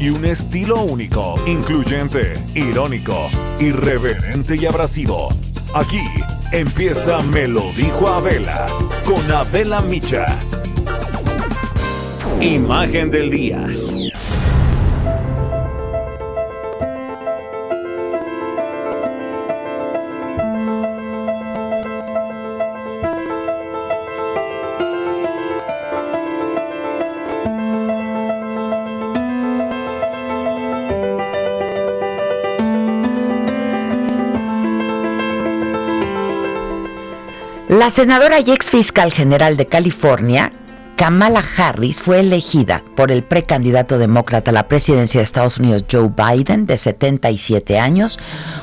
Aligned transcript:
Y 0.00 0.08
un 0.08 0.24
estilo 0.24 0.82
único, 0.82 1.34
incluyente, 1.46 2.32
irónico, 2.54 3.28
irreverente 3.58 4.56
y 4.56 4.64
abrasivo. 4.64 5.28
Aquí 5.74 6.00
empieza 6.52 7.20
Me 7.22 7.46
lo 7.46 7.70
dijo 7.76 8.08
Abela 8.08 8.66
con 9.04 9.30
Abela 9.30 9.82
Micha. 9.82 10.26
Imagen 12.40 13.10
del 13.10 13.30
día. 13.30 13.66
La 37.80 37.88
senadora 37.88 38.40
y 38.40 38.50
ex 38.50 38.68
fiscal 38.68 39.10
general 39.10 39.56
de 39.56 39.64
California, 39.64 40.52
Kamala 40.96 41.42
Harris, 41.56 41.98
fue 41.98 42.20
elegida 42.20 42.84
por 42.94 43.10
el 43.10 43.24
precandidato 43.24 43.96
demócrata 43.96 44.50
a 44.50 44.52
la 44.52 44.68
presidencia 44.68 45.20
de 45.20 45.24
Estados 45.24 45.56
Unidos, 45.56 45.86
Joe 45.90 46.10
Biden, 46.14 46.66
de 46.66 46.76
77 46.76 47.78
años, 47.78 48.18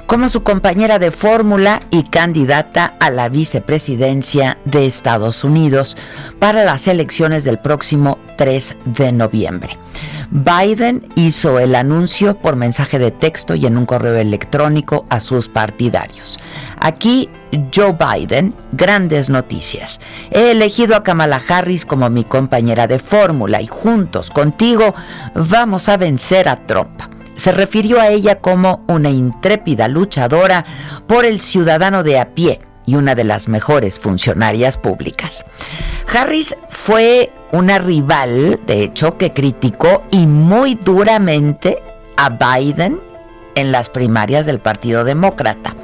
como 0.06 0.30
su 0.30 0.44
compañera 0.44 1.00
de 1.00 1.10
fórmula 1.10 1.82
y 1.90 2.04
candidata 2.04 2.94
a 3.00 3.10
la 3.10 3.28
vicepresidencia 3.28 4.60
de 4.66 4.86
Estados 4.86 5.44
Unidos 5.44 5.98
para 6.38 6.64
las 6.64 6.88
elecciones 6.88 7.44
del 7.44 7.58
próximo 7.58 8.20
3 8.38 8.76
de 8.86 9.14
noviembre. 9.14 9.80
Biden 10.30 11.08
hizo 11.16 11.58
el 11.58 11.74
anuncio 11.74 12.38
por 12.38 12.56
mensaje 12.56 13.00
de 13.00 13.12
texto 13.12 13.56
y 13.56 13.66
en 13.66 13.78
un 13.78 13.88
correo 13.88 14.16
electrónico 14.16 15.08
a 15.10 15.22
sus 15.22 15.48
partidarios. 15.48 16.38
Aquí 16.80 17.30
Joe 17.74 17.98
Biden, 17.98 18.54
grandes 18.72 19.30
noticias. 19.30 20.00
He 20.32 20.52
elegido 20.52 20.96
a 20.96 21.04
Kamala 21.04 21.42
Harris 21.48 21.86
como 21.86 22.10
mi 22.10 22.24
compañera 22.24 22.88
de 22.88 23.00
fórmula 23.00 23.62
y 23.62 23.68
juntos 23.68 24.30
contigo 24.30 24.94
vamos 25.34 25.90
a 25.90 25.98
vencer 25.98 26.50
a 26.50 26.66
Trump. 26.66 27.02
Se 27.36 27.52
refirió 27.52 28.00
a 28.02 28.10
ella 28.10 28.40
como 28.40 28.84
una 28.88 29.10
intrépida 29.10 29.88
luchadora 29.88 30.66
por 31.06 31.26
el 31.26 31.40
ciudadano 31.40 32.04
de 32.04 32.20
a 32.20 32.34
pie 32.34 32.60
y 32.86 32.96
una 32.96 33.14
de 33.14 33.26
las 33.26 33.48
mejores 33.48 34.00
funcionarias 34.00 34.78
públicas. 34.78 35.46
Harris 36.12 36.56
fue 36.70 37.32
una 37.52 37.78
rival, 37.78 38.60
de 38.66 38.84
hecho, 38.84 39.18
que 39.18 39.34
criticó 39.34 40.04
y 40.10 40.26
muy 40.26 40.76
duramente 40.76 41.78
a 42.16 42.30
Biden 42.30 43.00
en 43.58 43.72
las 43.72 43.90
primarias 43.90 44.46
del 44.46 44.60
Partido 44.60 45.04
Demócrata, 45.04 45.76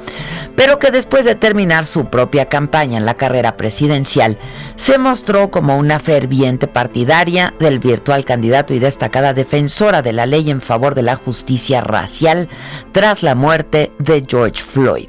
pero 0.56 0.78
que 0.78 0.90
después 0.90 1.24
de 1.24 1.34
terminar 1.34 1.84
su 1.84 2.06
propia 2.06 2.48
campaña 2.48 2.96
en 2.96 3.04
la 3.04 3.14
carrera 3.14 3.56
presidencial, 3.56 4.38
se 4.76 4.96
mostró 4.96 5.50
como 5.50 5.76
una 5.76 5.98
ferviente 5.98 6.68
partidaria 6.68 7.52
del 7.58 7.80
virtual 7.80 8.24
candidato 8.24 8.72
y 8.72 8.78
destacada 8.78 9.34
defensora 9.34 10.02
de 10.02 10.12
la 10.12 10.26
ley 10.26 10.50
en 10.50 10.60
favor 10.60 10.94
de 10.94 11.02
la 11.02 11.16
justicia 11.16 11.80
racial 11.80 12.48
tras 12.92 13.22
la 13.22 13.34
muerte 13.34 13.92
de 13.98 14.24
George 14.26 14.62
Floyd. 14.62 15.08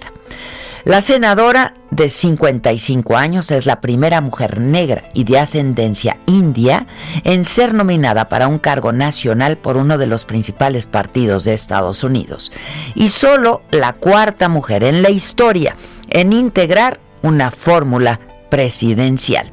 La 0.85 1.01
senadora 1.01 1.73
de 1.89 2.11
55 2.11 3.17
años 3.17 3.49
es 3.49 3.65
la 3.65 3.81
primera 3.81 4.21
mujer 4.21 4.59
negra 4.61 5.09
y 5.15 5.23
de 5.23 5.39
ascendencia 5.39 6.19
india 6.27 6.85
en 7.23 7.43
ser 7.45 7.73
nominada 7.73 8.29
para 8.29 8.47
un 8.47 8.59
cargo 8.59 8.91
nacional 8.91 9.57
por 9.57 9.77
uno 9.77 9.97
de 9.97 10.05
los 10.05 10.25
principales 10.25 10.85
partidos 10.85 11.43
de 11.43 11.55
Estados 11.55 12.03
Unidos 12.03 12.51
y 12.93 13.09
solo 13.09 13.63
la 13.71 13.93
cuarta 13.93 14.47
mujer 14.47 14.83
en 14.83 15.01
la 15.01 15.09
historia 15.09 15.75
en 16.09 16.33
integrar 16.33 16.99
una 17.23 17.49
fórmula 17.49 18.19
presidencial. 18.51 19.51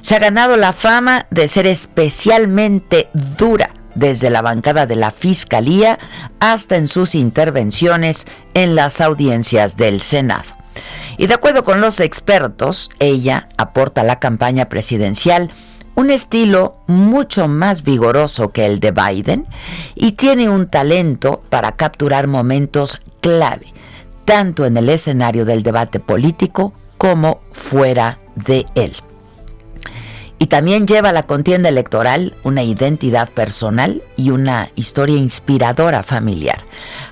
Se 0.00 0.14
ha 0.14 0.20
ganado 0.20 0.56
la 0.56 0.72
fama 0.72 1.26
de 1.32 1.48
ser 1.48 1.66
especialmente 1.66 3.08
dura 3.36 3.74
desde 3.96 4.30
la 4.30 4.42
bancada 4.42 4.86
de 4.86 4.94
la 4.94 5.10
Fiscalía 5.10 5.98
hasta 6.38 6.76
en 6.76 6.86
sus 6.86 7.16
intervenciones 7.16 8.28
en 8.54 8.76
las 8.76 9.00
audiencias 9.00 9.76
del 9.76 10.02
Senado. 10.02 10.58
Y 11.16 11.26
de 11.26 11.34
acuerdo 11.34 11.64
con 11.64 11.80
los 11.80 12.00
expertos, 12.00 12.90
ella 12.98 13.48
aporta 13.56 14.02
a 14.02 14.04
la 14.04 14.18
campaña 14.18 14.68
presidencial 14.68 15.50
un 15.94 16.10
estilo 16.10 16.80
mucho 16.86 17.48
más 17.48 17.82
vigoroso 17.82 18.50
que 18.50 18.66
el 18.66 18.78
de 18.78 18.92
Biden 18.92 19.46
y 19.96 20.12
tiene 20.12 20.48
un 20.48 20.68
talento 20.68 21.40
para 21.50 21.72
capturar 21.72 22.28
momentos 22.28 23.00
clave, 23.20 23.66
tanto 24.24 24.64
en 24.64 24.76
el 24.76 24.88
escenario 24.90 25.44
del 25.44 25.64
debate 25.64 25.98
político 25.98 26.72
como 26.98 27.40
fuera 27.50 28.20
de 28.36 28.66
él. 28.76 28.94
Y 30.40 30.46
también 30.46 30.86
lleva 30.86 31.08
a 31.08 31.12
la 31.12 31.24
contienda 31.24 31.68
electoral 31.68 32.36
una 32.44 32.62
identidad 32.62 33.28
personal 33.30 34.02
y 34.16 34.30
una 34.30 34.70
historia 34.76 35.16
inspiradora 35.16 36.04
familiar. 36.04 36.64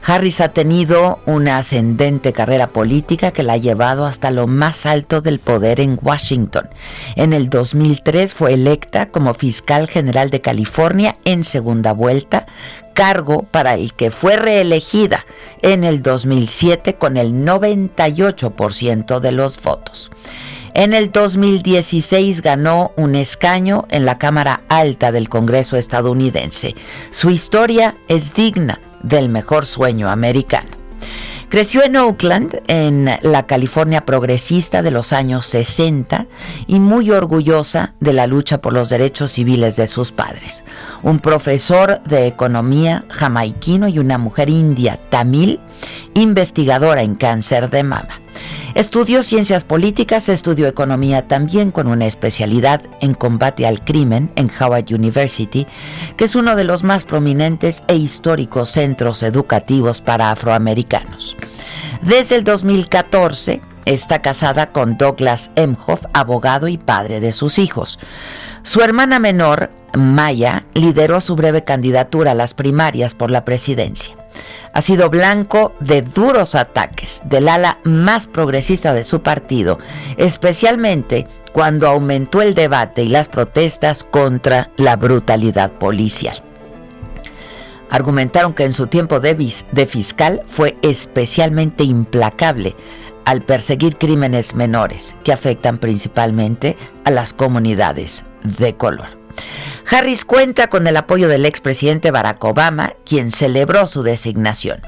Harris 0.05 0.41
ha 0.41 0.51
tenido 0.51 1.19
una 1.27 1.59
ascendente 1.59 2.33
carrera 2.33 2.69
política 2.69 3.33
que 3.33 3.43
la 3.43 3.55
ha 3.55 3.59
llevado 3.59 4.07
hasta 4.07 4.31
lo 4.31 4.47
más 4.47 4.87
alto 4.87 5.21
del 5.21 5.41
poder 5.41 5.81
en 5.81 5.99
Washington. 6.01 6.69
En 7.17 7.33
el 7.33 7.51
2003 7.51 8.33
fue 8.33 8.55
electa 8.55 9.11
como 9.11 9.35
fiscal 9.35 9.89
general 9.89 10.31
de 10.31 10.41
California 10.41 11.17
en 11.25 11.43
segunda 11.43 11.93
vuelta, 11.93 12.47
cargo 12.95 13.43
para 13.43 13.75
el 13.75 13.93
que 13.93 14.11
fue 14.11 14.37
reelegida 14.37 15.27
en 15.63 15.85
el 15.85 16.03
2007 16.03 16.95
con 16.95 17.17
el 17.17 17.33
98% 17.45 19.21
de 19.21 19.33
los 19.33 19.61
votos. 19.63 20.11
En 20.77 20.93
el 20.93 21.11
2016 21.11 22.43
ganó 22.43 22.93
un 22.97 23.15
escaño 23.15 23.87
en 23.89 24.05
la 24.05 24.19
Cámara 24.19 24.61
Alta 24.69 25.11
del 25.11 25.31
Congreso 25.31 25.79
estadounidense. 25.79 26.75
Su 27.13 27.31
historia 27.31 27.97
es 28.09 28.35
digna 28.35 28.79
del 29.03 29.31
mejor 29.31 29.65
sueño 29.65 30.11
americano. 30.11 30.69
Creció 31.49 31.83
en 31.83 31.97
Oakland, 31.97 32.61
en 32.67 33.09
la 33.23 33.47
California 33.47 34.05
progresista 34.05 34.83
de 34.83 34.91
los 34.91 35.15
años 35.15 35.47
60 35.47 36.27
y 36.67 36.79
muy 36.79 37.11
orgullosa 37.11 37.95
de 38.01 38.13
la 38.13 38.27
lucha 38.27 38.61
por 38.61 38.75
los 38.75 38.91
derechos 38.91 39.33
civiles 39.33 39.77
de 39.77 39.87
sus 39.87 40.13
padres. 40.13 40.63
Un 41.03 41.21
profesor 41.21 42.03
de 42.03 42.27
economía 42.27 43.07
jamaiquino 43.09 43.89
y 43.89 43.99
una 43.99 44.19
mujer 44.19 44.51
india 44.51 45.01
tamil, 45.09 45.59
investigadora 46.13 47.01
en 47.01 47.15
cáncer 47.15 47.71
de 47.71 47.83
mama. 47.83 48.26
Estudió 48.75 49.23
ciencias 49.23 49.65
políticas, 49.65 50.29
estudió 50.29 50.67
economía 50.67 51.27
también 51.27 51.71
con 51.71 51.87
una 51.87 52.07
especialidad 52.07 52.83
en 53.01 53.15
combate 53.15 53.67
al 53.67 53.83
crimen 53.83 54.31
en 54.37 54.51
Howard 54.61 54.93
University, 54.93 55.67
que 56.17 56.25
es 56.25 56.35
uno 56.35 56.57
de 56.57 56.65
los 56.65 56.85
más 56.85 57.05
prominentes 57.05 57.85
e 57.89 57.97
históricos 57.97 58.71
centros 58.71 59.23
educativos 59.23 60.03
para 60.03 60.31
afroamericanos. 60.31 61.37
Desde 62.03 62.37
el 62.37 62.45
2014 62.45 63.63
está 63.87 64.21
casada 64.21 64.73
con 64.73 64.99
Douglas 64.99 65.53
Emhoff, 65.57 66.05
abogado 66.13 66.69
y 66.69 66.77
padre 66.77 67.21
de 67.21 67.33
sus 67.33 67.59
hijos. 67.59 67.99
Su 68.63 68.83
hermana 68.83 69.19
menor, 69.19 69.71
Maya, 69.95 70.65
lideró 70.75 71.23
su 71.23 71.35
breve 71.37 71.65
candidatura 71.65 72.33
a 72.33 72.35
las 72.35 72.53
primarias 72.53 73.15
por 73.15 73.31
la 73.31 73.45
presidencia 73.45 74.15
ha 74.73 74.83
sido 74.83 75.09
blanco 75.09 75.73
de 75.81 76.03
duros 76.03 76.55
ataques 76.55 77.23
del 77.25 77.49
ala 77.49 77.79
más 77.85 78.27
progresista 78.27 78.93
de 78.93 79.05
su 79.05 79.23
partido, 79.23 79.79
especialmente 80.17 81.27
cuando 81.53 81.89
aumentó 81.89 82.43
el 82.43 82.55
debate 82.55 83.03
y 83.03 83.09
las 83.09 83.29
protestas 83.29 84.05
contra 84.05 84.71
la 84.77 84.97
brutalidad 84.97 85.73
policial. 85.73 86.37
Argumentaron 87.89 88.53
que 88.53 88.65
en 88.65 88.73
su 88.73 88.89
tiempo 88.89 89.21
de, 89.21 89.87
fiscal 89.87 90.43
fue 90.47 90.77
especialmente 90.83 91.85
implacable 91.85 92.75
al 93.25 93.43
perseguir 93.43 93.97
crímenes 93.97 94.55
menores 94.55 95.15
que 95.25 95.33
afectan 95.33 95.79
principalmente 95.79 96.77
a 97.05 97.11
las 97.11 97.33
comunidades 97.33 98.25
de 98.43 98.77
color. 98.77 99.09
Harris 99.89 100.25
cuenta 100.25 100.67
con 100.67 100.87
el 100.89 100.97
apoyo 100.97 101.29
del 101.29 101.47
expresidente 101.47 102.11
Barack 102.11 102.43
Obama, 102.45 102.95
quien 103.05 103.31
celebró 103.31 103.87
su 103.87 104.03
designación. 104.03 104.81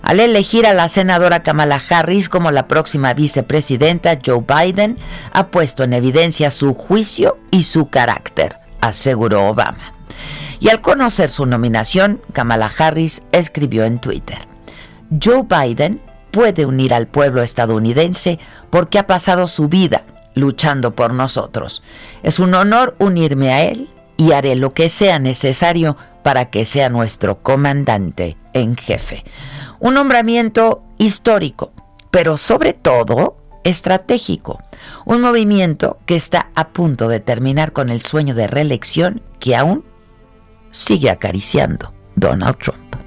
Al 0.00 0.20
elegir 0.20 0.66
a 0.66 0.72
la 0.72 0.88
senadora 0.88 1.42
Kamala 1.42 1.80
Harris 1.88 2.28
como 2.28 2.50
la 2.50 2.66
próxima 2.66 3.12
vicepresidenta, 3.12 4.18
Joe 4.24 4.42
Biden 4.46 4.96
ha 5.32 5.48
puesto 5.48 5.84
en 5.84 5.92
evidencia 5.92 6.50
su 6.50 6.72
juicio 6.72 7.38
y 7.50 7.64
su 7.64 7.88
carácter, 7.88 8.56
aseguró 8.80 9.48
Obama. 9.48 9.92
Y 10.60 10.70
al 10.70 10.80
conocer 10.80 11.30
su 11.30 11.44
nominación, 11.44 12.22
Kamala 12.32 12.70
Harris 12.76 13.22
escribió 13.32 13.84
en 13.84 14.00
Twitter, 14.00 14.38
Joe 15.22 15.42
Biden 15.42 16.00
puede 16.30 16.64
unir 16.64 16.94
al 16.94 17.06
pueblo 17.06 17.42
estadounidense 17.42 18.38
porque 18.70 18.98
ha 18.98 19.06
pasado 19.06 19.46
su 19.46 19.68
vida 19.68 20.04
luchando 20.34 20.96
por 20.96 21.12
nosotros. 21.12 21.82
Es 22.22 22.38
un 22.38 22.54
honor 22.54 22.96
unirme 22.98 23.52
a 23.52 23.64
él 23.64 23.90
y 24.22 24.32
haré 24.32 24.54
lo 24.54 24.72
que 24.72 24.88
sea 24.88 25.18
necesario 25.18 25.96
para 26.22 26.48
que 26.48 26.64
sea 26.64 26.88
nuestro 26.88 27.42
comandante 27.42 28.36
en 28.52 28.76
jefe. 28.76 29.24
Un 29.80 29.94
nombramiento 29.94 30.84
histórico, 30.96 31.72
pero 32.12 32.36
sobre 32.36 32.72
todo 32.72 33.36
estratégico. 33.64 34.62
Un 35.04 35.22
movimiento 35.22 35.98
que 36.06 36.14
está 36.14 36.50
a 36.54 36.68
punto 36.68 37.08
de 37.08 37.18
terminar 37.18 37.72
con 37.72 37.90
el 37.90 38.00
sueño 38.00 38.36
de 38.36 38.46
reelección 38.46 39.22
que 39.40 39.56
aún 39.56 39.84
sigue 40.70 41.10
acariciando 41.10 41.92
Donald 42.14 42.58
Trump. 42.58 43.01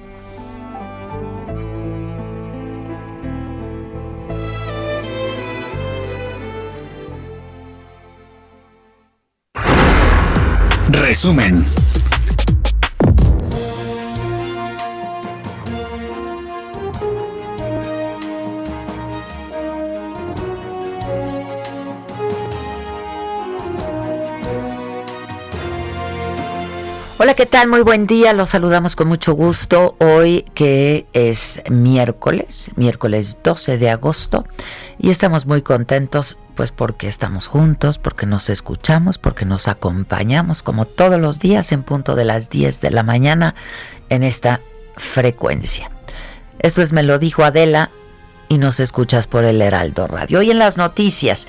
Resumen. 10.96 11.64
Hola, 27.18 27.34
¿qué 27.34 27.46
tal? 27.46 27.68
Muy 27.68 27.82
buen 27.82 28.06
día. 28.06 28.32
Los 28.32 28.50
saludamos 28.50 28.96
con 28.96 29.08
mucho 29.08 29.34
gusto 29.34 29.96
hoy 30.00 30.44
que 30.54 31.06
es 31.12 31.62
miércoles, 31.70 32.70
miércoles 32.76 33.38
12 33.42 33.78
de 33.78 33.90
agosto 33.90 34.44
y 34.98 35.10
estamos 35.10 35.46
muy 35.46 35.62
contentos 35.62 36.36
pues 36.56 36.72
porque 36.72 37.06
estamos 37.06 37.46
juntos, 37.46 37.98
porque 37.98 38.26
nos 38.26 38.50
escuchamos, 38.50 39.18
porque 39.18 39.44
nos 39.44 39.68
acompañamos 39.68 40.62
como 40.62 40.86
todos 40.86 41.20
los 41.20 41.38
días 41.38 41.70
en 41.70 41.84
punto 41.84 42.16
de 42.16 42.24
las 42.24 42.50
10 42.50 42.80
de 42.80 42.90
la 42.90 43.04
mañana 43.04 43.54
en 44.08 44.24
esta 44.24 44.60
frecuencia. 44.96 45.90
Esto 46.58 46.82
es 46.82 46.92
Me 46.92 47.02
lo 47.02 47.18
dijo 47.18 47.44
Adela 47.44 47.90
y 48.48 48.58
nos 48.58 48.80
escuchas 48.80 49.26
por 49.26 49.44
el 49.44 49.60
Heraldo 49.60 50.06
Radio. 50.06 50.40
Hoy 50.40 50.50
en 50.50 50.58
las 50.58 50.76
noticias, 50.76 51.46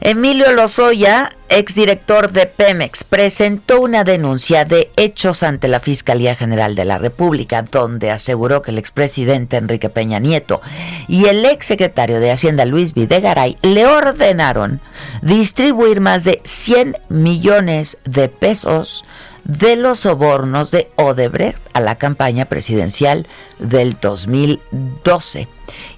Emilio 0.00 0.52
Lozoya, 0.52 1.34
exdirector 1.48 2.32
de 2.32 2.46
Pemex, 2.46 3.04
presentó 3.04 3.80
una 3.80 4.04
denuncia 4.04 4.64
de 4.64 4.90
hechos 4.96 5.42
ante 5.42 5.68
la 5.68 5.80
Fiscalía 5.80 6.34
General 6.34 6.74
de 6.74 6.84
la 6.84 6.98
República, 6.98 7.62
donde 7.62 8.10
aseguró 8.10 8.60
que 8.60 8.70
el 8.70 8.78
expresidente 8.78 9.56
Enrique 9.56 9.88
Peña 9.88 10.18
Nieto 10.18 10.60
y 11.08 11.26
el 11.26 11.44
exsecretario 11.46 12.20
de 12.20 12.30
Hacienda 12.30 12.64
Luis 12.66 12.92
Videgaray 12.94 13.56
le 13.62 13.86
ordenaron 13.86 14.80
distribuir 15.22 16.00
más 16.00 16.24
de 16.24 16.40
100 16.44 16.98
millones 17.08 17.98
de 18.04 18.28
pesos 18.28 19.04
de 19.44 19.76
los 19.76 20.00
sobornos 20.00 20.70
de 20.70 20.90
Odebrecht 20.96 21.62
a 21.72 21.80
la 21.80 21.96
campaña 21.96 22.46
presidencial 22.46 23.26
del 23.58 23.96
2012 24.00 25.48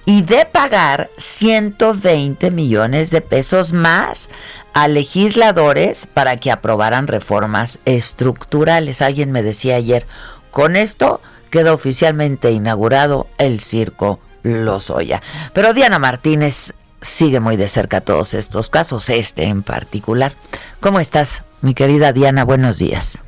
y 0.05 0.21
de 0.21 0.45
pagar 0.45 1.09
120 1.17 2.51
millones 2.51 3.09
de 3.09 3.21
pesos 3.21 3.73
más 3.73 4.29
a 4.73 4.87
legisladores 4.87 6.05
para 6.05 6.37
que 6.37 6.51
aprobaran 6.51 7.07
reformas 7.07 7.79
estructurales. 7.85 9.01
Alguien 9.01 9.31
me 9.31 9.43
decía 9.43 9.75
ayer, 9.75 10.05
con 10.51 10.75
esto 10.75 11.21
queda 11.49 11.73
oficialmente 11.73 12.51
inaugurado 12.51 13.27
el 13.37 13.59
circo 13.59 14.19
Lozoya. 14.43 15.21
Pero 15.53 15.73
Diana 15.73 15.99
Martínez 15.99 16.73
sigue 17.01 17.39
muy 17.39 17.57
de 17.57 17.67
cerca 17.67 18.01
todos 18.01 18.33
estos 18.33 18.69
casos, 18.69 19.09
este 19.09 19.43
en 19.43 19.63
particular. 19.63 20.33
¿Cómo 20.79 20.99
estás, 20.99 21.43
mi 21.61 21.73
querida 21.73 22.13
Diana? 22.13 22.43
Buenos 22.43 22.79
días. 22.79 23.19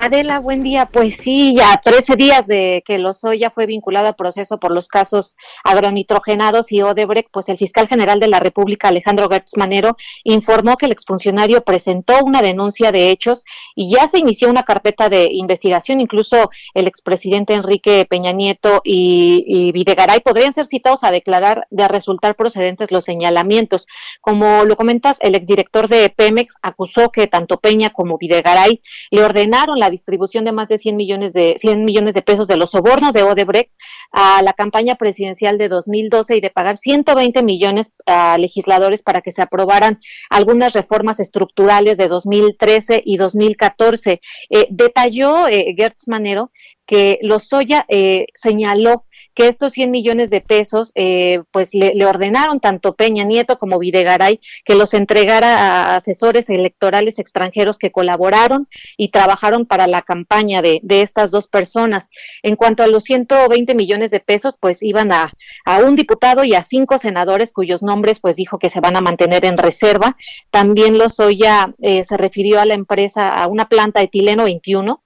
Adela, 0.00 0.38
buen 0.38 0.62
día. 0.62 0.86
Pues 0.86 1.16
sí, 1.16 1.56
ya 1.56 1.80
13 1.82 2.14
días 2.14 2.46
de 2.46 2.84
que 2.86 2.98
Lozoya 2.98 3.50
fue 3.50 3.66
vinculado 3.66 4.06
a 4.06 4.12
proceso 4.12 4.58
por 4.58 4.70
los 4.70 4.86
casos 4.86 5.36
agronitrogenados 5.64 6.70
y 6.70 6.82
Odebrecht, 6.82 7.30
pues 7.32 7.48
el 7.48 7.58
fiscal 7.58 7.88
general 7.88 8.20
de 8.20 8.28
la 8.28 8.38
República, 8.38 8.88
Alejandro 8.88 9.28
Gertz 9.28 9.56
Manero, 9.56 9.96
informó 10.22 10.76
que 10.76 10.86
el 10.86 10.92
exfuncionario 10.92 11.64
presentó 11.64 12.24
una 12.24 12.42
denuncia 12.42 12.92
de 12.92 13.10
hechos 13.10 13.44
y 13.74 13.90
ya 13.90 14.08
se 14.08 14.20
inició 14.20 14.48
una 14.48 14.62
carpeta 14.62 15.08
de 15.08 15.30
investigación. 15.32 16.00
Incluso 16.00 16.50
el 16.74 16.86
expresidente 16.86 17.54
Enrique 17.54 18.06
Peña 18.08 18.30
Nieto 18.30 18.80
y, 18.84 19.44
y 19.48 19.72
Videgaray 19.72 20.20
podrían 20.20 20.54
ser 20.54 20.66
citados 20.66 21.02
a 21.02 21.10
declarar 21.10 21.66
de 21.70 21.88
resultar 21.88 22.36
procedentes 22.36 22.92
los 22.92 23.04
señalamientos. 23.04 23.88
Como 24.20 24.64
lo 24.64 24.76
comentas, 24.76 25.16
el 25.20 25.34
exdirector 25.34 25.88
de 25.88 26.08
Pemex 26.08 26.54
acusó 26.62 27.10
que 27.10 27.26
tanto 27.26 27.58
Peña 27.58 27.90
como 27.90 28.16
Videgaray 28.16 28.80
le 29.10 29.24
ordenaron 29.24 29.80
la 29.80 29.87
distribución 29.90 30.44
de 30.44 30.52
más 30.52 30.68
de 30.68 30.78
100 30.78 30.96
millones 30.96 31.32
de 31.32 31.56
100 31.58 31.84
millones 31.84 32.14
de 32.14 32.22
pesos 32.22 32.48
de 32.48 32.56
los 32.56 32.70
sobornos 32.70 33.12
de 33.12 33.22
Odebrecht 33.22 33.72
a 34.12 34.42
la 34.42 34.52
campaña 34.52 34.94
presidencial 34.96 35.58
de 35.58 35.68
2012 35.68 36.36
y 36.36 36.40
de 36.40 36.50
pagar 36.50 36.76
120 36.76 37.42
millones 37.42 37.92
a 38.06 38.38
legisladores 38.38 39.02
para 39.02 39.20
que 39.20 39.32
se 39.32 39.42
aprobaran 39.42 40.00
algunas 40.30 40.72
reformas 40.72 41.20
estructurales 41.20 41.98
de 41.98 42.08
2013 42.08 43.02
y 43.04 43.16
2014. 43.16 44.20
Eh, 44.50 44.66
detalló 44.70 45.48
eh, 45.48 45.74
Gertz 45.76 46.08
Manero 46.08 46.50
que 46.86 47.18
Lozoya 47.20 47.84
eh, 47.88 48.26
señaló 48.34 49.04
que 49.38 49.46
estos 49.46 49.72
100 49.74 49.92
millones 49.92 50.30
de 50.30 50.40
pesos, 50.40 50.90
eh, 50.96 51.42
pues 51.52 51.72
le, 51.72 52.04
ordenaron 52.04 52.58
tanto 52.58 52.96
Peña 52.96 53.22
Nieto 53.22 53.56
como 53.56 53.78
Videgaray 53.78 54.40
que 54.64 54.74
los 54.74 54.94
entregara 54.94 55.58
a 55.58 55.96
asesores 55.96 56.50
electorales 56.50 57.20
extranjeros 57.20 57.78
que 57.78 57.92
colaboraron 57.92 58.66
y 58.96 59.10
trabajaron 59.10 59.64
para 59.64 59.86
la 59.86 60.02
campaña 60.02 60.60
de, 60.60 60.80
de 60.82 61.02
estas 61.02 61.30
dos 61.30 61.46
personas. 61.46 62.10
En 62.42 62.56
cuanto 62.56 62.82
a 62.82 62.88
los 62.88 63.04
120 63.04 63.76
millones 63.76 64.10
de 64.10 64.18
pesos, 64.18 64.56
pues 64.58 64.82
iban 64.82 65.12
a, 65.12 65.32
a 65.64 65.78
un 65.84 65.94
diputado 65.94 66.42
y 66.42 66.54
a 66.54 66.64
cinco 66.64 66.98
senadores 66.98 67.52
cuyos 67.52 67.80
nombres, 67.80 68.18
pues 68.18 68.34
dijo 68.34 68.58
que 68.58 68.70
se 68.70 68.80
van 68.80 68.96
a 68.96 69.00
mantener 69.00 69.44
en 69.44 69.56
reserva. 69.56 70.16
También 70.50 70.98
Lozoya 70.98 71.76
eh, 71.80 72.02
se 72.04 72.16
refirió 72.16 72.60
a 72.60 72.64
la 72.64 72.74
empresa, 72.74 73.28
a 73.28 73.46
una 73.46 73.68
planta 73.68 74.02
etileno 74.02 74.42
21 74.42 75.00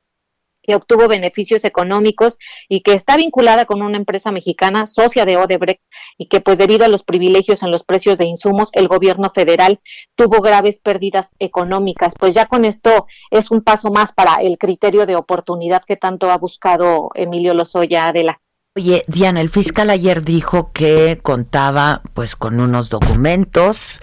que 0.63 0.75
obtuvo 0.75 1.09
beneficios 1.09 1.65
económicos 1.65 2.39
y 2.69 2.81
que 2.81 2.95
está 2.95 3.17
vinculada 3.17 3.65
con 3.65 3.83
una 3.83 3.97
empresa 3.97 4.31
mexicana 4.31 4.87
socia 4.87 5.25
de 5.25 5.37
Odebrecht 5.37 5.83
y 6.19 6.27
que 6.27 6.41
pues 6.41 6.59
debido 6.59 6.85
a 6.85 6.89
los 6.89 7.03
privilegios 7.03 7.63
en 7.63 7.71
los 7.71 7.85
precios 7.85 8.19
de 8.19 8.27
insumos 8.27 8.71
el 8.73 8.89
gobierno 8.89 9.31
federal 9.35 9.81
tuvo 10.15 10.41
graves 10.41 10.79
pérdidas 10.79 11.33
económicas. 11.39 12.15
Pues 12.19 12.35
ya 12.35 12.47
con 12.47 12.65
esto 12.65 13.07
es 13.31 13.51
un 13.51 13.63
paso 13.63 13.91
más 13.91 14.13
para 14.13 14.37
el 14.37 14.59
criterio 14.59 15.07
de 15.07 15.17
oportunidad 15.17 15.83
que 15.85 15.97
tanto 15.97 16.31
ha 16.31 16.39
buscado 16.39 17.11
Emilio 17.15 17.55
Lozoya 17.55 18.09
Adela. 18.09 18.41
Oye, 18.75 19.05
Diana, 19.07 19.43
el 19.43 19.51
fiscal 19.51 19.91
ayer 19.91 20.23
dijo 20.23 20.73
que 20.73 21.19
contaba 21.23 22.01
pues 22.15 22.37
con 22.37 22.59
unos 22.59 22.89
documentos 22.89 24.01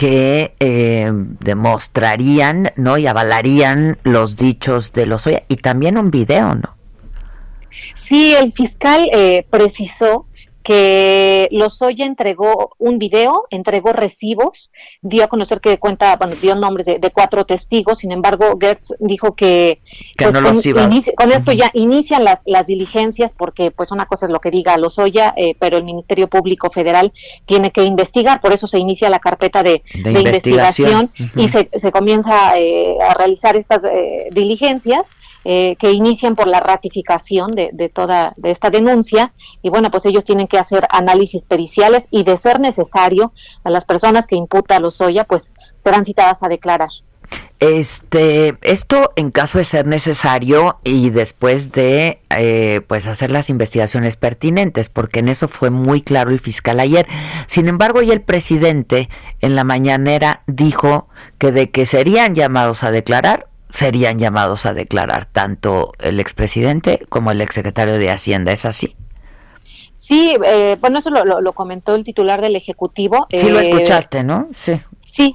que 0.00 0.54
eh, 0.60 1.12
demostrarían, 1.12 2.72
¿no? 2.76 2.96
Y 2.96 3.06
avalarían 3.06 3.98
los 4.02 4.38
dichos 4.38 4.94
de 4.94 5.04
los 5.04 5.26
y 5.26 5.56
también 5.56 5.98
un 5.98 6.10
video, 6.10 6.54
¿no? 6.54 6.74
Sí, 7.94 8.34
el 8.34 8.50
fiscal 8.54 9.10
eh, 9.12 9.44
precisó 9.50 10.24
que 10.62 11.48
Lozoya 11.52 12.04
entregó 12.04 12.74
un 12.78 12.98
video, 12.98 13.46
entregó 13.50 13.92
recibos, 13.92 14.70
dio 15.00 15.24
a 15.24 15.28
conocer 15.28 15.60
que 15.60 15.78
cuenta, 15.78 16.16
bueno, 16.16 16.34
dio 16.40 16.54
nombres 16.54 16.86
de, 16.86 17.10
cuatro 17.12 17.46
testigos, 17.46 18.00
sin 18.00 18.12
embargo, 18.12 18.58
Gertz 18.60 18.92
dijo 18.98 19.34
que, 19.34 19.80
pues, 20.16 20.32
con, 21.16 21.32
esto 21.32 21.52
ya 21.52 21.70
inician 21.72 22.24
las, 22.24 22.40
las 22.44 22.66
diligencias, 22.66 23.32
porque 23.32 23.70
pues 23.70 23.90
una 23.90 24.04
cosa 24.06 24.26
es 24.26 24.32
lo 24.32 24.40
que 24.40 24.50
diga 24.50 24.76
Lozoya, 24.76 25.32
eh, 25.36 25.56
pero 25.58 25.78
el 25.78 25.84
Ministerio 25.84 26.28
Público 26.28 26.70
Federal 26.70 27.12
tiene 27.46 27.70
que 27.70 27.84
investigar, 27.84 28.40
por 28.40 28.52
eso 28.52 28.66
se 28.66 28.78
inicia 28.78 29.08
la 29.08 29.18
carpeta 29.18 29.62
de, 29.62 29.82
investigación, 29.94 31.10
y 31.36 31.48
se, 31.48 31.70
se 31.72 31.92
comienza 31.92 32.58
eh, 32.58 32.96
a 33.00 33.14
realizar 33.14 33.56
estas 33.56 33.82
eh, 33.84 34.28
diligencias 34.32 35.08
eh, 35.44 35.76
que 35.78 35.92
inician 35.92 36.36
por 36.36 36.46
la 36.46 36.60
ratificación 36.60 37.54
de, 37.54 37.70
de, 37.72 37.88
toda 37.88 38.34
de 38.36 38.50
esta 38.50 38.70
denuncia 38.70 39.32
y 39.62 39.70
bueno 39.70 39.90
pues 39.90 40.04
ellos 40.06 40.24
tienen 40.24 40.46
que 40.46 40.58
hacer 40.58 40.86
análisis 40.90 41.44
periciales 41.44 42.06
y 42.10 42.24
de 42.24 42.36
ser 42.38 42.60
necesario 42.60 43.32
a 43.64 43.70
las 43.70 43.84
personas 43.84 44.26
que 44.26 44.36
imputa 44.36 44.80
Lozoya 44.80 45.24
pues 45.24 45.50
serán 45.78 46.04
citadas 46.04 46.42
a 46.42 46.48
declarar. 46.48 46.90
Este, 47.60 48.56
esto 48.62 49.12
en 49.16 49.30
caso 49.30 49.58
de 49.58 49.64
ser 49.64 49.86
necesario 49.86 50.78
y 50.82 51.10
después 51.10 51.72
de 51.72 52.22
eh, 52.30 52.80
pues 52.86 53.06
hacer 53.06 53.30
las 53.30 53.50
investigaciones 53.50 54.16
pertinentes, 54.16 54.88
porque 54.88 55.20
en 55.20 55.28
eso 55.28 55.46
fue 55.46 55.68
muy 55.68 56.00
claro 56.00 56.30
el 56.30 56.40
fiscal 56.40 56.80
ayer. 56.80 57.06
Sin 57.46 57.68
embargo, 57.68 58.00
y 58.00 58.10
el 58.12 58.22
presidente 58.22 59.10
en 59.40 59.56
la 59.56 59.64
mañanera 59.64 60.42
dijo 60.46 61.08
que 61.36 61.52
de 61.52 61.70
que 61.70 61.84
serían 61.84 62.34
llamados 62.34 62.82
a 62.82 62.90
declarar, 62.92 63.46
serían 63.72 64.18
llamados 64.18 64.66
a 64.66 64.74
declarar 64.74 65.26
tanto 65.26 65.92
el 65.98 66.20
expresidente 66.20 67.04
como 67.08 67.30
el 67.30 67.40
exsecretario 67.40 67.98
de 67.98 68.10
Hacienda. 68.10 68.52
¿Es 68.52 68.64
así? 68.64 68.96
Sí, 69.96 70.36
eh, 70.44 70.76
bueno, 70.80 70.98
eso 70.98 71.10
lo, 71.10 71.24
lo, 71.24 71.40
lo, 71.40 71.52
comentó 71.52 71.94
el 71.94 72.02
titular 72.02 72.40
del 72.40 72.56
Ejecutivo. 72.56 73.28
Sí, 73.30 73.46
eh, 73.46 73.50
lo 73.50 73.60
escuchaste, 73.60 74.24
¿no? 74.24 74.48
Sí. 74.56 74.80
Sí, 75.12 75.34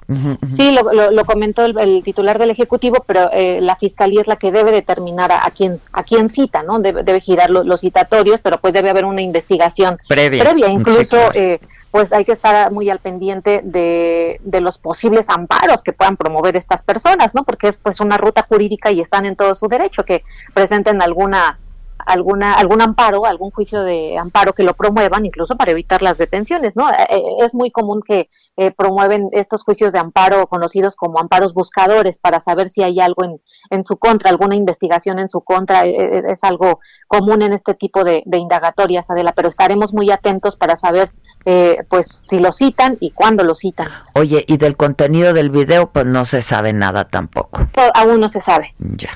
sí, 0.56 0.72
lo, 0.72 0.94
lo, 0.94 1.12
lo 1.12 1.25
comentó 1.25 1.65
el, 1.65 1.77
el, 1.77 2.04
titular 2.04 2.39
del 2.39 2.50
Ejecutivo, 2.50 3.04
pero 3.06 3.30
eh, 3.34 3.60
la 3.62 3.75
Fiscalía 3.75 4.22
es 4.22 4.27
la 4.27 4.38
que 4.38 4.51
debe 4.51 4.72
determinar 4.72 5.32
a, 5.32 5.46
a 5.46 5.51
quién 5.51 5.80
a 5.92 6.04
quién 6.04 6.30
cita, 6.30 6.63
¿no? 6.63 6.80
Debe, 6.80 7.04
debe 7.04 7.20
girar 7.20 7.50
lo, 7.50 7.63
los 7.63 7.82
citatorios, 7.82 8.39
pero 8.42 8.58
pues 8.60 8.74
debe 8.74 8.89
haber 8.89 9.06
una 9.06 9.22
investigación 9.22 9.98
previa. 10.08 10.44
previa. 10.44 10.70
Incluso, 10.70 11.01
sí, 11.01 11.08
claro. 11.08 11.32
eh, 11.36 11.60
pues 11.96 12.12
hay 12.12 12.25
que 12.25 12.34
estar 12.34 12.74
muy 12.74 12.90
al 12.90 13.00
pendiente 13.00 13.62
de, 13.64 14.42
de, 14.44 14.60
los 14.60 14.78
posibles 14.78 15.30
amparos 15.30 15.82
que 15.82 15.94
puedan 15.94 16.18
promover 16.18 16.58
estas 16.58 16.82
personas, 16.82 17.34
¿no? 17.34 17.46
Porque 17.46 17.70
es 17.70 17.78
pues 17.78 18.02
una 18.02 18.18
ruta 18.18 18.46
jurídica 18.50 18.92
y 18.92 19.00
están 19.00 19.25
en 19.25 19.38
todo 19.38 19.56
su 19.56 19.70
derecho 19.70 20.04
que 20.04 20.22
presenten 20.54 21.02
alguna 21.02 21.58
alguna 22.06 22.54
algún 22.54 22.82
amparo, 22.82 23.26
algún 23.26 23.52
juicio 23.52 23.82
de 23.82 24.18
amparo 24.18 24.54
que 24.54 24.64
lo 24.64 24.74
promuevan, 24.74 25.26
incluso 25.26 25.56
para 25.56 25.72
evitar 25.72 26.02
las 26.02 26.18
detenciones, 26.18 26.76
¿no? 26.76 26.90
Eh, 26.90 27.22
es 27.40 27.54
muy 27.54 27.72
común 27.72 28.02
que 28.06 28.30
eh, 28.58 28.72
promueven 28.72 29.28
estos 29.34 29.64
juicios 29.64 29.92
de 29.92 30.00
amparo 30.00 30.48
conocidos 30.48 30.96
como 30.96 31.20
amparos 31.20 31.54
buscadores 31.54 32.20
para 32.20 32.40
saber 32.40 32.70
si 32.70 32.84
hay 32.84 33.02
algo 33.02 33.26
en, 33.26 33.42
en 33.70 33.84
su 33.84 33.98
contra, 33.98 34.30
alguna 34.30 34.56
investigación 34.56 35.20
en 35.20 35.28
su 35.28 35.42
contra, 35.42 35.86
eh, 35.86 36.24
es 36.30 36.42
algo 36.42 36.80
común 37.08 37.42
en 37.42 37.52
este 37.52 37.74
tipo 37.74 38.06
de, 38.06 38.24
de, 38.26 38.38
indagatorias, 38.38 39.10
Adela, 39.10 39.34
pero 39.34 39.50
estaremos 39.50 39.94
muy 39.94 40.10
atentos 40.10 40.56
para 40.56 40.78
saber 40.78 41.12
eh, 41.44 41.84
pues 41.90 42.08
si 42.08 42.40
lo 42.40 42.54
citan 42.54 42.96
y 43.02 43.12
cuándo 43.12 43.44
lo 43.44 43.56
citan. 43.56 43.90
Oye, 44.14 44.46
y 44.48 44.56
del 44.56 44.78
contenido 44.78 45.34
del 45.34 45.50
video 45.50 45.92
pues 45.92 46.06
no 46.06 46.24
se 46.24 46.42
sabe 46.42 46.72
nada 46.72 47.10
tampoco. 47.10 47.62
Aún 47.94 48.22
no 48.22 48.30
se 48.30 48.40
sabe. 48.40 48.74
Ya. 48.80 49.10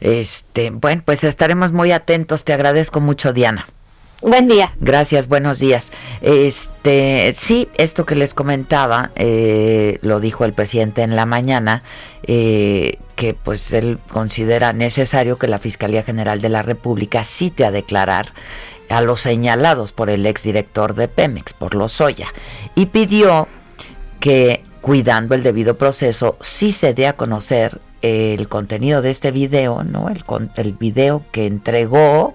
Este, 0.00 0.70
bueno, 0.70 1.02
pues 1.04 1.24
estaremos 1.24 1.72
muy 1.72 1.92
atentos. 1.92 2.44
Te 2.44 2.52
agradezco 2.52 3.00
mucho, 3.00 3.32
Diana. 3.32 3.66
Buen 4.22 4.48
día. 4.48 4.72
Gracias, 4.80 5.28
buenos 5.28 5.58
días. 5.58 5.92
Este, 6.22 7.32
sí, 7.34 7.68
esto 7.76 8.06
que 8.06 8.14
les 8.14 8.32
comentaba, 8.32 9.10
eh, 9.16 9.98
lo 10.00 10.18
dijo 10.18 10.46
el 10.46 10.54
presidente 10.54 11.02
en 11.02 11.14
la 11.14 11.26
mañana, 11.26 11.82
eh, 12.22 12.98
que 13.16 13.34
pues 13.34 13.70
él 13.72 13.98
considera 14.08 14.72
necesario 14.72 15.38
que 15.38 15.46
la 15.46 15.58
Fiscalía 15.58 16.02
General 16.02 16.40
de 16.40 16.48
la 16.48 16.62
República 16.62 17.22
cite 17.22 17.66
a 17.66 17.70
declarar 17.70 18.32
a 18.88 19.02
los 19.02 19.20
señalados 19.20 19.92
por 19.92 20.08
el 20.08 20.24
exdirector 20.24 20.94
de 20.94 21.08
Pemex, 21.08 21.52
por 21.52 21.74
Lozoya, 21.74 22.28
y 22.74 22.86
pidió 22.86 23.46
que 24.20 24.62
cuidando 24.84 25.34
el 25.34 25.42
debido 25.42 25.78
proceso, 25.78 26.36
sí 26.42 26.70
se 26.70 26.92
dé 26.92 27.06
a 27.06 27.14
conocer 27.14 27.80
el 28.02 28.50
contenido 28.50 29.00
de 29.00 29.08
este 29.08 29.30
video, 29.30 29.82
¿no? 29.82 30.10
El, 30.10 30.22
el 30.56 30.72
video 30.74 31.22
que 31.32 31.46
entregó 31.46 32.34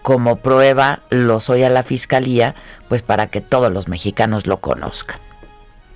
como 0.00 0.36
prueba 0.36 1.00
Lozoya 1.10 1.66
a 1.66 1.68
la 1.68 1.82
fiscalía, 1.82 2.54
pues 2.88 3.02
para 3.02 3.26
que 3.26 3.42
todos 3.42 3.70
los 3.70 3.88
mexicanos 3.88 4.46
lo 4.46 4.60
conozcan. 4.60 5.18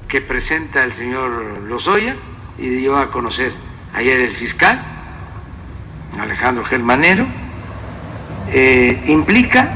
Que 0.06 0.20
presenta 0.20 0.84
el 0.84 0.92
señor 0.92 1.30
Lozoya 1.62 2.16
y 2.58 2.68
dio 2.68 2.98
a 2.98 3.10
conocer 3.10 3.52
ayer 3.94 4.20
el 4.20 4.34
fiscal 4.34 4.84
Alejandro 6.20 6.66
Germanero, 6.66 7.24
eh, 8.52 9.02
implica 9.06 9.72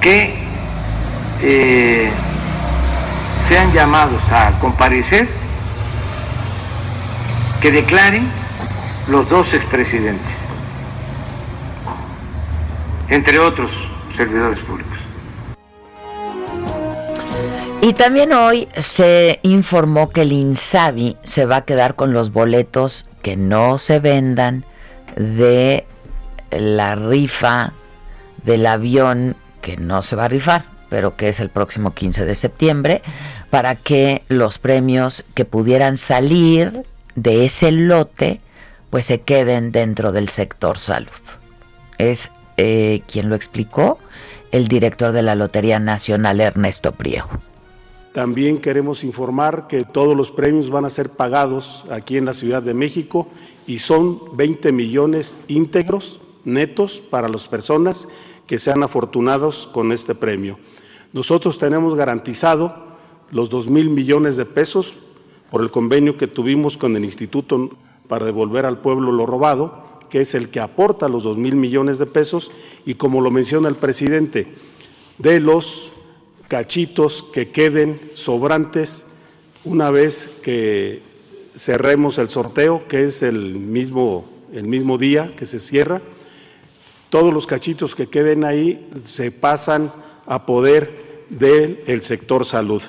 que 0.00 0.32
eh, 1.42 2.08
sean 3.52 3.70
llamados 3.74 4.22
a 4.30 4.58
comparecer, 4.60 5.28
que 7.60 7.70
declaren 7.70 8.26
los 9.08 9.28
dos 9.28 9.52
expresidentes, 9.52 10.46
entre 13.10 13.38
otros 13.38 13.70
servidores 14.16 14.58
públicos. 14.60 14.96
Y 17.82 17.92
también 17.92 18.32
hoy 18.32 18.68
se 18.78 19.38
informó 19.42 20.08
que 20.08 20.22
el 20.22 20.32
INSABI 20.32 21.18
se 21.22 21.44
va 21.44 21.56
a 21.56 21.64
quedar 21.66 21.94
con 21.94 22.14
los 22.14 22.32
boletos 22.32 23.04
que 23.20 23.36
no 23.36 23.76
se 23.76 23.98
vendan 23.98 24.64
de 25.16 25.84
la 26.50 26.94
rifa 26.94 27.74
del 28.44 28.64
avión 28.64 29.36
que 29.60 29.76
no 29.76 30.00
se 30.00 30.16
va 30.16 30.24
a 30.24 30.28
rifar, 30.28 30.64
pero 30.92 31.16
que 31.16 31.30
es 31.30 31.40
el 31.40 31.48
próximo 31.48 31.94
15 31.94 32.26
de 32.26 32.34
septiembre, 32.34 33.00
para 33.48 33.76
que 33.76 34.24
los 34.28 34.58
premios 34.58 35.24
que 35.32 35.46
pudieran 35.46 35.96
salir 35.96 36.82
de 37.14 37.46
ese 37.46 37.72
lote 37.72 38.42
pues 38.90 39.06
se 39.06 39.22
queden 39.22 39.72
dentro 39.72 40.12
del 40.12 40.28
sector 40.28 40.76
salud. 40.76 41.08
Es 41.96 42.30
eh, 42.58 43.00
quien 43.10 43.30
lo 43.30 43.36
explicó, 43.36 43.98
el 44.50 44.68
director 44.68 45.12
de 45.12 45.22
la 45.22 45.34
Lotería 45.34 45.78
Nacional, 45.78 46.42
Ernesto 46.42 46.92
Priego. 46.92 47.30
También 48.12 48.60
queremos 48.60 49.02
informar 49.02 49.68
que 49.68 49.84
todos 49.84 50.14
los 50.14 50.30
premios 50.30 50.68
van 50.68 50.84
a 50.84 50.90
ser 50.90 51.08
pagados 51.08 51.86
aquí 51.90 52.18
en 52.18 52.26
la 52.26 52.34
Ciudad 52.34 52.62
de 52.62 52.74
México 52.74 53.28
y 53.66 53.78
son 53.78 54.36
20 54.36 54.72
millones 54.72 55.38
íntegros 55.48 56.20
netos 56.44 57.00
para 57.08 57.30
las 57.30 57.48
personas 57.48 58.08
que 58.46 58.58
sean 58.58 58.82
afortunados 58.82 59.70
con 59.72 59.90
este 59.90 60.14
premio. 60.14 60.58
Nosotros 61.12 61.58
tenemos 61.58 61.94
garantizado 61.94 62.74
los 63.30 63.50
2 63.50 63.68
mil 63.68 63.90
millones 63.90 64.36
de 64.36 64.46
pesos 64.46 64.94
por 65.50 65.62
el 65.62 65.70
convenio 65.70 66.16
que 66.16 66.26
tuvimos 66.26 66.78
con 66.78 66.96
el 66.96 67.04
Instituto 67.04 67.70
para 68.08 68.24
devolver 68.24 68.64
al 68.64 68.78
pueblo 68.78 69.12
lo 69.12 69.26
robado, 69.26 69.98
que 70.08 70.22
es 70.22 70.34
el 70.34 70.48
que 70.48 70.60
aporta 70.60 71.08
los 71.08 71.24
2 71.24 71.38
mil 71.38 71.56
millones 71.56 71.98
de 71.98 72.06
pesos. 72.06 72.50
Y 72.86 72.94
como 72.94 73.20
lo 73.20 73.30
menciona 73.30 73.68
el 73.68 73.74
presidente, 73.74 74.46
de 75.18 75.40
los 75.40 75.90
cachitos 76.48 77.22
que 77.22 77.50
queden 77.50 78.00
sobrantes 78.14 79.06
una 79.64 79.90
vez 79.90 80.38
que 80.42 81.02
cerremos 81.56 82.18
el 82.18 82.28
sorteo, 82.28 82.88
que 82.88 83.04
es 83.04 83.22
el 83.22 83.54
mismo, 83.54 84.24
el 84.52 84.66
mismo 84.66 84.98
día 84.98 85.34
que 85.36 85.46
se 85.46 85.60
cierra, 85.60 86.00
todos 87.10 87.32
los 87.32 87.46
cachitos 87.46 87.94
que 87.94 88.08
queden 88.08 88.44
ahí 88.44 88.88
se 89.04 89.30
pasan 89.30 89.92
a 90.26 90.46
poder 90.46 91.01
del 91.32 91.82
el 91.86 92.02
sector 92.02 92.44
salud. 92.44 92.82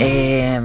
Eh, 0.00 0.60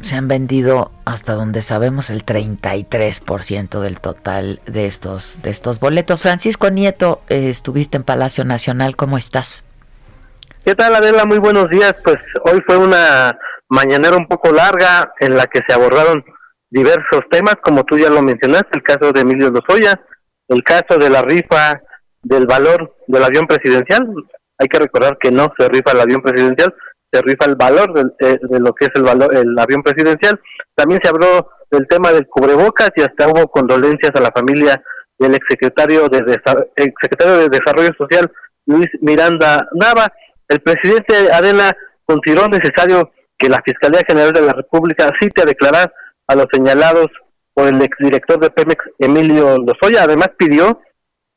se 0.00 0.16
han 0.16 0.28
vendido 0.28 0.92
hasta 1.04 1.34
donde 1.34 1.62
sabemos 1.62 2.10
el 2.10 2.24
33% 2.24 3.80
del 3.80 4.00
total 4.00 4.60
de 4.66 4.86
estos 4.86 5.42
de 5.42 5.50
estos 5.50 5.80
boletos. 5.80 6.22
Francisco 6.22 6.70
Nieto, 6.70 7.22
eh, 7.28 7.48
estuviste 7.48 7.96
en 7.96 8.04
Palacio 8.04 8.44
Nacional, 8.44 8.96
¿cómo 8.96 9.18
estás? 9.18 9.64
¿Qué 10.64 10.74
tal 10.74 10.94
Adela? 10.94 11.24
Muy 11.24 11.38
buenos 11.38 11.68
días. 11.70 11.96
Pues 12.04 12.18
hoy 12.44 12.62
fue 12.66 12.76
una 12.76 13.36
mañanera 13.68 14.16
un 14.16 14.26
poco 14.26 14.52
larga 14.52 15.12
en 15.20 15.36
la 15.36 15.46
que 15.46 15.60
se 15.66 15.74
abordaron 15.74 16.24
diversos 16.70 17.22
temas, 17.30 17.56
como 17.62 17.84
tú 17.84 17.96
ya 17.96 18.10
lo 18.10 18.22
mencionaste, 18.22 18.68
el 18.74 18.82
caso 18.82 19.12
de 19.12 19.20
Emilio 19.20 19.50
Lozoya, 19.50 19.98
el 20.48 20.62
caso 20.62 20.98
de 20.98 21.08
la 21.08 21.22
rifa 21.22 21.80
del 22.28 22.46
valor 22.46 22.94
del 23.06 23.24
avión 23.24 23.46
presidencial. 23.46 24.06
Hay 24.58 24.68
que 24.68 24.78
recordar 24.78 25.16
que 25.18 25.30
no 25.30 25.52
se 25.58 25.68
rifa 25.68 25.92
el 25.92 26.00
avión 26.00 26.20
presidencial, 26.20 26.74
se 27.10 27.22
rifa 27.22 27.46
el 27.46 27.56
valor 27.56 27.94
de, 27.94 28.04
de, 28.20 28.38
de, 28.42 28.60
lo 28.60 28.74
que 28.74 28.86
es 28.86 28.90
el 28.94 29.02
valor 29.02 29.34
el 29.34 29.58
avión 29.58 29.82
presidencial. 29.82 30.38
También 30.74 31.00
se 31.02 31.08
habló 31.08 31.50
del 31.70 31.86
tema 31.88 32.12
del 32.12 32.26
cubrebocas 32.26 32.90
y 32.96 33.02
hasta 33.02 33.28
hubo 33.28 33.48
condolencias 33.48 34.12
a 34.14 34.20
la 34.20 34.30
familia 34.30 34.82
del 35.18 35.34
exsecretario 35.34 36.08
de, 36.08 36.18
exsecretario 36.76 37.38
de 37.38 37.48
Desarrollo 37.48 37.90
Social, 37.96 38.30
Luis 38.66 38.88
Miranda 39.00 39.68
Nava. 39.74 40.12
El 40.48 40.60
presidente 40.60 41.30
Adela 41.32 41.76
consideró 42.04 42.46
necesario 42.48 43.10
que 43.36 43.48
la 43.48 43.62
Fiscalía 43.64 44.02
General 44.06 44.32
de 44.32 44.42
la 44.42 44.52
República 44.52 45.10
cite 45.20 45.42
a 45.42 45.46
declarar 45.46 45.92
a 46.26 46.34
los 46.34 46.46
señalados 46.52 47.08
por 47.54 47.68
el 47.68 47.82
exdirector 47.82 48.40
de 48.40 48.50
Pemex, 48.50 48.84
Emilio 48.98 49.56
Lozoya. 49.58 50.04
Además 50.04 50.30
pidió 50.38 50.80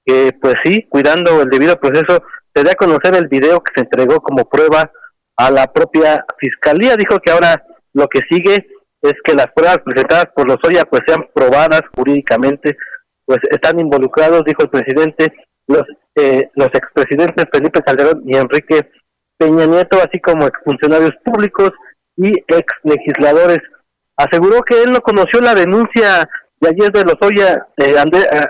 que, 0.05 0.33
pues 0.41 0.55
sí, 0.63 0.85
cuidando 0.89 1.41
el 1.41 1.49
debido 1.49 1.79
proceso, 1.79 2.23
se 2.53 2.63
dé 2.63 2.71
a 2.71 2.75
conocer 2.75 3.15
el 3.15 3.27
video 3.27 3.61
que 3.61 3.71
se 3.75 3.81
entregó 3.81 4.19
como 4.21 4.49
prueba 4.49 4.91
a 5.37 5.51
la 5.51 5.71
propia 5.71 6.25
fiscalía. 6.37 6.95
Dijo 6.95 7.19
que 7.19 7.31
ahora 7.31 7.63
lo 7.93 8.07
que 8.07 8.19
sigue 8.29 8.67
es 9.01 9.13
que 9.23 9.33
las 9.33 9.47
pruebas 9.53 9.79
presentadas 9.79 10.27
por 10.35 10.47
los 10.47 10.57
Lozoya 10.61 10.85
pues 10.85 11.01
sean 11.07 11.27
probadas 11.33 11.81
jurídicamente, 11.95 12.77
pues 13.25 13.39
están 13.49 13.79
involucrados, 13.79 14.43
dijo 14.45 14.63
el 14.63 14.69
presidente, 14.69 15.33
los, 15.67 15.83
eh, 16.15 16.49
los 16.55 16.67
expresidentes 16.67 17.45
Felipe 17.51 17.81
Calderón 17.81 18.21
y 18.25 18.35
Enrique 18.35 18.89
Peña 19.37 19.65
Nieto, 19.65 19.97
así 19.97 20.19
como 20.19 20.45
exfuncionarios 20.45 21.11
públicos 21.23 21.71
y 22.17 22.27
ex 22.47 22.65
legisladores. 22.83 23.59
Aseguró 24.17 24.61
que 24.61 24.83
él 24.83 24.91
no 24.91 25.01
conoció 25.01 25.41
la 25.41 25.55
denuncia 25.55 26.29
de 26.59 26.69
ayer 26.69 26.91
de 26.91 27.05
Lozoya, 27.05 27.65
eh, 27.77 27.95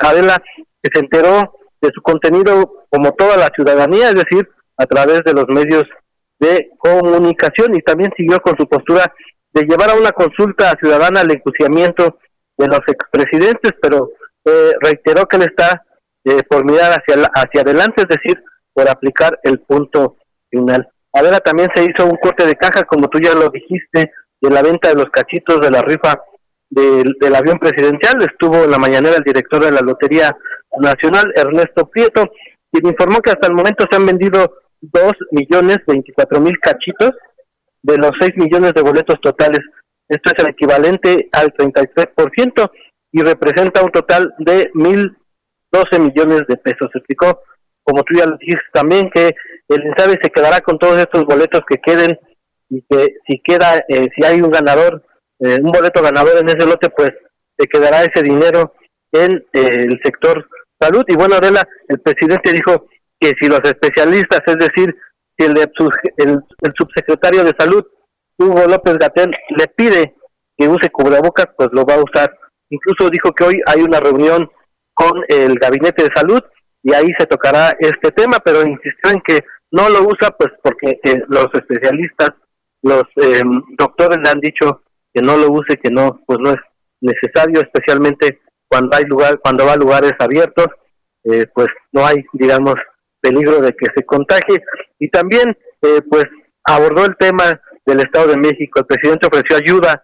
Adela, 0.01 0.41
que 0.81 0.89
se 0.93 0.99
enteró 0.99 1.53
de 1.81 1.89
su 1.93 2.01
contenido 2.01 2.85
como 2.89 3.11
toda 3.13 3.37
la 3.37 3.49
ciudadanía, 3.55 4.09
es 4.09 4.15
decir, 4.15 4.47
a 4.77 4.85
través 4.85 5.23
de 5.23 5.33
los 5.33 5.45
medios 5.47 5.83
de 6.39 6.69
comunicación 6.77 7.75
y 7.75 7.81
también 7.81 8.11
siguió 8.17 8.39
con 8.39 8.57
su 8.57 8.67
postura 8.67 9.13
de 9.53 9.63
llevar 9.63 9.91
a 9.91 9.95
una 9.95 10.11
consulta 10.11 10.73
ciudadana 10.79 11.21
al 11.21 11.31
enjuiciamiento 11.31 12.17
de 12.57 12.67
los 12.67 12.79
expresidentes, 12.87 13.73
pero 13.81 14.11
eh, 14.45 14.71
reiteró 14.81 15.25
que 15.25 15.37
él 15.37 15.43
está 15.43 15.83
eh, 16.23 16.43
por 16.49 16.65
mirar 16.65 16.91
hacia, 16.91 17.25
hacia 17.33 17.61
adelante, 17.61 18.03
es 18.03 18.07
decir, 18.07 18.43
por 18.73 18.89
aplicar 18.89 19.39
el 19.43 19.59
punto 19.59 20.17
final. 20.49 20.87
Adela 21.13 21.39
también 21.39 21.69
se 21.75 21.83
hizo 21.83 22.05
un 22.05 22.17
corte 22.17 22.45
de 22.45 22.55
caja, 22.55 22.83
como 22.83 23.07
tú 23.09 23.19
ya 23.19 23.33
lo 23.33 23.49
dijiste, 23.49 24.11
de 24.39 24.49
la 24.49 24.61
venta 24.61 24.89
de 24.89 24.95
los 24.95 25.09
cachitos 25.11 25.59
de 25.59 25.69
la 25.69 25.81
rifa 25.81 26.21
del, 26.69 27.15
del 27.19 27.35
avión 27.35 27.59
presidencial. 27.59 28.21
Estuvo 28.21 28.63
en 28.63 28.71
la 28.71 28.77
mañanera 28.77 29.17
el 29.17 29.23
director 29.23 29.63
de 29.63 29.71
la 29.71 29.81
Lotería 29.81 30.35
Nacional, 30.79 31.31
Ernesto 31.35 31.89
Prieto, 31.89 32.31
quien 32.71 32.87
informó 32.87 33.19
que 33.19 33.31
hasta 33.31 33.47
el 33.47 33.53
momento 33.53 33.85
se 33.89 33.97
han 33.97 34.05
vendido 34.05 34.57
dos 34.81 35.13
millones 35.31 35.79
veinticuatro 35.85 36.39
mil 36.39 36.57
cachitos 36.59 37.11
de 37.83 37.97
los 37.97 38.11
6 38.19 38.33
millones 38.37 38.73
de 38.73 38.81
boletos 38.81 39.19
totales. 39.21 39.61
Esto 40.07 40.31
es 40.31 40.43
el 40.43 40.51
equivalente 40.51 41.29
al 41.31 41.53
33% 41.53 42.71
y 43.11 43.21
representa 43.21 43.83
un 43.83 43.91
total 43.91 44.33
de 44.39 44.71
1.012 44.73 45.99
millones 45.99 46.41
de 46.47 46.57
pesos. 46.57 46.89
Se 46.91 46.99
explicó, 46.99 47.41
como 47.83 48.03
tú 48.03 48.15
ya 48.17 48.25
lo 48.25 48.37
dijiste 48.37 48.63
también, 48.73 49.09
que 49.09 49.31
el 49.69 49.83
INSABE 49.85 50.19
se 50.21 50.29
quedará 50.29 50.61
con 50.61 50.77
todos 50.77 50.97
estos 50.97 51.25
boletos 51.25 51.61
que 51.67 51.77
queden 51.77 52.19
y 52.69 52.81
que 52.89 53.15
si 53.27 53.41
queda, 53.43 53.83
eh, 53.87 54.09
si 54.15 54.25
hay 54.25 54.41
un 54.41 54.51
ganador, 54.51 55.03
eh, 55.39 55.59
un 55.61 55.71
boleto 55.71 56.01
ganador 56.01 56.37
en 56.39 56.49
ese 56.49 56.65
lote, 56.65 56.89
pues 56.89 57.11
se 57.57 57.67
quedará 57.67 58.03
ese 58.03 58.23
dinero 58.23 58.73
en 59.11 59.45
eh, 59.53 59.85
el 59.89 59.99
sector 60.03 60.47
salud. 60.81 61.03
Y 61.07 61.15
bueno, 61.15 61.35
Adela, 61.35 61.67
el 61.87 61.99
presidente 61.99 62.51
dijo 62.51 62.87
que 63.19 63.33
si 63.39 63.47
los 63.47 63.61
especialistas, 63.63 64.41
es 64.45 64.57
decir, 64.57 64.95
si 65.37 65.45
el, 65.45 65.57
el, 65.57 66.73
subsecretario 66.77 67.43
de 67.43 67.53
salud, 67.57 67.85
Hugo 68.37 68.65
López 68.67 68.97
Gatel, 68.97 69.31
le 69.57 69.67
pide 69.67 70.15
que 70.57 70.67
use 70.67 70.89
cubrebocas, 70.89 71.47
pues 71.55 71.69
lo 71.71 71.85
va 71.85 71.95
a 71.95 72.03
usar. 72.03 72.35
Incluso 72.69 73.09
dijo 73.09 73.31
que 73.33 73.45
hoy 73.45 73.61
hay 73.65 73.81
una 73.81 73.99
reunión 73.99 74.49
con 74.93 75.23
el 75.27 75.55
gabinete 75.59 76.03
de 76.03 76.09
salud 76.15 76.41
y 76.83 76.93
ahí 76.93 77.11
se 77.17 77.25
tocará 77.25 77.75
este 77.79 78.11
tema, 78.11 78.39
pero 78.43 78.61
insistió 78.61 79.11
en 79.11 79.21
que 79.21 79.41
no 79.71 79.89
lo 79.89 80.03
usa 80.03 80.31
pues 80.37 80.51
porque 80.61 80.99
eh, 81.03 81.23
los 81.27 81.47
especialistas, 81.53 82.31
los 82.81 83.03
eh, 83.17 83.41
doctores 83.77 84.17
le 84.23 84.29
han 84.29 84.39
dicho 84.39 84.81
que 85.13 85.21
no 85.21 85.37
lo 85.37 85.51
use, 85.51 85.77
que 85.77 85.89
no 85.89 86.21
pues 86.25 86.39
no 86.39 86.51
es 86.51 86.59
necesario, 87.01 87.61
especialmente 87.61 88.41
cuando 88.71 88.95
hay 88.95 89.03
lugar, 89.03 89.37
cuando 89.43 89.65
va 89.65 89.73
a 89.73 89.77
lugares 89.77 90.13
abiertos, 90.17 90.67
eh, 91.25 91.45
pues 91.53 91.67
no 91.91 92.05
hay 92.05 92.23
digamos 92.31 92.75
peligro 93.19 93.59
de 93.59 93.73
que 93.73 93.85
se 93.93 94.05
contagie 94.05 94.63
y 94.97 95.09
también 95.09 95.55
eh, 95.81 96.01
pues 96.09 96.23
abordó 96.63 97.05
el 97.05 97.17
tema 97.17 97.59
del 97.85 97.99
Estado 97.99 98.27
de 98.27 98.37
México. 98.37 98.79
El 98.79 98.85
presidente 98.85 99.27
ofreció 99.27 99.57
ayuda 99.57 100.01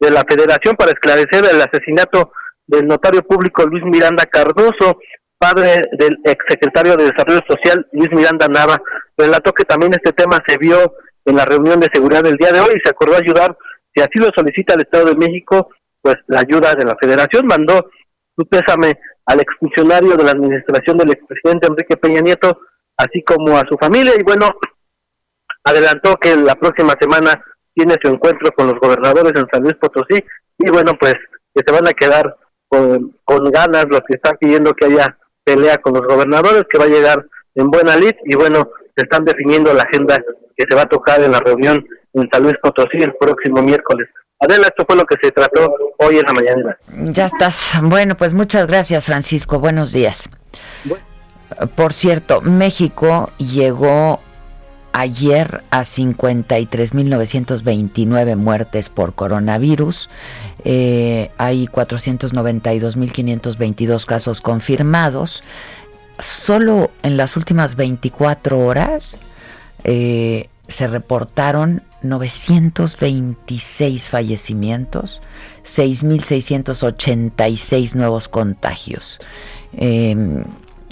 de 0.00 0.10
la 0.10 0.24
Federación 0.28 0.74
para 0.74 0.90
esclarecer 0.90 1.44
el 1.44 1.60
asesinato 1.60 2.32
del 2.66 2.88
notario 2.88 3.22
público 3.22 3.64
Luis 3.66 3.84
Miranda 3.84 4.26
Cardoso, 4.26 4.98
padre 5.38 5.82
del 5.92 6.18
exsecretario 6.24 6.96
de 6.96 7.04
Desarrollo 7.04 7.40
Social 7.48 7.86
Luis 7.92 8.10
Miranda 8.10 8.48
Nava. 8.48 8.82
Relató 9.16 9.52
que 9.52 9.64
también 9.64 9.92
este 9.94 10.12
tema 10.12 10.42
se 10.46 10.58
vio 10.58 10.94
en 11.24 11.36
la 11.36 11.44
reunión 11.44 11.78
de 11.78 11.90
seguridad 11.92 12.22
del 12.22 12.36
día 12.36 12.50
de 12.50 12.60
hoy 12.60 12.74
y 12.74 12.80
se 12.84 12.90
acordó 12.90 13.16
ayudar, 13.16 13.56
si 13.94 14.02
así 14.02 14.18
lo 14.18 14.30
solicita 14.34 14.74
el 14.74 14.80
Estado 14.80 15.06
de 15.06 15.16
México, 15.16 15.70
pues 16.02 16.16
la 16.26 16.40
ayuda 16.40 16.74
de 16.74 16.84
la 16.84 16.96
Federación. 17.00 17.46
Mandó 17.46 17.88
su 18.36 18.44
pésame 18.46 18.98
al 19.26 19.40
exfuncionario 19.40 20.16
de 20.16 20.24
la 20.24 20.32
administración 20.32 20.98
del 20.98 21.12
expresidente 21.12 21.68
Enrique 21.68 21.96
Peña 21.96 22.20
Nieto, 22.20 22.60
así 22.96 23.22
como 23.22 23.56
a 23.56 23.64
su 23.68 23.76
familia. 23.78 24.12
Y 24.18 24.22
bueno, 24.22 24.50
adelantó 25.64 26.16
que 26.16 26.36
la 26.36 26.54
próxima 26.56 26.94
semana 27.00 27.42
tiene 27.74 27.94
su 28.02 28.08
encuentro 28.08 28.50
con 28.52 28.66
los 28.66 28.80
gobernadores 28.80 29.32
en 29.36 29.46
San 29.50 29.62
Luis 29.62 29.76
Potosí. 29.76 30.22
Y 30.58 30.70
bueno, 30.70 30.92
pues 30.98 31.14
que 31.54 31.62
se 31.64 31.72
van 31.72 31.86
a 31.88 31.92
quedar 31.92 32.36
con, 32.68 33.16
con 33.24 33.50
ganas 33.50 33.86
los 33.88 34.00
que 34.00 34.16
están 34.16 34.36
pidiendo 34.38 34.72
que 34.74 34.86
haya 34.86 35.16
pelea 35.44 35.78
con 35.78 35.94
los 35.94 36.02
gobernadores, 36.02 36.64
que 36.68 36.78
va 36.78 36.84
a 36.84 36.88
llegar 36.88 37.26
en 37.54 37.70
buena 37.70 37.96
lid. 37.96 38.14
Y 38.24 38.36
bueno, 38.36 38.70
se 38.96 39.04
están 39.04 39.24
definiendo 39.24 39.72
la 39.72 39.82
agenda 39.82 40.18
que 40.56 40.64
se 40.68 40.74
va 40.74 40.82
a 40.82 40.88
tocar 40.88 41.22
en 41.22 41.32
la 41.32 41.40
reunión 41.40 41.86
en 42.14 42.28
San 42.30 42.42
Luis 42.42 42.56
Potosí 42.62 42.98
el 42.98 43.14
próximo 43.14 43.62
miércoles. 43.62 44.08
Adela, 44.42 44.66
esto 44.66 44.84
fue 44.84 44.96
lo 44.96 45.06
que 45.06 45.14
se 45.22 45.30
trató 45.30 45.72
hoy 45.98 46.18
en 46.18 46.26
la 46.26 46.32
mañana. 46.32 46.76
Ya 47.12 47.26
estás. 47.26 47.74
Bueno, 47.80 48.16
pues 48.16 48.34
muchas 48.34 48.66
gracias, 48.66 49.04
Francisco. 49.04 49.60
Buenos 49.60 49.92
días. 49.92 50.28
Por 51.76 51.92
cierto, 51.92 52.40
México 52.40 53.30
llegó 53.38 54.18
ayer 54.92 55.62
a 55.70 55.82
53.929 55.82 58.34
muertes 58.34 58.88
por 58.88 59.14
coronavirus. 59.14 60.10
Eh, 60.64 61.30
hay 61.38 61.68
492.522 61.68 64.06
casos 64.06 64.40
confirmados. 64.40 65.44
Solo 66.18 66.90
en 67.04 67.16
las 67.16 67.36
últimas 67.36 67.76
24 67.76 68.58
horas 68.58 69.20
eh, 69.84 70.48
se 70.66 70.88
reportaron 70.88 71.84
926 72.02 74.08
fallecimientos, 74.08 75.20
6.686 75.64 77.94
nuevos 77.94 78.28
contagios. 78.28 79.20
Em, 79.74 80.44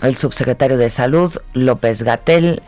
el 0.02 0.16
subsecretario 0.16 0.78
de 0.78 0.90
Salud, 0.90 1.32
López 1.52 2.02
Gatel, 2.02 2.62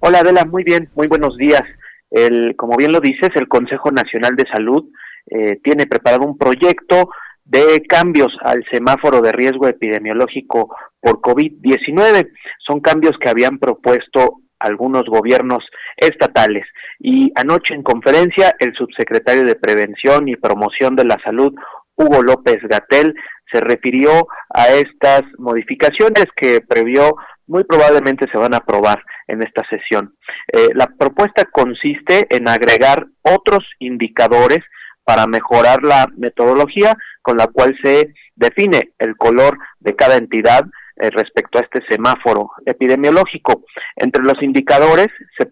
Hola 0.00 0.20
Adela, 0.20 0.44
muy 0.44 0.64
bien, 0.64 0.88
muy 0.94 1.08
buenos 1.08 1.36
días. 1.36 1.62
El, 2.10 2.56
como 2.56 2.76
bien 2.76 2.92
lo 2.92 3.00
dices, 3.00 3.30
el 3.34 3.48
Consejo 3.48 3.90
Nacional 3.90 4.34
de 4.36 4.46
Salud 4.52 4.84
eh, 5.30 5.60
tiene 5.62 5.86
preparado 5.86 6.26
un 6.26 6.38
proyecto 6.38 7.10
de 7.44 7.82
cambios 7.88 8.36
al 8.42 8.64
semáforo 8.70 9.20
de 9.20 9.32
riesgo 9.32 9.66
epidemiológico 9.68 10.74
por 11.00 11.20
COVID-19. 11.20 12.30
Son 12.66 12.80
cambios 12.80 13.16
que 13.20 13.30
habían 13.30 13.58
propuesto 13.58 14.40
algunos 14.58 15.04
gobiernos 15.04 15.64
estatales. 15.96 16.66
Y 16.98 17.32
anoche 17.34 17.74
en 17.74 17.82
conferencia, 17.82 18.54
el 18.58 18.74
subsecretario 18.74 19.44
de 19.44 19.54
Prevención 19.54 20.28
y 20.28 20.36
Promoción 20.36 20.96
de 20.96 21.04
la 21.04 21.18
Salud, 21.24 21.54
Hugo 21.96 22.22
López 22.22 22.58
Gatel, 22.62 23.14
se 23.50 23.60
refirió 23.60 24.26
a 24.50 24.68
estas 24.68 25.22
modificaciones 25.38 26.26
que 26.36 26.60
previó 26.60 27.16
muy 27.48 27.64
probablemente 27.64 28.26
se 28.30 28.38
van 28.38 28.54
a 28.54 28.58
aprobar 28.58 29.02
en 29.26 29.42
esta 29.42 29.62
sesión. 29.68 30.14
Eh, 30.52 30.68
la 30.74 30.86
propuesta 30.86 31.44
consiste 31.44 32.26
en 32.34 32.48
agregar 32.48 33.06
otros 33.22 33.64
indicadores 33.78 34.60
para 35.04 35.26
mejorar 35.26 35.82
la 35.82 36.06
metodología 36.16 36.94
con 37.22 37.38
la 37.38 37.46
cual 37.46 37.76
se 37.82 38.12
define 38.36 38.92
el 38.98 39.16
color 39.16 39.58
de 39.80 39.96
cada 39.96 40.16
entidad 40.16 40.64
eh, 41.00 41.10
respecto 41.10 41.58
a 41.58 41.62
este 41.62 41.80
semáforo 41.88 42.50
epidemiológico. 42.66 43.64
Entre 43.96 44.22
los 44.22 44.42
indicadores 44.42 45.08
se, 45.38 45.48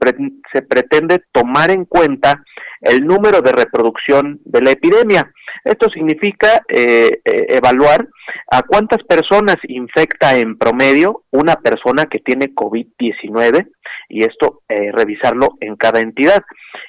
se 0.52 0.62
pretende 0.62 1.22
tomar 1.32 1.70
en 1.70 1.86
cuenta 1.86 2.42
el 2.80 3.06
número 3.06 3.40
de 3.40 3.52
reproducción 3.52 4.40
de 4.44 4.62
la 4.62 4.70
epidemia. 4.72 5.30
Esto 5.64 5.88
significa 5.90 6.62
eh, 6.68 7.20
eh, 7.24 7.46
evaluar 7.48 8.08
a 8.50 8.62
cuántas 8.62 9.02
personas 9.04 9.56
infecta 9.68 10.36
en 10.36 10.58
promedio 10.58 11.22
una 11.30 11.54
persona 11.56 12.06
que 12.06 12.18
tiene 12.20 12.54
COVID-19 12.54 13.68
y 14.08 14.24
esto 14.24 14.62
revisarlo 14.68 15.56
en 15.60 15.76
cada 15.76 16.00
entidad. 16.00 16.42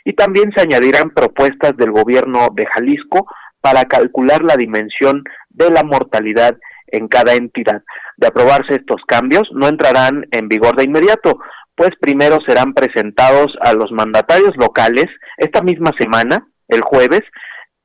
Y 0.03 0.13
también 0.13 0.51
se 0.55 0.61
añadirán 0.61 1.09
propuestas 1.11 1.75
del 1.75 1.91
gobierno 1.91 2.49
de 2.53 2.67
Jalisco 2.67 3.27
para 3.61 3.85
calcular 3.85 4.43
la 4.43 4.55
dimensión 4.55 5.23
de 5.49 5.71
la 5.71 5.83
mortalidad 5.83 6.55
en 6.87 7.07
cada 7.07 7.33
entidad. 7.33 7.83
De 8.17 8.27
aprobarse 8.27 8.75
estos 8.75 9.01
cambios, 9.07 9.49
no 9.51 9.67
entrarán 9.67 10.25
en 10.31 10.47
vigor 10.47 10.75
de 10.75 10.85
inmediato, 10.85 11.39
pues 11.77 11.91
primero 12.01 12.39
serán 12.45 12.73
presentados 12.73 13.55
a 13.61 13.73
los 13.73 13.91
mandatarios 13.91 14.57
locales 14.57 15.05
esta 15.37 15.61
misma 15.61 15.91
semana, 15.97 16.47
el 16.67 16.81
jueves, 16.81 17.21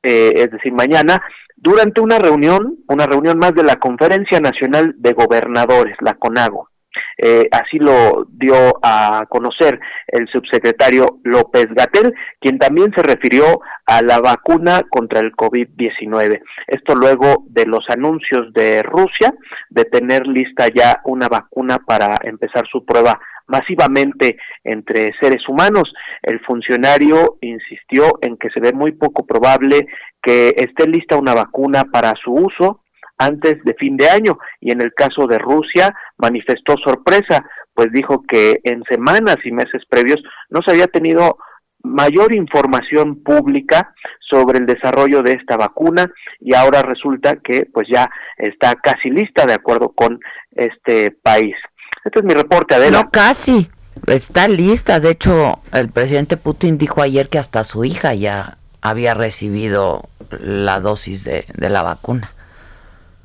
eh, 0.01 0.33
es 0.35 0.51
decir, 0.51 0.73
mañana, 0.73 1.21
durante 1.55 2.01
una 2.01 2.17
reunión, 2.17 2.79
una 2.87 3.05
reunión 3.05 3.37
más 3.37 3.53
de 3.53 3.63
la 3.63 3.75
Conferencia 3.75 4.39
Nacional 4.39 4.95
de 4.97 5.13
Gobernadores, 5.13 5.95
la 6.01 6.15
CONAGO. 6.15 6.69
Eh, 7.17 7.47
así 7.51 7.77
lo 7.77 8.25
dio 8.29 8.79
a 8.81 9.25
conocer 9.29 9.79
el 10.07 10.27
subsecretario 10.27 11.19
López 11.23 11.67
Gatel, 11.69 12.13
quien 12.39 12.57
también 12.57 12.91
se 12.95 13.03
refirió 13.03 13.61
a 13.85 14.01
la 14.01 14.19
vacuna 14.19 14.81
contra 14.89 15.19
el 15.19 15.31
COVID-19. 15.33 16.41
Esto 16.67 16.95
luego 16.95 17.45
de 17.49 17.65
los 17.65 17.85
anuncios 17.89 18.51
de 18.53 18.83
Rusia 18.83 19.33
de 19.69 19.85
tener 19.85 20.27
lista 20.27 20.67
ya 20.73 21.01
una 21.05 21.27
vacuna 21.27 21.77
para 21.85 22.15
empezar 22.23 22.65
su 22.71 22.85
prueba 22.85 23.19
masivamente 23.47 24.37
entre 24.63 25.11
seres 25.19 25.47
humanos. 25.47 25.93
El 26.21 26.39
funcionario 26.41 27.37
insistió 27.41 28.19
en 28.21 28.37
que 28.37 28.49
se 28.49 28.59
ve 28.59 28.73
muy 28.73 28.93
poco 28.93 29.25
probable 29.25 29.87
que 30.21 30.53
esté 30.57 30.87
lista 30.87 31.17
una 31.17 31.33
vacuna 31.33 31.83
para 31.91 32.13
su 32.23 32.31
uso 32.33 32.81
antes 33.17 33.63
de 33.63 33.73
fin 33.75 33.97
de 33.97 34.09
año 34.09 34.37
y 34.59 34.71
en 34.71 34.81
el 34.81 34.93
caso 34.93 35.27
de 35.27 35.37
Rusia 35.37 35.93
manifestó 36.17 36.75
sorpresa, 36.83 37.45
pues 37.73 37.91
dijo 37.91 38.23
que 38.27 38.59
en 38.63 38.83
semanas 38.89 39.37
y 39.43 39.51
meses 39.51 39.83
previos 39.89 40.21
no 40.49 40.61
se 40.61 40.71
había 40.71 40.87
tenido 40.87 41.37
mayor 41.83 42.33
información 42.33 43.23
pública 43.23 43.93
sobre 44.19 44.57
el 44.57 44.65
desarrollo 44.65 45.21
de 45.21 45.33
esta 45.33 45.57
vacuna 45.57 46.09
y 46.39 46.55
ahora 46.55 46.81
resulta 46.81 47.35
que 47.43 47.67
pues 47.71 47.87
ya 47.91 48.09
está 48.37 48.75
casi 48.75 49.09
lista 49.09 49.45
de 49.45 49.53
acuerdo 49.53 49.89
con 49.89 50.19
este 50.51 51.11
país. 51.11 51.55
Este 52.05 52.19
es 52.19 52.25
mi 52.25 52.33
reporte, 52.33 52.75
Adela. 52.75 53.03
No, 53.03 53.09
casi. 53.09 53.69
Está 54.07 54.47
lista. 54.47 54.99
De 54.99 55.11
hecho, 55.11 55.59
el 55.71 55.89
presidente 55.89 56.37
Putin 56.37 56.77
dijo 56.77 57.01
ayer 57.01 57.29
que 57.29 57.39
hasta 57.39 57.63
su 57.63 57.85
hija 57.85 58.13
ya 58.13 58.57
había 58.81 59.13
recibido 59.13 60.09
la 60.29 60.79
dosis 60.79 61.23
de, 61.23 61.45
de 61.53 61.69
la 61.69 61.83
vacuna 61.83 62.29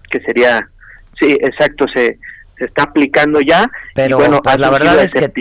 que 0.08 0.20
sería, 0.20 0.68
sí, 1.20 1.36
exacto, 1.40 1.86
se, 1.94 2.18
se 2.58 2.64
está 2.64 2.84
aplicando 2.84 3.40
ya. 3.40 3.70
Pero 3.94 4.18
bueno, 4.18 4.42
pues, 4.42 4.58
la 4.58 4.70
verdad 4.70 5.02
es 5.02 5.12
que 5.14 5.32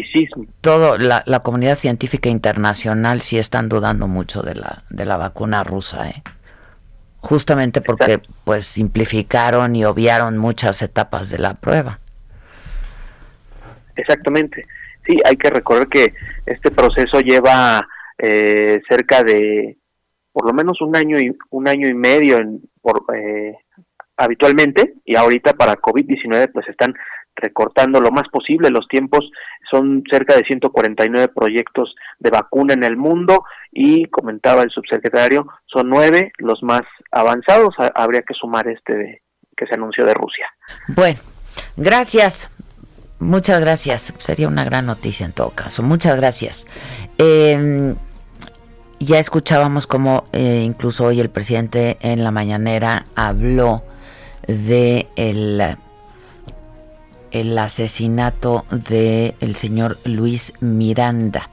todo 0.62 0.98
la, 0.98 1.24
la, 1.26 1.40
comunidad 1.40 1.76
científica 1.76 2.30
internacional 2.30 3.22
sí 3.22 3.38
están 3.38 3.70
dudando 3.70 4.08
mucho 4.08 4.42
de 4.42 4.56
la 4.56 4.84
de 4.90 5.06
la 5.06 5.18
vacuna 5.18 5.64
rusa, 5.64 6.10
¿eh? 6.10 6.24
justamente 7.20 7.82
porque 7.82 8.22
pues 8.44 8.68
simplificaron 8.68 9.76
y 9.76 9.84
obviaron 9.86 10.38
muchas 10.38 10.82
etapas 10.82 11.30
de 11.30 11.40
la 11.40 11.56
prueba. 11.56 12.00
Exactamente. 13.98 14.64
Sí, 15.06 15.18
hay 15.26 15.38
que 15.38 15.50
recordar 15.50 15.88
que 15.88 16.14
este 16.46 16.72
proceso 16.72 17.20
lleva 17.20 17.88
eh, 18.18 18.82
cerca 18.90 19.24
de 19.24 19.78
por 20.32 20.46
lo 20.46 20.54
menos 20.54 20.82
un 20.82 20.96
año 20.96 21.20
y 21.20 21.36
un 21.50 21.68
año 21.68 21.88
y 21.88 21.94
medio 21.94 22.38
en, 22.38 22.62
por, 22.82 23.04
eh, 23.16 23.56
habitualmente 24.18 24.96
y 25.06 25.16
ahorita 25.16 25.54
para 25.54 25.78
COVID-19 25.78 26.52
pues 26.54 26.68
están 26.68 26.94
recortando 27.36 28.02
lo 28.02 28.12
más 28.12 28.28
posible 28.30 28.70
los 28.70 28.88
tiempos. 28.88 29.30
Son 29.70 30.04
cerca 30.10 30.36
de 30.36 30.44
149 30.44 31.30
proyectos 31.30 31.96
de 32.20 32.30
vacuna 32.30 32.74
en 32.74 32.84
el 32.84 32.98
mundo 32.98 33.46
y 33.72 34.06
comentaba 34.06 34.64
el 34.64 34.72
subsecretario, 34.72 35.48
son 35.66 35.90
nueve 35.90 36.32
los 36.38 36.62
más 36.64 36.82
avanzados. 37.12 37.76
Habría 37.96 38.22
que 38.22 38.34
sumar 38.34 38.68
este 38.68 39.22
que 39.56 39.66
se 39.66 39.74
anunció 39.74 40.06
de 40.06 40.14
Rusia. 40.14 40.46
Bueno, 40.96 41.18
gracias. 41.76 42.50
Muchas 43.20 43.60
gracias. 43.60 44.14
Sería 44.20 44.48
una 44.48 44.64
gran 44.64 44.86
noticia 44.86 45.26
en 45.26 45.32
todo 45.32 45.50
caso. 45.50 45.82
Muchas 45.82 46.16
gracias. 46.18 46.68
Em, 47.18 47.96
ya 49.00 49.20
escuchábamos 49.20 49.88
cómo 49.88 50.26
eh, 50.34 50.62
incluso 50.64 51.06
hoy 51.06 51.20
el 51.20 51.30
presidente 51.30 51.98
en 52.02 52.24
la 52.24 52.32
mañanera 52.32 53.06
habló 53.16 53.84
de 54.48 55.08
el, 55.16 55.78
el 57.32 57.58
asesinato 57.58 58.66
del 58.70 59.36
el 59.40 59.56
señor 59.56 59.98
Luis 60.04 60.54
Miranda. 60.60 61.50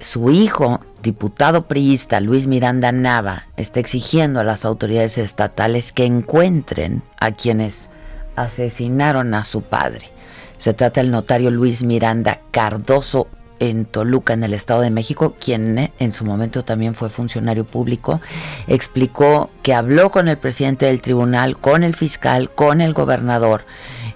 Su 0.00 0.30
hijo, 0.30 0.80
diputado 1.02 1.66
priista 1.66 2.20
Luis 2.20 2.46
Miranda 2.46 2.92
Nava, 2.92 3.48
está 3.56 3.80
exigiendo 3.80 4.38
a 4.38 4.44
las 4.44 4.64
autoridades 4.64 5.18
estatales 5.18 5.92
que 5.92 6.04
encuentren 6.04 7.02
a 7.18 7.32
quienes 7.32 7.90
asesinaron 8.36 9.34
a 9.34 9.44
su 9.44 9.62
padre. 9.62 10.17
Se 10.58 10.74
trata 10.74 11.00
del 11.00 11.10
notario 11.10 11.50
Luis 11.50 11.82
Miranda 11.82 12.40
Cardoso 12.50 13.28
en 13.60 13.84
Toluca, 13.84 14.34
en 14.34 14.44
el 14.44 14.54
Estado 14.54 14.82
de 14.82 14.90
México, 14.90 15.34
quien 15.40 15.78
eh, 15.78 15.92
en 15.98 16.12
su 16.12 16.24
momento 16.24 16.64
también 16.64 16.94
fue 16.94 17.08
funcionario 17.08 17.64
público, 17.64 18.20
explicó 18.66 19.50
que 19.62 19.74
habló 19.74 20.10
con 20.10 20.28
el 20.28 20.38
presidente 20.38 20.86
del 20.86 21.00
tribunal, 21.00 21.58
con 21.58 21.82
el 21.82 21.94
fiscal, 21.94 22.50
con 22.50 22.80
el 22.80 22.92
gobernador 22.92 23.64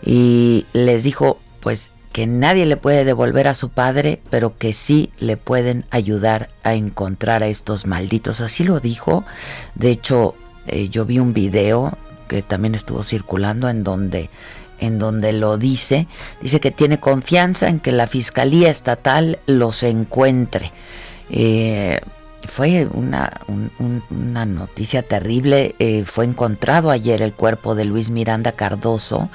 y 0.04 0.66
les 0.72 1.04
dijo 1.04 1.38
pues 1.60 1.92
que 2.12 2.26
nadie 2.26 2.66
le 2.66 2.76
puede 2.76 3.04
devolver 3.04 3.48
a 3.48 3.54
su 3.54 3.70
padre, 3.70 4.20
pero 4.30 4.58
que 4.58 4.74
sí 4.74 5.10
le 5.18 5.36
pueden 5.36 5.86
ayudar 5.90 6.50
a 6.62 6.74
encontrar 6.74 7.42
a 7.42 7.46
estos 7.46 7.86
malditos. 7.86 8.42
Así 8.42 8.64
lo 8.64 8.80
dijo. 8.80 9.24
De 9.74 9.90
hecho, 9.90 10.34
eh, 10.66 10.90
yo 10.90 11.06
vi 11.06 11.18
un 11.18 11.32
video 11.32 11.96
que 12.28 12.42
también 12.42 12.74
estuvo 12.74 13.02
circulando 13.02 13.70
en 13.70 13.82
donde 13.82 14.28
en 14.82 14.98
donde 14.98 15.32
lo 15.32 15.58
dice, 15.58 16.08
dice 16.40 16.60
que 16.60 16.72
tiene 16.72 16.98
confianza 16.98 17.68
en 17.68 17.78
que 17.78 17.92
la 17.92 18.08
Fiscalía 18.08 18.68
Estatal 18.68 19.38
los 19.46 19.84
encuentre. 19.84 20.72
Eh, 21.30 22.00
fue 22.48 22.88
una, 22.92 23.40
una, 24.10 24.44
noticia 24.44 25.02
terrible, 25.02 25.76
eh, 25.78 26.02
fue 26.04 26.24
encontrado 26.24 26.90
ayer 26.90 27.22
el 27.22 27.32
cuerpo 27.32 27.76
de 27.76 27.84
Luis 27.84 28.10
Miranda 28.10 28.52
Cardoso 28.52 29.30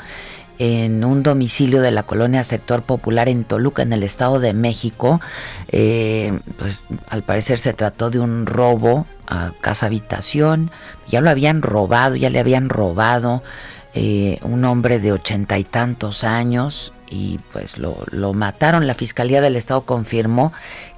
en 0.59 1.05
un 1.05 1.23
domicilio 1.23 1.81
de 1.81 1.91
la 1.91 2.03
colonia 2.03 2.43
Sector 2.43 2.81
Popular 2.81 3.29
en 3.29 3.45
Toluca, 3.45 3.83
en 3.83 3.93
el 3.93 4.03
Estado 4.03 4.39
de 4.39 4.53
México. 4.53 5.21
Eh, 5.69 6.37
pues 6.57 6.81
al 7.09 7.23
parecer 7.23 7.59
se 7.59 7.73
trató 7.73 8.09
de 8.09 8.19
un 8.19 8.45
robo 8.45 9.05
a 9.27 9.51
casa 9.61 9.85
habitación, 9.85 10.71
ya 11.07 11.21
lo 11.21 11.29
habían 11.29 11.61
robado, 11.61 12.15
ya 12.15 12.29
le 12.29 12.39
habían 12.39 12.69
robado. 12.69 13.43
Eh, 13.99 14.37
un 14.43 14.63
hombre 14.63 14.99
de 14.99 15.11
ochenta 15.11 15.57
y 15.57 15.63
tantos 15.63 16.23
años 16.23 16.93
y 17.09 17.39
pues 17.51 17.79
lo, 17.79 18.33
mataron. 18.35 18.85
La 18.85 18.93
Fiscalía 18.93 19.41
del 19.41 19.55
Estado 19.55 19.81
confirmó 19.85 20.53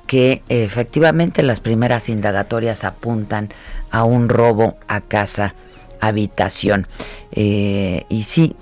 que 0.06 0.44
efectivamente 0.50 1.42
las 1.42 1.62
primeras 1.62 2.10
indagatorias 2.10 2.84
apuntan 2.84 3.48
a 3.90 4.04
un 4.04 4.28
robo 4.28 4.76
a 4.90 5.00
casa 5.00 5.56
habitación. 6.02 6.88
Eh, 7.32 8.04
y 8.10 8.24
sí, 8.24 8.58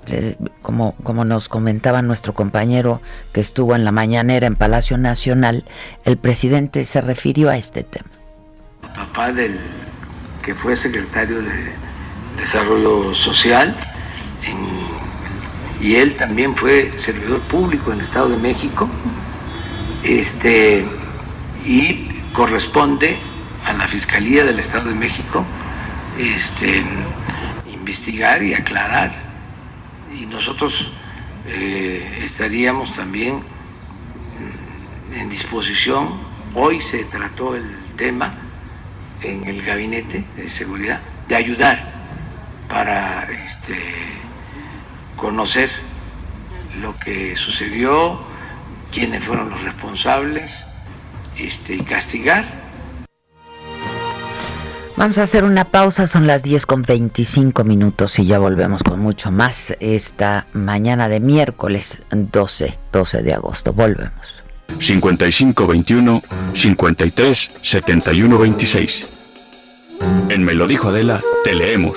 como, 0.62 0.94
como 1.02 1.24
nos 1.24 1.48
comentaba 1.48 2.00
nuestro 2.02 2.32
compañero 2.32 3.02
que 3.32 3.40
estuvo 3.40 3.74
en 3.74 3.84
la 3.84 3.90
mañanera 3.90 4.46
en 4.46 4.54
Palacio 4.54 4.98
Nacional, 4.98 5.64
el 6.04 6.16
presidente 6.16 6.84
se 6.84 7.00
refirió 7.00 7.50
a 7.50 7.56
este 7.56 7.82
tema. 7.82 8.10
Papá 8.94 9.32
del 9.32 9.58
que 10.42 10.54
fue 10.54 10.76
secretario 10.76 11.42
de 11.42 11.72
Desarrollo 12.38 13.12
Social, 13.14 13.74
y 15.80 15.94
él 15.96 16.16
también 16.16 16.56
fue 16.56 16.92
servidor 16.96 17.40
público 17.42 17.92
en 17.92 17.98
el 17.98 18.04
Estado 18.04 18.30
de 18.30 18.36
México, 18.36 18.88
este, 20.02 20.84
y 21.64 22.08
corresponde 22.32 23.18
a 23.64 23.72
la 23.72 23.86
Fiscalía 23.86 24.44
del 24.44 24.58
Estado 24.58 24.88
de 24.88 24.94
México 24.94 25.44
este, 26.18 26.82
investigar 27.72 28.42
y 28.42 28.54
aclarar. 28.54 29.14
Y 30.18 30.26
nosotros 30.26 30.90
eh, 31.46 32.20
estaríamos 32.22 32.92
también 32.94 33.42
en 35.14 35.28
disposición, 35.28 36.20
hoy 36.54 36.80
se 36.80 37.04
trató 37.04 37.54
el 37.54 37.64
tema 37.96 38.34
en 39.22 39.46
el 39.46 39.62
gabinete 39.62 40.24
de 40.36 40.48
seguridad 40.48 41.00
de 41.28 41.36
ayudar 41.36 41.92
para 42.68 43.24
este, 43.30 43.76
conocer 45.18 45.68
lo 46.80 46.96
que 46.96 47.36
sucedió, 47.36 48.18
quiénes 48.90 49.22
fueron 49.24 49.50
los 49.50 49.62
responsables 49.62 50.64
este, 51.36 51.74
y 51.74 51.80
castigar. 51.80 52.68
Vamos 54.96 55.18
a 55.18 55.22
hacer 55.22 55.44
una 55.44 55.64
pausa, 55.64 56.08
son 56.08 56.26
las 56.26 56.42
10 56.42 56.66
con 56.66 56.82
25 56.82 57.62
minutos 57.62 58.18
y 58.18 58.26
ya 58.26 58.40
volvemos 58.40 58.82
con 58.82 58.98
mucho 58.98 59.30
más 59.30 59.76
esta 59.78 60.48
mañana 60.52 61.08
de 61.08 61.20
miércoles 61.20 62.02
12, 62.10 62.78
12 62.90 63.22
de 63.22 63.32
agosto. 63.32 63.72
Volvemos. 63.72 64.42
5521 64.80 66.22
53 66.52 67.50
71 67.62 68.38
26. 68.38 69.12
En 70.30 70.44
Me 70.44 70.54
lo 70.54 70.66
dijo 70.66 70.88
Adela, 70.88 71.20
te 71.44 71.54
leemos, 71.54 71.96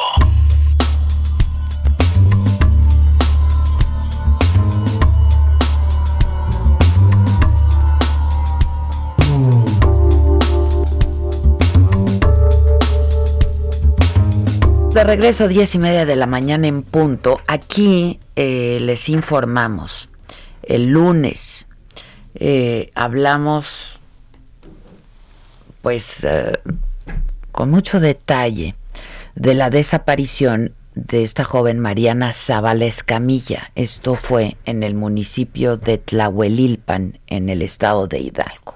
De 15.01 15.07
regreso, 15.07 15.47
diez 15.47 15.73
y 15.73 15.79
media 15.79 16.05
de 16.05 16.15
la 16.15 16.27
mañana 16.27 16.67
en 16.67 16.83
punto. 16.83 17.41
Aquí 17.47 18.19
eh, 18.35 18.77
les 18.81 19.09
informamos. 19.09 20.09
El 20.61 20.89
lunes 20.89 21.65
eh, 22.35 22.91
hablamos, 22.93 23.99
pues, 25.81 26.23
eh, 26.23 26.51
con 27.51 27.71
mucho 27.71 27.99
detalle 27.99 28.75
de 29.33 29.55
la 29.55 29.71
desaparición 29.71 30.75
de 30.93 31.23
esta 31.23 31.45
joven 31.45 31.79
Mariana 31.79 32.31
Zavala 32.31 32.85
Camilla. 33.03 33.71
Esto 33.73 34.13
fue 34.13 34.55
en 34.65 34.83
el 34.83 34.93
municipio 34.93 35.77
de 35.77 35.97
Tlahuelilpan, 35.97 37.17
en 37.25 37.49
el 37.49 37.63
estado 37.63 38.05
de 38.05 38.19
Hidalgo. 38.19 38.75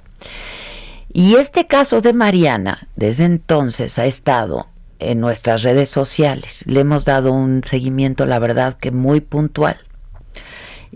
Y 1.14 1.36
este 1.36 1.68
caso 1.68 2.02
de 2.02 2.14
Mariana, 2.14 2.88
desde 2.96 3.26
entonces, 3.26 4.00
ha 4.00 4.08
estado 4.08 4.70
en 5.12 5.20
nuestras 5.20 5.64
redes 5.64 5.90
sociales. 5.90 6.64
Le 6.68 6.82
hemos 6.82 7.06
dado 7.06 7.32
un 7.32 7.64
seguimiento, 7.66 8.26
la 8.26 8.40
verdad, 8.40 8.78
que 8.78 8.92
muy 8.92 9.22
puntual. 9.22 9.78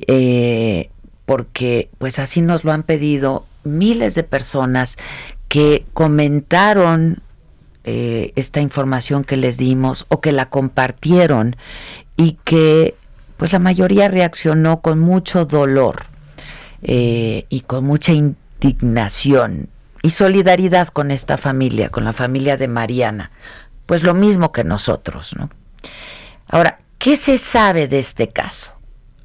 Eh, 0.07 0.89
porque 1.25 1.89
pues 1.97 2.19
así 2.19 2.41
nos 2.41 2.63
lo 2.63 2.71
han 2.71 2.83
pedido 2.83 3.45
miles 3.63 4.15
de 4.15 4.23
personas 4.23 4.97
que 5.47 5.85
comentaron 5.93 7.21
eh, 7.83 8.33
esta 8.35 8.61
información 8.61 9.23
que 9.23 9.37
les 9.37 9.57
dimos 9.57 10.05
o 10.09 10.21
que 10.21 10.31
la 10.31 10.49
compartieron 10.49 11.55
y 12.17 12.37
que 12.43 12.95
pues 13.37 13.53
la 13.53 13.59
mayoría 13.59 14.07
reaccionó 14.07 14.81
con 14.81 14.99
mucho 14.99 15.45
dolor 15.45 16.05
eh, 16.81 17.45
y 17.49 17.61
con 17.61 17.85
mucha 17.85 18.11
indignación 18.11 19.69
y 20.01 20.11
solidaridad 20.11 20.87
con 20.89 21.11
esta 21.11 21.37
familia, 21.37 21.89
con 21.89 22.03
la 22.03 22.13
familia 22.13 22.57
de 22.57 22.67
Mariana, 22.67 23.31
pues 23.89 24.03
lo 24.03 24.13
mismo 24.13 24.51
que 24.51 24.63
nosotros, 24.63 25.35
¿no? 25.35 25.49
Ahora, 26.47 26.77
¿qué 26.99 27.15
se 27.15 27.39
sabe 27.39 27.87
de 27.87 27.97
este 27.97 28.29
caso? 28.29 28.73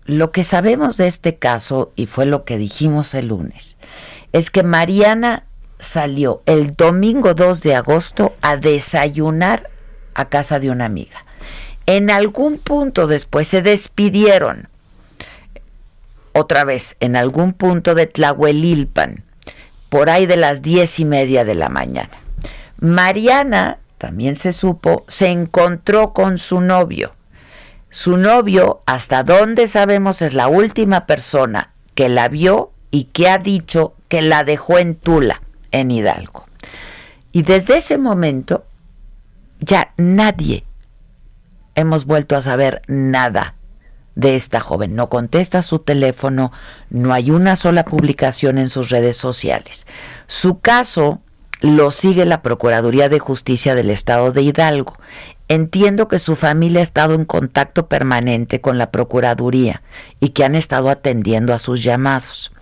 Lo 0.07 0.33
que 0.33 0.43
sabemos 0.43 0.97
de 0.97 1.07
este 1.07 1.37
caso, 1.37 1.93
y 1.97 2.07
fue 2.07 2.25
lo 2.25 2.47
que 2.47 2.57
dijimos 2.57 3.13
el 3.13 3.29
lunes, 3.29 3.77
es 4.33 4.51
que 4.51 4.63
Mariana 4.63 5.45
salió 5.81 6.43
el 6.47 6.75
domingo 6.75 7.35
2 7.35 7.61
de 7.61 7.75
agosto 7.75 8.33
a 8.41 8.57
desayunar 8.57 9.69
a 10.15 10.31
casa 10.31 10.59
de 10.61 10.71
una 10.71 10.87
amiga. 10.87 11.23
En 11.85 12.09
algún 12.09 12.57
punto 12.57 13.07
después 13.07 13.47
se 13.47 13.61
despidieron, 13.61 14.71
otra 16.33 16.65
vez, 16.65 16.97
en 17.01 17.17
algún 17.17 17.53
punto 17.53 17.95
de 17.95 18.07
Tlahuelilpan, 18.07 19.25
por 19.91 20.09
ahí 20.09 20.25
de 20.25 20.39
las 20.39 20.63
diez 20.63 21.01
y 21.01 21.05
media 21.05 21.45
de 21.45 21.55
la 21.55 21.69
mañana. 21.69 22.17
Mariana 22.79 23.79
también 24.05 24.37
se 24.37 24.53
supo, 24.53 25.07
se 25.09 25.29
encontró 25.29 26.13
con 26.13 26.37
su 26.37 26.61
novio. 26.61 27.13
Su 27.89 28.19
novio, 28.19 28.83
hasta 28.85 29.23
donde 29.23 29.67
sabemos, 29.67 30.21
es 30.21 30.35
la 30.35 30.47
última 30.47 31.07
persona 31.07 31.73
que 31.95 32.11
la 32.11 32.29
vio 32.29 32.71
y 32.91 33.05
que 33.05 33.31
ha 33.31 33.39
dicho 33.39 33.95
que 34.09 34.21
la 34.21 34.45
dejó 34.45 34.79
en 34.79 34.95
Tula, 34.95 35.41
en 35.71 35.91
Hidalgo. 35.91 36.45
Y 37.33 37.45
desde 37.45 37.79
ese 37.79 37.97
momento 37.97 38.67
ya 39.59 39.95
nadie 39.97 40.67
hemos 41.75 42.05
vuelto 42.05 42.37
a 42.37 42.43
saber 42.43 42.83
nada 42.87 43.55
de 44.17 44.37
esta 44.37 44.61
joven. 44.61 44.95
No 44.95 45.09
contesta 45.09 45.63
su 45.63 45.79
teléfono, 45.79 46.53
no 46.91 47.15
hay 47.15 47.31
una 47.31 47.57
sola 47.57 47.87
publicación 47.87 48.59
en 48.59 48.69
sus 48.69 48.91
redes 48.91 49.17
sociales. 49.17 49.87
Su 50.27 50.61
caso 50.61 51.23
lo 51.65 51.91
sigue 51.91 52.27
la 52.27 52.43
Procuraduría 52.43 53.09
de 53.09 53.19
Justicia 53.19 53.75
del 53.75 53.89
Estado 53.89 54.33
de 54.33 54.43
Hidalgo. 54.43 54.99
Entiendo 55.49 56.09
que 56.09 56.19
su 56.19 56.37
familia 56.37 56.81
ha 56.81 56.83
estado 56.83 57.15
en 57.15 57.25
contacto 57.25 57.87
permanente 57.87 58.61
con 58.61 58.77
la 58.77 58.91
Procuraduría 58.91 59.81
y 60.21 60.31
que 60.31 60.45
han 60.45 60.57
estado 60.57 60.91
atendiendo 60.91 61.55
a 61.55 61.59
sus 61.59 61.83
llamados. 61.83 62.53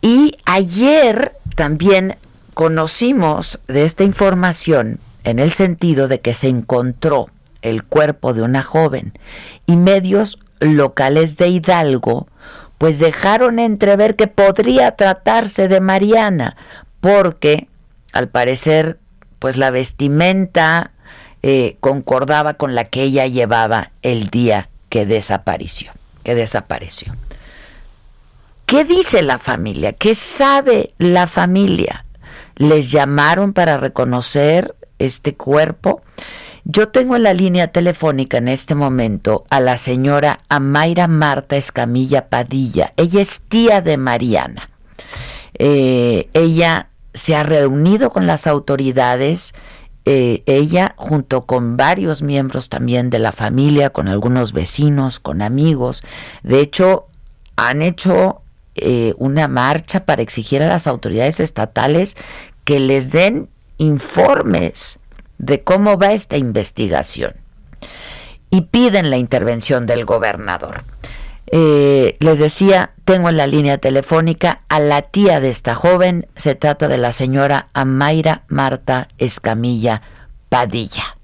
Y 0.00 0.36
ayer 0.44 1.34
también 1.56 2.14
conocimos 2.54 3.58
de 3.66 3.82
esta 3.82 4.04
información 4.04 5.00
en 5.24 5.40
el 5.40 5.50
sentido 5.50 6.06
de 6.06 6.20
que 6.20 6.34
se 6.34 6.46
encontró 6.46 7.30
el 7.62 7.82
cuerpo 7.82 8.32
de 8.32 8.42
una 8.42 8.62
joven 8.62 9.12
y 9.66 9.74
medios 9.76 10.38
locales 10.60 11.36
de 11.36 11.48
Hidalgo 11.48 12.28
pues 12.78 13.00
dejaron 13.00 13.58
entrever 13.58 14.14
que 14.14 14.28
podría 14.28 14.92
tratarse 14.92 15.66
de 15.66 15.80
Mariana 15.80 16.56
porque 17.00 17.68
al 18.12 18.28
parecer 18.28 18.98
pues 19.38 19.56
la 19.56 19.70
vestimenta 19.70 20.90
eh, 21.42 21.76
concordaba 21.80 22.54
con 22.54 22.74
la 22.74 22.84
que 22.84 23.02
ella 23.02 23.26
llevaba 23.26 23.92
el 24.02 24.28
día 24.28 24.68
que 24.88 25.06
desapareció, 25.06 25.92
que 26.24 26.34
desapareció. 26.34 27.14
¿Qué 28.66 28.84
dice 28.84 29.22
la 29.22 29.38
familia? 29.38 29.92
¿Qué 29.92 30.14
sabe 30.14 30.92
la 30.98 31.26
familia? 31.26 32.04
¿Les 32.56 32.90
llamaron 32.90 33.52
para 33.52 33.78
reconocer 33.78 34.74
este 34.98 35.34
cuerpo? 35.34 36.02
Yo 36.64 36.88
tengo 36.88 37.16
en 37.16 37.22
la 37.22 37.32
línea 37.32 37.68
telefónica 37.68 38.36
en 38.36 38.48
este 38.48 38.74
momento 38.74 39.46
a 39.48 39.60
la 39.60 39.78
señora 39.78 40.40
Amaira 40.50 41.08
Marta 41.08 41.56
Escamilla 41.56 42.28
Padilla. 42.28 42.92
Ella 42.98 43.22
es 43.22 43.40
tía 43.48 43.80
de 43.80 43.96
Mariana. 43.96 44.68
Eh, 45.54 46.28
ella 46.34 46.87
se 47.18 47.36
ha 47.36 47.42
reunido 47.42 48.10
con 48.10 48.26
las 48.26 48.46
autoridades, 48.46 49.54
eh, 50.04 50.42
ella 50.46 50.94
junto 50.96 51.44
con 51.44 51.76
varios 51.76 52.22
miembros 52.22 52.70
también 52.70 53.10
de 53.10 53.18
la 53.18 53.32
familia, 53.32 53.90
con 53.90 54.08
algunos 54.08 54.52
vecinos, 54.52 55.18
con 55.18 55.42
amigos. 55.42 56.02
De 56.42 56.60
hecho, 56.60 57.06
han 57.56 57.82
hecho 57.82 58.42
eh, 58.76 59.14
una 59.18 59.48
marcha 59.48 60.06
para 60.06 60.22
exigir 60.22 60.62
a 60.62 60.68
las 60.68 60.86
autoridades 60.86 61.40
estatales 61.40 62.16
que 62.64 62.80
les 62.80 63.10
den 63.10 63.48
informes 63.76 64.98
de 65.38 65.62
cómo 65.62 65.98
va 65.98 66.12
esta 66.12 66.36
investigación 66.36 67.34
y 68.50 68.62
piden 68.62 69.10
la 69.10 69.16
intervención 69.16 69.86
del 69.86 70.04
gobernador. 70.04 70.84
Eh, 71.50 72.16
les 72.20 72.38
decía, 72.38 72.92
tengo 73.04 73.28
en 73.30 73.36
la 73.36 73.46
línea 73.46 73.78
telefónica 73.78 74.62
a 74.68 74.80
la 74.80 75.02
tía 75.02 75.40
de 75.40 75.48
esta 75.48 75.74
joven, 75.74 76.26
se 76.36 76.54
trata 76.54 76.88
de 76.88 76.98
la 76.98 77.12
señora 77.12 77.68
Amaira 77.72 78.42
Marta 78.48 79.08
Escamilla 79.18 80.02
Padilla. 80.48 81.16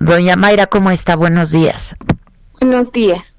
Doña 0.00 0.36
Mayra, 0.36 0.66
¿cómo 0.66 0.90
está? 0.90 1.16
Buenos 1.16 1.50
días. 1.50 1.96
Buenos 2.60 2.92
días. 2.92 3.33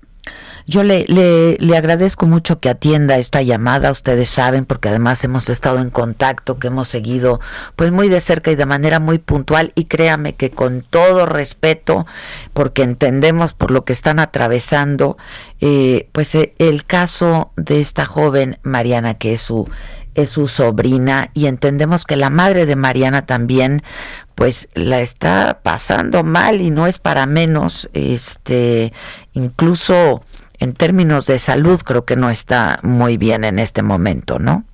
Yo 0.68 0.82
le, 0.82 1.06
le, 1.08 1.58
le, 1.60 1.78
agradezco 1.78 2.26
mucho 2.26 2.60
que 2.60 2.70
atienda 2.70 3.18
esta 3.18 3.44
llamada, 3.44 3.92
ustedes 3.92 4.30
saben, 4.30 4.66
porque 4.66 4.90
además 4.90 5.24
hemos 5.24 5.48
estado 5.50 5.80
en 5.80 5.92
contacto, 5.92 6.58
que 6.58 6.68
hemos 6.68 6.88
seguido 6.88 7.40
pues 7.76 7.92
muy 7.92 8.10
de 8.10 8.20
cerca 8.20 8.50
y 8.50 8.56
de 8.56 8.66
manera 8.66 9.00
muy 9.00 9.20
puntual 9.20 9.74
y 9.76 9.86
créame 9.86 10.34
que 10.34 10.50
con 10.50 10.82
todo 10.82 11.28
respeto, 11.28 12.08
porque 12.54 12.82
entendemos 12.82 13.54
por 13.54 13.70
lo 13.70 13.86
que 13.86 13.94
están 13.94 14.18
atravesando, 14.18 15.18
eh, 15.62 16.10
pues 16.12 16.34
eh, 16.34 16.56
el 16.58 16.84
caso 16.84 17.52
de 17.56 17.80
esta 17.80 18.08
joven 18.08 18.58
Mariana, 18.64 19.14
que 19.14 19.34
es 19.34 19.42
su 19.42 19.70
es 20.16 20.30
su 20.30 20.48
sobrina 20.48 21.30
y 21.34 21.48
entendemos 21.48 22.06
que 22.06 22.16
la 22.16 22.30
madre 22.30 22.66
de 22.66 22.78
Mariana 22.78 23.26
también 23.26 23.84
pues 24.34 24.70
la 24.74 25.02
está 25.02 25.60
pasando 25.62 26.24
mal 26.24 26.62
y 26.62 26.72
no 26.72 26.88
es 26.88 27.00
para 27.00 27.26
menos 27.26 27.90
este 27.94 28.94
incluso 29.34 30.24
en 30.66 30.74
términos 30.74 31.28
de 31.28 31.38
salud 31.38 31.80
creo 31.84 32.06
que 32.06 32.16
no 32.16 32.32
está 32.32 32.80
muy 32.82 33.18
bien 33.18 33.44
en 33.44 33.60
este 33.60 33.84
momento, 33.84 34.40
¿no? 34.40 34.66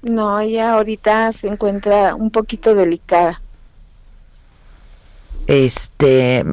No, 0.00 0.40
ella 0.40 0.72
ahorita 0.72 1.32
se 1.34 1.48
encuentra 1.48 2.14
un 2.14 2.30
poquito 2.30 2.74
delicada. 2.74 3.40
Este, 5.46 6.44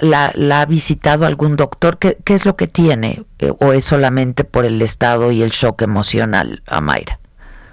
la, 0.00 0.32
la, 0.34 0.60
ha 0.60 0.66
visitado 0.66 1.26
algún 1.26 1.56
doctor? 1.56 1.98
¿Qué, 1.98 2.16
¿Qué, 2.24 2.34
es 2.34 2.46
lo 2.46 2.56
que 2.56 2.66
tiene? 2.66 3.24
Eh, 3.38 3.52
¿O 3.60 3.72
es 3.72 3.84
solamente 3.84 4.44
por 4.44 4.64
el 4.64 4.80
estado 4.80 5.30
y 5.30 5.42
el 5.42 5.50
shock 5.50 5.82
emocional, 5.82 6.62
Mayra? 6.80 7.18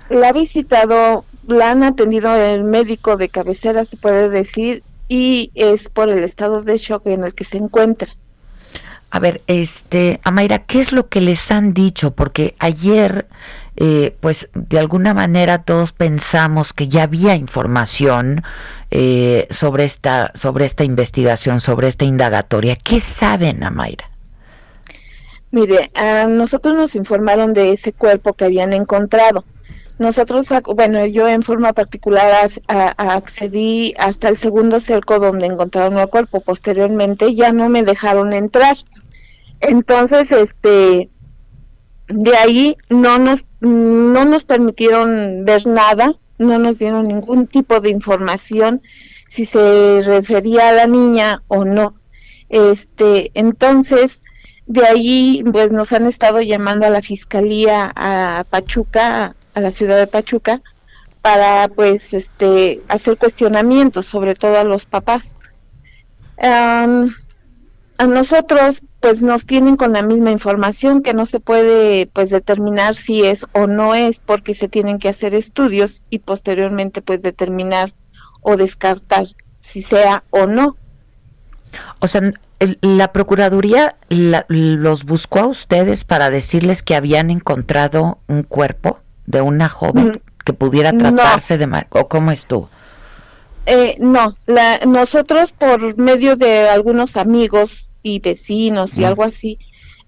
La 0.10 0.30
ha 0.30 0.34
visitado, 0.34 1.24
la 1.48 1.72
han 1.72 1.84
atendido 1.84 2.36
el 2.36 2.64
médico 2.66 3.16
de 3.16 3.30
cabecera, 3.30 3.86
se 3.86 3.96
puede 3.96 4.30
decir, 4.30 4.84
y 5.08 5.52
es 5.56 5.88
por 5.88 6.10
el 6.10 6.24
estado 6.24 6.62
de 6.62 6.78
shock 6.78 7.08
en 7.08 7.24
el 7.24 7.34
que 7.34 7.46
se 7.46 7.58
encuentra. 7.58 8.10
A 9.13 9.19
ver, 9.19 9.41
este, 9.47 10.21
Amaira, 10.24 10.60
¿qué 10.60 10.80
es 10.80 10.93
lo 10.93 11.10
que 11.10 11.19
les 11.19 11.52
han 11.52 11.74
dicho? 11.74 12.12
Porque 12.12 12.56
ayer, 12.60 13.28
eh, 13.76 14.15
pues 14.21 14.50
de 14.54 14.80
alguna 14.80 15.13
manera 15.13 15.63
todos 15.63 15.91
pensamos 15.91 16.71
que 16.71 16.88
ya 16.88 17.04
había 17.04 17.36
información 17.36 18.41
eh, 18.89 19.47
sobre 19.50 19.84
esta, 19.84 20.32
sobre 20.34 20.63
esta 20.63 20.86
investigación, 20.86 21.60
sobre 21.60 21.89
esta 21.89 22.06
indagatoria. 22.06 22.78
¿Qué 22.78 23.02
saben, 23.02 23.65
Amaira? 23.65 24.10
Mire, 25.52 25.91
a 25.93 26.28
nosotros 26.28 26.74
nos 26.74 26.95
informaron 26.95 27.54
de 27.54 27.74
ese 27.74 27.91
cuerpo 27.91 28.32
que 28.32 28.45
habían 28.45 28.71
encontrado. 28.71 29.43
Nosotros, 30.00 30.47
bueno, 30.74 31.06
yo 31.06 31.28
en 31.28 31.43
forma 31.43 31.74
particular 31.74 32.50
accedí 32.97 33.93
hasta 34.00 34.30
el 34.30 34.38
segundo 34.38 34.80
cerco 34.80 35.19
donde 35.19 35.45
encontraron 35.45 36.00
el 36.00 36.08
cuerpo. 36.08 36.39
Posteriormente 36.39 37.36
ya 37.36 37.52
no 37.52 37.69
me 37.69 37.84
dejaron 37.84 38.34
entrar. 38.34 38.78
Entonces, 39.62 40.32
este, 40.32 41.10
de 42.08 42.36
ahí 42.36 42.78
no 42.89 43.19
nos, 43.19 43.45
no 43.60 44.26
nos 44.26 44.43
permitieron 44.43 45.45
ver 45.45 45.67
nada, 45.67 46.15
no 46.38 46.58
nos 46.58 46.80
dieron 46.80 47.08
ningún 47.08 47.47
tipo 47.47 47.80
de 47.80 47.89
información 47.89 48.82
si 49.28 49.45
se 49.45 50.02
refería 50.04 50.69
a 50.69 50.74
la 50.74 50.88
niña 50.88 51.43
o 51.47 51.63
no. 51.63 51.95
Este, 52.50 53.32
entonces, 53.36 54.24
de 54.65 54.86
ahí, 54.86 55.43
pues 55.52 55.71
nos 55.71 55.93
han 55.93 56.06
estado 56.06 56.41
llamando 56.41 56.86
a 56.86 56.89
la 56.89 57.02
fiscalía 57.02 57.93
a 57.95 58.43
Pachuca, 58.50 59.36
a 59.54 59.62
la 59.62 59.71
ciudad 59.71 59.97
de 59.97 60.08
Pachuca, 60.08 60.62
para 61.21 61.67
pues 61.67 62.13
este 62.13 62.82
hacer 62.89 63.15
cuestionamientos, 63.17 64.08
sobre 64.08 64.34
todo 64.36 64.58
a 64.58 64.63
los 64.63 64.86
papás. 64.86 65.36
a 66.38 66.88
nosotros 68.08 68.82
pues 69.02 69.22
nos 69.22 69.46
tienen 69.46 69.76
con 69.78 69.94
la 69.94 70.04
misma 70.04 70.32
información 70.32 71.02
que 71.02 71.16
no 71.16 71.26
se 71.26 71.40
puede 71.40 72.06
pues 72.06 72.30
determinar 72.30 72.96
si 72.96 73.26
es 73.26 73.46
o 73.52 73.66
no 73.66 73.96
es 73.96 74.20
porque 74.20 74.54
se 74.54 74.70
tienen 74.70 75.00
que 75.00 75.10
hacer 75.10 75.34
estudios 75.34 76.04
y 76.12 76.20
posteriormente 76.20 77.02
pues 77.02 77.24
determinar 77.24 77.94
o 78.42 78.58
descartar 78.58 79.26
si 79.60 79.82
sea 79.82 80.24
o 80.30 80.46
no. 80.46 80.78
O 82.00 82.08
sea, 82.08 82.22
la 82.82 83.12
Procuraduría 83.12 83.96
los 84.10 85.04
buscó 85.06 85.40
a 85.40 85.48
ustedes 85.48 86.04
para 86.04 86.30
decirles 86.30 86.84
que 86.84 86.96
habían 86.96 87.32
encontrado 87.32 88.20
un 88.28 88.44
cuerpo 88.44 89.00
de 89.26 89.42
una 89.42 89.68
joven 89.68 90.10
mm, 90.10 90.44
que 90.46 90.54
pudiera 90.54 90.94
tratarse 90.94 91.58
de... 91.58 91.86
¿O 91.90 92.08
cómo 92.08 92.32
estuvo? 92.32 92.70
Eh, 93.66 93.96
no, 94.00 94.36
la, 94.46 94.80
nosotros 94.86 95.54
por 95.54 95.98
medio 95.98 96.36
de 96.36 96.68
algunos 96.68 97.16
amigos 97.16 97.91
y 98.04 98.20
vecinos 98.20 98.98
y 98.98 99.04
algo 99.04 99.24
así, 99.24 99.60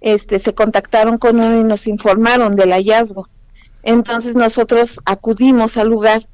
este, 0.02 0.40
se 0.40 0.54
contactaron 0.54 1.18
con 1.18 1.40
uno 1.40 1.60
y 1.60 1.64
nos 1.64 1.88
informaron 1.88 2.56
del 2.56 2.72
hallazgo. 2.72 3.30
Entonces 3.84 4.36
nosotros 4.36 5.00
acudimos 5.06 5.78
al 5.78 5.90
lugar. 5.90 6.28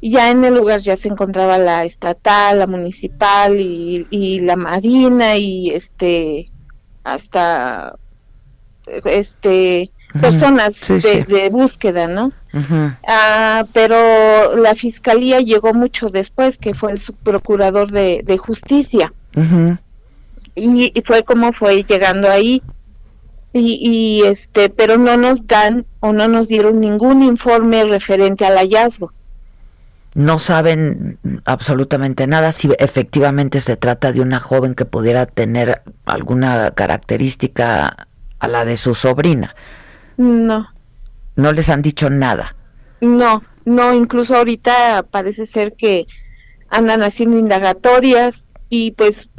Ya 0.00 0.30
en 0.30 0.44
el 0.44 0.54
lugar 0.54 0.80
ya 0.80 0.96
se 0.96 1.08
encontraba 1.08 1.56
la 1.56 1.84
estatal, 1.84 2.58
la 2.58 2.66
municipal 2.66 3.58
y, 3.58 4.06
y 4.10 4.40
la 4.40 4.56
marina 4.56 5.36
y 5.36 5.70
este 5.70 6.50
hasta 7.04 7.96
este 8.86 9.90
personas 10.20 10.74
de, 10.88 11.48
búsqueda, 11.50 12.06
¿no? 12.06 12.32
ah, 13.08 13.64
pero 13.72 14.56
la 14.56 14.74
fiscalía 14.74 15.40
llegó 15.40 15.74
mucho 15.74 16.08
después, 16.08 16.56
que 16.56 16.74
fue 16.74 16.92
el 16.92 17.00
subprocurador 17.00 17.90
de, 17.90 18.22
de 18.24 18.38
justicia 18.38 19.12
y, 20.54 20.92
fue 21.04 21.24
como 21.24 21.52
fue 21.52 21.84
llegando 21.84 22.30
ahí. 22.30 22.62
Y, 23.52 23.78
y, 23.80 24.26
este 24.26 24.68
pero 24.68 24.98
no 24.98 25.16
nos 25.16 25.46
dan 25.46 25.86
o 26.00 26.12
no 26.12 26.26
nos 26.26 26.48
dieron 26.48 26.80
ningún 26.80 27.22
informe 27.22 27.84
referente 27.84 28.44
al 28.44 28.56
hallazgo. 28.56 29.12
No 30.14 30.38
saben 30.38 31.18
absolutamente 31.44 32.26
nada 32.26 32.52
si 32.52 32.70
efectivamente 32.78 33.60
se 33.60 33.76
trata 33.76 34.12
de 34.12 34.20
una 34.20 34.40
joven 34.40 34.74
que 34.74 34.84
pudiera 34.84 35.26
tener 35.26 35.82
alguna 36.04 36.72
característica 36.72 38.08
a 38.38 38.48
la 38.48 38.64
de 38.64 38.76
su 38.76 38.94
sobrina. 38.94 39.54
No. 40.16 40.68
No 41.36 41.52
les 41.52 41.68
han 41.68 41.82
dicho 41.82 42.10
nada. 42.10 42.56
No 43.00 43.42
no 43.64 43.94
incluso 43.94 44.36
ahorita 44.36 45.04
parece 45.10 45.46
ser 45.46 45.74
que 45.74 46.06
andan 46.68 47.02
haciendo 47.02 47.38
indagatorias 47.38 48.46
y 48.68 48.92
pues 48.92 49.30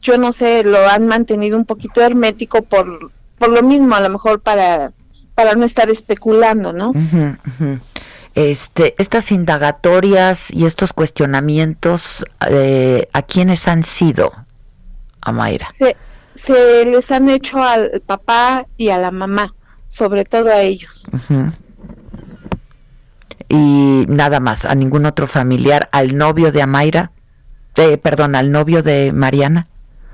yo 0.00 0.18
no 0.18 0.32
sé, 0.32 0.62
lo 0.64 0.88
han 0.88 1.06
mantenido 1.06 1.56
un 1.56 1.64
poquito 1.64 2.00
hermético 2.00 2.62
por, 2.62 3.10
por 3.38 3.48
lo 3.50 3.62
mismo, 3.62 3.94
a 3.94 4.00
lo 4.00 4.10
mejor 4.10 4.40
para, 4.40 4.92
para 5.34 5.54
no 5.54 5.64
estar 5.64 5.90
especulando, 5.90 6.72
¿no? 6.72 6.92
Este, 8.34 8.94
estas 8.98 9.32
indagatorias 9.32 10.52
y 10.52 10.66
estos 10.66 10.92
cuestionamientos, 10.92 12.24
eh, 12.48 13.08
¿a 13.12 13.22
quiénes 13.22 13.66
han 13.66 13.82
sido, 13.82 14.32
Amaira? 15.20 15.74
Se, 15.76 15.96
se 16.36 16.84
les 16.84 17.10
han 17.10 17.28
hecho 17.28 17.62
al 17.62 18.00
papá 18.06 18.66
y 18.76 18.90
a 18.90 18.98
la 18.98 19.10
mamá, 19.10 19.54
sobre 19.88 20.24
todo 20.24 20.50
a 20.50 20.60
ellos. 20.60 21.04
Y 23.48 24.04
nada 24.08 24.40
más, 24.40 24.66
a 24.66 24.74
ningún 24.74 25.06
otro 25.06 25.26
familiar, 25.26 25.88
al 25.90 26.16
novio 26.16 26.52
de 26.52 26.62
Amaira, 26.62 27.12
eh, 27.76 27.96
perdón, 27.96 28.34
al 28.34 28.52
novio 28.52 28.82
de 28.82 29.10
Mariana. 29.12 29.68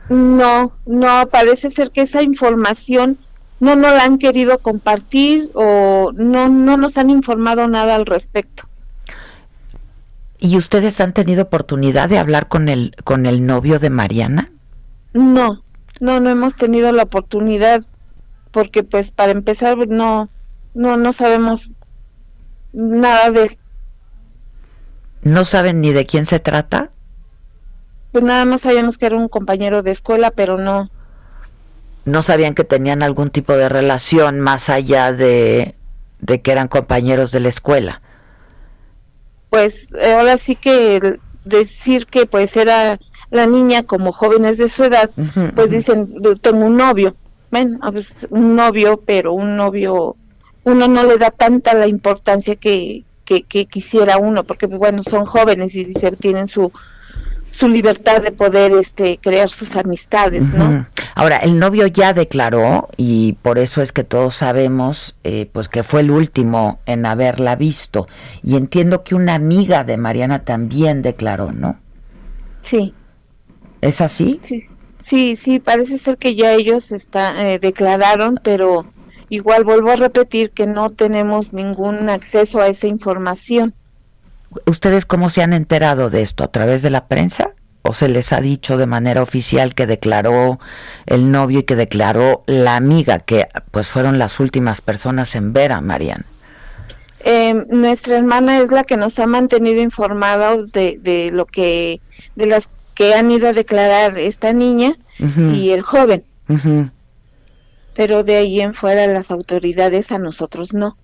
No, 0.08 0.72
no, 0.86 1.28
parece 1.28 1.70
ser 1.70 1.90
que 1.90 2.02
esa 2.02 2.22
información 2.22 3.18
no 3.60 3.76
nos 3.76 3.92
la 3.92 4.04
han 4.04 4.18
querido 4.18 4.58
compartir 4.58 5.50
o 5.54 6.12
no, 6.14 6.48
no 6.48 6.76
nos 6.76 6.96
han 6.98 7.10
informado 7.10 7.66
nada 7.68 7.94
al 7.94 8.06
respecto. 8.06 8.64
¿Y 10.38 10.56
ustedes 10.58 11.00
han 11.00 11.14
tenido 11.14 11.44
oportunidad 11.44 12.08
de 12.08 12.18
hablar 12.18 12.48
con 12.48 12.68
el, 12.68 12.94
con 13.04 13.24
el 13.24 13.46
novio 13.46 13.78
de 13.78 13.88
Mariana? 13.88 14.50
No, 15.14 15.62
no, 16.00 16.20
no 16.20 16.28
hemos 16.28 16.54
tenido 16.54 16.92
la 16.92 17.04
oportunidad 17.04 17.82
porque 18.50 18.82
pues 18.82 19.10
para 19.10 19.32
empezar 19.32 19.88
no, 19.88 20.28
no, 20.74 20.96
no 20.96 21.12
sabemos 21.12 21.72
nada 22.72 23.30
de... 23.30 23.58
¿No 25.22 25.44
saben 25.44 25.80
ni 25.80 25.92
de 25.92 26.04
quién 26.04 26.26
se 26.26 26.40
trata? 26.40 26.90
Pues 28.14 28.22
nada 28.22 28.44
más 28.44 28.60
sabíamos 28.60 28.96
que 28.96 29.06
era 29.06 29.16
un 29.16 29.28
compañero 29.28 29.82
de 29.82 29.90
escuela, 29.90 30.30
pero 30.30 30.56
no. 30.56 30.88
No 32.04 32.22
sabían 32.22 32.54
que 32.54 32.62
tenían 32.62 33.02
algún 33.02 33.30
tipo 33.30 33.54
de 33.54 33.68
relación 33.68 34.38
más 34.38 34.70
allá 34.70 35.12
de, 35.12 35.74
de 36.20 36.40
que 36.40 36.52
eran 36.52 36.68
compañeros 36.68 37.32
de 37.32 37.40
la 37.40 37.48
escuela. 37.48 38.02
Pues 39.50 39.88
eh, 39.98 40.12
ahora 40.12 40.38
sí 40.38 40.54
que 40.54 41.18
decir 41.44 42.06
que 42.06 42.24
pues 42.26 42.56
era 42.56 43.00
la 43.32 43.46
niña 43.46 43.82
como 43.82 44.12
jóvenes 44.12 44.58
de 44.58 44.68
su 44.68 44.84
edad, 44.84 45.10
pues 45.56 45.70
dicen, 45.70 46.14
tengo 46.40 46.66
un 46.66 46.76
novio. 46.76 47.16
Bueno, 47.50 47.80
pues 47.90 48.28
un 48.30 48.54
novio, 48.54 49.02
pero 49.04 49.32
un 49.32 49.56
novio, 49.56 50.14
uno 50.62 50.86
no 50.86 51.02
le 51.02 51.18
da 51.18 51.32
tanta 51.32 51.74
la 51.74 51.88
importancia 51.88 52.54
que, 52.54 53.02
que, 53.24 53.42
que 53.42 53.66
quisiera 53.66 54.18
uno, 54.18 54.44
porque 54.44 54.66
bueno, 54.66 55.02
son 55.02 55.24
jóvenes 55.24 55.74
y 55.74 55.84
dicen, 55.84 56.14
tienen 56.14 56.46
su, 56.46 56.70
su 57.56 57.68
libertad 57.68 58.20
de 58.22 58.32
poder 58.32 58.72
este 58.72 59.18
crear 59.18 59.48
sus 59.48 59.76
amistades, 59.76 60.42
¿no? 60.42 60.86
Ahora, 61.14 61.36
el 61.36 61.58
novio 61.58 61.86
ya 61.86 62.12
declaró 62.12 62.88
y 62.96 63.34
por 63.42 63.58
eso 63.58 63.80
es 63.80 63.92
que 63.92 64.02
todos 64.02 64.34
sabemos 64.34 65.16
eh, 65.22 65.48
pues 65.52 65.68
que 65.68 65.84
fue 65.84 66.00
el 66.00 66.10
último 66.10 66.80
en 66.86 67.06
haberla 67.06 67.54
visto. 67.54 68.08
Y 68.42 68.56
entiendo 68.56 69.04
que 69.04 69.14
una 69.14 69.34
amiga 69.34 69.84
de 69.84 69.96
Mariana 69.96 70.40
también 70.40 71.02
declaró, 71.02 71.52
¿no? 71.52 71.78
Sí. 72.62 72.94
¿Es 73.80 74.00
así? 74.00 74.40
Sí, 74.44 74.66
sí, 75.00 75.36
sí 75.36 75.58
parece 75.60 75.98
ser 75.98 76.16
que 76.16 76.34
ya 76.34 76.52
ellos 76.52 76.90
está, 76.90 77.48
eh, 77.48 77.58
declararon, 77.58 78.40
pero 78.42 78.86
igual 79.28 79.64
vuelvo 79.64 79.90
a 79.90 79.96
repetir 79.96 80.50
que 80.50 80.66
no 80.66 80.90
tenemos 80.90 81.52
ningún 81.52 82.08
acceso 82.08 82.60
a 82.60 82.68
esa 82.68 82.88
información. 82.88 83.74
¿Ustedes 84.66 85.06
cómo 85.06 85.28
se 85.28 85.42
han 85.42 85.52
enterado 85.52 86.10
de 86.10 86.22
esto? 86.22 86.44
¿A 86.44 86.48
través 86.48 86.82
de 86.82 86.90
la 86.90 87.06
prensa? 87.06 87.52
¿O 87.82 87.92
se 87.92 88.08
les 88.08 88.32
ha 88.32 88.40
dicho 88.40 88.76
de 88.76 88.86
manera 88.86 89.22
oficial 89.22 89.74
que 89.74 89.86
declaró 89.86 90.58
el 91.06 91.30
novio 91.30 91.60
y 91.60 91.62
que 91.64 91.76
declaró 91.76 92.42
la 92.46 92.76
amiga, 92.76 93.18
que 93.18 93.48
pues 93.70 93.88
fueron 93.88 94.18
las 94.18 94.40
últimas 94.40 94.80
personas 94.80 95.34
en 95.34 95.52
ver 95.52 95.72
a 95.72 95.80
Mariana? 95.80 96.24
Eh, 97.20 97.54
nuestra 97.70 98.16
hermana 98.16 98.58
es 98.60 98.70
la 98.70 98.84
que 98.84 98.96
nos 98.96 99.18
ha 99.18 99.26
mantenido 99.26 99.80
informados 99.80 100.72
de, 100.72 100.98
de 101.02 101.30
lo 101.30 101.46
que, 101.46 102.00
de 102.36 102.46
las 102.46 102.68
que 102.94 103.14
han 103.14 103.30
ido 103.30 103.48
a 103.48 103.52
declarar 103.52 104.16
esta 104.18 104.52
niña 104.52 104.96
y 105.18 105.70
el 105.70 105.82
joven. 105.82 106.24
Pero 107.94 108.24
de 108.24 108.36
ahí 108.36 108.60
en 108.60 108.74
fuera 108.74 109.06
las 109.06 109.30
autoridades 109.30 110.12
a 110.12 110.18
nosotros 110.18 110.74
no. 110.74 110.96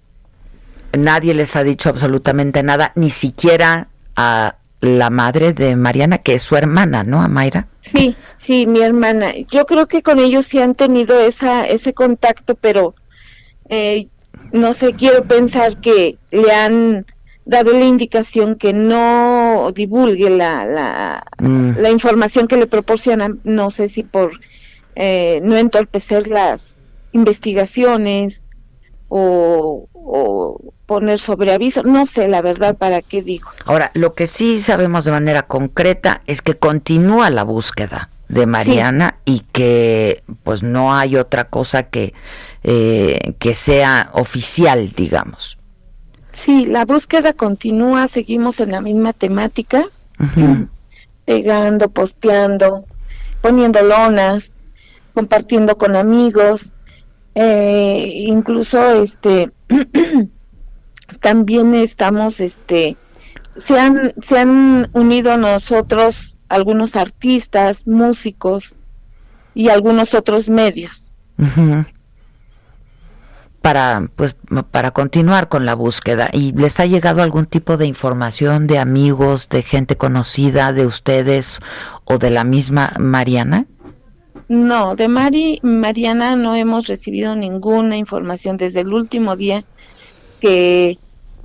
Nadie 0.97 1.35
les 1.35 1.55
ha 1.57 1.63
dicho 1.63 1.89
absolutamente 1.89 2.63
nada, 2.63 2.93
ni 2.97 3.11
siquiera 3.11 3.89
a 4.17 4.57
la 4.81 5.11
madre 5.11 5.53
de 5.53 5.77
Mariana, 5.77 6.19
que 6.19 6.35
es 6.35 6.43
su 6.43 6.57
hermana, 6.57 7.05
¿no, 7.05 7.27
Mayra? 7.29 7.69
Sí, 7.83 8.17
sí, 8.37 8.67
mi 8.67 8.81
hermana. 8.81 9.33
Yo 9.51 9.67
creo 9.67 9.87
que 9.89 10.03
con 10.03 10.19
ellos 10.19 10.47
sí 10.47 10.59
han 10.59 10.75
tenido 10.75 11.21
esa, 11.21 11.67
ese 11.67 11.93
contacto, 11.93 12.55
pero 12.55 12.95
eh, 13.69 14.09
no 14.53 14.75
sé, 14.75 14.95
quiero 14.95 15.23
pensar 15.25 15.77
que 15.81 16.17
le 16.31 16.53
han 16.53 17.07
dado 17.45 17.73
la 17.73 17.85
indicación 17.85 18.57
que 18.57 18.73
no 18.73 19.71
divulgue 19.75 20.31
la, 20.31 20.65
la, 20.65 21.25
Mm. 21.41 21.73
la 21.81 21.91
información 21.91 22.49
que 22.49 22.57
le 22.57 22.67
proporcionan, 22.67 23.41
no 23.45 23.71
sé 23.71 23.89
si 23.89 24.03
por 24.03 24.33
eh, 24.95 25.41
no 25.43 25.57
entorpecer 25.57 26.29
las 26.29 26.77
investigaciones 27.13 28.45
o, 29.09 29.89
o 29.93 30.75
poner 30.91 31.21
sobre 31.21 31.53
aviso, 31.53 31.85
no 31.85 32.05
sé 32.05 32.27
la 32.27 32.43
verdad 32.43 32.77
para 32.77 33.01
qué 33.01 33.23
digo. 33.23 33.49
Ahora, 33.65 33.93
lo 33.95 34.13
que 34.13 34.27
sí 34.27 34.59
sabemos 34.59 35.05
de 35.05 35.13
manera 35.13 35.43
concreta 35.43 36.21
es 36.27 36.43
que 36.43 36.57
continúa 36.57 37.31
la 37.31 37.45
búsqueda 37.45 38.11
de 38.27 38.45
Mariana 38.47 39.21
y 39.25 39.45
que 39.53 40.25
pues 40.43 40.65
no 40.65 40.93
hay 40.93 41.15
otra 41.15 41.45
cosa 41.45 41.85
que, 41.85 42.13
eh, 42.65 43.35
que 43.39 43.55
sea 43.55 44.11
oficial, 44.15 44.91
digamos. 44.91 45.59
Sí, 46.33 46.67
la 46.67 46.85
búsqueda 46.85 47.35
continúa, 47.35 48.09
seguimos 48.09 48.59
en 48.59 48.73
la 48.73 48.81
misma 48.81 49.13
temática, 49.13 49.85
pegando, 51.25 51.89
posteando, 51.89 52.83
poniendo 53.41 53.81
lonas, 53.83 54.51
compartiendo 55.15 55.79
con 55.79 55.95
amigos, 55.95 56.73
eh, 57.37 58.25
incluso 58.27 59.05
este 59.05 59.53
también 61.21 61.75
estamos 61.75 62.41
este 62.41 62.97
se 63.59 63.79
han 63.79 64.15
se 64.23 64.39
han 64.39 64.91
unido 64.93 65.33
a 65.33 65.37
nosotros 65.37 66.37
algunos 66.49 66.97
artistas, 66.97 67.87
músicos 67.87 68.75
y 69.55 69.69
algunos 69.69 70.15
otros 70.15 70.49
medios. 70.49 71.13
Para 73.63 74.09
pues 74.17 74.37
para 74.71 74.91
continuar 74.91 75.49
con 75.49 75.67
la 75.67 75.75
búsqueda 75.75 76.29
y 76.33 76.53
les 76.53 76.81
ha 76.81 76.87
llegado 76.87 77.23
algún 77.23 77.47
tipo 77.47 77.77
de 77.77 77.87
información 77.87 78.67
de 78.67 78.79
amigos, 78.79 79.49
de 79.49 79.63
gente 79.63 79.97
conocida 79.97 80.73
de 80.73 80.87
ustedes 80.87 81.61
o 82.05 82.19
de 82.19 82.31
la 82.31 82.45
misma 82.45 82.95
Mariana? 82.99 83.67
No, 84.49 84.97
de 84.97 85.09
Mari 85.09 85.61
Mariana 85.63 86.35
no 86.37 86.57
hemos 86.57 86.87
recibido 86.89 87.37
ninguna 87.37 87.97
información 87.97 88.57
desde 88.57 88.81
el 88.81 88.93
último 88.93 89.37
día 89.37 89.63
que 90.41 90.99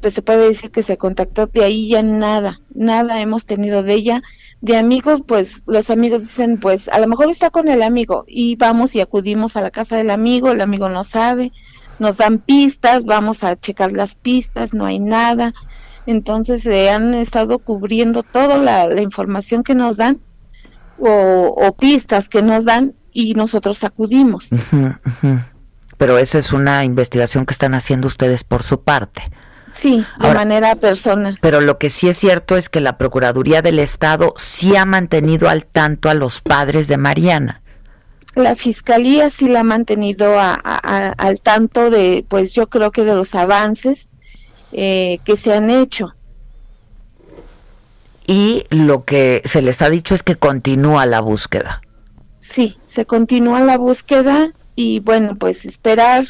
pues 0.06 0.14
se 0.14 0.22
puede 0.22 0.50
decir 0.50 0.70
que 0.70 0.84
se 0.84 1.00
contactó 1.00 1.48
de 1.48 1.64
ahí 1.64 1.90
ya 1.90 2.04
nada, 2.04 2.62
nada 2.76 3.22
hemos 3.22 3.48
tenido 3.48 3.82
de 3.82 3.96
ella. 3.96 4.22
De 4.62 4.78
amigos, 4.78 5.24
pues 5.26 5.64
los 5.66 5.90
amigos 5.90 6.22
dicen, 6.22 6.60
pues 6.60 6.88
a 6.90 7.00
lo 7.00 7.08
mejor 7.08 7.32
está 7.32 7.50
con 7.50 7.70
el 7.70 7.82
amigo 7.82 8.24
y 8.28 8.56
vamos 8.56 8.94
y 8.94 9.02
acudimos 9.02 9.56
a 9.56 9.62
la 9.62 9.72
casa 9.72 9.96
del 9.98 10.12
amigo, 10.12 10.52
el 10.52 10.62
amigo 10.62 10.90
no 10.90 11.04
sabe, 11.04 11.52
nos 11.98 12.18
dan 12.18 12.38
pistas, 12.38 13.04
vamos 13.04 13.44
a 13.44 13.60
checar 13.60 13.94
las 13.94 14.14
pistas, 14.14 14.76
no 14.76 14.86
hay 14.86 15.00
nada. 15.00 15.56
Entonces 16.06 16.62
se 16.62 16.92
han 16.92 17.16
estado 17.16 17.58
cubriendo 17.58 18.22
toda 18.22 18.60
la, 18.60 19.02
información 19.02 19.64
que 19.64 19.74
nos 19.74 19.98
dan 19.98 20.20
o, 21.00 21.76
pistas 21.80 22.30
que 22.30 22.44
nos 22.44 22.64
dan 22.64 22.94
y 23.12 23.34
nosotros 23.34 23.84
acudimos. 23.84 24.50
Pero 25.98 26.20
esa 26.20 26.38
es 26.38 26.54
una 26.54 26.84
investigación 26.84 27.48
que 27.48 27.54
están 27.54 27.74
haciendo 27.74 28.06
ustedes 28.06 28.44
por 28.44 28.62
su 28.62 28.82
parte. 28.82 29.24
Sí, 29.80 29.98
de 30.20 30.28
Ahora- 30.28 30.40
manera 30.40 30.76
personal. 30.76 31.38
Pero 31.42 31.62
lo 31.62 31.78
que 31.78 31.90
sí 31.90 32.08
es 32.08 32.18
cierto 32.18 32.56
es 32.58 32.70
que 32.70 32.80
la 32.82 32.98
Procuraduría 32.98 33.62
del 33.62 33.80
Estado 33.80 34.34
sí 34.38 34.76
ha 34.76 34.86
mantenido 34.86 35.50
al 35.50 35.66
tanto 35.66 36.10
a 36.10 36.14
los 36.14 36.42
padres 36.42 36.88
de 36.88 36.98
Mariana. 36.98 37.62
La 38.36 38.56
fiscalía 38.56 39.30
sí 39.30 39.48
la 39.48 39.62
ha 39.62 39.64
mantenido 39.64 40.40
a- 40.40 40.54
a- 40.62 40.80
a- 40.84 41.12
al 41.18 41.40
tanto 41.40 41.90
de, 41.90 42.26
pues 42.28 42.52
yo 42.54 42.68
creo 42.68 42.92
que 42.92 43.04
de 43.04 43.14
los 43.16 43.34
avances 43.36 44.10
eh, 44.78 45.20
que 45.24 45.38
se 45.38 45.54
han 45.54 45.70
hecho. 45.70 46.14
Y 48.28 48.66
lo 48.70 49.06
que 49.06 49.42
se 49.46 49.62
les 49.62 49.82
ha 49.82 49.90
dicho 49.90 50.16
es 50.16 50.24
que 50.24 50.36
continúa 50.36 51.06
la 51.06 51.22
búsqueda. 51.22 51.82
Sí, 52.40 52.78
se 52.88 53.06
continúa 53.06 53.62
la 53.62 53.78
búsqueda 53.78 54.52
y 54.76 55.00
bueno, 55.00 55.36
pues 55.38 55.64
esperar 55.66 56.26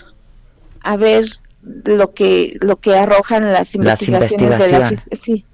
a 0.82 0.98
ver 0.98 1.26
lo 1.86 2.14
que 2.14 2.58
lo 2.62 2.78
que 2.78 2.96
arrojan 2.96 3.52
las 3.52 3.74
Las 3.76 4.02
investigaciones, 4.04 4.60
de 4.60 4.80
la 4.80 4.88
investigaciones. 4.88 5.22
sí. 5.22 5.46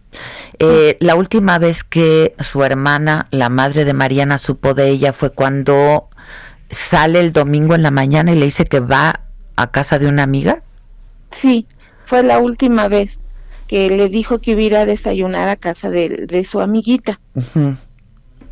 Eh, 0.59 0.97
la 0.99 1.15
última 1.15 1.57
vez 1.57 1.83
que 1.85 2.35
su 2.39 2.63
hermana, 2.63 3.27
la 3.31 3.49
madre 3.49 3.85
de 3.85 3.93
Mariana, 3.93 4.37
supo 4.37 4.73
de 4.73 4.89
ella 4.89 5.13
fue 5.13 5.29
cuando 5.29 6.09
sale 6.69 7.19
el 7.21 7.31
domingo 7.31 7.75
en 7.75 7.83
la 7.83 7.91
mañana 7.91 8.31
y 8.31 8.35
le 8.35 8.45
dice 8.45 8.65
que 8.65 8.81
va 8.81 9.21
a 9.55 9.71
casa 9.71 9.99
de 9.99 10.07
una 10.07 10.23
amiga. 10.23 10.63
Sí, 11.31 11.65
fue 12.05 12.23
la 12.23 12.39
última 12.39 12.89
vez 12.89 13.19
que 13.67 13.89
le 13.89 14.09
dijo 14.09 14.39
que 14.39 14.51
iba 14.51 14.79
a 14.79 14.85
desayunar 14.85 15.47
a 15.47 15.55
casa 15.55 15.89
de, 15.89 16.09
de 16.27 16.43
su 16.43 16.59
amiguita 16.59 17.21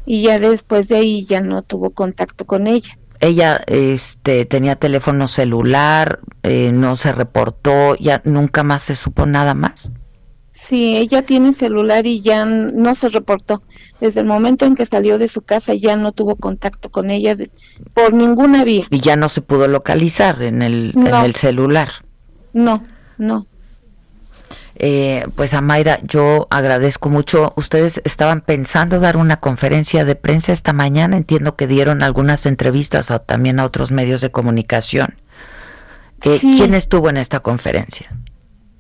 y 0.06 0.24
ya 0.24 0.40
después 0.40 0.88
de 0.88 0.96
ahí 0.96 1.26
ya 1.26 1.42
no 1.42 1.62
tuvo 1.62 1.90
contacto 1.90 2.46
con 2.46 2.68
ella. 2.68 2.98
Ella 3.20 3.62
este, 3.68 4.46
tenía 4.46 4.76
teléfono 4.78 5.28
celular, 5.28 6.20
eh, 6.44 6.72
no 6.72 6.96
se 6.96 7.12
reportó, 7.12 7.96
ya 7.96 8.22
nunca 8.24 8.64
más 8.64 8.84
se 8.84 8.96
supo 8.96 9.26
nada 9.26 9.54
más. 9.54 9.92
Sí, 10.54 10.96
ella 10.98 11.24
tiene 11.24 11.54
celular 11.54 12.06
y 12.06 12.22
ya 12.22 12.46
no 12.46 12.94
se 12.96 13.10
reportó. 13.10 13.64
Desde 14.00 14.20
el 14.22 14.28
momento 14.28 14.66
en 14.66 14.76
que 14.76 14.86
salió 14.86 15.18
de 15.18 15.28
su 15.28 15.42
casa 15.42 15.74
ya 15.74 15.96
no 15.96 16.12
tuvo 16.12 16.36
contacto 16.36 16.90
con 16.92 17.10
ella 17.10 17.36
de- 17.36 17.50
por 17.94 18.14
ninguna 18.14 18.64
vía. 18.64 18.86
Y 18.92 19.00
ya 19.00 19.16
no 19.16 19.30
se 19.30 19.42
pudo 19.42 19.68
localizar 19.68 20.42
en 20.44 20.62
el, 20.62 20.94
en 20.96 21.08
el 21.08 21.36
celular. 21.36 21.90
No, 22.54 22.84
no. 23.18 23.48
Eh, 24.82 25.26
pues 25.36 25.54
Amaira, 25.54 26.00
yo 26.04 26.48
agradezco 26.50 27.10
mucho. 27.10 27.52
Ustedes 27.58 28.02
estaban 28.06 28.40
pensando 28.42 29.00
dar 29.02 29.18
una 29.18 29.38
conferencia 29.42 30.06
de 30.06 30.16
prensa 30.16 30.54
esta 30.54 30.72
mañana. 30.72 31.18
Entiendo 31.18 31.56
que 31.58 31.68
dieron 31.68 32.02
algunas 32.02 32.46
entrevistas 32.46 33.12
a- 33.12 33.20
también 33.20 33.60
a 33.60 33.66
otros 33.66 33.92
medios 33.92 34.22
de 34.22 34.32
comunicación. 34.32 35.16
Eh, 36.24 36.38
Sí. 36.40 36.56
¿Quién 36.58 36.74
estuvo 36.74 37.10
en 37.10 37.18
esta 37.18 37.42
conferencia? 37.42 38.10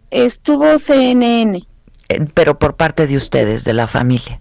Estuvo 0.09 0.79
CNN. 0.79 1.63
Eh, 2.07 2.27
pero 2.33 2.57
por 2.59 2.75
parte 2.75 3.05
de 3.05 3.17
ustedes, 3.17 3.65
de 3.65 3.73
la 3.73 3.87
familia. 3.87 4.39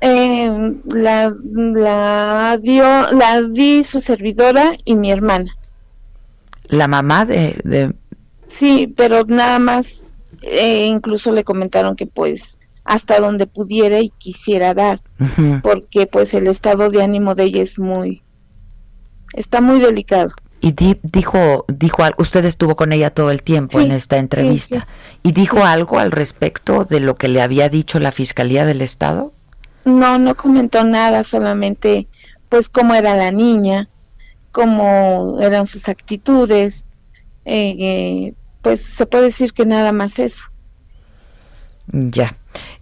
Eh, 0.00 0.50
la, 0.86 1.32
la 1.54 2.58
dio, 2.60 2.84
la 3.12 3.42
di 3.42 3.84
su 3.84 4.00
servidora 4.00 4.72
y 4.84 4.94
mi 4.94 5.10
hermana. 5.12 5.54
La 6.68 6.88
mamá 6.88 7.24
de, 7.26 7.60
de- 7.64 7.94
Sí, 8.48 8.92
pero 8.96 9.24
nada 9.24 9.58
más, 9.58 10.02
eh, 10.46 10.86
incluso 10.86 11.32
le 11.32 11.44
comentaron 11.44 11.96
que 11.96 12.06
pues 12.06 12.56
hasta 12.84 13.18
donde 13.20 13.46
pudiera 13.46 14.00
y 14.00 14.10
quisiera 14.10 14.72
dar, 14.74 15.00
porque 15.62 16.06
pues 16.06 16.32
el 16.34 16.46
estado 16.46 16.88
de 16.90 17.02
ánimo 17.02 17.34
de 17.34 17.44
ella 17.44 17.62
es 17.62 17.78
muy, 17.80 18.22
está 19.32 19.60
muy 19.60 19.80
delicado. 19.80 20.30
y 20.60 20.72
di- 20.72 20.98
dijo, 21.02 21.64
dijo 21.68 22.04
algo. 22.04 22.22
Usted 22.22 22.44
estuvo 22.44 22.76
con 22.76 22.92
ella 22.92 23.10
todo 23.10 23.30
el 23.30 23.42
tiempo 23.42 23.78
Sí, 23.80 23.86
en 23.86 23.92
esta 23.92 24.18
entrevista. 24.18 24.86
¿Y 25.22 25.32
dijo 25.32 25.64
algo 25.64 25.98
al 25.98 26.12
respecto 26.12 26.84
de 26.84 27.00
lo 27.00 27.14
que 27.16 27.28
le 27.28 27.42
había 27.42 27.68
dicho 27.68 27.98
la 27.98 28.12
Fiscalía 28.12 28.64
del 28.64 28.80
Estado? 28.82 29.32
No, 29.84 30.18
no 30.18 30.36
comentó 30.36 30.84
nada, 30.84 31.24
solamente 31.24 32.06
pues 32.48 32.68
cómo 32.68 32.94
era 32.94 33.16
la 33.16 33.32
niña, 33.32 33.88
cómo 34.52 35.38
eran 35.40 35.66
sus 35.66 35.88
actitudes, 35.88 36.84
eh, 37.44 37.76
eh, 37.78 38.34
pues 38.66 38.80
se 38.80 39.06
puede 39.06 39.26
decir 39.26 39.52
que 39.52 39.64
nada 39.64 39.92
más 39.92 40.18
eso. 40.18 40.42
Ya. 41.86 42.34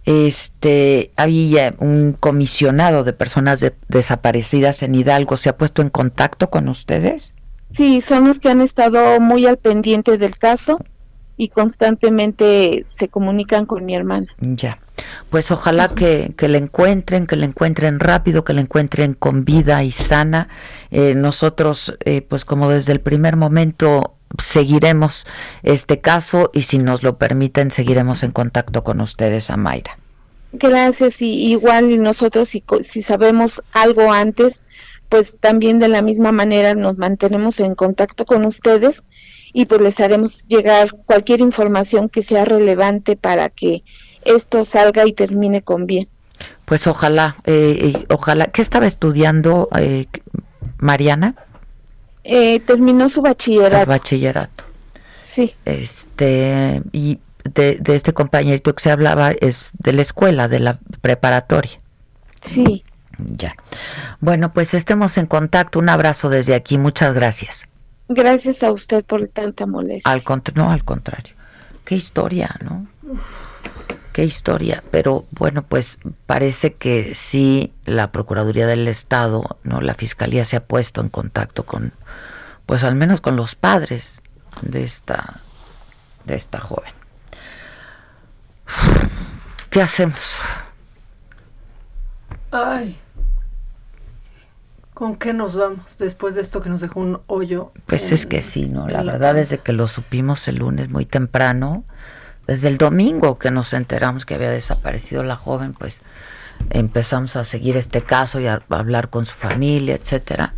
Este, 0.03 1.11
había 1.15 1.75
un 1.77 2.13
comisionado 2.13 3.03
de 3.03 3.13
personas 3.13 3.63
desaparecidas 3.87 4.81
en 4.81 4.95
Hidalgo. 4.95 5.37
¿Se 5.37 5.49
ha 5.49 5.57
puesto 5.57 5.83
en 5.83 5.91
contacto 5.91 6.49
con 6.49 6.69
ustedes? 6.69 7.35
Sí, 7.73 8.01
son 8.01 8.27
los 8.27 8.39
que 8.39 8.49
han 8.49 8.61
estado 8.61 9.19
muy 9.19 9.45
al 9.45 9.57
pendiente 9.57 10.17
del 10.17 10.39
caso 10.39 10.79
y 11.37 11.49
constantemente 11.49 12.83
se 12.97 13.07
comunican 13.07 13.67
con 13.67 13.85
mi 13.85 13.93
hermana. 13.93 14.25
Ya. 14.39 14.79
Pues 15.29 15.51
ojalá 15.51 15.89
que, 15.89 16.33
que 16.37 16.47
le 16.47 16.57
encuentren, 16.57 17.27
que 17.27 17.35
le 17.35 17.45
encuentren 17.45 17.99
rápido, 17.99 18.43
que 18.43 18.53
le 18.53 18.61
encuentren 18.61 19.13
con 19.13 19.45
vida 19.45 19.83
y 19.83 19.91
sana. 19.91 20.47
Eh, 20.91 21.13
nosotros, 21.15 21.97
eh, 22.05 22.21
pues 22.21 22.45
como 22.45 22.69
desde 22.69 22.93
el 22.93 23.01
primer 23.01 23.35
momento 23.35 24.15
seguiremos 24.41 25.25
este 25.63 26.01
caso 26.01 26.51
y 26.53 26.63
si 26.63 26.77
nos 26.77 27.03
lo 27.03 27.17
permiten 27.17 27.71
seguiremos 27.71 28.23
en 28.23 28.31
contacto 28.31 28.83
con 28.83 29.01
ustedes, 29.01 29.49
Amaira. 29.49 29.97
Gracias 30.53 31.21
y 31.21 31.51
igual 31.51 32.01
nosotros 32.01 32.49
si, 32.49 32.63
si 32.83 33.01
sabemos 33.01 33.61
algo 33.73 34.11
antes, 34.11 34.59
pues 35.09 35.35
también 35.39 35.79
de 35.79 35.87
la 35.87 36.01
misma 36.01 36.31
manera 36.31 36.75
nos 36.75 36.97
mantenemos 36.97 37.59
en 37.59 37.75
contacto 37.75 38.25
con 38.25 38.45
ustedes 38.45 39.03
y 39.53 39.65
pues 39.65 39.81
les 39.81 39.99
haremos 39.99 40.47
llegar 40.47 40.91
cualquier 41.05 41.39
información 41.41 42.09
que 42.09 42.23
sea 42.23 42.45
relevante 42.45 43.15
para 43.15 43.49
que 43.49 43.83
esto 44.25 44.65
salga 44.65 45.05
y 45.07 45.13
termine 45.13 45.61
con 45.61 45.85
bien. 45.85 46.07
Pues 46.65 46.87
ojalá, 46.87 47.35
eh, 47.45 48.05
ojalá. 48.09 48.47
¿Qué 48.47 48.61
estaba 48.61 48.85
estudiando 48.85 49.69
eh, 49.77 50.07
Mariana? 50.77 51.35
Eh, 52.23 52.59
terminó 52.61 53.07
su 53.07 53.21
bachillerato. 53.21 53.85
bachillerato. 53.85 54.63
Sí. 55.29 55.53
Este, 55.65 56.81
y 56.91 57.19
de, 57.43 57.77
de, 57.79 57.95
este 57.95 58.13
compañerito 58.13 58.73
que 58.73 58.81
se 58.81 58.91
hablaba 58.91 59.31
es 59.31 59.71
de 59.77 59.93
la 59.93 60.01
escuela, 60.01 60.47
de 60.47 60.59
la 60.59 60.79
preparatoria. 61.01 61.79
Sí. 62.45 62.83
Ya. 63.17 63.55
Bueno, 64.19 64.51
pues 64.51 64.73
estemos 64.73 65.17
en 65.17 65.27
contacto. 65.27 65.79
Un 65.79 65.89
abrazo 65.89 66.29
desde 66.29 66.55
aquí. 66.55 66.77
Muchas 66.77 67.13
gracias. 67.13 67.67
Gracias 68.07 68.61
a 68.63 68.71
usted 68.71 69.03
por 69.05 69.27
tanta 69.27 69.65
molestia. 69.65 70.11
Al 70.11 70.23
no, 70.55 70.71
al 70.71 70.83
contrario. 70.83 71.35
Qué 71.83 71.95
historia, 71.95 72.55
¿no? 72.63 72.87
Qué 74.15 74.23
historia. 74.23 74.81
Pero 74.91 75.25
bueno, 75.31 75.61
pues 75.61 75.97
parece 76.25 76.73
que 76.73 77.13
sí 77.15 77.73
la 77.83 78.13
Procuraduría 78.13 78.65
del 78.65 78.87
Estado, 78.87 79.59
¿no? 79.63 79.81
La 79.81 79.93
Fiscalía 79.93 80.45
se 80.45 80.55
ha 80.55 80.63
puesto 80.63 81.01
en 81.01 81.09
contacto 81.09 81.65
con 81.65 81.91
pues 82.65 82.85
al 82.85 82.95
menos 82.95 83.19
con 83.19 83.35
los 83.35 83.55
padres 83.55 84.21
de 84.61 84.85
esta 84.85 85.41
de 86.23 86.35
esta 86.35 86.61
joven. 86.61 86.93
¿Qué 89.69 89.81
hacemos? 89.81 90.37
Ay. 92.51 92.97
¿Con 94.93 95.17
qué 95.17 95.33
nos 95.33 95.57
vamos 95.57 95.97
después 95.99 96.35
de 96.35 96.41
esto 96.41 96.61
que 96.61 96.69
nos 96.69 96.79
dejó 96.79 97.01
un 97.01 97.19
hoyo? 97.27 97.73
Pues 97.85 98.13
es 98.13 98.25
que 98.25 98.41
sí, 98.41 98.69
¿no? 98.69 98.87
La 98.87 99.03
verdad, 99.03 99.35
desde 99.35 99.57
que 99.57 99.73
lo 99.73 99.89
supimos 99.89 100.47
el 100.47 100.59
lunes 100.59 100.87
muy 100.87 101.05
temprano, 101.05 101.83
desde 102.47 102.67
el 102.67 102.77
domingo 102.77 103.39
que 103.39 103.51
nos 103.51 103.73
enteramos 103.73 104.25
que 104.25 104.35
había 104.35 104.49
desaparecido 104.49 105.23
la 105.23 105.35
joven, 105.35 105.73
pues 105.73 106.01
empezamos 106.69 107.35
a 107.35 107.43
seguir 107.43 107.77
este 107.77 108.01
caso 108.01 108.39
y 108.39 108.47
a 108.47 108.63
hablar 108.69 109.09
con 109.09 109.25
su 109.25 109.33
familia, 109.33 109.95
etcétera. 109.95 110.53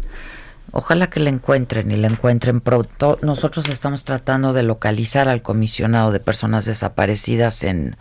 Ojalá 0.72 1.10
que 1.10 1.20
la 1.20 1.30
encuentren 1.30 1.92
y 1.92 1.96
la 1.96 2.08
encuentren 2.08 2.62
pronto. 2.62 3.18
Nosotros 3.22 3.70
estamos 3.70 4.04
tratando 4.04 4.54
de 4.54 4.64
localizar 4.64 5.30
al 5.30 5.42
comisionado 5.42 6.12
de 6.12 6.20
personas 6.20 6.66
desaparecidas 6.66 7.64
en, 7.64 7.96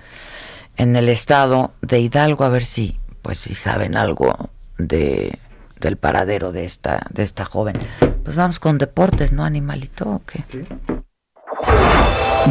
en 0.77 0.97
el 0.97 1.09
estado 1.09 1.73
de 1.81 2.01
Hidalgo 2.01 2.45
a 2.45 2.49
ver 2.49 2.65
si 2.65 2.99
pues 3.23 3.39
si 3.39 3.55
saben 3.55 3.97
algo 3.97 4.51
de 4.79 5.39
del 5.81 5.97
paradero 5.97 6.53
de 6.53 6.65
esta 6.65 7.07
de 7.11 7.23
esta 7.23 7.45
joven. 7.45 7.77
Pues 8.25 8.37
vamos 8.37 8.59
con 8.59 8.79
deportes, 8.79 9.33
¿no, 9.33 9.45
animalito? 9.45 10.09
¿o 10.09 10.23
qué? 10.27 10.45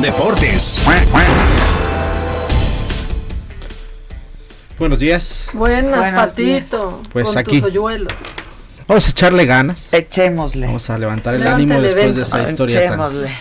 Deportes. 0.01 0.83
Buenos 4.77 4.99
días. 4.99 5.49
Buenas, 5.53 6.13
Patito. 6.13 7.01
Pues 7.13 7.27
con 7.27 7.37
aquí. 7.37 7.61
Tus. 7.61 7.73
Vamos 8.87 9.07
a 9.07 9.09
echarle 9.09 9.45
ganas. 9.45 9.93
Echémosle. 9.93 10.67
Vamos 10.67 10.89
a 10.89 10.97
levantar 10.97 11.35
el 11.35 11.47
ánimo 11.47 11.79
después 11.81 12.15
de 12.15 12.21
esa 12.23 12.43
historia 12.43 12.85
Echémosle. 12.85 13.27
tan 13.27 13.35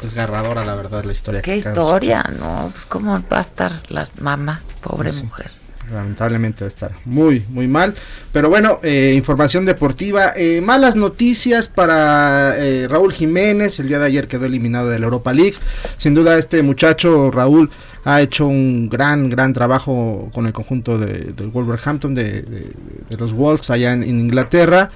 desgarradora, 0.00 0.64
la 0.64 0.74
verdad, 0.74 1.04
la 1.04 1.12
historia. 1.12 1.42
¿Qué 1.42 1.52
que 1.62 1.68
historia? 1.68 2.24
No, 2.38 2.70
pues 2.72 2.86
cómo 2.86 3.22
va 3.30 3.38
a 3.38 3.42
estar 3.42 3.80
la 3.88 4.08
mamá, 4.20 4.62
pobre 4.82 5.12
Sí. 5.12 5.22
mujer. 5.24 5.50
Lamentablemente 5.92 6.60
va 6.64 6.66
a 6.66 6.68
estar 6.68 6.92
muy, 7.04 7.44
muy 7.48 7.68
mal. 7.68 7.94
Pero 8.32 8.48
bueno, 8.48 8.78
eh, 8.82 9.14
información 9.16 9.64
deportiva. 9.64 10.32
eh, 10.36 10.60
malas 10.60 10.96
noticias 10.96 11.68
para 11.68 12.54
eh, 12.58 12.86
Raúl 12.88 13.12
Jiménez. 13.12 13.78
El 13.80 13.88
día 13.88 13.98
de 13.98 14.06
ayer 14.06 14.28
quedó 14.28 14.46
eliminado 14.46 14.88
de 14.88 14.98
la 14.98 15.04
Europa 15.06 15.32
League. 15.32 15.54
Sin 15.96 16.14
duda 16.14 16.38
este 16.38 16.62
muchacho, 16.62 17.30
Raúl, 17.30 17.70
ha 18.04 18.20
hecho 18.22 18.46
un 18.46 18.88
gran, 18.88 19.28
gran 19.28 19.52
trabajo 19.52 20.30
con 20.32 20.46
el 20.46 20.52
conjunto 20.52 20.98
de, 20.98 21.32
del 21.36 21.48
Wolverhampton, 21.48 22.14
de, 22.14 22.42
de- 22.42 23.16
los 23.18 23.32
Wolves 23.32 23.68
allá 23.70 23.92
en, 23.92 24.02
en 24.02 24.20
Inglaterra. 24.20 24.90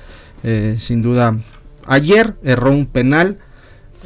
Sin 0.79 1.03
duda, 1.03 1.37
ayer 1.87 2.35
erró 2.45 2.71
un 2.71 2.87
penal. 2.87 3.39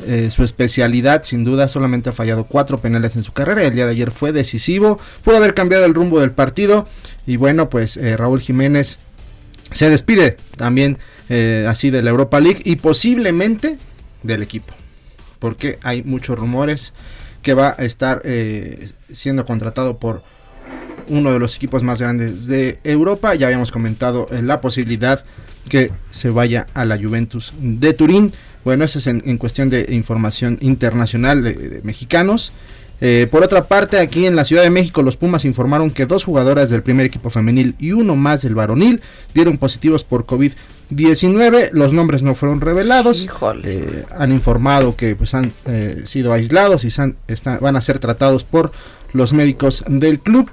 Eh, 0.06 0.30
su 0.30 0.44
especialidad, 0.44 1.24
sin 1.24 1.44
duda, 1.44 1.68
solamente 1.68 2.10
ha 2.10 2.12
fallado 2.12 2.44
cuatro 2.44 2.78
penales 2.78 3.16
en 3.16 3.22
su 3.22 3.32
carrera. 3.32 3.62
El 3.62 3.74
día 3.74 3.84
de 3.84 3.92
ayer 3.92 4.10
fue 4.10 4.32
decisivo. 4.32 4.98
Pudo 5.24 5.36
haber 5.36 5.54
cambiado 5.54 5.84
el 5.84 5.94
rumbo 5.94 6.20
del 6.20 6.30
partido. 6.30 6.86
Y 7.26 7.36
bueno, 7.36 7.68
pues 7.68 7.96
eh, 7.96 8.16
Raúl 8.16 8.40
Jiménez 8.40 8.98
se 9.72 9.90
despide 9.90 10.36
también 10.56 10.98
eh, 11.28 11.66
así 11.68 11.90
de 11.90 12.02
la 12.02 12.10
Europa 12.10 12.40
League 12.40 12.62
y 12.64 12.76
posiblemente 12.76 13.76
del 14.22 14.42
equipo. 14.42 14.72
Porque 15.38 15.78
hay 15.82 16.02
muchos 16.02 16.38
rumores 16.38 16.92
que 17.42 17.54
va 17.54 17.74
a 17.78 17.84
estar 17.84 18.22
siendo 19.12 19.44
contratado 19.46 19.98
por 19.98 20.22
uno 21.08 21.32
de 21.32 21.38
los 21.38 21.56
equipos 21.56 21.84
más 21.84 22.00
grandes 22.00 22.48
de 22.48 22.78
Europa. 22.82 23.34
Ya 23.36 23.46
habíamos 23.46 23.70
comentado 23.70 24.26
la 24.42 24.60
posibilidad 24.60 25.24
que 25.68 25.92
se 26.10 26.30
vaya 26.30 26.66
a 26.74 26.84
la 26.84 26.98
Juventus 26.98 27.52
de 27.60 27.92
Turín. 27.92 28.32
Bueno, 28.68 28.84
eso 28.84 28.98
es 28.98 29.06
en, 29.06 29.22
en 29.24 29.38
cuestión 29.38 29.70
de 29.70 29.86
información 29.94 30.58
internacional 30.60 31.42
de, 31.42 31.54
de 31.54 31.80
mexicanos. 31.84 32.52
Eh, 33.00 33.26
por 33.30 33.42
otra 33.42 33.66
parte, 33.66 33.98
aquí 33.98 34.26
en 34.26 34.36
la 34.36 34.44
Ciudad 34.44 34.62
de 34.62 34.68
México, 34.68 35.02
los 35.02 35.16
Pumas 35.16 35.46
informaron 35.46 35.90
que 35.90 36.04
dos 36.04 36.22
jugadoras 36.24 36.68
del 36.68 36.82
primer 36.82 37.06
equipo 37.06 37.30
femenil 37.30 37.74
y 37.78 37.92
uno 37.92 38.14
más 38.14 38.42
del 38.42 38.54
varonil 38.54 39.00
dieron 39.32 39.56
positivos 39.56 40.04
por 40.04 40.26
COVID-19. 40.26 41.70
Los 41.72 41.92
nombres 41.94 42.22
no 42.22 42.34
fueron 42.34 42.60
revelados. 42.60 43.26
Eh, 43.64 44.04
han 44.18 44.32
informado 44.32 44.96
que 44.96 45.14
pues, 45.16 45.32
han 45.34 45.50
eh, 45.64 46.02
sido 46.04 46.32
aislados 46.34 46.84
y 46.84 46.90
san- 46.90 47.16
está- 47.26 47.58
van 47.58 47.76
a 47.76 47.80
ser 47.80 47.98
tratados 47.98 48.44
por 48.44 48.72
los 49.14 49.32
médicos 49.32 49.82
del 49.88 50.18
club. 50.20 50.50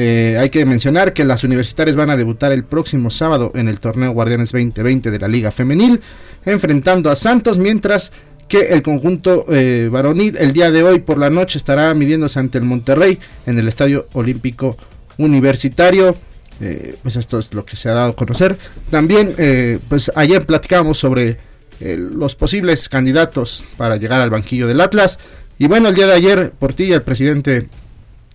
Eh, 0.00 0.36
hay 0.38 0.48
que 0.48 0.64
mencionar 0.64 1.12
que 1.12 1.24
las 1.24 1.42
universitarias 1.42 1.96
van 1.96 2.08
a 2.08 2.16
debutar 2.16 2.52
el 2.52 2.62
próximo 2.62 3.10
sábado 3.10 3.50
en 3.56 3.66
el 3.66 3.80
torneo 3.80 4.12
Guardianes 4.12 4.52
2020 4.52 5.10
de 5.10 5.18
la 5.18 5.26
Liga 5.26 5.50
Femenil, 5.50 6.00
enfrentando 6.44 7.10
a 7.10 7.16
Santos, 7.16 7.58
mientras 7.58 8.12
que 8.46 8.60
el 8.60 8.84
conjunto 8.84 9.44
eh, 9.48 9.88
varonil 9.90 10.36
el 10.36 10.52
día 10.52 10.70
de 10.70 10.84
hoy 10.84 11.00
por 11.00 11.18
la 11.18 11.30
noche 11.30 11.58
estará 11.58 11.92
midiéndose 11.94 12.38
ante 12.38 12.58
el 12.58 12.64
Monterrey 12.64 13.18
en 13.44 13.58
el 13.58 13.66
Estadio 13.66 14.06
Olímpico 14.12 14.76
Universitario. 15.16 16.16
Eh, 16.60 16.94
pues 17.02 17.16
esto 17.16 17.40
es 17.40 17.52
lo 17.52 17.66
que 17.66 17.74
se 17.74 17.88
ha 17.88 17.94
dado 17.94 18.12
a 18.12 18.16
conocer. 18.16 18.56
También, 18.90 19.34
eh, 19.36 19.80
pues 19.88 20.12
ayer 20.14 20.46
platicábamos 20.46 20.96
sobre 20.98 21.38
los 21.80 22.36
posibles 22.36 22.88
candidatos 22.88 23.64
para 23.76 23.96
llegar 23.96 24.20
al 24.20 24.30
banquillo 24.30 24.68
del 24.68 24.80
Atlas. 24.80 25.18
Y 25.58 25.66
bueno, 25.66 25.88
el 25.88 25.96
día 25.96 26.06
de 26.06 26.12
ayer, 26.12 26.52
Portilla, 26.56 26.94
el 26.94 27.02
presidente 27.02 27.68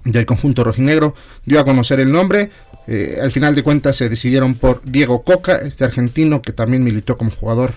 del 0.03 0.25
conjunto 0.25 0.63
rojinegro, 0.63 1.15
dio 1.45 1.59
a 1.59 1.65
conocer 1.65 1.99
el 1.99 2.11
nombre. 2.11 2.49
Eh, 2.87 3.17
al 3.21 3.31
final 3.31 3.55
de 3.55 3.63
cuentas 3.63 3.95
se 3.95 4.09
decidieron 4.09 4.55
por 4.55 4.83
Diego 4.83 5.23
Coca, 5.23 5.57
este 5.57 5.85
argentino 5.85 6.41
que 6.41 6.51
también 6.51 6.83
militó 6.83 7.15
como 7.15 7.31
jugador 7.31 7.71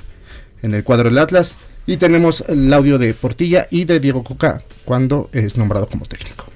en 0.62 0.74
el 0.74 0.84
cuadro 0.84 1.08
del 1.08 1.18
Atlas. 1.18 1.56
Y 1.86 1.98
tenemos 1.98 2.44
el 2.48 2.72
audio 2.72 2.98
de 2.98 3.14
Portilla 3.14 3.68
y 3.70 3.84
de 3.84 4.00
Diego 4.00 4.24
Coca 4.24 4.62
cuando 4.84 5.30
es 5.32 5.56
nombrado 5.56 5.88
como 5.88 6.04
técnico. 6.04 6.46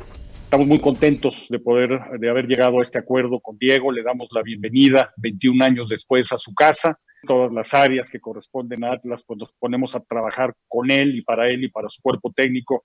Estamos 0.51 0.67
muy 0.67 0.81
contentos 0.81 1.47
de 1.49 1.61
poder, 1.61 2.01
de 2.19 2.29
haber 2.29 2.49
llegado 2.49 2.81
a 2.81 2.83
este 2.83 2.99
acuerdo 2.99 3.39
con 3.39 3.57
Diego. 3.57 3.93
Le 3.93 4.03
damos 4.03 4.31
la 4.33 4.43
bienvenida 4.43 5.13
21 5.19 5.65
años 5.65 5.89
después 5.89 6.33
a 6.33 6.39
su 6.39 6.53
casa. 6.53 6.99
Todas 7.25 7.55
las 7.55 7.73
áreas 7.73 8.11
que 8.11 8.19
corresponden 8.19 8.83
a 8.83 8.95
Atlas, 8.95 9.23
pues 9.25 9.39
nos 9.39 9.53
ponemos 9.53 9.95
a 9.95 10.01
trabajar 10.01 10.53
con 10.67 10.91
él 10.91 11.15
y 11.15 11.23
para 11.23 11.49
él 11.49 11.63
y 11.63 11.69
para 11.69 11.89
su 11.89 12.03
cuerpo 12.03 12.33
técnico 12.33 12.83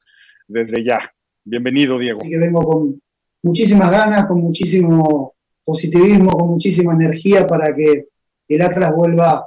desde 0.48 0.84
ya. 0.84 1.12
Bienvenido, 1.48 2.00
Diego. 2.00 2.20
Así 2.22 2.32
que 2.32 2.40
vengo 2.40 2.62
con 2.64 3.02
muchísimas 3.44 3.92
ganas, 3.92 4.26
con 4.26 4.42
muchísimo 4.42 5.36
positivismo, 5.64 6.32
con 6.32 6.50
muchísima 6.50 6.94
energía 6.94 7.46
para 7.46 7.76
que 7.76 8.08
el 8.48 8.62
Atlas 8.64 8.92
vuelva 8.96 9.46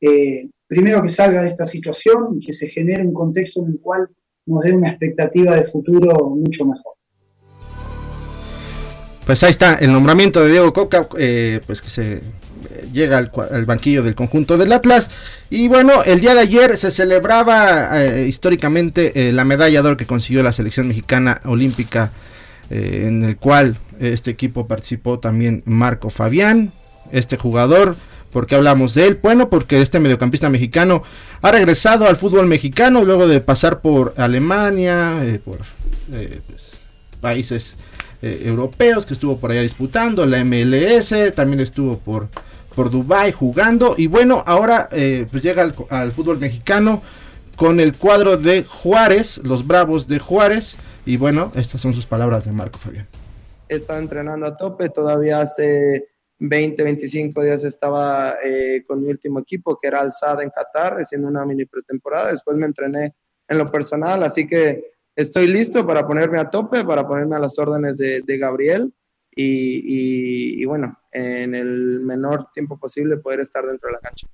eh, 0.00 0.48
primero 0.68 1.02
que 1.02 1.08
salga 1.08 1.42
de 1.42 1.48
esta 1.48 1.64
situación 1.64 2.36
y 2.38 2.46
que 2.46 2.52
se 2.52 2.68
genere 2.68 3.04
un 3.04 3.12
contexto 3.12 3.64
en 3.64 3.72
el 3.72 3.80
cual 3.80 4.08
nos 4.46 4.62
dé 4.62 4.76
una 4.76 4.90
expectativa 4.90 5.56
de 5.56 5.64
futuro 5.64 6.30
mucho 6.30 6.66
mejor. 6.66 6.94
Pues 9.26 9.42
ahí 9.42 9.50
está 9.50 9.74
el 9.76 9.90
nombramiento 9.90 10.44
de 10.44 10.52
Diego 10.52 10.72
Coca, 10.72 11.08
eh, 11.18 11.60
pues 11.66 11.82
que 11.82 11.88
se 11.88 12.20
llega 12.92 13.18
al, 13.18 13.64
banquillo 13.66 14.02
del 14.02 14.14
conjunto 14.14 14.56
del 14.56 14.72
Atlas. 14.72 15.10
Y 15.50 15.68
bueno, 15.68 16.02
el 16.04 16.20
día 16.20 16.34
de 16.34 16.40
ayer 16.40 16.76
se 16.76 16.90
celebraba 16.90 18.02
eh, 18.02 18.26
históricamente 18.26 19.28
eh, 19.28 19.32
la 19.32 19.44
medalla 19.44 19.82
de 19.82 19.88
oro 19.88 19.96
que 19.96 20.06
consiguió 20.06 20.42
la 20.42 20.52
selección 20.52 20.88
mexicana 20.88 21.40
olímpica, 21.44 22.12
eh, 22.70 23.04
en 23.06 23.24
el 23.24 23.36
cual 23.36 23.78
este 24.00 24.30
equipo 24.30 24.66
participó 24.66 25.18
también 25.18 25.62
Marco 25.66 26.10
Fabián, 26.10 26.72
este 27.12 27.36
jugador. 27.36 27.96
¿Por 28.30 28.48
qué 28.48 28.56
hablamos 28.56 28.94
de 28.94 29.06
él? 29.06 29.18
Bueno, 29.22 29.48
porque 29.48 29.80
este 29.80 30.00
mediocampista 30.00 30.50
mexicano 30.50 31.04
ha 31.40 31.52
regresado 31.52 32.08
al 32.08 32.16
fútbol 32.16 32.46
mexicano 32.46 33.04
luego 33.04 33.28
de 33.28 33.40
pasar 33.40 33.80
por 33.80 34.12
Alemania, 34.16 35.12
por 35.44 35.58
pues, 36.48 36.80
países 37.20 37.76
europeos 38.20 39.06
que 39.06 39.14
estuvo 39.14 39.38
por 39.38 39.52
allá 39.52 39.60
disputando, 39.60 40.26
la 40.26 40.44
MLS, 40.44 41.14
también 41.36 41.60
estuvo 41.60 41.98
por 41.98 42.28
por 42.74 42.90
Dubai 42.90 43.32
jugando. 43.32 43.94
Y 43.96 44.06
bueno, 44.06 44.42
ahora 44.46 44.88
eh, 44.92 45.26
pues 45.30 45.42
llega 45.42 45.62
al, 45.90 46.12
fútbol 46.12 46.38
mexicano 46.38 47.02
con 47.56 47.80
el 47.80 47.96
cuadro 47.96 48.36
de 48.36 48.64
Juárez, 48.64 49.40
los 49.44 49.66
Bravos 49.66 50.08
de 50.08 50.18
Juárez. 50.18 50.76
Y 51.06 51.16
bueno, 51.16 51.52
estas 51.54 51.80
son 51.80 51.92
sus 51.92 52.06
palabras 52.06 52.44
de 52.44 52.52
Marco 52.52 52.78
Fabián. 52.78 53.06
Estaba 53.68 53.98
entrenando 53.98 54.46
a 54.46 54.56
tope, 54.56 54.88
todavía 54.88 55.40
hace 55.40 56.08
20, 56.38 56.82
25 56.82 57.42
días 57.42 57.64
estaba 57.64 58.36
eh, 58.44 58.84
con 58.86 59.02
mi 59.02 59.08
último 59.08 59.40
equipo 59.40 59.78
que 59.80 59.88
era 59.88 60.00
Alzada 60.00 60.42
en 60.42 60.50
Qatar, 60.50 60.98
haciendo 60.98 61.28
una 61.28 61.44
mini 61.44 61.64
pretemporada, 61.64 62.30
después 62.30 62.56
me 62.56 62.66
entrené 62.66 63.14
en 63.48 63.58
lo 63.58 63.66
personal, 63.66 64.22
así 64.22 64.46
que 64.46 64.92
estoy 65.16 65.46
listo 65.46 65.86
para 65.86 66.06
ponerme 66.06 66.38
a 66.38 66.50
tope, 66.50 66.84
para 66.84 67.06
ponerme 67.06 67.36
a 67.36 67.38
las 67.38 67.58
órdenes 67.58 67.96
de, 67.98 68.20
de 68.22 68.38
Gabriel 68.38 68.92
y, 69.36 70.64
bueno, 70.64 70.98
en 71.12 71.54
el 71.54 72.00
menor 72.00 72.50
tiempo 72.52 72.78
posible 72.78 73.16
poder 73.16 73.40
estar 73.40 73.64
dentro 73.64 73.88
de 73.88 73.92
la 73.94 74.00
cancha. 74.00 74.28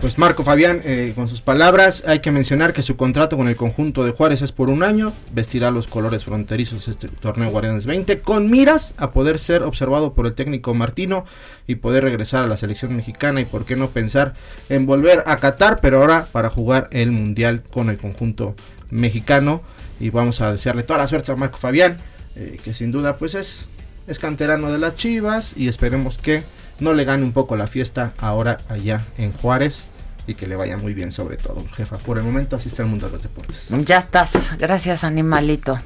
Pues 0.00 0.18
Marco 0.18 0.44
Fabián, 0.44 0.82
eh, 0.84 1.12
con 1.14 1.26
sus 1.26 1.40
palabras, 1.40 2.04
hay 2.06 2.20
que 2.20 2.30
mencionar 2.30 2.74
que 2.74 2.82
su 2.82 2.96
contrato 2.96 3.38
con 3.38 3.48
el 3.48 3.56
conjunto 3.56 4.04
de 4.04 4.12
Juárez 4.12 4.42
es 4.42 4.52
por 4.52 4.68
un 4.68 4.82
año, 4.82 5.12
vestirá 5.32 5.70
los 5.70 5.86
colores 5.86 6.22
fronterizos 6.22 6.86
este 6.86 7.08
torneo 7.08 7.48
Guardianes 7.48 7.86
20, 7.86 8.20
con 8.20 8.50
miras 8.50 8.94
a 8.98 9.12
poder 9.12 9.38
ser 9.38 9.62
observado 9.62 10.12
por 10.12 10.26
el 10.26 10.34
técnico 10.34 10.74
Martino 10.74 11.24
y 11.66 11.76
poder 11.76 12.04
regresar 12.04 12.44
a 12.44 12.46
la 12.46 12.58
selección 12.58 12.94
mexicana 12.94 13.40
y 13.40 13.46
por 13.46 13.64
qué 13.64 13.74
no 13.74 13.88
pensar 13.88 14.34
en 14.68 14.84
volver 14.84 15.24
a 15.26 15.38
Qatar, 15.38 15.80
pero 15.80 16.02
ahora 16.02 16.26
para 16.30 16.50
jugar 16.50 16.88
el 16.92 17.10
Mundial 17.10 17.62
con 17.72 17.88
el 17.88 17.96
conjunto 17.96 18.54
mexicano. 18.90 19.62
Y 19.98 20.10
vamos 20.10 20.42
a 20.42 20.52
desearle 20.52 20.82
toda 20.82 20.98
la 20.98 21.06
suerte 21.06 21.32
a 21.32 21.36
Marco 21.36 21.56
Fabián 21.56 21.96
eh, 22.36 22.58
que 22.62 22.74
sin 22.74 22.92
duda 22.92 23.16
pues 23.16 23.34
es, 23.34 23.66
es 24.06 24.18
canterano 24.18 24.70
de 24.70 24.78
las 24.78 24.94
Chivas 24.94 25.54
y 25.56 25.68
esperemos 25.68 26.18
que 26.18 26.44
no 26.80 26.92
le 26.92 27.04
gane 27.04 27.24
un 27.24 27.32
poco 27.32 27.56
la 27.56 27.66
fiesta 27.66 28.12
ahora 28.18 28.58
allá 28.68 29.04
en 29.16 29.32
Juárez 29.32 29.86
y 30.26 30.34
que 30.34 30.46
le 30.46 30.54
vaya 30.54 30.76
muy 30.76 30.92
bien 30.92 31.12
sobre 31.12 31.38
todo, 31.38 31.64
jefa. 31.72 31.96
Por 31.96 32.18
el 32.18 32.24
momento 32.24 32.56
así 32.56 32.68
está 32.68 32.82
el 32.82 32.88
mundo 32.88 33.06
de 33.06 33.12
los 33.12 33.22
deportes. 33.22 33.68
Ya 33.86 33.98
estás, 33.98 34.56
gracias 34.58 35.02
animalito. 35.02 35.78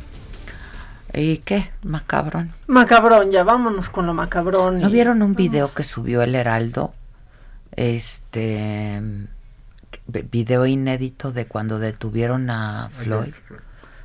¿Y 1.14 1.38
qué? 1.38 1.70
Macabrón. 1.82 2.50
Macabrón, 2.66 3.30
ya 3.30 3.44
vámonos 3.44 3.88
con 3.88 4.06
lo 4.06 4.14
macabrón. 4.14 4.80
¿No 4.80 4.90
vieron 4.90 5.22
un 5.22 5.34
video 5.36 5.72
que 5.72 5.84
subió 5.84 6.22
el 6.22 6.34
Heraldo? 6.34 6.94
Este 7.76 9.00
video 10.06 10.66
inédito 10.66 11.30
de 11.30 11.46
cuando 11.46 11.78
detuvieron 11.78 12.50
a 12.50 12.90
Floyd. 12.92 13.34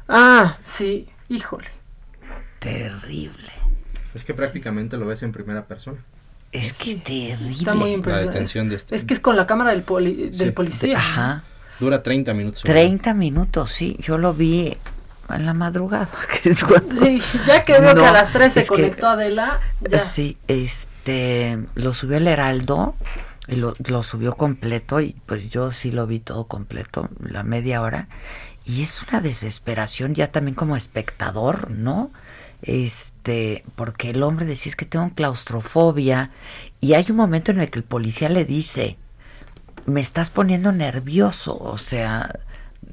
Ah, 0.08 0.58
sí, 0.64 1.08
híjole 1.30 1.75
terrible. 2.66 3.52
Es 4.14 4.24
que 4.24 4.34
prácticamente 4.34 4.98
lo 4.98 5.06
ves 5.06 5.24
en 5.24 5.32
primera 5.32 5.66
persona. 5.66 6.00
Es 6.52 6.74
que 6.74 6.96
terrible. 6.96 7.52
Está 7.52 7.74
muy 7.74 8.02
La 8.02 8.20
detención 8.20 8.70
de 8.70 8.76
este. 8.76 8.96
Es 8.96 9.04
que 9.04 9.14
es 9.14 9.20
con 9.20 9.36
la 9.36 9.46
cámara 9.46 9.72
del, 9.72 9.84
del 10.32 10.54
policía. 10.54 10.98
Ajá. 10.98 11.44
Dura 11.80 12.02
30 12.02 12.34
minutos. 12.34 12.62
30 12.64 13.14
minutos, 13.14 13.72
sí. 13.72 13.98
Yo 14.00 14.18
lo 14.18 14.34
vi 14.34 14.78
en 15.30 15.46
la 15.46 15.54
madrugada. 15.54 16.10
Que 16.42 16.50
es 16.50 16.66
Sí, 17.00 17.22
ya 17.46 17.64
que 17.64 17.80
veo 17.80 17.94
que 17.96 18.06
a 18.06 18.12
las 18.12 18.32
3 18.32 18.54
se 18.54 18.68
conectó 18.68 19.10
Adela. 19.10 19.60
Ya. 19.82 20.00
Sí, 20.00 20.38
este, 20.48 21.60
lo 21.76 21.94
subió 21.94 22.18
el 22.18 22.28
Heraldo. 22.28 22.96
Y 23.48 23.58
lo, 23.58 23.76
lo 23.86 24.02
subió 24.02 24.36
completo 24.36 25.02
y 25.02 25.16
pues 25.28 25.52
yo 25.52 25.72
sí 25.72 25.92
lo 25.92 26.08
vi 26.08 26.20
todo 26.20 26.46
completo, 26.46 27.10
la 27.20 27.44
media 27.44 27.80
hora. 27.84 28.08
Y 28.66 28.82
es 28.82 29.04
una 29.04 29.22
desesperación 29.22 30.16
ya 30.16 30.32
también 30.32 30.56
como 30.56 30.76
espectador, 30.76 31.70
¿no? 31.70 32.12
Este, 32.66 33.64
porque 33.76 34.10
el 34.10 34.24
hombre 34.24 34.46
decía 34.46 34.72
es 34.72 34.76
que 34.76 34.86
tengo 34.86 35.12
claustrofobia 35.14 36.32
y 36.82 36.94
hay 36.94 37.06
un 37.10 37.16
momento 37.16 37.52
en 37.52 37.60
el 37.60 37.70
que 37.70 37.80
el 37.80 37.86
policía 37.86 38.28
le 38.28 38.44
dice, 38.44 38.98
me 39.86 40.02
estás 40.02 40.32
poniendo 40.32 40.72
nervioso, 40.72 41.58
o 41.58 41.78
sea, 41.78 42.40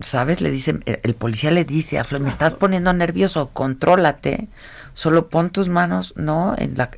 ¿sabes? 0.01 0.41
Le 0.41 0.51
dice, 0.51 0.81
el 0.85 1.15
policía 1.15 1.51
le 1.51 1.65
dice 1.65 1.99
a 1.99 2.05
Floyd, 2.05 2.23
me 2.23 2.29
estás 2.29 2.55
poniendo 2.55 2.93
nervioso, 2.93 3.51
contrólate, 3.53 4.49
solo 4.95 5.29
pon 5.29 5.51
tus 5.51 5.69
manos, 5.69 6.15
¿no? 6.17 6.55
En 6.59 6.77
la... 6.77 6.91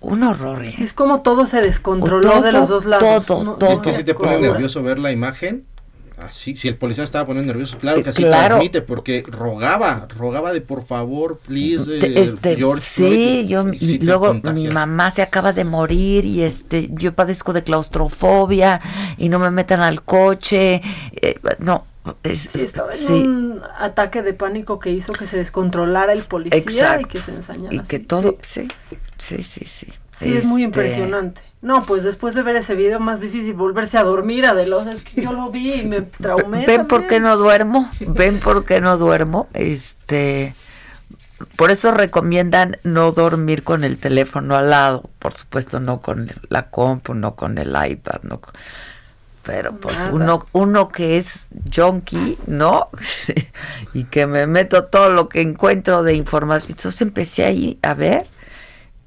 Un 0.00 0.22
horror, 0.22 0.64
¿eh? 0.64 0.74
es 0.78 0.94
como 0.94 1.20
todo 1.20 1.46
se 1.46 1.60
descontroló 1.60 2.40
de 2.40 2.52
los 2.52 2.68
dos 2.68 2.86
lados. 2.86 3.26
Todo, 3.26 3.56
todo. 3.56 3.70
Es 3.70 3.80
que 3.80 3.92
si 3.92 4.02
te 4.02 4.14
pone 4.14 4.40
nervioso 4.40 4.82
ver 4.82 4.98
la 4.98 5.12
imagen, 5.12 5.66
Así, 6.22 6.54
si 6.54 6.68
el 6.68 6.76
policía 6.76 7.04
estaba 7.04 7.26
poniendo 7.26 7.52
nervioso, 7.52 7.78
claro 7.78 8.02
que 8.02 8.10
así 8.10 8.22
transmite, 8.22 8.82
porque 8.82 9.24
rogaba, 9.26 10.06
rogaba 10.16 10.52
de 10.52 10.60
por 10.60 10.82
favor, 10.82 11.38
please, 11.38 11.90
eh, 11.98 12.14
este, 12.16 12.56
George 12.56 12.84
Sí, 12.84 13.46
yo, 13.48 13.66
y 13.72 13.98
luego 13.98 14.34
mi 14.34 14.68
mamá 14.68 15.10
se 15.10 15.22
acaba 15.22 15.52
de 15.52 15.64
morir 15.64 16.24
y 16.26 16.42
este, 16.42 16.88
yo 16.92 17.14
padezco 17.14 17.52
de 17.52 17.62
claustrofobia 17.62 18.80
y 19.16 19.28
no 19.28 19.38
me 19.38 19.50
metan 19.50 19.80
al 19.80 20.02
coche, 20.02 20.82
eh, 21.20 21.38
no. 21.58 21.86
Es, 22.22 22.40
sí, 22.40 22.62
estaba 22.62 22.90
en 22.92 23.12
un 23.12 23.62
ataque 23.78 24.22
de 24.22 24.32
pánico 24.32 24.78
que 24.78 24.90
hizo 24.90 25.12
que 25.12 25.26
se 25.26 25.36
descontrolara 25.36 26.12
el 26.12 26.22
policía 26.22 26.98
y 27.00 27.04
que 27.04 27.18
se 27.18 27.32
ensañara. 27.32 27.74
Y 27.74 27.80
que 27.80 27.98
todo, 27.98 28.38
sí, 28.40 28.68
sí, 29.18 29.42
sí, 29.42 29.64
sí. 29.66 29.86
Sí, 30.16 30.36
es 30.36 30.44
muy 30.44 30.62
este, 30.62 30.64
impresionante. 30.64 31.42
No, 31.62 31.82
pues 31.82 32.02
después 32.02 32.34
de 32.34 32.42
ver 32.42 32.56
ese 32.56 32.74
video 32.74 33.00
más 33.00 33.20
difícil 33.20 33.52
volverse 33.52 33.98
a 33.98 34.02
dormir, 34.02 34.46
Adelos, 34.46 34.86
es 34.86 35.02
que 35.02 35.20
yo 35.20 35.32
lo 35.32 35.50
vi 35.50 35.74
y 35.74 35.84
me 35.84 36.00
traumé. 36.00 36.64
Ven 36.66 36.86
por 36.86 37.06
qué 37.06 37.20
no 37.20 37.36
duermo, 37.36 37.90
ven 38.00 38.40
por 38.40 38.64
qué 38.64 38.80
no 38.80 38.96
duermo. 38.96 39.46
Este, 39.52 40.54
por 41.56 41.70
eso 41.70 41.90
recomiendan 41.90 42.78
no 42.82 43.12
dormir 43.12 43.62
con 43.62 43.84
el 43.84 43.98
teléfono 43.98 44.56
al 44.56 44.70
lado, 44.70 45.10
por 45.18 45.34
supuesto 45.34 45.80
no 45.80 46.00
con 46.00 46.28
la 46.48 46.70
compu, 46.70 47.12
no 47.12 47.36
con 47.36 47.58
el 47.58 47.68
iPad, 47.68 48.22
no 48.22 48.40
pero 49.42 49.76
pues 49.76 49.96
uno 50.12 50.46
uno 50.52 50.90
que 50.90 51.16
es 51.16 51.48
junkie, 51.74 52.38
¿no? 52.46 52.88
y 53.94 54.04
que 54.04 54.26
me 54.26 54.46
meto 54.46 54.84
todo 54.84 55.10
lo 55.10 55.28
que 55.28 55.40
encuentro 55.40 56.02
de 56.02 56.14
información. 56.14 56.72
Entonces 56.76 57.00
empecé 57.00 57.44
ahí 57.44 57.78
a 57.82 57.94
ver 57.94 58.26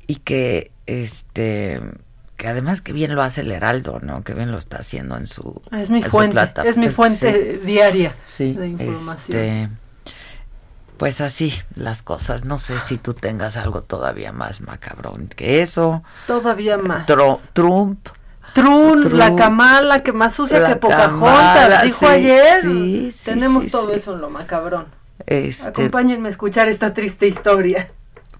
y 0.08 0.18
que 0.18 0.72
este 0.86 1.82
que 2.44 2.50
además 2.50 2.82
que 2.82 2.91
bien 2.91 3.16
lo 3.16 3.22
hace 3.22 3.39
el 3.39 3.54
Heraldo, 3.54 4.02
¿no? 4.02 4.22
Que 4.26 4.34
bien 4.34 4.52
lo 4.52 4.58
está 4.58 4.80
haciendo 4.80 5.16
en 5.16 5.28
su 5.28 5.62
es 5.72 5.89
mi 5.89 6.04
fuente, 6.04 6.52
es 6.66 6.76
mi 6.76 6.89
fuente 6.89 7.58
diaria 7.64 8.14
sí, 8.26 8.52
de 8.52 8.68
información. 8.68 9.39
Este, 9.39 9.70
pues 10.98 11.22
así 11.22 11.54
las 11.76 12.04
cosas. 12.04 12.44
No 12.44 12.60
sé 12.60 12.82
si 12.82 12.98
tú 12.98 13.14
tengas 13.14 13.56
algo 13.56 13.82
todavía 13.82 14.34
más 14.34 14.60
macabrón 14.60 15.30
que 15.30 15.62
eso. 15.62 16.04
Todavía 16.28 16.78
más. 16.78 17.06
Trump. 17.06 18.10
Trump, 18.54 19.06
la 19.14 19.38
camala 19.38 20.04
que 20.04 20.12
más 20.12 20.34
sucia 20.34 20.68
que 20.68 20.76
Pocahontas, 20.76 21.84
dijo 21.84 22.06
ayer. 22.06 22.62
Sí, 22.62 23.10
Tenemos 23.24 23.68
todo 23.68 23.94
eso 23.94 24.16
en 24.16 24.20
lo 24.20 24.30
macabrón. 24.30 24.88
Este, 25.26 25.70
Acompáñenme 25.70 26.28
a 26.28 26.32
escuchar 26.32 26.68
esta 26.68 26.94
triste 26.94 27.26
historia. 27.26 27.89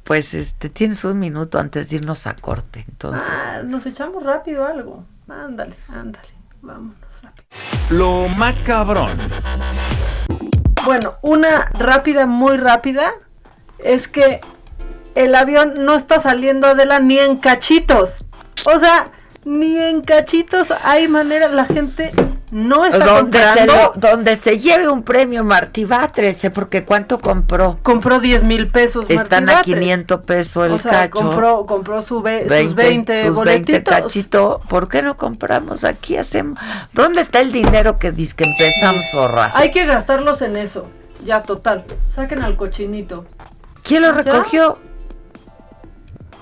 Pues 0.04 0.34
este, 0.34 0.70
tienes 0.70 1.04
un 1.06 1.20
minuto 1.20 1.60
antes 1.60 1.89
de 1.89 1.97
irnos 1.97 2.28
a 2.28 2.36
corte, 2.36 2.86
entonces. 2.89 3.32
Ah, 3.32 3.62
nos 3.64 3.86
echamos 3.86 4.24
rápido 4.24 4.66
algo. 4.66 5.06
Ándale, 5.30 5.76
ándale, 5.88 6.28
vámonos 6.62 6.95
rápido. 7.22 7.47
Lo 7.89 8.28
macabrón. 8.30 9.18
Bueno, 10.84 11.16
una 11.22 11.70
rápida, 11.74 12.26
muy 12.26 12.58
rápida, 12.58 13.14
es 13.80 14.10
que 14.10 14.41
el 15.16 15.36
avión 15.36 15.74
no 15.80 15.95
está 15.95 16.20
saliendo 16.20 16.76
de 16.76 16.86
la 16.86 16.99
ni 16.99 17.20
en 17.20 17.38
cachitos. 17.38 18.26
O 18.66 18.80
sea, 18.80 19.08
ni 19.45 19.78
en 19.78 20.01
cachitos 20.01 20.74
hay 20.84 21.08
manera, 21.08 21.47
la 21.47 21.66
gente 21.66 22.12
no 22.54 22.86
está 22.86 23.06
donde 23.06 23.39
comprando. 23.39 23.93
Se 23.93 23.99
donde 23.99 24.36
se 24.36 24.60
lleve 24.60 24.88
un 24.88 25.01
premio 25.01 25.43
Martí 25.43 25.86
Batres, 25.86 26.43
¿eh? 26.45 26.51
porque 26.51 26.86
¿cuánto 26.86 27.20
compró? 27.20 27.80
Compró 27.82 28.20
10 28.20 28.43
mil 28.43 28.68
pesos. 28.68 29.08
Están 29.10 29.49
a 29.49 29.64
500 29.64 30.22
pesos 30.22 30.68
el 30.68 30.74
o 30.74 30.78
sea, 30.78 30.91
cacho. 30.91 31.12
Compró, 31.12 31.66
compró 31.66 32.01
su 32.04 32.18
sus 32.18 32.24
20 32.24 33.26
sus 33.26 33.36
boletitos. 33.36 33.74
20 33.74 33.84
cachito. 33.84 34.62
¿Por 34.70 34.88
qué 34.88 35.01
no 35.01 35.18
compramos 35.18 35.84
aquí? 35.84 36.16
hacemos 36.16 36.60
¿Dónde 36.93 37.22
está 37.22 37.41
el 37.41 37.51
dinero 37.51 37.97
que 37.97 38.12
dice 38.12 38.36
que 38.36 38.43
empezamos 38.43 39.06
a 39.14 39.18
ahorrar? 39.18 39.51
Hay 39.56 39.72
que 39.72 39.86
gastarlos 39.86 40.43
en 40.43 40.56
eso. 40.58 40.88
Ya, 41.26 41.41
total. 41.41 41.86
Saquen 42.16 42.43
al 42.43 42.56
cochinito. 42.56 43.26
¿Quién 43.82 44.04
lo 44.04 44.12
recogió? 44.12 44.78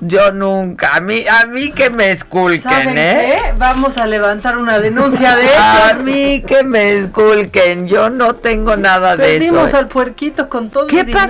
Yo 0.04 0.32
nunca, 0.32 0.96
a 0.96 1.00
mí, 1.00 1.24
a 1.30 1.46
mí 1.46 1.72
que 1.74 1.92
me 1.92 2.10
esculquen, 2.10 2.62
¿Saben 2.64 2.98
¿eh? 2.98 3.36
Qué? 3.38 3.54
Vamos 3.58 3.98
a 3.98 4.08
levantar 4.08 4.58
una 4.58 4.80
denuncia 4.80 5.36
de 5.36 5.46
hechos. 5.46 5.92
A 5.92 5.94
mí 6.04 6.42
que 6.48 6.64
me 6.64 6.94
esculquen, 6.98 7.88
yo 7.88 8.10
no 8.10 8.34
tengo 8.36 8.76
nada 8.76 9.16
de 9.16 9.38
eso. 9.38 9.46
Perdimos 9.54 9.74
al 9.76 9.88
puerquito 9.90 10.50
con 10.50 10.72
todo 10.72 10.88
¿Qué 10.88 11.02
el 11.02 11.06
dinero. 11.06 11.28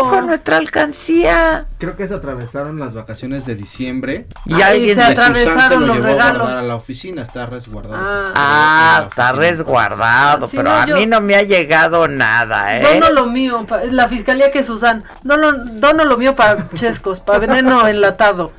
pasó 0.00 0.10
con 0.10 0.26
nuestra 0.26 0.56
alcancía? 0.56 1.66
Creo 1.78 1.96
que 1.96 2.08
se 2.08 2.14
atravesaron 2.14 2.80
las 2.80 2.94
vacaciones 2.94 3.46
de 3.46 3.54
diciembre. 3.54 4.26
Y 4.46 4.62
alguien 4.62 4.96
se 4.96 5.02
se 5.02 5.12
atravesaron 5.12 5.58
atravesaron 5.60 5.80
lo 5.82 5.86
los 5.86 5.96
llevó 5.96 6.06
a 6.08 6.10
regalos. 6.10 6.38
guardar 6.42 6.58
a 6.58 6.62
la 6.66 6.74
oficina, 6.74 7.22
está 7.22 7.46
resguardado. 7.46 8.32
Ah, 8.34 9.04
está 9.08 9.30
resguardado, 9.32 10.48
Sí, 10.48 10.56
pero 10.56 10.70
no, 10.70 10.76
a 10.76 10.86
yo- 10.86 10.96
mí 10.96 11.06
no 11.06 11.20
me 11.20 11.36
ha 11.36 11.42
llegado 11.42 12.08
nada, 12.08 12.78
¿eh? 12.78 12.82
Dono 12.82 13.10
lo 13.12 13.26
mío, 13.26 13.64
pa- 13.64 13.84
la 13.84 14.08
fiscalía 14.08 14.50
que 14.50 14.64
Susan. 14.64 15.04
Dono, 15.22 15.52
dono 15.52 16.04
lo 16.04 16.16
mío 16.16 16.34
para 16.34 16.68
chescos, 16.74 17.20
para 17.20 17.38
veneno 17.38 17.86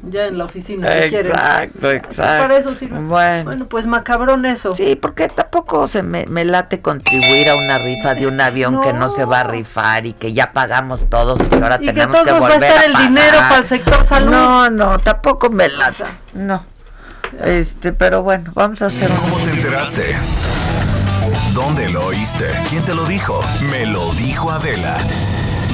ya 0.04 0.26
en 0.26 0.38
la 0.38 0.46
oficina, 0.46 0.88
si 0.88 1.10
quieren. 1.10 1.32
Exacto, 1.32 1.92
exacto. 1.92 2.42
Para 2.44 2.58
eso 2.58 2.76
sirve. 2.76 3.00
Bueno. 3.00 3.44
Bueno, 3.46 3.66
pues 3.68 3.88
macabrón 3.88 4.46
eso. 4.46 4.76
Sí, 4.76 4.96
porque 4.96 5.28
tampoco 5.30 5.88
se 5.88 6.04
me, 6.04 6.26
me 6.26 6.46
late 6.46 6.82
contribuir 6.82 7.50
a 7.50 7.56
una 7.56 7.78
rifa 7.78 8.16
de 8.16 8.28
un 8.28 8.40
avión 8.42 8.82
que 8.82 8.94
no 8.94 9.10
se 9.10 9.26
va 9.26 9.42
a 9.42 9.44
rifar 9.44 10.06
y 10.06 10.14
que 10.14 10.34
ya 10.34 10.52
pagamos 10.54 11.10
todos 11.10 11.40
y 11.40 11.44
que 11.46 11.56
ahora 11.56 11.78
Y 11.82 11.86
que 11.88 11.94
tenemos 11.94 12.16
todos 12.16 12.26
que 12.26 12.32
va 12.32 12.38
a 12.38 12.42
volver 12.42 12.64
estar 12.64 12.86
el 12.86 12.92
pagar. 12.94 13.08
dinero 13.08 13.38
para 13.40 13.58
el 13.58 13.66
sector 13.66 14.06
salud. 14.06 14.32
No, 14.32 14.70
no, 14.70 15.00
tampoco 15.00 15.50
me 15.50 15.70
late. 15.70 16.04
No. 16.34 16.64
Este, 17.44 17.94
pero 17.94 18.24
bueno, 18.24 18.52
vamos 18.56 18.82
a 18.82 18.88
hacer 18.88 19.10
un 19.12 19.18
¿Cómo 19.18 19.38
te 19.38 19.52
enteraste? 19.52 20.16
¿Dónde 21.54 21.90
lo 21.90 22.06
oíste? 22.06 22.46
¿Quién 22.70 22.84
te 22.84 22.94
lo 22.94 23.04
dijo? 23.06 23.42
Me 23.70 23.86
lo 23.86 24.12
dijo 24.14 24.50
Adela. 24.52 24.98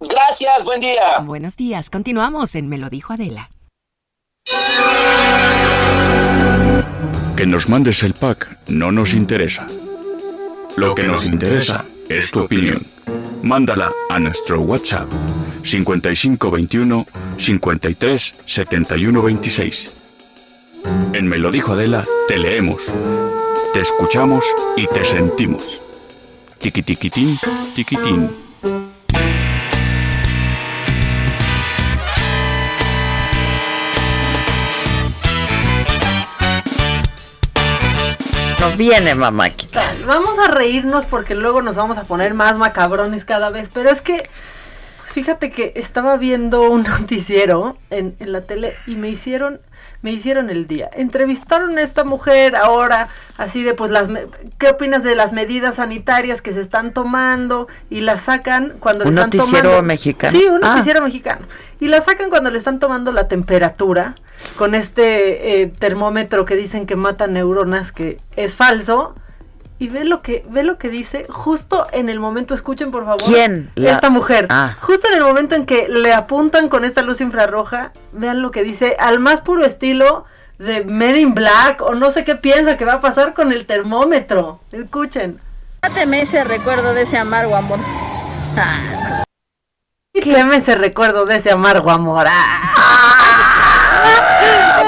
Gracias, 0.00 0.64
buen 0.64 0.80
día. 0.80 1.18
Buenos 1.20 1.56
días, 1.56 1.88
continuamos 1.88 2.56
en 2.56 2.68
Me 2.68 2.78
lo 2.78 2.90
dijo 2.90 3.12
Adela. 3.12 3.50
Que 7.36 7.46
nos 7.46 7.68
mandes 7.68 8.02
el 8.02 8.14
pack 8.14 8.58
no 8.68 8.92
nos 8.92 9.14
interesa. 9.14 9.66
Lo 10.76 10.94
que 10.94 11.04
nos 11.04 11.26
interesa 11.26 11.84
es 12.08 12.30
tu 12.30 12.40
opinión. 12.40 12.80
Mándala 13.42 13.92
a 14.08 14.18
nuestro 14.18 14.60
WhatsApp 14.60 15.10
5521 15.62 17.06
53 17.36 18.34
71 18.46 19.22
26. 19.22 19.92
En 21.12 21.28
Me 21.28 21.38
lo 21.38 21.50
dijo 21.50 21.72
Adela, 21.72 22.04
te 22.26 22.38
leemos, 22.38 22.82
te 23.72 23.80
escuchamos 23.80 24.44
y 24.76 24.86
te 24.86 25.04
sentimos. 25.04 25.80
Tiquitiquitín, 26.58 27.38
tiquitín. 27.74 28.30
Nos 38.62 38.76
viene, 38.76 39.14
mamá. 39.16 39.48
Tal, 39.72 40.04
Vamos 40.06 40.38
a 40.38 40.46
reírnos 40.48 41.06
porque 41.06 41.34
luego 41.34 41.62
nos 41.62 41.74
vamos 41.76 41.98
a 41.98 42.04
poner 42.04 42.32
más 42.32 42.58
macabrones 42.58 43.24
cada 43.24 43.50
vez. 43.50 43.70
Pero 43.74 43.90
es 43.90 44.00
que, 44.02 44.28
pues 45.00 45.12
fíjate 45.12 45.50
que 45.50 45.72
estaba 45.76 46.16
viendo 46.16 46.62
un 46.70 46.82
noticiero 47.00 47.76
en, 47.90 48.14
en 48.20 48.30
la 48.32 48.42
tele 48.42 48.76
y 48.86 48.94
me 48.94 49.08
hicieron, 49.08 49.60
me 50.02 50.12
hicieron 50.12 50.48
el 50.48 50.68
día. 50.68 50.88
Entrevistaron 50.92 51.76
a 51.76 51.82
esta 51.82 52.04
mujer 52.04 52.54
ahora, 52.54 53.08
así 53.36 53.64
de 53.64 53.74
pues 53.74 53.90
las, 53.90 54.08
¿qué 54.58 54.68
opinas 54.68 55.02
de 55.02 55.16
las 55.16 55.32
medidas 55.32 55.76
sanitarias 55.76 56.40
que 56.40 56.52
se 56.52 56.60
están 56.60 56.92
tomando? 56.92 57.66
Y 57.90 58.00
las 58.02 58.22
sacan 58.22 58.74
cuando 58.78 59.04
¿Un 59.04 59.16
le 59.16 59.20
están 59.22 59.30
noticiero 59.38 59.70
tomando. 59.70 59.82
mexicano? 59.88 60.38
Sí, 60.38 60.46
un 60.46 60.64
Ah. 60.64 60.68
noticiero 60.74 61.02
mexicano. 61.02 61.46
Y 61.80 61.88
la 61.88 62.00
sacan 62.00 62.30
cuando 62.30 62.50
le 62.52 62.58
están 62.58 62.78
tomando 62.78 63.10
la 63.10 63.26
temperatura 63.26 64.14
con 64.52 64.74
este 64.74 65.62
eh, 65.62 65.66
termómetro 65.66 66.44
que 66.44 66.56
dicen 66.56 66.86
que 66.86 66.96
mata 66.96 67.26
neuronas, 67.26 67.92
que 67.92 68.18
es 68.36 68.56
falso. 68.56 69.14
y 69.78 69.88
ve 69.88 70.04
lo 70.04 70.20
que 70.22 70.44
ve 70.48 70.62
lo 70.62 70.78
que 70.78 70.88
dice 70.88 71.26
justo 71.28 71.88
en 71.92 72.08
el 72.08 72.20
momento, 72.20 72.54
escuchen 72.54 72.90
por 72.92 73.04
favor. 73.04 73.22
¿Quién? 73.24 73.70
La- 73.74 73.90
Esta 73.92 74.10
mujer. 74.10 74.46
Ah. 74.50 74.76
Justo 74.80 75.08
en 75.08 75.14
el 75.14 75.22
momento 75.24 75.54
en 75.56 75.66
que 75.66 75.88
le 75.88 76.12
apuntan 76.14 76.68
con 76.68 76.84
esta 76.84 77.02
luz 77.02 77.20
infrarroja, 77.20 77.90
vean 78.12 78.42
lo 78.42 78.50
que 78.52 78.62
dice, 78.62 78.96
al 79.00 79.18
más 79.18 79.40
puro 79.40 79.64
estilo 79.64 80.24
de 80.58 80.84
Men 80.84 81.16
in 81.16 81.34
Black 81.34 81.82
o 81.82 81.94
no 81.94 82.12
sé 82.12 82.22
qué 82.24 82.36
piensa 82.36 82.76
que 82.76 82.84
va 82.84 82.94
a 82.94 83.00
pasar 83.00 83.34
con 83.34 83.50
el 83.50 83.66
termómetro. 83.66 84.60
Escuchen. 84.70 85.40
Máteme 85.82 86.22
ese 86.22 86.44
recuerdo 86.44 86.94
de 86.94 87.02
ese 87.02 87.18
amargo 87.18 87.56
amor. 87.56 87.80
Quíteme 90.14 90.56
ese 90.58 90.76
recuerdo 90.76 91.24
de 91.24 91.36
ese 91.36 91.50
amargo 91.50 91.90
amor. 91.90 92.26
¡Ah! 92.28 93.31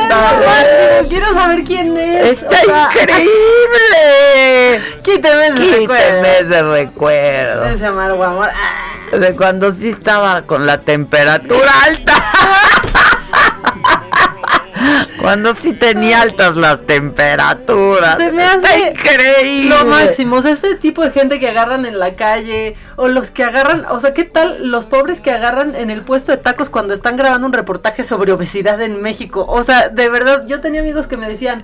No, 0.09 1.09
quiero 1.09 1.33
saber 1.35 1.65
quién 1.65 1.97
es. 1.97 2.43
¡Está 2.43 2.49
o 2.49 2.65
sea, 2.65 2.91
increíble! 3.03 4.83
Quíteme 5.03 5.47
ese 5.47 5.55
Quíteme 5.55 5.81
recuerdo. 5.81 6.25
ese 6.27 6.63
recuerdo. 6.63 7.65
Ese 7.65 7.87
amargo 7.87 8.25
amor. 8.25 8.51
Ah. 8.55 9.17
De 9.17 9.35
cuando 9.37 9.71
sí 9.73 9.91
estaba 9.91 10.43
con 10.43 10.67
la 10.67 10.81
temperatura 10.81 11.71
alta. 11.87 12.15
Cuando 15.21 15.55
sí 15.55 15.73
tenía 15.73 16.21
altas 16.23 16.57
las 16.57 16.81
temperaturas. 16.87 18.17
Se 18.19 18.33
me 18.33 18.45
hace 18.45 18.91
increíble. 18.91 19.69
lo 19.77 19.85
máximo. 19.87 20.37
O 20.37 20.43
sea, 20.43 20.53
este 20.53 20.75
tipo 20.77 21.03
de 21.03 21.11
gente 21.11 21.41
que 21.41 21.49
agarran 21.49 21.87
en 21.87 21.99
la 21.99 22.15
calle, 22.15 22.77
o 22.97 23.09
los 23.09 23.31
que 23.31 23.45
agarran, 23.45 23.85
o 23.91 24.01
sea, 24.01 24.15
¿qué 24.15 24.25
tal 24.25 24.71
los 24.71 24.87
pobres 24.87 25.21
que 25.21 25.31
agarran 25.31 25.75
en 25.75 25.91
el 25.91 26.03
puesto 26.03 26.33
de 26.33 26.39
tacos 26.39 26.71
cuando 26.71 26.95
están 26.95 27.17
grabando 27.17 27.47
un 27.47 27.53
reportaje 27.53 28.05
sobre 28.05 28.33
obesidad 28.33 28.81
en 28.83 29.01
México? 29.01 29.45
O 29.49 29.63
sea, 29.65 29.89
de 29.89 30.09
verdad, 30.09 30.45
yo 30.47 30.61
tenía 30.61 30.81
amigos 30.81 31.07
que 31.07 31.17
me 31.17 31.29
decían, 31.29 31.63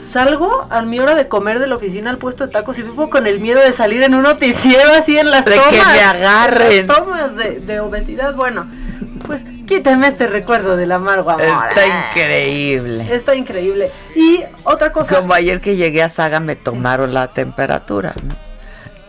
salgo 0.00 0.66
a 0.70 0.82
mi 0.82 0.98
hora 1.00 1.14
de 1.14 1.28
comer 1.28 1.58
de 1.58 1.66
la 1.66 1.76
oficina 1.76 2.10
al 2.10 2.18
puesto 2.18 2.46
de 2.46 2.52
tacos 2.52 2.78
y 2.78 2.82
vivo 2.82 3.10
con 3.10 3.26
el 3.26 3.40
miedo 3.40 3.60
de 3.60 3.72
salir 3.72 4.02
en 4.02 4.14
un 4.14 4.22
noticiero 4.22 4.92
así 4.92 5.18
en 5.18 5.30
las 5.30 5.44
De 5.44 5.52
que 5.70 5.76
me 5.76 6.00
agarren. 6.00 6.72
en 6.72 6.86
las 6.86 6.96
tomas 6.98 7.36
de, 7.36 7.60
de 7.60 7.80
obesidad. 7.80 8.34
Bueno, 8.34 8.66
pues 9.26 9.44
quíteme 9.66 10.08
este 10.08 10.26
recuerdo 10.26 10.76
del 10.76 10.92
amargo 10.92 11.30
amor. 11.30 11.46
Está 11.68 12.10
increíble. 12.10 13.06
Está 13.10 13.34
increíble. 13.34 13.90
Y 14.14 14.40
otra 14.64 14.92
cosa. 14.92 15.20
Como 15.20 15.34
ayer 15.34 15.60
que 15.60 15.76
llegué 15.76 16.02
a 16.02 16.08
Saga 16.08 16.40
me 16.40 16.56
tomaron 16.56 17.14
la 17.14 17.28
temperatura, 17.28 18.14
¿no? 18.22 18.34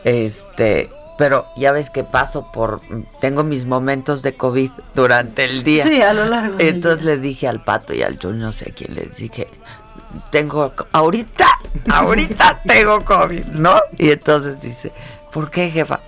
Este, 0.03 0.89
pero 1.17 1.47
ya 1.55 1.71
ves 1.71 1.89
que 1.89 2.03
paso 2.03 2.51
por, 2.51 2.81
tengo 3.19 3.43
mis 3.43 3.65
momentos 3.65 4.21
de 4.21 4.33
COVID 4.33 4.71
durante 4.95 5.45
el 5.45 5.63
día. 5.63 5.85
Sí, 5.85 6.01
a 6.01 6.13
lo 6.13 6.25
largo 6.25 6.55
Entonces 6.59 7.05
le 7.05 7.17
dije 7.17 7.47
al 7.47 7.63
Pato 7.63 7.93
y 7.93 8.03
al 8.03 8.19
Jun, 8.19 8.39
no 8.39 8.51
sé 8.51 8.73
quién 8.73 8.95
les 8.95 9.17
dije, 9.17 9.47
tengo, 10.31 10.73
ahorita, 10.91 11.47
ahorita 11.91 12.61
tengo 12.67 12.99
COVID, 13.01 13.45
¿no? 13.45 13.79
Y 13.97 14.11
entonces 14.11 14.61
dice, 14.61 14.91
¿por 15.33 15.49
qué, 15.49 15.69
jefa? 15.71 15.99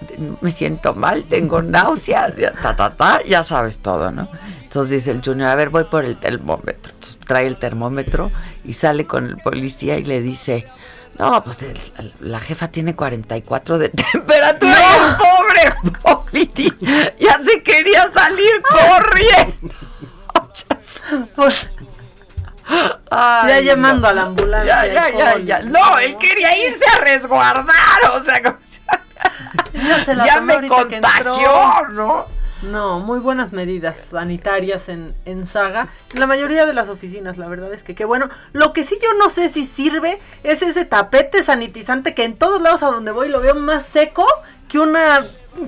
Me 0.41 0.51
siento 0.51 0.93
mal, 0.93 1.26
tengo 1.26 1.61
náuseas, 1.61 2.36
ya, 2.38 2.53
ta, 2.53 2.76
ta, 2.76 2.95
ta, 2.95 3.21
ya 3.28 3.43
sabes 3.43 3.80
todo, 3.80 4.11
¿no? 4.11 4.30
Entonces 4.63 4.91
dice 4.91 5.11
el 5.11 5.21
Junior, 5.23 5.49
a 5.49 5.55
ver, 5.55 5.69
voy 5.69 5.86
por 5.86 6.05
el 6.05 6.17
termómetro. 6.17 6.91
Entonces 6.93 7.19
trae 7.26 7.47
el 7.47 7.57
termómetro 7.57 8.32
y 8.63 8.73
sale 8.73 9.05
con 9.05 9.26
el 9.26 9.38
policía 9.38 9.97
y 9.97 10.03
le 10.05 10.21
dice, 10.21 10.67
no, 11.17 11.43
pues 11.43 11.59
la 12.19 12.39
jefa 12.39 12.67
tiene 12.69 12.95
44 12.95 13.78
de 13.78 13.89
temperatura. 14.11 14.76
El 14.78 15.15
pobre 15.15 15.91
poli 16.01 16.51
ya 17.19 17.39
se 17.39 17.63
quería 17.63 18.07
salir 18.11 18.61
corriendo. 18.61 19.73
Ay, 23.11 23.49
ya 23.49 23.55
no. 23.57 23.61
llamando 23.61 24.07
a 24.07 24.13
la 24.13 24.23
ambulancia. 24.23 24.86
Ya, 24.88 25.09
ya, 25.09 25.17
ya, 25.17 25.38
ya. 25.38 25.61
No, 25.61 25.99
él 25.99 26.17
quería 26.17 26.57
irse 26.67 26.84
a 26.97 27.01
resguardar, 27.03 28.11
o 28.13 28.21
sea, 28.21 28.41
como 28.41 28.57
si- 28.63 28.74
Ya, 29.73 29.99
se 29.99 30.15
la 30.15 30.26
Ya 30.26 30.36
tomó 30.36 30.45
me 30.47 30.53
ahorita 30.53 30.88
que 30.88 30.95
entró. 30.95 31.36
contagió, 31.36 31.89
¿no? 31.89 32.26
No, 32.61 32.99
muy 32.99 33.19
buenas 33.19 33.51
medidas 33.51 33.97
sanitarias 34.11 34.89
en, 34.89 35.13
en 35.26 35.45
Saga. 35.45 35.89
En 36.13 36.19
la 36.19 36.28
mayoría 36.28 36.65
de 36.65 36.73
las 36.73 36.88
oficinas, 36.88 37.38
la 37.38 37.47
verdad 37.47 37.73
es 37.73 37.84
que 37.84 37.93
qué 37.93 38.05
bueno. 38.05 38.30
Lo 38.53 38.73
que 38.73 38.84
sí 38.84 38.97
yo 39.01 39.09
no 39.19 39.30
sé 39.30 39.49
si 39.49 39.65
sirve 39.65 40.19
es 40.43 40.61
ese 40.61 40.86
tapete 40.86 41.43
sanitizante 41.43 42.15
que 42.15 42.23
en 42.23 42.36
todos 42.36 42.61
lados 42.61 42.82
a 42.82 42.88
donde 42.88 43.11
voy 43.11 43.30
lo 43.30 43.41
veo 43.41 43.55
más 43.55 43.86
seco 43.86 44.26
que 44.69 44.80
una 44.80 45.21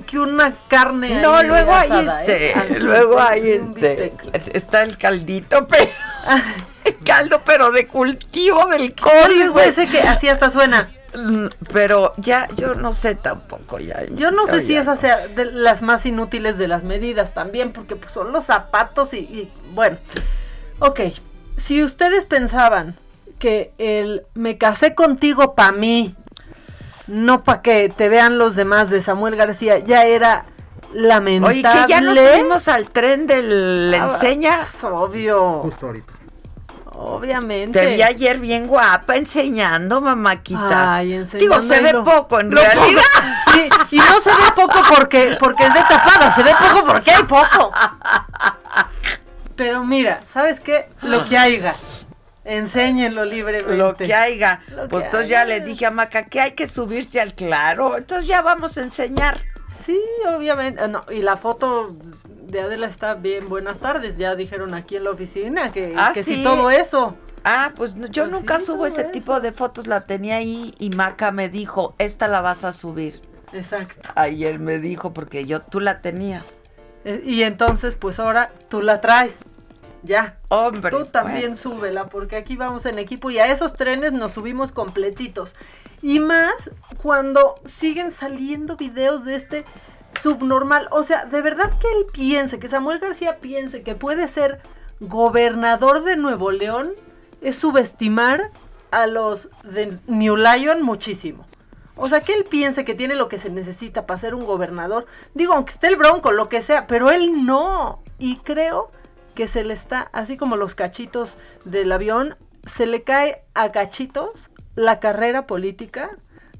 que 0.06 0.18
una 0.18 0.54
carne. 0.68 1.20
No, 1.22 1.36
ahí 1.36 1.46
luego 1.46 1.74
hay 1.74 1.90
asada, 1.90 2.24
¿eh? 2.24 2.52
este, 2.56 2.80
luego 2.80 3.20
hay 3.20 3.50
este, 3.50 4.12
está 4.52 4.82
el 4.82 4.98
caldito, 4.98 5.66
pero 5.68 5.90
el 6.84 6.98
caldo, 7.04 7.42
pero 7.44 7.70
de 7.70 7.86
cultivo 7.86 8.66
del 8.66 8.94
col, 8.94 9.50
güey. 9.50 9.68
ese 9.68 9.86
que 9.86 10.00
así 10.00 10.28
hasta 10.28 10.50
suena. 10.50 10.90
Mm, 11.18 11.46
Pero 11.72 12.12
ya, 12.16 12.48
yo 12.56 12.74
no 12.74 12.92
sé 12.92 13.14
tampoco 13.14 13.78
ya. 13.78 14.04
Yo 14.10 14.30
no 14.30 14.46
sé 14.46 14.62
si 14.62 14.74
ya 14.74 14.82
esa 14.82 14.96
sea 14.96 15.26
de 15.28 15.46
las 15.46 15.82
más 15.82 16.06
inútiles 16.06 16.58
de 16.58 16.68
las 16.68 16.84
medidas 16.84 17.34
también, 17.34 17.72
porque 17.72 17.96
pues, 17.96 18.12
son 18.12 18.32
los 18.32 18.44
zapatos 18.44 19.12
y, 19.14 19.18
y, 19.18 19.52
bueno. 19.74 19.98
Ok, 20.78 21.00
si 21.56 21.82
ustedes 21.82 22.24
pensaban 22.24 22.96
que 23.38 23.72
el 23.78 24.22
me 24.34 24.58
casé 24.58 24.94
contigo 24.94 25.54
pa' 25.54 25.72
mí, 25.72 26.14
no 27.06 27.42
pa' 27.42 27.62
que 27.62 27.88
te 27.88 28.08
vean 28.08 28.38
los 28.38 28.54
demás 28.56 28.90
de 28.90 29.02
Samuel 29.02 29.36
García, 29.36 29.78
ya 29.78 30.04
era 30.04 30.46
lamentable. 30.92 31.60
Oye, 31.60 31.62
que 31.62 31.88
ya 31.88 32.00
nos 32.00 32.18
subimos 32.18 32.68
al 32.68 32.90
tren 32.90 33.26
del 33.26 33.92
Ah, 33.94 34.04
enseña. 34.04 34.62
es 34.62 34.84
obvio. 34.84 35.60
Justo 35.60 35.86
ahorita. 35.86 36.12
Obviamente. 37.00 37.78
Te 37.78 37.94
vi 37.94 38.02
ayer 38.02 38.40
bien 38.40 38.66
guapa 38.66 39.14
enseñando, 39.14 40.00
mamáquita. 40.00 40.96
Ay, 40.96 41.24
Digo, 41.34 41.60
se 41.60 41.80
ve 41.80 41.94
poco 42.04 42.40
en 42.40 42.50
realidad. 42.50 43.02
poco. 43.44 43.58
Y, 43.90 43.96
y 43.96 43.98
no 43.98 44.20
se 44.20 44.30
ve 44.30 44.52
poco 44.56 44.80
porque, 44.96 45.36
porque 45.38 45.66
es 45.66 45.74
de 45.74 45.80
tapada, 45.80 46.32
se 46.32 46.42
ve 46.42 46.50
poco 46.58 46.84
porque 46.86 47.12
hay 47.12 47.22
poco. 47.22 47.72
Pero 49.54 49.84
mira, 49.84 50.22
¿sabes 50.28 50.58
qué? 50.58 50.88
Lo 51.02 51.24
que 51.24 51.38
haya. 51.38 51.76
Enséñenlo 52.44 53.24
libremente. 53.24 53.76
Lo 53.76 53.94
que 53.94 54.12
haya. 54.12 54.62
Lo 54.68 54.88
Pues 54.88 55.02
que 55.02 55.06
entonces 55.06 55.30
ya 55.30 55.44
le 55.44 55.60
dije 55.60 55.86
a 55.86 55.92
Maca 55.92 56.24
que 56.24 56.40
hay 56.40 56.52
que 56.52 56.66
subirse 56.66 57.20
al 57.20 57.34
claro. 57.34 57.96
Entonces 57.96 58.26
ya 58.26 58.42
vamos 58.42 58.76
a 58.76 58.82
enseñar. 58.82 59.40
Sí, 59.84 60.00
obviamente. 60.34 60.88
No, 60.88 61.04
y 61.10 61.22
la 61.22 61.36
foto 61.36 61.94
de 62.48 62.60
Adela 62.62 62.86
está 62.86 63.14
bien. 63.14 63.48
Buenas 63.48 63.78
tardes. 63.78 64.16
Ya 64.18 64.34
dijeron 64.34 64.74
aquí 64.74 64.96
en 64.96 65.04
la 65.04 65.10
oficina 65.10 65.70
que, 65.72 65.94
Ah, 65.96 66.10
que 66.14 66.24
sí. 66.24 66.36
sí 66.36 66.42
todo 66.42 66.70
eso. 66.70 67.14
Ah, 67.44 67.72
pues 67.76 67.94
no- 67.94 68.06
yo 68.08 68.24
Pues 68.24 68.32
nunca 68.32 68.58
sí, 68.58 68.66
subo 68.66 68.86
ese 68.86 69.02
eso. 69.02 69.10
tipo 69.10 69.40
de 69.40 69.52
fotos, 69.52 69.86
la 69.86 70.02
tenía 70.06 70.36
ahí 70.36 70.74
y 70.78 70.90
Maca 70.90 71.30
me 71.30 71.48
dijo, 71.48 71.94
esta 71.98 72.26
la 72.28 72.40
vas 72.40 72.64
a 72.64 72.72
subir. 72.72 73.20
Exacto. 73.52 74.08
Ayer 74.14 74.58
me 74.58 74.78
dijo 74.78 75.12
porque 75.14 75.46
yo, 75.46 75.62
tú 75.62 75.80
la 75.80 76.00
tenías. 76.00 76.60
Eh, 77.04 77.22
Y 77.24 77.42
entonces, 77.44 77.94
pues 77.94 78.18
ahora 78.18 78.50
tú 78.68 78.82
la 78.82 79.00
traes. 79.00 79.38
Ya. 80.02 80.36
Hombre. 80.48 80.90
Tú 80.90 81.06
también 81.06 81.40
bueno. 81.52 81.56
súbela, 81.56 82.06
porque 82.08 82.36
aquí 82.36 82.56
vamos 82.56 82.86
en 82.86 82.98
equipo 82.98 83.30
y 83.30 83.38
a 83.38 83.46
esos 83.50 83.74
trenes 83.74 84.12
nos 84.12 84.32
subimos 84.32 84.72
completitos. 84.72 85.54
Y 86.02 86.20
más 86.20 86.70
cuando 87.02 87.54
siguen 87.66 88.10
saliendo 88.12 88.76
videos 88.76 89.24
de 89.24 89.34
este 89.36 89.64
subnormal. 90.22 90.88
O 90.90 91.02
sea, 91.04 91.24
de 91.24 91.42
verdad 91.42 91.72
que 91.78 91.88
él 91.98 92.06
piense, 92.12 92.58
que 92.58 92.68
Samuel 92.68 92.98
García 92.98 93.38
piense 93.38 93.82
que 93.82 93.94
puede 93.94 94.28
ser 94.28 94.60
gobernador 95.00 96.02
de 96.04 96.16
Nuevo 96.16 96.50
León, 96.50 96.90
es 97.40 97.56
subestimar 97.56 98.50
a 98.90 99.06
los 99.06 99.50
de 99.62 99.98
New 100.06 100.36
Lion 100.36 100.82
muchísimo. 100.82 101.46
O 101.96 102.08
sea, 102.08 102.20
que 102.20 102.32
él 102.32 102.44
piense 102.44 102.84
que 102.84 102.94
tiene 102.94 103.16
lo 103.16 103.28
que 103.28 103.38
se 103.38 103.50
necesita 103.50 104.06
para 104.06 104.20
ser 104.20 104.34
un 104.34 104.44
gobernador. 104.44 105.06
Digo, 105.34 105.54
aunque 105.54 105.72
esté 105.72 105.88
el 105.88 105.96
bronco, 105.96 106.30
lo 106.30 106.48
que 106.48 106.62
sea, 106.62 106.86
pero 106.86 107.10
él 107.10 107.44
no. 107.44 108.02
Y 108.18 108.36
creo 108.36 108.90
que 109.34 109.48
se 109.48 109.64
le 109.64 109.74
está, 109.74 110.08
así 110.12 110.36
como 110.36 110.56
los 110.56 110.74
cachitos 110.74 111.38
del 111.64 111.90
avión, 111.90 112.36
se 112.66 112.86
le 112.86 113.02
cae 113.02 113.42
a 113.54 113.72
cachitos 113.72 114.50
la 114.76 115.00
carrera 115.00 115.46
política 115.46 116.10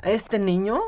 a 0.02 0.10
este 0.10 0.38
niño 0.40 0.82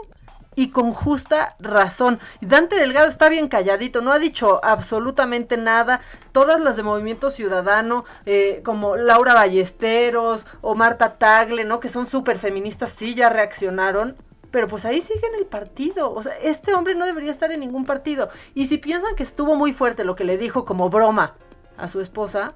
y 0.61 0.68
con 0.68 0.92
justa 0.92 1.56
razón. 1.58 2.20
Dante 2.42 2.76
Delgado 2.76 3.08
está 3.08 3.30
bien 3.30 3.48
calladito, 3.48 4.02
no 4.02 4.12
ha 4.12 4.18
dicho 4.18 4.62
absolutamente 4.62 5.56
nada. 5.56 6.02
Todas 6.32 6.61
las 6.61 6.76
de 6.76 6.82
Movimiento 6.82 7.30
Ciudadano, 7.30 8.04
eh, 8.26 8.61
como 8.62 8.94
Laura 8.96 9.32
Ballesteros 9.32 10.46
o 10.61 10.74
Marta 10.74 11.16
Tagle, 11.16 11.64
¿no? 11.64 11.80
Que 11.80 11.88
son 11.88 12.06
súper 12.06 12.36
feministas, 12.36 12.90
sí 12.90 13.14
ya 13.14 13.30
reaccionaron. 13.30 14.16
Pero 14.50 14.68
pues 14.68 14.84
ahí 14.84 15.00
sigue 15.00 15.26
en 15.28 15.36
el 15.36 15.46
partido. 15.46 16.12
O 16.12 16.22
sea, 16.22 16.34
este 16.42 16.74
hombre 16.74 16.94
no 16.94 17.06
debería 17.06 17.32
estar 17.32 17.50
en 17.52 17.61
ningún 17.61 17.86
partido. 17.86 18.28
Y 18.52 18.66
si 18.66 18.76
piensan 18.76 19.16
que 19.16 19.22
estuvo 19.22 19.54
muy 19.54 19.72
fuerte 19.72 20.04
lo 20.04 20.14
que 20.14 20.24
le 20.24 20.36
dijo 20.36 20.66
como 20.66 20.90
broma 20.90 21.36
a 21.78 21.88
su 21.88 22.02
esposa, 22.02 22.52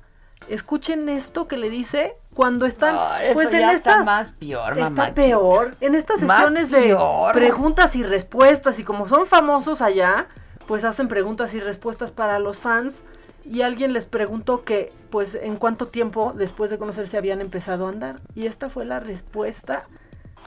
escuchen 0.49 1.09
esto 1.09 1.49
que 1.49 1.57
le 1.57 1.71
dice 1.71 2.17
cuando 2.35 2.67
están 2.67 2.95
eso 3.23 3.35
pues 3.35 3.53
en 3.53 3.61
ya 3.61 3.73
está 3.73 3.91
estas 3.93 4.05
más 4.05 4.33
peor, 4.33 4.79
está 4.79 5.15
peor 5.15 5.77
en 5.81 5.95
estas 5.95 6.21
sesiones 6.21 6.71
de 6.71 6.97
preguntas 7.33 7.97
y 7.97 8.03
respuestas 8.03 8.79
y 8.79 8.85
como 8.85 9.09
son 9.09 9.27
famosos 9.27 9.81
allá 9.81 10.27
pues 10.67 10.85
hacen 10.85 11.09
preguntas 11.09 11.55
y 11.55 11.61
respuestas 11.61 12.11
para 12.11 12.39
los 12.39 12.59
fans 12.59 13.05
y 13.45 13.63
alguien 13.63 13.93
les 13.93 14.07
preguntó 14.07 14.65
que 14.65 14.93
pues 15.11 15.35
en 15.35 15.57
cuánto 15.57 15.87
tiempo 15.89 16.33
después 16.35 16.71
de 16.71 16.79
conocerse 16.79 17.17
habían 17.17 17.41
empezado 17.41 17.87
a 17.87 17.91
andar 17.91 18.17
y 18.35 18.47
esta 18.47 18.71
fue 18.71 18.85
la 18.85 19.01
respuesta 19.01 19.85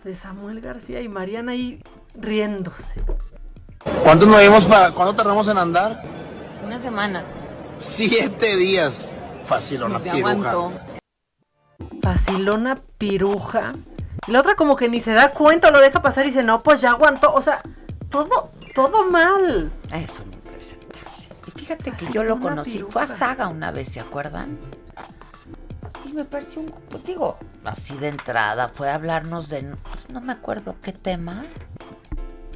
de 0.03 0.15
Samuel 0.15 0.61
García 0.61 1.01
y 1.01 1.09
Mariana 1.09 1.51
ahí 1.53 1.81
riéndose. 2.15 2.95
¿Cuánto 4.03 4.25
nos 4.25 4.39
vimos 4.39 4.65
para, 4.65 4.91
cuánto 4.91 5.15
tardamos 5.15 5.47
en 5.47 5.57
andar? 5.57 6.01
Una 6.65 6.81
semana. 6.81 7.23
Siete 7.77 8.55
días. 8.55 9.07
Facilona 9.47 9.99
Se 9.99 10.11
piruja. 10.11 10.71
Facilona 12.01 12.77
piruja. 12.97 13.73
La 14.27 14.41
otra 14.41 14.55
como 14.55 14.75
que 14.75 14.89
ni 14.89 14.99
se 14.99 15.13
da 15.13 15.31
cuenta, 15.31 15.71
lo 15.71 15.79
deja 15.79 16.01
pasar 16.01 16.25
y 16.25 16.31
dice, 16.31 16.43
no, 16.43 16.63
pues 16.63 16.81
ya 16.81 16.91
aguantó. 16.91 17.33
O 17.33 17.41
sea, 17.41 17.61
todo, 18.09 18.51
todo 18.75 19.09
mal. 19.09 19.71
Eso 19.93 20.23
no 20.25 20.31
es 20.31 20.53
presentable. 20.53 21.27
Y 21.47 21.51
fíjate 21.51 21.91
que 21.91 22.11
yo 22.11 22.23
lo 22.23 22.39
conocí, 22.39 22.79
fue 22.79 23.03
a 23.03 23.07
Saga 23.07 23.47
una 23.47 23.71
vez, 23.71 23.89
¿se 23.89 24.01
acuerdan? 24.01 24.57
Y 26.03 26.11
me 26.11 26.25
pareció 26.25 26.61
un, 26.61 26.73
pues 26.89 27.05
digo, 27.05 27.37
así 27.63 27.95
de 27.97 28.09
entrada, 28.09 28.67
fue 28.67 28.89
a 28.89 28.95
hablarnos 28.95 29.47
de, 29.47 29.75
pues 29.91 30.09
no 30.09 30.19
me 30.19 30.33
acuerdo 30.33 30.75
qué 30.81 30.91
tema, 30.91 31.43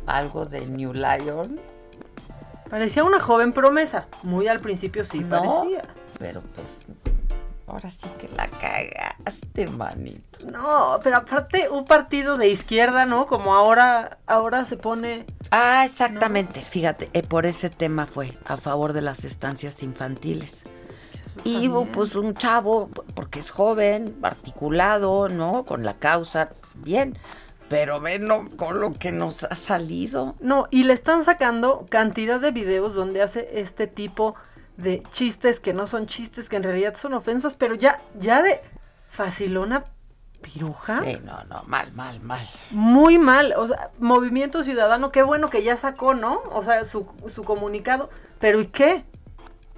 algo 0.06 0.46
de 0.46 0.66
New 0.66 0.94
Lion. 0.94 1.60
Parecía 2.70 3.04
una 3.04 3.20
joven 3.20 3.54
promesa. 3.54 4.08
Muy 4.24 4.48
al 4.48 4.60
principio 4.60 5.04
sí 5.04 5.20
No, 5.20 5.30
parecía. 5.30 5.82
Pero 6.22 6.42
pues 6.56 6.86
ahora 7.66 7.90
sí 7.90 8.08
que 8.20 8.30
la 8.38 8.48
cagaste, 8.48 9.68
manito. 9.68 10.46
No, 10.46 11.00
pero 11.04 11.18
aparte 11.18 11.68
un 11.68 11.86
partido 11.86 12.38
de 12.38 12.50
izquierda, 12.50 13.06
¿no? 13.06 13.26
Como 13.26 13.56
ahora, 13.56 14.20
ahora 14.28 14.66
se 14.66 14.78
pone. 14.78 15.26
Ah, 15.50 15.84
exactamente, 15.84 16.62
fíjate, 16.62 17.10
eh, 17.14 17.24
por 17.24 17.46
ese 17.46 17.70
tema 17.70 18.06
fue 18.06 18.38
a 18.46 18.58
favor 18.58 18.94
de 18.94 19.02
las 19.02 19.26
estancias 19.26 19.82
infantiles. 19.82 20.64
Y 21.44 21.70
hubo, 21.70 21.86
pues 21.86 22.16
un 22.16 22.36
chavo, 22.36 22.90
porque 23.16 23.40
es 23.40 23.50
joven, 23.50 24.16
articulado, 24.22 25.28
¿no? 25.28 25.66
Con 25.66 25.84
la 25.84 25.96
causa, 25.96 26.52
bien. 26.76 27.18
Pero 27.68 28.02
ven 28.02 28.28
no, 28.28 28.50
con 28.58 28.82
lo 28.82 28.92
que 28.92 29.14
nos 29.14 29.44
ha 29.46 29.56
salido. 29.56 30.36
No, 30.42 30.68
y 30.72 30.84
le 30.84 30.94
están 30.94 31.24
sacando 31.24 31.86
cantidad 31.90 32.40
de 32.40 32.52
videos 32.52 32.94
donde 32.94 33.22
hace 33.22 33.62
este 33.62 33.88
tipo 33.88 34.36
de 34.36 34.51
chistes 35.12 35.60
que 35.60 35.74
no 35.74 35.88
son 35.88 36.08
chistes, 36.08 36.50
que 36.50 36.56
en 36.56 36.64
realidad 36.64 36.96
son 36.96 37.14
ofensas, 37.14 37.56
pero 37.56 37.76
ya, 37.76 38.02
ya 38.20 38.42
de 38.42 38.62
facilona 39.10 39.84
piruja. 40.42 41.02
Sí, 41.04 41.20
no, 41.24 41.44
no, 41.46 41.64
mal, 41.64 41.92
mal, 41.94 42.20
mal. 42.20 42.46
Muy 42.72 43.18
mal. 43.18 43.54
O 43.58 43.68
sea, 43.68 43.92
Movimiento 44.00 44.64
Ciudadano, 44.64 45.12
qué 45.12 45.24
bueno 45.24 45.50
que 45.50 45.64
ya 45.64 45.78
sacó, 45.78 46.14
¿no? 46.14 46.42
O 46.52 46.64
sea, 46.64 46.84
su, 46.86 47.08
su 47.28 47.44
comunicado. 47.44 48.10
Pero 48.40 48.60
¿y 48.60 48.68
qué? 48.68 49.06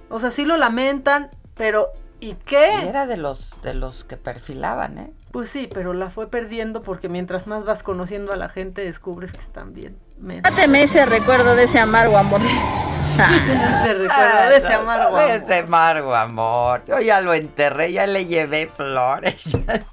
O 0.08 0.20
sea, 0.20 0.30
sí 0.30 0.44
lo 0.44 0.56
lamentan, 0.56 1.30
pero 1.54 1.88
¿y 2.20 2.34
qué? 2.34 2.70
Y 2.82 2.88
era 2.88 3.06
de 3.06 3.16
los, 3.16 3.54
de 3.62 3.74
los 3.74 4.04
que 4.04 4.16
perfilaban, 4.16 4.98
¿eh? 4.98 5.12
Pues 5.30 5.48
sí, 5.48 5.68
pero 5.72 5.92
la 5.94 6.10
fue 6.10 6.30
perdiendo 6.30 6.82
porque 6.82 7.08
mientras 7.08 7.46
más 7.46 7.64
vas 7.64 7.82
conociendo 7.82 8.32
a 8.32 8.36
la 8.36 8.48
gente 8.48 8.82
descubres 8.82 9.32
que 9.32 9.40
están 9.40 9.74
bien. 9.74 9.98
Men. 10.18 10.42
Máteme 10.42 10.84
ese 10.84 11.04
recuerdo 11.06 11.56
de 11.56 11.64
ese 11.64 11.80
amargo 11.80 12.16
amor. 12.16 12.40
Se 13.84 13.94
recuerda 13.94 14.48
de 14.48 14.56
ese 14.56 14.72
Ah, 14.72 14.78
amargo 14.80 15.16
amor. 15.16 15.30
ese 15.30 15.58
amargo 15.58 16.14
amor. 16.14 16.82
Yo 16.86 17.00
ya 17.00 17.20
lo 17.20 17.34
enterré, 17.34 17.92
ya 17.92 18.06
le 18.06 18.26
llevé 18.26 18.66
flores. 18.68 19.44
ya- 19.66 19.84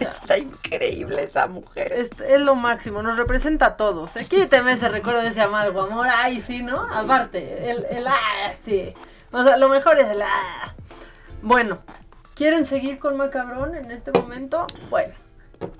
Está 0.00 0.38
increíble 0.38 1.22
esa 1.22 1.46
mujer. 1.46 1.92
Es, 1.92 2.10
es 2.26 2.40
lo 2.40 2.54
máximo, 2.54 3.02
nos 3.02 3.16
representa 3.16 3.66
a 3.66 3.76
todos. 3.76 4.16
¿eh? 4.16 4.26
Quíteme 4.28 4.72
ese 4.72 4.88
recuerdo 4.88 5.20
de 5.22 5.28
ese 5.28 5.42
amargo 5.42 5.82
amor. 5.82 6.06
Ay, 6.10 6.40
sí, 6.40 6.62
¿no? 6.62 6.86
Aparte, 6.92 7.70
el, 7.70 7.84
el 7.90 8.06
ah, 8.06 8.52
sí. 8.64 8.94
O 9.30 9.44
sea, 9.44 9.56
lo 9.58 9.68
mejor 9.68 9.98
es 9.98 10.08
el 10.08 10.22
ah. 10.22 10.74
Bueno, 11.42 11.78
¿quieren 12.34 12.64
seguir 12.64 12.98
con 12.98 13.16
Macabrón 13.16 13.74
en 13.74 13.90
este 13.90 14.12
momento? 14.12 14.66
Bueno, 14.90 15.12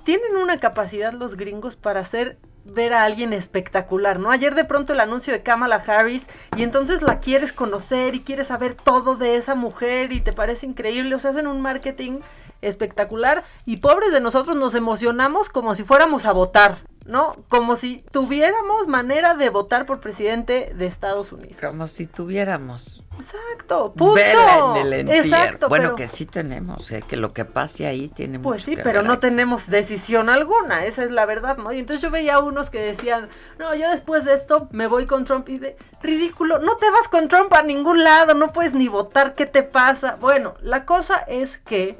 tienen 0.03 0.37
una 0.37 0.59
capacidad 0.59 1.11
los 1.13 1.35
gringos 1.35 1.75
para 1.75 1.99
hacer 2.01 2.37
ver 2.65 2.93
a 2.93 3.03
alguien 3.03 3.33
espectacular, 3.33 4.19
¿no? 4.19 4.31
Ayer 4.31 4.55
de 4.55 4.65
pronto 4.65 4.93
el 4.93 4.99
anuncio 4.99 5.33
de 5.33 5.43
Kamala 5.43 5.75
Harris 5.75 6.27
y 6.55 6.63
entonces 6.63 7.01
la 7.01 7.19
quieres 7.19 7.53
conocer 7.53 8.15
y 8.15 8.21
quieres 8.21 8.47
saber 8.47 8.75
todo 8.75 9.15
de 9.15 9.35
esa 9.35 9.55
mujer 9.55 10.11
y 10.13 10.21
te 10.21 10.33
parece 10.33 10.65
increíble, 10.65 11.15
o 11.15 11.19
sea, 11.19 11.31
hacen 11.31 11.47
un 11.47 11.61
marketing 11.61 12.19
espectacular 12.61 13.43
y 13.65 13.77
pobres 13.77 14.11
de 14.11 14.21
nosotros 14.21 14.55
nos 14.55 14.73
emocionamos 14.75 15.49
como 15.49 15.75
si 15.75 15.83
fuéramos 15.83 16.25
a 16.25 16.31
votar, 16.31 16.77
¿no? 17.05 17.35
Como 17.49 17.75
si 17.75 18.03
tuviéramos 18.11 18.87
manera 18.87 19.33
de 19.33 19.49
votar 19.49 19.85
por 19.85 19.99
presidente 19.99 20.73
de 20.75 20.85
Estados 20.85 21.31
Unidos. 21.31 21.57
Como 21.59 21.87
si 21.87 22.07
tuviéramos. 22.07 23.02
Exacto, 23.17 23.93
punto. 23.93 24.15
Vela 24.15 24.57
en 24.75 24.87
el 24.87 24.93
entierro. 24.93 25.23
Exacto, 25.25 25.69
bueno, 25.69 25.83
pero- 25.85 25.95
que 25.95 26.07
sí 26.07 26.25
tenemos, 26.25 26.91
¿eh? 26.91 27.03
que 27.07 27.15
lo 27.15 27.33
que 27.33 27.45
pase 27.45 27.87
ahí 27.87 28.09
tiene 28.09 28.39
Pues 28.39 28.61
mucho 28.61 28.71
sí, 28.71 28.75
que 28.75 28.83
pero 28.83 28.99
ver 28.99 29.05
no 29.07 29.13
ahí. 29.13 29.19
tenemos 29.19 29.67
decisión 29.69 30.29
alguna, 30.29 30.85
esa 30.85 31.03
es 31.03 31.11
la 31.11 31.25
verdad, 31.25 31.57
¿no? 31.57 31.71
Y 31.71 31.79
entonces 31.79 32.01
yo 32.01 32.11
veía 32.11 32.39
unos 32.39 32.69
que 32.69 32.79
decían, 32.79 33.29
no, 33.59 33.73
yo 33.75 33.89
después 33.89 34.25
de 34.25 34.33
esto 34.33 34.67
me 34.71 34.87
voy 34.87 35.05
con 35.05 35.25
Trump 35.25 35.47
y 35.49 35.57
de, 35.59 35.77
ridículo, 36.01 36.59
no 36.59 36.77
te 36.77 36.89
vas 36.91 37.07
con 37.07 37.27
Trump 37.27 37.53
a 37.53 37.63
ningún 37.63 38.03
lado, 38.03 38.33
no 38.33 38.51
puedes 38.51 38.73
ni 38.73 38.87
votar, 38.87 39.35
¿qué 39.35 39.45
te 39.45 39.63
pasa? 39.63 40.17
Bueno, 40.19 40.55
la 40.61 40.85
cosa 40.85 41.17
es 41.19 41.57
que, 41.59 41.97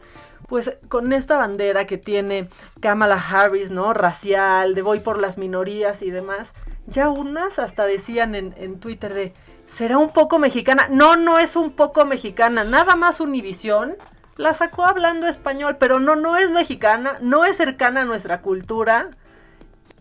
pues 0.47 0.78
con 0.89 1.14
esta 1.14 1.38
bandera 1.38 1.86
que 1.88 1.97
tiene 1.97 2.49
Kamala 2.82 3.16
Harris, 3.16 3.72
¿no? 3.72 3.93
Racial, 3.93 4.76
de 4.76 4.82
voy 4.82 4.99
por 4.99 5.20
las 5.20 5.38
minorías 5.38 6.01
y 6.01 6.11
demás, 6.11 6.53
ya 6.86 7.07
unas 7.09 7.59
hasta 7.59 7.86
decían 7.86 8.36
en, 8.36 8.53
en 8.57 8.80
Twitter 8.80 9.14
de, 9.14 9.34
¿será 9.74 9.97
un 9.97 10.11
poco 10.11 10.39
mexicana? 10.39 10.88
No, 10.89 11.15
no 11.15 11.39
es 11.39 11.55
un 11.55 11.71
poco 11.71 12.05
mexicana, 12.05 12.63
nada 12.63 12.95
más 12.95 13.19
Univisión 13.19 13.95
la 14.36 14.53
sacó 14.53 14.86
hablando 14.86 15.28
español, 15.28 15.78
pero 15.80 15.99
no, 15.99 16.15
no 16.15 16.38
es 16.38 16.49
mexicana, 16.49 17.17
no 17.21 17.45
es 17.45 17.57
cercana 17.57 18.01
a 18.01 18.05
nuestra 18.05 18.41
cultura. 18.41 19.09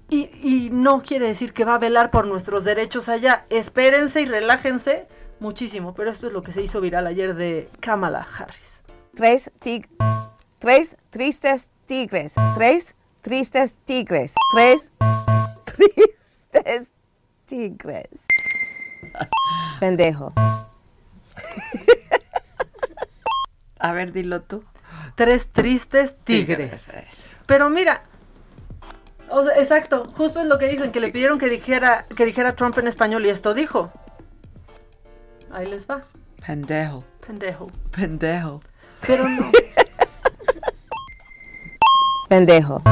Y, 0.09 0.69
no 0.71 1.03
quiere 1.03 1.27
decir 1.27 1.55
que 1.55 1.65
va 1.65 1.77
a 1.77 1.79
velar 1.79 2.11
por 2.11 2.27
nuestros 2.27 2.65
derechos 2.65 3.09
allá. 3.09 3.47
Espérense 3.49 4.21
y 4.21 4.27
relájense 4.27 5.07
muchísimo. 5.41 5.95
Pero 5.95 6.11
esto 6.11 6.27
es 6.27 6.35
lo 6.35 6.43
que 6.43 6.53
se 6.53 6.61
hizo 6.61 6.83
viral 6.83 7.07
ayer 7.07 7.35
de 7.35 7.71
Kamala 7.81 8.27
Harris. 8.39 8.83
Tres, 9.15 9.51
tig- 9.63 9.89
tres 10.59 10.97
tristes 11.09 11.69
tigres. 11.87 12.35
Tres 12.55 12.95
tristes 13.23 13.79
tigres. 13.87 14.35
Tres 14.55 14.93
tristes 15.65 16.93
tigres. 17.47 18.27
Pendejo. 19.81 20.33
A 23.79 23.93
ver, 23.93 24.13
dilo 24.13 24.43
tú. 24.43 24.65
Tres 25.15 25.49
tristes 25.51 26.17
tigres. 26.25 26.89
Pero 27.47 27.69
mira, 27.69 28.03
o 29.29 29.45
sea, 29.45 29.59
exacto, 29.59 30.11
justo 30.17 30.41
es 30.41 30.47
lo 30.47 30.59
que 30.59 30.69
dicen, 30.69 30.93
que 30.93 31.01
le 31.01 31.11
pidieron 31.11 31.39
que 31.39 31.49
dijera, 31.49 32.07
que 32.17 32.25
dijera 32.25 32.55
Trump 32.55 32.79
en 32.79 32.87
español 32.87 33.27
y 33.27 33.31
esto 33.31 33.55
dijo. 33.55 33.93
Ahí 35.53 35.67
les 35.67 35.87
va, 35.87 36.03
Pendejo, 36.47 37.05
pendejo. 37.27 37.71
pendejo. 37.95 38.61
Pero 39.07 39.29
no. 39.29 39.51
Pendejo. 42.29 42.83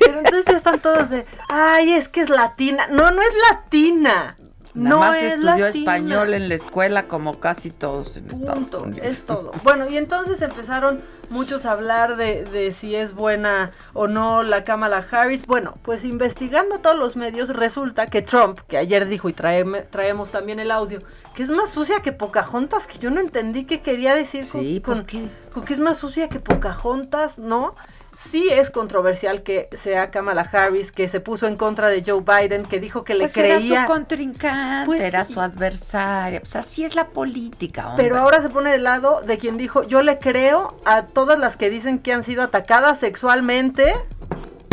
Pero 0.00 0.18
entonces 0.18 0.44
ya 0.46 0.56
están 0.58 0.80
todos 0.80 1.08
de, 1.10 1.24
ay, 1.48 1.92
es 1.92 2.08
que 2.08 2.20
es 2.20 2.28
latina. 2.28 2.86
No, 2.88 3.10
no 3.10 3.22
es 3.22 3.32
latina. 3.50 4.36
Nada 4.76 4.88
no 4.90 4.98
más 5.00 5.16
es 5.16 5.32
estudió 5.34 5.64
latina. 5.66 5.68
español 5.68 6.34
en 6.34 6.48
la 6.48 6.54
escuela 6.54 7.08
como 7.08 7.40
casi 7.40 7.70
todos 7.70 8.16
en 8.18 8.30
Estados 8.30 8.68
Punto, 8.68 8.82
Unidos. 8.82 9.06
es 9.08 9.22
todo. 9.26 9.50
Bueno, 9.64 9.88
y 9.88 9.96
entonces 9.96 10.42
empezaron 10.42 11.00
muchos 11.30 11.64
a 11.66 11.72
hablar 11.72 12.16
de, 12.16 12.44
de 12.44 12.72
si 12.72 12.94
es 12.94 13.14
buena 13.14 13.72
o 13.94 14.06
no 14.06 14.42
la 14.42 14.62
Kamala 14.64 15.04
Harris. 15.10 15.46
Bueno, 15.46 15.74
pues 15.82 16.04
investigando 16.04 16.78
todos 16.78 16.96
los 16.96 17.16
medios, 17.16 17.48
resulta 17.48 18.06
que 18.06 18.22
Trump, 18.22 18.60
que 18.68 18.76
ayer 18.76 19.08
dijo 19.08 19.28
y 19.28 19.32
traeme- 19.32 19.84
traemos 19.90 20.30
también 20.30 20.60
el 20.60 20.70
audio, 20.70 20.98
que 21.34 21.42
es 21.42 21.50
más 21.50 21.70
sucia 21.70 22.00
que 22.02 22.12
Pocahontas, 22.12 22.86
que 22.86 22.98
yo 22.98 23.10
no 23.10 23.20
entendí 23.20 23.64
qué 23.64 23.80
quería 23.80 24.14
decir 24.14 24.46
con, 24.48 24.60
Sí, 24.60 24.80
¿por 24.80 25.06
con- 25.06 25.30
con 25.52 25.64
que 25.64 25.72
es 25.72 25.80
más 25.80 25.96
sucia 25.98 26.28
que 26.28 26.38
Pocahontas, 26.38 27.38
¿no? 27.38 27.74
Sí 28.16 28.48
es 28.50 28.70
controversial 28.70 29.42
que 29.42 29.68
sea 29.72 30.10
Kamala 30.10 30.48
Harris, 30.50 30.90
que 30.90 31.06
se 31.08 31.20
puso 31.20 31.46
en 31.46 31.56
contra 31.56 31.88
de 31.88 32.02
Joe 32.06 32.22
Biden, 32.22 32.64
que 32.64 32.80
dijo 32.80 33.04
que 33.04 33.12
le 33.14 33.24
Pues 33.24 33.36
era 33.36 33.56
creía... 33.56 33.82
su 33.82 33.86
contrincante, 33.92 34.86
Pues 34.86 35.02
era 35.02 35.24
su 35.26 35.38
adversaria. 35.40 36.40
Pues 36.40 36.56
así 36.56 36.82
es 36.84 36.94
la 36.94 37.08
política, 37.08 37.88
hombre. 37.88 38.02
Pero 38.04 38.16
ahora 38.18 38.40
se 38.40 38.48
pone 38.48 38.70
del 38.72 38.84
lado 38.84 39.20
de 39.20 39.36
quien 39.38 39.58
dijo, 39.58 39.82
yo 39.82 40.02
le 40.02 40.18
creo 40.18 40.80
a 40.86 41.02
todas 41.02 41.38
las 41.38 41.56
que 41.58 41.68
dicen 41.68 41.98
que 41.98 42.14
han 42.14 42.22
sido 42.22 42.42
atacadas 42.42 43.00
sexualmente 43.00 43.94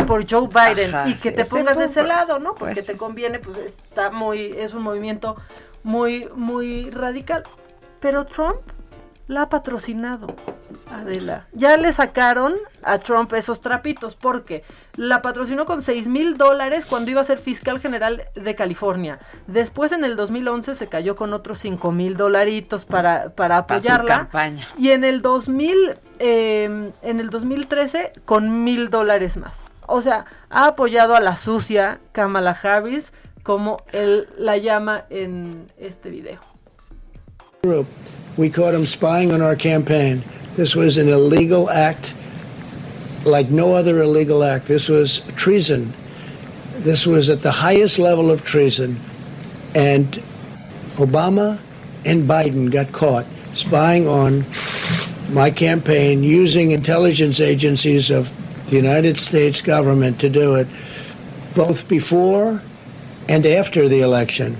por 0.06 0.24
Joe 0.30 0.48
Biden 0.48 0.94
Ajá, 0.94 1.08
y 1.08 1.14
que 1.14 1.30
sí, 1.30 1.36
te 1.36 1.44
pongas 1.44 1.76
de 1.76 1.84
ese 1.84 2.02
lado, 2.02 2.38
¿no? 2.38 2.54
Porque 2.54 2.74
pues- 2.76 2.86
te 2.86 2.96
conviene, 2.96 3.40
pues 3.40 3.56
está 3.58 4.10
muy, 4.10 4.54
es 4.56 4.72
un 4.72 4.82
movimiento 4.82 5.36
muy, 5.82 6.28
muy 6.34 6.90
radical. 6.90 7.44
Pero 8.00 8.24
Trump 8.26 8.56
la 9.26 9.42
ha 9.42 9.48
patrocinado, 9.48 10.26
Adela. 10.92 11.46
Ya 11.52 11.76
le 11.76 11.92
sacaron 11.92 12.54
a 12.82 12.98
Trump 12.98 13.32
esos 13.32 13.60
trapitos 13.62 14.16
porque 14.16 14.64
la 14.96 15.22
patrocinó 15.22 15.64
con 15.64 15.82
6 15.82 16.08
mil 16.08 16.36
dólares 16.36 16.84
cuando 16.86 17.10
iba 17.10 17.20
a 17.20 17.24
ser 17.24 17.38
fiscal 17.38 17.80
general 17.80 18.24
de 18.34 18.54
California. 18.54 19.18
Después 19.46 19.92
en 19.92 20.04
el 20.04 20.14
2011 20.16 20.74
se 20.74 20.86
cayó 20.88 21.16
con 21.16 21.32
otros 21.32 21.58
5 21.60 21.90
mil 21.92 22.16
dolaritos 22.16 22.84
para, 22.84 23.30
para 23.30 23.66
Para 23.66 23.80
su 23.80 23.86
apoyarla. 23.88 24.16
campaña. 24.18 24.68
Y 24.78 24.90
en 24.90 25.04
el 25.04 25.22
2000, 25.22 25.96
eh, 26.18 26.92
en 27.02 27.20
el 27.20 27.30
2013 27.30 28.12
con 28.26 28.62
mil 28.64 28.90
dólares 28.90 29.36
más. 29.38 29.64
o 29.86 30.02
sea, 30.02 30.26
ha 30.50 30.66
apoyado 30.66 31.14
a 31.16 31.20
la 31.20 31.36
sucia 31.36 31.98
Kamala 32.12 32.50
Harris, 32.62 33.12
como 33.42 33.82
él 33.92 34.28
la 34.38 34.56
llama 34.58 35.04
en 35.10 35.66
este 35.78 36.08
video. 36.10 36.40
We 38.36 38.50
caught 38.50 38.74
him 38.74 38.86
spying 38.86 39.32
on 39.32 39.42
our 39.42 39.56
campaign. 39.56 40.24
This 40.56 40.74
was 40.74 40.96
an 40.96 41.08
illegal 41.08 41.70
act 41.70 42.14
like 43.24 43.50
no 43.50 43.74
other 43.74 44.02
illegal 44.02 44.44
act. 44.44 44.66
This 44.66 44.88
was 44.88 45.20
treason. 45.36 45.92
This 46.78 47.06
was 47.06 47.30
at 47.30 47.42
the 47.42 47.50
highest 47.50 47.98
level 47.98 48.30
of 48.30 48.44
treason. 48.44 49.00
And 49.74 50.06
Obama 50.96 51.60
and 52.04 52.28
Biden 52.28 52.70
got 52.70 52.92
caught 52.92 53.26
spying 53.52 54.06
on 54.06 54.44
my 55.30 55.50
campaign 55.50 56.22
using 56.22 56.72
intelligence 56.72 57.40
agencies 57.40 58.10
of 58.10 58.32
the 58.68 58.76
United 58.76 59.18
States 59.18 59.60
government 59.60 60.20
to 60.20 60.28
do 60.28 60.56
it, 60.56 60.66
both 61.54 61.88
before 61.88 62.62
and 63.28 63.46
after 63.46 63.88
the 63.88 64.00
election. 64.00 64.56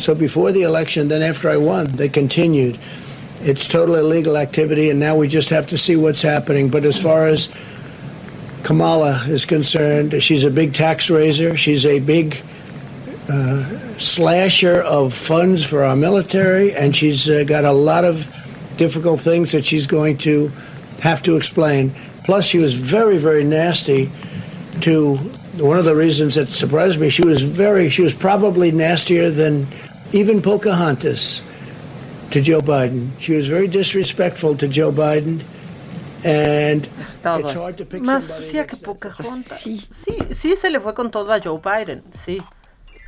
So 0.00 0.14
before 0.14 0.50
the 0.50 0.62
election, 0.62 1.08
then 1.08 1.22
after 1.22 1.50
I 1.50 1.56
won, 1.58 1.86
they 1.86 2.08
continued. 2.08 2.78
It's 3.42 3.68
total 3.68 3.96
illegal 3.96 4.36
activity, 4.36 4.90
and 4.90 4.98
now 4.98 5.16
we 5.16 5.28
just 5.28 5.50
have 5.50 5.66
to 5.68 5.78
see 5.78 5.96
what's 5.96 6.22
happening. 6.22 6.68
But 6.68 6.84
as 6.84 7.00
far 7.00 7.26
as 7.26 7.48
Kamala 8.62 9.22
is 9.28 9.46
concerned, 9.46 10.22
she's 10.22 10.44
a 10.44 10.50
big 10.50 10.74
tax 10.74 11.10
raiser. 11.10 11.56
She's 11.56 11.86
a 11.86 12.00
big 12.00 12.42
uh, 13.28 13.64
slasher 13.98 14.82
of 14.82 15.14
funds 15.14 15.64
for 15.64 15.84
our 15.84 15.96
military, 15.96 16.74
and 16.74 16.96
she's 16.96 17.28
uh, 17.28 17.44
got 17.44 17.64
a 17.64 17.72
lot 17.72 18.04
of 18.04 18.26
difficult 18.76 19.20
things 19.20 19.52
that 19.52 19.64
she's 19.64 19.86
going 19.86 20.16
to 20.18 20.50
have 21.00 21.22
to 21.22 21.36
explain. 21.36 21.94
Plus, 22.24 22.46
she 22.46 22.58
was 22.58 22.74
very, 22.74 23.18
very 23.18 23.44
nasty 23.44 24.10
to 24.80 25.16
one 25.56 25.78
of 25.78 25.84
the 25.84 25.96
reasons 25.96 26.36
that 26.36 26.48
surprised 26.48 27.00
me. 27.00 27.10
She 27.10 27.24
was 27.24 27.42
very, 27.42 27.90
she 27.90 28.02
was 28.02 28.14
probably 28.14 28.70
nastier 28.70 29.30
than 29.30 29.66
even 30.12 30.42
Pocahontas 30.42 31.42
to 32.30 32.40
Joe 32.40 32.60
Biden. 32.60 33.10
She 33.18 33.34
was 33.34 33.48
very 33.48 33.68
disrespectful 33.68 34.56
to 34.56 34.68
Joe 34.68 34.92
Biden. 34.92 35.42
And 36.24 36.86
it's 37.06 37.54
hard 37.54 37.78
to 37.78 37.86
pick 37.86 38.02
Más 38.02 38.24
sucia 38.24 38.66
que 38.66 38.76
Pocahontas. 38.76 39.60
Sí. 39.60 39.86
sí, 39.90 40.18
sí 40.34 40.56
se 40.56 40.70
le 40.70 40.78
fue 40.80 40.94
con 40.94 41.10
todo 41.10 41.32
a 41.32 41.40
Joe 41.40 41.60
Biden, 41.60 42.02
sí. 42.12 42.42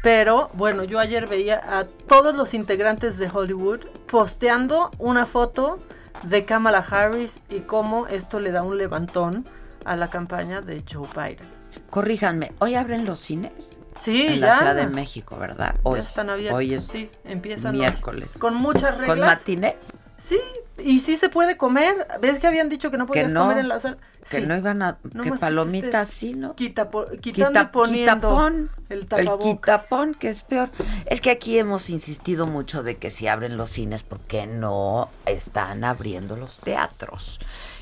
Pero 0.03 0.51
bueno, 0.55 0.83
yo 0.83 0.99
ayer 0.99 1.29
veía 1.29 1.61
a 1.79 1.85
todos 1.85 2.35
los 2.35 2.55
integrantes 2.55 3.19
de 3.19 3.29
Hollywood 3.33 3.81
posteando 4.07 4.91
una 4.99 5.27
foto 5.27 5.79
de 6.23 6.45
Kamala 6.45 6.79
Harris 6.79 7.41
y 7.51 7.61
cómo 7.61 8.07
esto 8.07 8.41
le 8.41 8.51
da 8.51 8.63
un 8.63 8.79
levantón 8.79 9.47
a 9.85 9.95
la 9.95 10.09
campaña 10.09 10.61
de 10.61 10.83
Joe 10.91 11.09
Biden. 11.15 11.49
Corríjanme, 11.91 12.53
¿hoy 12.59 12.75
abren 12.75 13.05
los 13.05 13.21
cines? 13.21 13.79
Sí, 14.01 14.23
en 14.27 14.41
ya. 14.41 14.47
la 14.47 14.57
Ciudad 14.59 14.75
de 14.77 14.87
México, 14.87 15.37
¿verdad? 15.37 15.77
Hoy, 15.83 15.99
Ya 16.01 16.05
están 16.05 16.31
abiertos. 16.31 16.59
hoy 16.59 16.75
es 16.75 16.85
sí, 16.85 17.11
empiezan 17.25 17.77
miércoles. 17.77 18.35
Con 18.39 18.55
muchas 18.55 18.97
reglas. 18.99 19.09
¿Con 19.09 19.21
matiné? 19.21 19.77
Sí, 20.19 20.39
y 20.79 21.01
sí 21.01 21.17
se 21.17 21.29
puede 21.29 21.57
comer. 21.57 22.07
¿Ves 22.21 22.39
que 22.39 22.47
habían 22.47 22.69
dicho 22.69 22.91
que 22.93 22.97
no 22.97 23.07
podías 23.07 23.33
no, 23.33 23.43
comer 23.43 23.59
en 23.59 23.69
la 23.69 23.81
sala? 23.81 23.97
Que 24.31 24.37
Sí. 24.41 24.47
no 24.47 24.57
iban 24.57 24.81
a... 24.83 24.99
No 25.15 25.25
que 25.25 25.33
palomitas 25.33 26.07
sí, 26.09 26.35
¿no? 26.35 26.55
quita 26.55 26.91
po- 26.91 27.07
quitando 27.21 27.61
y 27.61 27.65
poniendo 27.67 28.15
quitapón, 28.15 28.71
el 28.89 29.07
tapabocas. 29.07 29.45
quitapón, 29.49 30.15
que 30.15 30.29
es 30.29 30.43
peor. 30.43 30.71
Es 31.07 31.21
que 31.21 31.33
aquí 31.33 31.59
hemos 31.59 31.91
insistido 31.91 32.47
mucho 32.47 32.85
de 32.85 32.99
que 32.99 33.11
si 33.11 33.27
abren 33.27 33.57
los 33.57 33.71
cines, 33.71 34.05
¿por 34.05 34.21
qué 34.21 34.47
no 34.47 35.09
están 35.27 35.83
abriendo 35.83 36.37
los 36.37 36.59
teatros? 36.59 37.41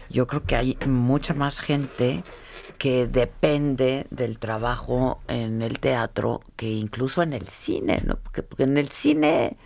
Yo 0.08 0.26
creo 0.26 0.42
que 0.44 0.56
hay 0.56 0.78
mucha 0.86 1.34
más 1.34 1.60
gente 1.60 2.24
que 2.80 3.06
depende 3.06 4.06
del 4.08 4.38
trabajo 4.38 5.20
en 5.28 5.60
el 5.60 5.80
teatro 5.80 6.40
que 6.56 6.70
incluso 6.70 7.20
en 7.22 7.34
el 7.34 7.46
cine, 7.46 8.00
¿no? 8.06 8.16
Porque, 8.16 8.42
porque 8.42 8.62
en 8.62 8.78
el 8.78 8.88
cine 8.88 9.58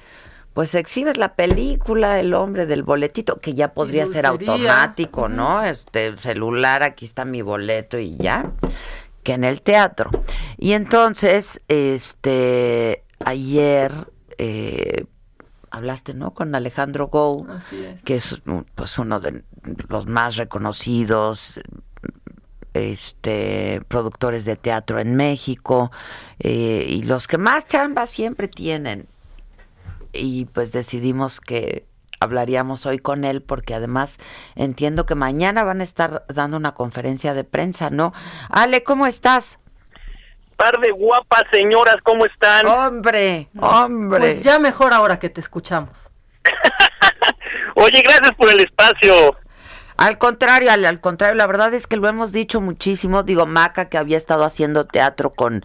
pues 0.52 0.74
exhibes 0.74 1.16
la 1.16 1.36
película, 1.36 2.18
el 2.18 2.34
hombre 2.34 2.66
del 2.66 2.82
boletito, 2.82 3.38
que 3.38 3.54
ya 3.54 3.72
podría 3.72 4.04
ser 4.06 4.26
automático, 4.26 5.28
¿no? 5.28 5.62
Este 5.62 6.16
celular, 6.16 6.82
aquí 6.82 7.04
está 7.04 7.24
mi 7.24 7.40
boleto 7.40 8.00
y 8.00 8.16
ya, 8.16 8.50
que 9.22 9.34
en 9.34 9.44
el 9.44 9.62
teatro. 9.62 10.10
Y 10.58 10.72
entonces, 10.72 11.62
este, 11.68 13.04
ayer 13.24 13.92
eh, 14.38 15.06
hablaste, 15.70 16.14
¿no? 16.14 16.34
Con 16.34 16.52
Alejandro 16.56 17.06
Gou, 17.06 17.46
Así 17.48 17.84
es. 17.84 18.02
que 18.02 18.16
es 18.16 18.42
pues 18.74 18.98
uno 18.98 19.20
de 19.20 19.44
los 19.88 20.08
más 20.08 20.36
reconocidos 20.36 21.60
este 22.74 23.80
productores 23.88 24.44
de 24.44 24.56
teatro 24.56 24.98
en 24.98 25.16
México 25.16 25.90
eh, 26.40 26.84
y 26.88 27.02
los 27.04 27.26
que 27.26 27.38
más 27.38 27.66
chamba 27.66 28.06
siempre 28.06 28.48
tienen 28.48 29.06
y 30.12 30.46
pues 30.46 30.72
decidimos 30.72 31.40
que 31.40 31.86
hablaríamos 32.20 32.86
hoy 32.86 32.98
con 32.98 33.24
él 33.24 33.42
porque 33.42 33.74
además 33.74 34.18
entiendo 34.54 35.06
que 35.06 35.14
mañana 35.14 35.64
van 35.64 35.80
a 35.80 35.84
estar 35.84 36.24
dando 36.28 36.56
una 36.56 36.74
conferencia 36.74 37.34
de 37.34 37.44
prensa, 37.44 37.90
¿no? 37.90 38.12
Ale, 38.48 38.82
¿cómo 38.82 39.06
estás? 39.06 39.58
Par 40.56 40.78
de 40.80 40.90
guapas 40.92 41.42
señoras, 41.52 41.96
¿cómo 42.04 42.26
están? 42.26 42.66
Hombre, 42.66 43.48
hombre. 43.60 44.20
Pues 44.20 44.42
ya 44.42 44.58
mejor 44.58 44.92
ahora 44.92 45.18
que 45.18 45.28
te 45.28 45.40
escuchamos. 45.40 46.10
Oye, 47.74 48.02
gracias 48.02 48.34
por 48.36 48.50
el 48.50 48.60
espacio. 48.60 49.36
Al 49.96 50.18
contrario, 50.18 50.70
Ale, 50.70 50.88
al 50.88 51.00
contrario, 51.00 51.34
la 51.36 51.46
verdad 51.46 51.72
es 51.74 51.86
que 51.86 51.96
lo 51.96 52.08
hemos 52.08 52.32
dicho 52.32 52.60
muchísimo. 52.60 53.22
Digo, 53.22 53.46
Maca, 53.46 53.88
que 53.88 53.98
había 53.98 54.16
estado 54.16 54.44
haciendo 54.44 54.86
teatro 54.86 55.30
con 55.30 55.64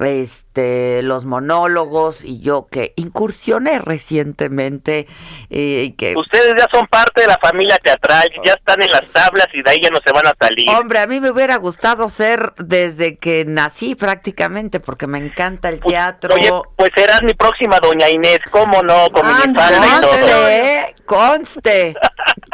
este 0.00 1.02
los 1.02 1.24
monólogos 1.24 2.24
y 2.24 2.40
yo 2.40 2.68
que 2.70 2.92
incursioné 2.96 3.78
recientemente 3.80 5.06
eh, 5.50 5.94
que 5.96 6.14
Ustedes 6.16 6.54
ya 6.58 6.66
son 6.72 6.86
parte 6.86 7.22
de 7.22 7.26
la 7.26 7.38
familia 7.38 7.78
teatral, 7.78 8.28
ya 8.44 8.52
están 8.52 8.82
en 8.82 8.90
las 8.90 9.06
tablas 9.06 9.46
y 9.52 9.62
de 9.62 9.70
ahí 9.70 9.80
ya 9.82 9.90
no 9.90 9.98
se 10.04 10.12
van 10.12 10.26
a 10.26 10.34
salir. 10.38 10.68
Hombre, 10.70 11.00
a 11.00 11.06
mí 11.06 11.20
me 11.20 11.30
hubiera 11.30 11.56
gustado 11.56 12.08
ser 12.08 12.52
desde 12.58 13.16
que 13.16 13.44
nací 13.46 13.94
prácticamente 13.94 14.78
porque 14.78 15.06
me 15.06 15.18
encanta 15.18 15.68
el 15.68 15.80
teatro. 15.80 16.34
Oye, 16.34 16.50
pues 16.76 16.90
serás 16.94 17.22
mi 17.22 17.34
próxima 17.34 17.80
doña 17.80 18.08
Inés, 18.08 18.40
¿cómo 18.50 18.82
no? 18.82 19.08
Con 19.10 19.26
mi 19.26 19.32
Anda, 19.42 19.68
padre 19.68 19.78
y 19.86 20.00
todo. 20.00 20.10
conste, 20.10 20.78
¿eh? 20.78 20.94
conste, 21.06 21.96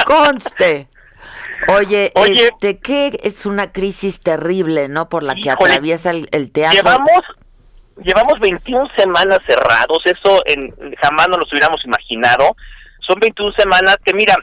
conste. 0.07 0.89
Oye, 1.69 2.13
Oye. 2.15 2.49
este, 2.49 2.79
que 2.79 3.19
es 3.23 3.47
una 3.47 3.73
crisis 3.73 4.21
terrible, 4.21 4.89
¿no? 4.89 5.09
Por 5.09 5.23
la 5.23 5.35
que 5.35 5.49
Híjole. 5.49 5.73
atraviesa 5.73 6.11
el, 6.11 6.29
el 6.33 6.51
teatro. 6.53 6.77
Llevamos 6.83 7.23
llevamos 8.03 8.39
21 8.41 8.89
semanas 8.97 9.39
cerrados, 9.47 10.01
eso 10.05 10.43
en, 10.47 10.75
jamás 11.01 11.29
nos 11.29 11.39
lo 11.39 11.45
hubiéramos 11.51 11.85
imaginado. 11.85 12.57
Son 13.07 13.19
21 13.21 13.53
semanas 13.53 13.97
que, 14.05 14.15
mira, 14.15 14.37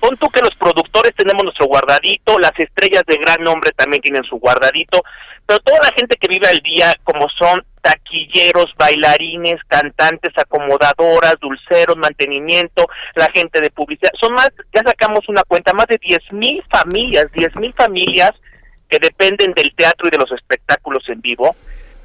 pon 0.00 0.16
tú 0.16 0.28
que 0.28 0.40
los 0.42 0.54
productores 0.56 1.14
tenemos 1.14 1.42
nuestro 1.44 1.66
guardadito, 1.66 2.38
las 2.38 2.52
estrellas 2.58 3.02
de 3.06 3.16
gran 3.16 3.42
nombre 3.42 3.72
también 3.72 4.02
tienen 4.02 4.24
su 4.24 4.36
guardadito, 4.36 5.02
pero 5.46 5.60
toda 5.60 5.78
la 5.82 5.92
gente 5.96 6.16
que 6.16 6.28
vive 6.28 6.48
al 6.48 6.58
día, 6.58 6.94
como 7.04 7.26
son 7.38 7.64
taquilleros, 7.88 8.66
bailarines, 8.76 9.56
cantantes, 9.66 10.32
acomodadoras, 10.36 11.36
dulceros, 11.40 11.96
mantenimiento, 11.96 12.86
la 13.14 13.28
gente 13.34 13.60
de 13.60 13.70
publicidad, 13.70 14.10
son 14.20 14.34
más, 14.34 14.50
ya 14.74 14.82
sacamos 14.84 15.26
una 15.28 15.42
cuenta, 15.44 15.72
más 15.72 15.86
de 15.86 15.98
10 16.00 16.18
mil 16.32 16.62
familias, 16.70 17.32
10 17.32 17.56
mil 17.56 17.72
familias 17.72 18.32
que 18.90 18.98
dependen 18.98 19.52
del 19.54 19.74
teatro 19.74 20.06
y 20.08 20.10
de 20.10 20.18
los 20.18 20.30
espectáculos 20.32 21.02
en 21.08 21.20
vivo, 21.22 21.54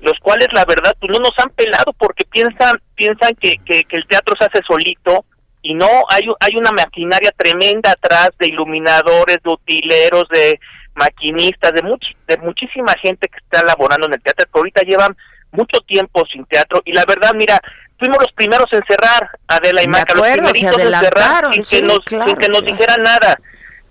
los 0.02 0.18
cuales 0.20 0.48
la 0.54 0.66
verdad 0.66 0.96
pues 1.00 1.12
no 1.14 1.20
nos 1.20 1.34
han 1.38 1.50
pelado 1.50 1.92
porque 1.94 2.26
piensan 2.26 2.78
piensan 2.96 3.32
que, 3.40 3.58
que, 3.66 3.84
que 3.86 3.96
el 3.98 4.06
teatro 4.08 4.36
se 4.38 4.46
hace 4.46 4.62
solito 4.68 5.26
y 5.62 5.74
no 5.74 5.88
hay 6.10 6.24
hay 6.40 6.56
una 6.58 6.72
maquinaria 6.72 7.32
tremenda 7.36 7.92
atrás 7.92 8.32
de 8.40 8.48
iluminadores, 8.48 9.38
de 9.44 9.50
utileros, 9.50 10.28
de 10.30 10.60
maquinistas, 10.96 11.74
de 11.74 11.82
much- 11.84 12.16
de 12.28 12.38
muchísima 12.38 12.94
gente 13.02 13.28
que 13.28 13.38
está 13.38 13.64
laborando 13.64 14.08
en 14.08 14.14
el 14.14 14.22
teatro 14.22 14.46
que 14.46 14.60
ahorita 14.60 14.82
llevan 14.84 15.16
mucho 15.54 15.80
tiempo 15.82 16.26
sin 16.32 16.46
teatro 16.46 16.82
y 16.86 16.92
la 16.92 17.06
verdad 17.06 17.34
mira 17.34 17.62
fuimos 17.98 18.18
los 18.20 18.32
primeros 18.34 18.72
en 18.74 18.84
cerrar 18.86 19.30
Adela 19.48 19.82
y 19.84 19.88
Maca 19.88 20.14
los 20.14 20.28
primeritos 20.28 20.80
en 20.80 20.94
cerrar 20.94 21.54
sin 21.54 21.64
que 21.64 21.82
nos 21.82 22.00
claro, 22.00 22.26
sin 22.28 22.38
que 22.38 22.48
nos 22.50 22.62
claro. 22.62 22.76
dijera 22.76 22.98
nada 22.98 23.38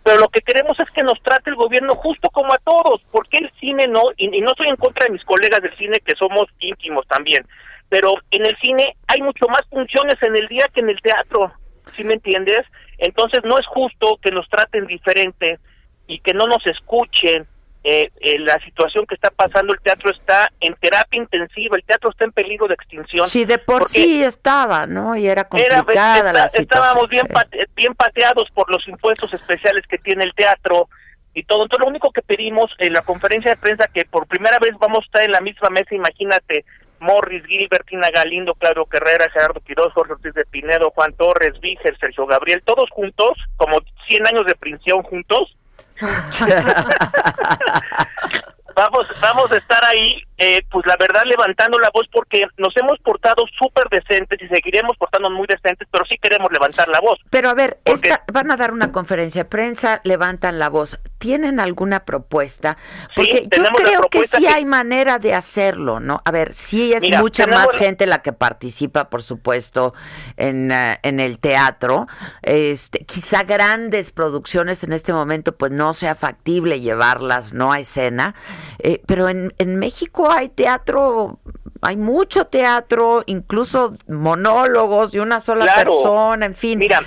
pero 0.05 0.19
lo 0.19 0.29
que 0.29 0.41
queremos 0.41 0.79
es 0.81 0.91
que 0.91 1.03
nos 1.03 1.21
trate 1.23 1.51
el 1.51 1.57
gobierno 1.57 1.95
justo 1.95 2.29
como 2.31 2.53
a 2.53 2.59
todos, 2.59 3.03
porque 3.11 3.39
el 3.39 3.51
cine 3.61 3.87
no, 3.87 4.03
y, 4.17 4.37
y 4.37 4.41
no 4.41 4.51
estoy 4.51 4.69
en 4.69 4.77
contra 4.77 5.07
de 5.07 5.13
mis 5.13 5.25
colegas 5.25 5.63
del 5.63 5.77
cine 5.77 6.01
que 6.05 6.17
somos 6.17 6.49
íntimos 6.59 7.07
también, 7.07 7.47
pero 7.89 8.15
en 8.31 8.45
el 8.45 8.57
cine 8.59 8.97
hay 9.07 9.23
mucho 9.23 9.47
más 9.49 9.63
funciones 9.71 10.21
en 10.23 10.37
el 10.37 10.49
día 10.49 10.67
que 10.75 10.81
en 10.81 10.89
el 10.89 11.01
teatro, 11.01 11.53
¿sí 11.95 12.03
me 12.05 12.15
entiendes? 12.15 12.67
Entonces 12.99 13.43
no 13.45 13.59
es 13.59 13.67
justo 13.67 14.19
que 14.23 14.31
nos 14.31 14.49
traten 14.49 14.87
diferente 14.87 15.59
y 16.07 16.19
que 16.21 16.35
no 16.35 16.47
nos 16.47 16.67
escuchen. 16.67 17.47
Eh, 17.85 18.11
eh, 18.21 18.39
la 18.39 18.61
situación 18.61 19.07
que 19.07 19.15
está 19.17 19.31
pasando, 19.31 19.73
el 19.73 19.81
teatro 19.81 20.11
está 20.11 20.51
en 20.61 20.75
terapia 20.75 21.19
intensiva, 21.21 21.77
el 21.77 21.83
teatro 21.85 22.11
está 22.11 22.25
en 22.25 22.31
peligro 22.33 22.69
de 22.69 22.75
extinción. 22.75 23.27
Sí, 23.27 23.45
de 23.45 23.59
por 23.59 23.87
sí 23.87 24.23
estaba, 24.23 24.87
¿no? 24.87 25.17
Y 25.17 25.27
era 25.27 25.49
era, 25.57 25.79
complicada 25.79 26.17
está- 26.19 26.33
la 26.33 26.49
situación. 26.49 26.63
estábamos 26.63 27.09
bien, 27.09 27.27
pate- 27.27 27.67
bien 27.75 27.95
pateados 27.95 28.49
por 28.55 28.71
los 28.71 28.87
impuestos 28.87 29.35
especiales 29.35 29.85
que 29.89 29.99
tiene 29.99 30.25
el 30.25 30.33
teatro. 30.35 30.89
y 31.35 31.45
todo. 31.45 31.63
Entonces, 31.63 31.83
lo 31.87 31.89
único 31.89 32.11
que 32.13 32.21
pedimos 32.21 32.71
en 32.77 32.93
la 32.93 33.01
conferencia 33.01 33.53
de 33.53 33.57
prensa, 33.57 33.87
que 33.87 34.05
por 34.05 34.27
primera 34.27 34.59
vez 34.59 34.73
vamos 34.79 34.99
a 34.99 35.07
estar 35.07 35.23
en 35.23 35.33
la 35.33 35.41
misma 35.41 35.71
mesa, 35.71 35.95
imagínate, 35.95 36.67
Morris, 37.01 37.43
Gilbert, 37.47 37.87
Tina 37.89 38.11
Galindo, 38.11 38.55
Claudio 38.55 38.85
Carrera, 38.85 39.31
Gerardo 39.33 39.61
Quiroz, 39.61 39.95
Jorge 39.95 40.13
Ortiz 40.13 40.35
de 40.35 40.45
Pinedo, 40.45 40.91
Juan 40.91 41.15
Torres, 41.15 41.59
Víger, 41.61 41.97
Sergio 41.99 42.27
Gabriel, 42.27 42.61
todos 42.67 42.91
juntos, 42.91 43.31
como 43.57 43.79
100 44.09 44.27
años 44.27 44.45
de 44.45 44.55
prisión 44.57 45.03
juntos. 45.05 45.57
vamos, 48.75 49.07
vamos 49.21 49.53
a 49.53 49.57
estar 49.57 49.85
ahí, 49.85 50.25
eh, 50.43 50.67
pues 50.71 50.85
la 50.87 50.97
verdad 50.99 51.23
levantando 51.25 51.79
la 51.79 51.89
voz 51.95 52.09
porque 52.13 52.43
nos 52.57 52.77
hemos 52.77 52.99
portado 52.99 53.45
súper 53.57 53.89
decentes 53.89 54.41
y 54.43 54.49
seguiremos 54.49 54.97
portando 54.97 55.31
muy 55.31 55.47
decentes, 55.47 55.87
pero 55.89 56.05
sí 56.05 56.19
queremos 56.21 56.51
levantar 56.51 56.89
la 56.89 56.99
voz. 56.99 57.21
Pero 57.31 57.49
a 57.49 57.55
ver, 57.55 57.79
esta, 57.85 58.25
van 58.33 58.51
a 58.51 58.57
dar 58.57 58.73
una 58.73 58.91
conferencia 58.91 59.45
de 59.45 59.49
prensa, 59.49 60.01
levantan 60.03 60.59
la 60.59 60.69
voz. 60.69 60.99
¿Tienen 61.19 61.61
alguna 61.61 62.05
propuesta? 62.05 62.77
Porque 63.15 63.49
yo 63.57 63.63
creo 63.77 64.09
que 64.11 64.25
sí 64.25 64.43
que- 64.43 64.49
hay 64.49 64.65
manera 64.65 65.21
de 65.21 65.33
hacerlo, 65.33 66.01
¿no? 66.01 66.21
A 66.25 66.33
ver, 66.33 66.53
sí 66.53 66.93
es 66.93 67.03
Mira, 67.03 67.21
mucha 67.21 67.45
tenemos 67.45 67.67
más 67.67 67.77
gente 67.77 68.07
la 68.07 68.21
que 68.21 68.33
participa, 68.33 69.11
por 69.11 69.23
supuesto, 69.23 69.95
en, 70.37 70.73
eh, 70.73 70.99
en 71.05 71.21
el 71.21 71.39
teatro. 71.39 72.09
Este, 72.43 73.05
quizá 73.05 73.45
grandes 73.45 74.11
producciones 74.11 74.83
en 74.83 74.93
este 74.93 75.13
momento, 75.13 75.57
pues 75.57 75.71
no 75.71 75.95
sea 75.95 76.17
factible 76.17 76.81
llevarlas, 76.81 77.53
no 77.53 77.71
a 77.71 77.79
escena. 77.79 78.35
Eh, 78.81 79.01
pero 79.07 79.29
en, 79.29 79.53
en 79.59 79.79
México 79.79 80.32
hay 80.33 80.49
teatro, 80.49 81.39
hay 81.83 81.97
mucho 81.97 82.47
teatro, 82.47 83.23
incluso 83.27 83.95
monólogos 84.09 85.13
de 85.13 85.21
una 85.21 85.41
sola 85.41 85.65
Claro. 85.65 85.91
persona, 85.91 86.47
en 86.47 86.55
fin. 86.55 86.79
Mira, 86.79 87.01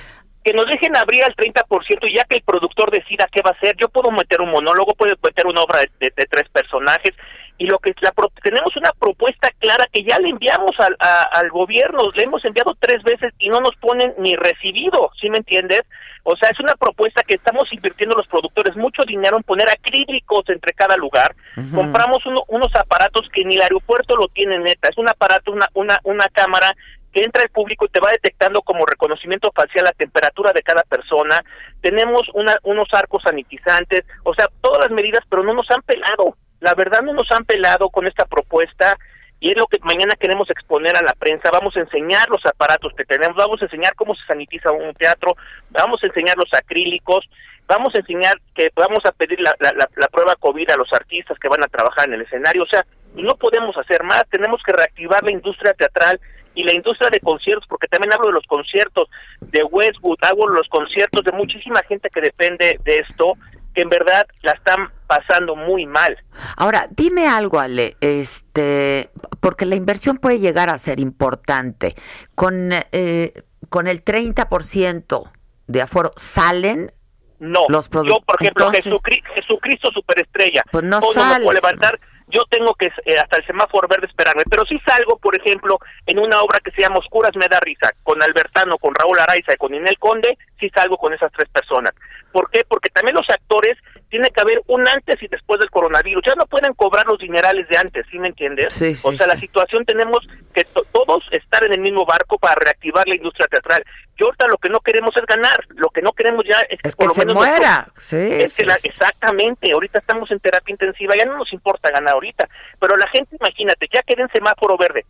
que 0.44 0.54
nos 0.54 0.66
dejen 0.68 0.96
abrir 0.96 1.24
al 1.24 1.36
30% 1.36 2.08
y 2.08 2.16
ya 2.18 2.24
que 2.26 2.38
el 2.38 2.44
productor 2.44 2.92
decida 2.92 3.28
qué 3.32 3.42
va 3.42 3.50
a 3.52 3.54
hacer, 3.54 3.76
yo 3.78 3.90
puedo 3.90 4.12
meter 4.12 4.42
un 4.42 4.52
monólogo, 4.52 4.94
puedo 4.94 5.16
meter 5.24 5.48
una 5.48 5.62
obra 5.64 5.80
de, 5.80 5.90
de- 6.00 6.14
de 6.16 6.26
tres 6.26 6.48
personajes 6.50 7.16
y 7.58 7.68
lo 7.68 7.80
que 7.80 7.92
es 7.92 7.96
la 8.02 8.12
pro- 8.12 8.32
tenemos 8.44 8.76
una 8.76 8.92
propuesta 8.94 9.50
clara 9.60 9.88
que 9.92 10.04
ya 10.04 10.20
le 10.20 10.30
enviamos 10.30 10.72
al, 10.80 10.96
a- 11.00 11.30
al 11.34 11.50
gobierno, 11.50 12.12
le 12.14 12.24
hemos 12.24 12.44
enviado 12.46 12.76
tres 12.80 13.02
veces 13.04 13.34
y 13.40 13.50
no 13.50 13.60
nos 13.62 13.76
ponen 13.78 14.14
ni 14.20 14.36
recibido, 14.36 15.10
¿sí 15.20 15.30
me 15.30 15.38
entiendes? 15.38 15.82
O 16.24 16.36
sea, 16.36 16.50
es 16.50 16.60
una 16.60 16.76
propuesta 16.76 17.22
que 17.24 17.36
estamos 17.36 17.72
invirtiendo 17.72 18.16
los 18.16 18.28
productores 18.28 18.76
mucho 18.76 19.04
dinero 19.08 19.38
en 19.38 19.44
poner 19.44 19.70
acrílicos 19.70 20.44
entre 20.50 20.74
cada 20.74 20.98
lugar. 20.98 21.36
Compramos 21.76 22.26
uno- 22.26 22.44
unos 22.48 22.76
aparatos 22.76 23.30
que 23.32 23.46
ni 23.46 23.56
el 23.56 23.62
aeropuerto 23.62 24.16
lo 24.18 24.28
tiene 24.30 24.58
neta. 24.60 24.90
Es 24.90 24.98
un 24.98 25.08
aparato, 25.08 25.52
una, 25.52 25.68
una, 25.76 26.00
una 26.04 26.28
cámara 26.30 26.74
que 27.14 27.22
entra 27.22 27.44
el 27.44 27.50
público 27.50 27.86
y 27.86 27.90
te 27.90 28.00
va 28.02 28.10
detectando 28.12 28.62
como 28.64 28.86
reconocimiento 28.86 29.52
facial 29.56 29.86
la 29.86 29.92
temperatura 29.94 30.52
de 30.52 30.64
cada 30.64 30.82
persona. 30.84 31.42
Tenemos 31.80 32.24
una, 32.34 32.58
unos 32.64 32.88
arcos 32.92 33.22
sanitizantes, 33.24 34.04
o 34.24 34.34
sea, 34.34 34.50
todas 34.62 34.80
las 34.82 34.92
medidas, 34.92 35.24
pero 35.30 35.44
no 35.44 35.54
nos 35.54 35.70
han 35.72 35.82
pelado. 35.84 36.36
La 36.60 36.74
verdad 36.74 37.02
no 37.02 37.14
nos 37.14 37.30
han 37.32 37.46
pelado 37.46 37.90
con 37.90 38.08
esta 38.08 38.26
propuesta 38.26 38.98
y 39.40 39.52
es 39.52 39.58
lo 39.58 39.68
que 39.68 39.78
mañana 39.84 40.16
queremos 40.16 40.50
exponer 40.50 40.96
a 40.98 41.02
la 41.04 41.14
prensa. 41.14 41.50
Vamos 41.52 41.76
a 41.76 41.82
enseñar 41.82 42.30
los 42.30 42.46
aparatos 42.46 42.94
que 42.96 43.06
tenemos, 43.06 43.36
vamos 43.36 43.62
a 43.62 43.66
enseñar 43.66 43.94
cómo 43.96 44.16
se 44.16 44.26
sanitiza 44.26 44.72
un 44.72 44.94
teatro, 44.94 45.36
vamos 45.70 46.02
a 46.04 46.08
enseñar 46.08 46.38
los 46.38 46.52
acrílicos, 46.54 47.30
vamos 47.68 47.94
a 47.94 48.00
enseñar 48.00 48.40
que 48.56 48.70
vamos 48.76 49.06
a 49.06 49.12
pedir 49.12 49.40
la, 49.42 49.56
la, 49.60 49.74
la- 49.74 50.08
prueba 50.08 50.36
COVID 50.38 50.70
a 50.70 50.78
los 50.78 50.92
artistas 50.94 51.38
que 51.38 51.50
van 51.50 51.64
a 51.64 51.68
trabajar 51.68 52.08
en 52.08 52.14
el 52.14 52.22
escenario. 52.22 52.64
O 52.64 52.68
sea, 52.68 52.86
no 53.16 53.36
podemos 53.36 53.78
hacer 53.78 54.04
más, 54.04 54.24
tenemos 54.30 54.62
que 54.64 54.72
reactivar 54.72 55.24
la 55.24 55.32
industria 55.32 55.74
teatral 55.74 56.20
y 56.56 56.64
la 56.64 56.74
industria 56.74 57.10
de 57.10 57.20
conciertos, 57.20 57.68
porque 57.68 57.88
también 57.88 58.14
hablo 58.14 58.28
de 58.28 58.34
los 58.34 58.46
conciertos 58.48 59.10
de 59.42 59.62
Westwood, 59.64 60.18
de 60.22 60.54
los 60.54 60.68
conciertos 60.70 61.24
de 61.26 61.34
muchísima 61.34 61.82
gente 61.84 62.10
que 62.10 62.22
depende 62.22 62.80
de 62.84 63.00
esto, 63.00 63.34
que 63.76 63.82
en 63.82 63.90
verdad 63.90 64.26
la 64.42 64.54
están 64.54 64.90
pasando 65.06 65.56
muy 65.56 65.86
mal. 65.86 66.18
Ahora, 66.58 66.88
dime 66.90 67.28
algo, 67.28 67.60
Ale, 67.60 67.98
este, 68.02 69.12
porque 69.40 69.66
la 69.66 69.76
inversión 69.76 70.18
puede 70.18 70.40
llegar 70.40 70.70
a 70.70 70.78
ser 70.80 71.00
importante. 71.00 71.96
Con, 72.34 72.72
eh, 72.72 73.34
con 73.70 73.88
el 73.88 74.04
30% 74.04 75.30
de 75.68 75.82
aforo, 75.82 76.12
¿salen 76.16 76.92
No, 77.40 77.66
los 77.70 77.90
yo 77.90 78.20
por 78.22 78.42
ejemplo 78.42 78.66
Entonces, 78.68 78.86
Jesucri- 78.92 79.22
Jesucristo 79.36 79.90
superestrella, 79.94 80.64
Pues 80.72 80.84
no 80.84 81.00
puedo 81.02 81.52
levantar, 81.52 82.00
yo 82.28 82.42
tengo 82.50 82.74
que 82.74 82.88
eh, 83.06 83.18
hasta 83.18 83.38
el 83.38 83.46
semáforo 83.46 83.88
verde 83.88 84.08
esperarme, 84.08 84.44
pero 84.50 84.66
sí 84.66 84.80
salgo, 84.86 85.18
por 85.18 85.38
ejemplo, 85.38 85.80
en 86.06 86.20
una 86.20 86.42
obra 86.42 86.60
que 86.60 86.72
se 86.72 86.82
llama 86.82 87.00
Oscuras 87.00 87.36
me 87.36 87.48
da 87.48 87.60
risa, 87.60 87.92
con 88.04 88.22
Albertano, 88.22 88.78
con 88.78 88.96
Raúl 88.96 89.20
Araiza 89.20 89.54
y 89.54 89.58
con 89.58 89.74
Inel 89.74 90.00
Conde, 90.00 90.38
sí 90.60 90.70
salgo 90.70 90.98
con 90.98 91.14
esas 91.14 91.32
tres 91.32 91.50
personas. 91.50 91.94
¿Por 92.32 92.50
qué? 92.50 92.64
Porque 92.68 92.90
también 92.90 93.16
los 93.16 93.30
actores 93.30 93.78
tiene 94.10 94.30
que 94.32 94.42
haber 94.42 94.62
un 94.68 94.88
antes 94.88 95.22
y 95.22 95.28
después 95.28 95.60
del 95.60 95.70
coronavirus. 95.70 96.24
Ya 96.26 96.36
no 96.36 96.46
pueden 96.46 96.74
cobrar 96.74 97.06
los 97.06 97.20
dinerales 97.20 97.68
de 97.68 97.78
antes, 97.78 98.06
¿sí 98.10 98.18
me 98.20 98.28
entiendes? 98.30 98.74
Sí, 98.74 98.92
o 99.04 99.12
sí, 99.12 99.18
sea, 99.18 99.28
la 99.28 99.38
situación 99.38 99.84
tenemos 99.86 100.20
que 100.54 100.64
to- 100.66 100.86
todos 100.92 101.24
estar 101.32 101.64
en 101.66 101.74
el 101.74 101.82
mismo 101.82 102.06
barco 102.06 102.38
para 102.38 102.56
reactivar 102.56 103.08
la 103.08 103.16
industria 103.16 103.48
teatral. 103.48 103.84
Y 104.18 104.24
ahorita 104.24 104.48
lo 104.48 104.58
que 104.58 104.70
no 104.70 104.80
queremos 104.80 105.16
es 105.18 105.26
ganar, 105.26 105.60
lo 105.76 105.90
que 105.90 106.02
no 106.02 106.14
queremos 106.14 106.44
ya 106.46 106.58
es 106.70 106.80
que, 106.82 106.88
Es 106.90 106.96
que 106.96 107.00
por 107.04 107.08
lo 107.08 107.14
se 107.14 107.20
menos 107.26 107.36
muera. 107.36 107.88
Es 108.12 108.56
que 108.56 108.66
la- 108.66 108.78
sí. 108.78 108.88
exactamente, 108.90 109.72
ahorita 109.74 109.98
estamos 110.00 110.32
en 110.32 110.40
terapia 110.40 110.72
intensiva, 110.72 111.14
ya 111.18 111.26
no 111.26 111.38
nos 111.38 111.52
importa 111.52 111.90
ganar 111.92 112.14
ahorita, 112.14 112.48
pero 112.80 112.96
la 112.96 113.08
gente, 113.10 113.36
imagínate, 113.40 113.88
ya 113.94 114.02
queda 114.04 114.24
en 114.24 114.30
semáforo 114.30 114.78
verde, 114.78 115.06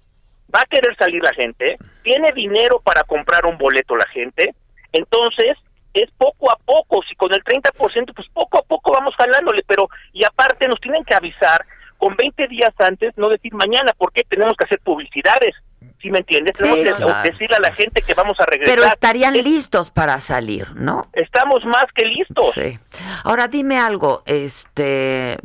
va 0.53 0.61
a 0.61 0.65
querer 0.65 0.95
salir 0.97 1.21
la 1.21 1.33
gente, 1.33 1.77
tiene 2.01 2.31
dinero 2.31 2.79
para 2.83 3.03
comprar 3.03 3.45
un 3.45 3.57
boleto 3.57 3.95
la 3.95 4.07
gente, 4.07 4.55
entonces 4.93 5.57
es 6.01 6.11
poco 6.17 6.51
a 6.51 6.57
poco, 6.57 7.01
si 7.07 7.15
con 7.15 7.33
el 7.33 7.43
30%, 7.43 8.13
pues 8.15 8.27
poco 8.33 8.57
a 8.59 8.61
poco 8.63 8.91
vamos 8.91 9.13
jalándole, 9.15 9.63
pero 9.67 9.87
y 10.13 10.23
aparte 10.25 10.67
nos 10.67 10.79
tienen 10.81 11.03
que 11.05 11.13
avisar 11.15 11.61
con 11.97 12.15
20 12.15 12.47
días 12.47 12.73
antes, 12.79 13.13
no 13.17 13.29
decir 13.29 13.53
mañana, 13.53 13.91
porque 13.97 14.23
tenemos 14.27 14.55
que 14.57 14.65
hacer 14.65 14.79
publicidades, 14.81 15.55
¿sí 16.01 16.11
me 16.11 16.19
entiendes? 16.19 16.57
Sí, 16.57 16.63
tenemos 16.65 17.13
que 17.21 17.31
decirle 17.31 17.55
a 17.55 17.61
la 17.61 17.73
gente 17.73 18.01
que 18.01 18.13
vamos 18.13 18.37
a 18.39 18.45
regresar. 18.45 18.75
pero 18.75 18.87
estarían 18.87 19.35
Es- 19.35 19.43
listos 19.45 19.91
para 19.91 20.19
salir, 20.19 20.75
¿no? 20.75 21.01
Estamos 21.13 21.63
más 21.65 21.85
que 21.95 22.05
listos. 22.05 22.51
Sí. 22.53 22.77
Ahora 23.23 23.47
dime 23.47 23.79
algo, 23.79 24.23
este, 24.25 25.37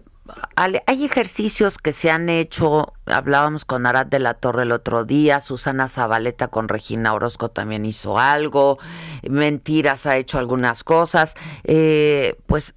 Ale, 0.57 0.83
hay 0.87 1.05
ejercicios 1.05 1.79
que 1.79 1.93
se 1.93 2.11
han 2.11 2.29
hecho, 2.29 2.93
hablábamos 3.07 3.65
con 3.65 3.87
Arad 3.87 4.07
de 4.07 4.19
la 4.19 4.35
Torre 4.35 4.63
el 4.65 4.73
otro 4.73 5.05
día, 5.05 5.41
Susana 5.41 5.89
Zabaleta 5.89 6.49
con 6.49 6.69
Regina 6.69 7.15
Orozco 7.15 7.51
también 7.51 7.85
hizo 7.85 8.19
algo, 8.19 8.79
Mentiras 9.29 10.07
ha 10.07 10.17
hecho 10.17 10.39
algunas 10.39 10.85
cosas, 10.85 11.37
eh, 11.65 12.37
pues 12.47 12.75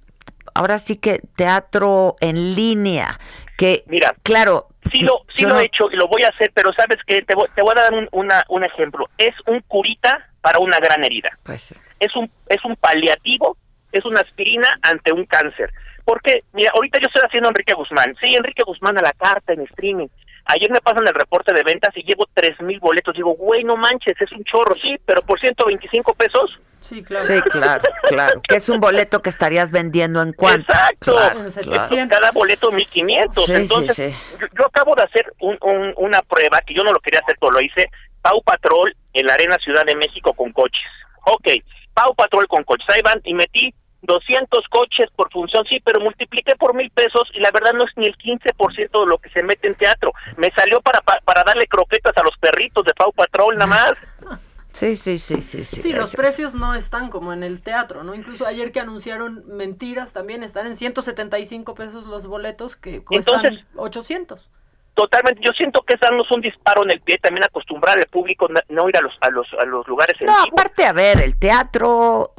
ahora 0.54 0.78
sí 0.78 0.96
que 0.96 1.20
teatro 1.36 2.16
en 2.20 2.54
línea, 2.54 3.18
que 3.56 3.84
Mira, 3.86 4.14
claro, 4.22 4.68
Sí 4.92 5.00
lo, 5.00 5.22
sí 5.34 5.44
lo 5.44 5.54
no- 5.54 5.60
he 5.60 5.64
hecho 5.64 5.90
y 5.90 5.96
lo 5.96 6.08
voy 6.08 6.22
a 6.24 6.28
hacer, 6.28 6.52
pero 6.54 6.70
sabes 6.74 6.98
que 7.06 7.22
te, 7.22 7.34
voy- 7.34 7.48
te 7.54 7.62
voy 7.62 7.72
a 7.72 7.80
dar 7.82 7.94
un, 7.94 8.06
una, 8.12 8.44
un 8.48 8.64
ejemplo. 8.64 9.06
Es 9.16 9.34
un 9.46 9.60
curita 9.60 10.28
para 10.42 10.58
una 10.58 10.78
gran 10.78 11.02
herida. 11.02 11.30
Pues 11.42 11.74
Es 12.00 12.14
un 12.14 12.30
es 12.48 12.62
un 12.66 12.76
paliativo, 12.76 13.56
es 13.92 14.04
una 14.04 14.20
aspirina 14.20 14.68
ante 14.82 15.12
un 15.14 15.24
cáncer. 15.24 15.72
Porque, 16.04 16.42
mira, 16.52 16.70
ahorita 16.74 16.98
yo 17.00 17.06
estoy 17.06 17.22
haciendo 17.26 17.48
Enrique 17.48 17.74
Guzmán. 17.74 18.14
Sí, 18.20 18.34
Enrique 18.34 18.62
Guzmán 18.64 18.98
a 18.98 19.02
la 19.02 19.12
carta 19.12 19.52
en 19.52 19.62
streaming. 19.62 20.08
Ayer 20.46 20.70
me 20.70 20.80
pasan 20.82 21.06
el 21.08 21.14
reporte 21.14 21.54
de 21.54 21.62
ventas 21.62 21.96
y 21.96 22.02
llevo 22.02 22.26
tres 22.34 22.60
mil 22.60 22.78
boletos. 22.78 23.14
Digo, 23.14 23.32
güey, 23.34 23.64
no 23.64 23.76
manches, 23.76 24.14
es 24.20 24.30
un 24.32 24.44
chorro, 24.44 24.74
sí, 24.74 24.96
pero 25.06 25.22
por 25.22 25.40
125 25.40 26.12
pesos. 26.14 26.58
Sí, 26.80 27.02
claro. 27.02 27.24
Sí, 27.24 27.40
claro, 27.50 27.82
claro. 28.02 28.42
Que 28.46 28.56
es 28.56 28.68
un 28.68 28.78
boleto 28.78 29.22
que 29.22 29.30
estarías 29.30 29.70
vendiendo 29.70 30.20
en 30.20 30.34
cuánto. 30.34 30.70
Exacto. 30.70 31.14
Claro, 31.16 31.40
claro. 31.62 32.08
Cada 32.10 32.30
boleto 32.32 32.70
1500. 32.70 33.46
Sí, 33.46 33.52
Entonces, 33.54 33.96
sí, 33.96 34.12
sí. 34.12 34.18
Yo, 34.38 34.46
yo 34.58 34.66
acabo 34.66 34.94
de 34.94 35.04
hacer 35.04 35.32
un- 35.40 35.56
un- 35.62 35.94
una 35.96 36.20
prueba 36.20 36.60
que 36.60 36.74
yo 36.74 36.84
no 36.84 36.92
lo 36.92 37.00
quería 37.00 37.20
hacer, 37.20 37.36
pero 37.40 37.52
lo 37.52 37.62
hice. 37.62 37.88
Pau 38.20 38.42
Patrol 38.42 38.94
en 39.14 39.26
la 39.26 39.32
Arena 39.34 39.56
Ciudad 39.64 39.86
de 39.86 39.96
México 39.96 40.34
con 40.34 40.52
coches. 40.52 40.82
Ok, 41.24 41.48
Pau 41.94 42.14
Patrol 42.14 42.46
con 42.48 42.64
coches. 42.64 42.86
Ahí 42.90 43.00
van 43.02 43.18
y 43.24 43.32
metí 43.32 43.72
200 44.06 44.68
coches 44.68 45.08
por 45.16 45.30
función, 45.32 45.64
sí, 45.68 45.80
pero 45.84 46.00
multipliqué 46.00 46.56
por 46.56 46.74
mil 46.74 46.90
pesos 46.90 47.28
y 47.34 47.40
la 47.40 47.50
verdad 47.50 47.72
no 47.74 47.84
es 47.84 47.90
ni 47.96 48.06
el 48.06 48.16
15% 48.16 49.00
de 49.00 49.06
lo 49.06 49.18
que 49.18 49.30
se 49.30 49.42
mete 49.42 49.68
en 49.68 49.74
teatro. 49.74 50.12
Me 50.36 50.50
salió 50.52 50.80
para, 50.80 51.00
pa- 51.00 51.20
para 51.24 51.42
darle 51.44 51.66
croquetas 51.66 52.16
a 52.16 52.22
los 52.22 52.36
perritos 52.38 52.84
de 52.84 52.94
Pau 52.94 53.12
Patrol 53.12 53.54
nada 53.56 53.66
más. 53.66 53.92
Sí, 54.74 54.96
sí, 54.96 55.20
sí, 55.20 55.40
sí, 55.40 55.62
sí. 55.62 55.82
Sí, 55.82 55.92
los 55.92 56.16
precios 56.16 56.52
no 56.54 56.74
están 56.74 57.08
como 57.08 57.32
en 57.32 57.44
el 57.44 57.62
teatro, 57.62 58.02
¿no? 58.02 58.12
Incluso 58.12 58.44
ayer 58.44 58.72
que 58.72 58.80
anunciaron 58.80 59.44
mentiras 59.46 60.12
también 60.12 60.42
están 60.42 60.66
en 60.66 60.74
175 60.74 61.76
pesos 61.76 62.06
los 62.06 62.26
boletos 62.26 62.74
que 62.74 63.04
cuestan 63.04 63.46
Entonces- 63.46 63.64
800. 63.76 64.50
Totalmente, 64.94 65.40
yo 65.46 65.52
siento 65.52 65.80
que 65.82 65.94
es 65.94 66.00
darnos 66.00 66.28
un 66.32 66.40
disparo 66.40 66.82
en 66.82 66.90
el 66.90 67.00
pie, 67.00 67.18
también 67.18 67.44
acostumbrar 67.44 67.98
al 67.98 68.06
público 68.06 68.48
no, 68.68 68.88
ir 68.88 68.96
a 68.96 69.00
los 69.00 69.12
a 69.20 69.30
los 69.30 69.46
a 69.60 69.64
los 69.64 69.86
lugares 69.86 70.20
en 70.20 70.26
No, 70.26 70.42
vivo. 70.44 70.56
aparte, 70.58 70.84
a 70.84 70.92
ver, 70.92 71.20
el 71.20 71.38
teatro, 71.38 72.32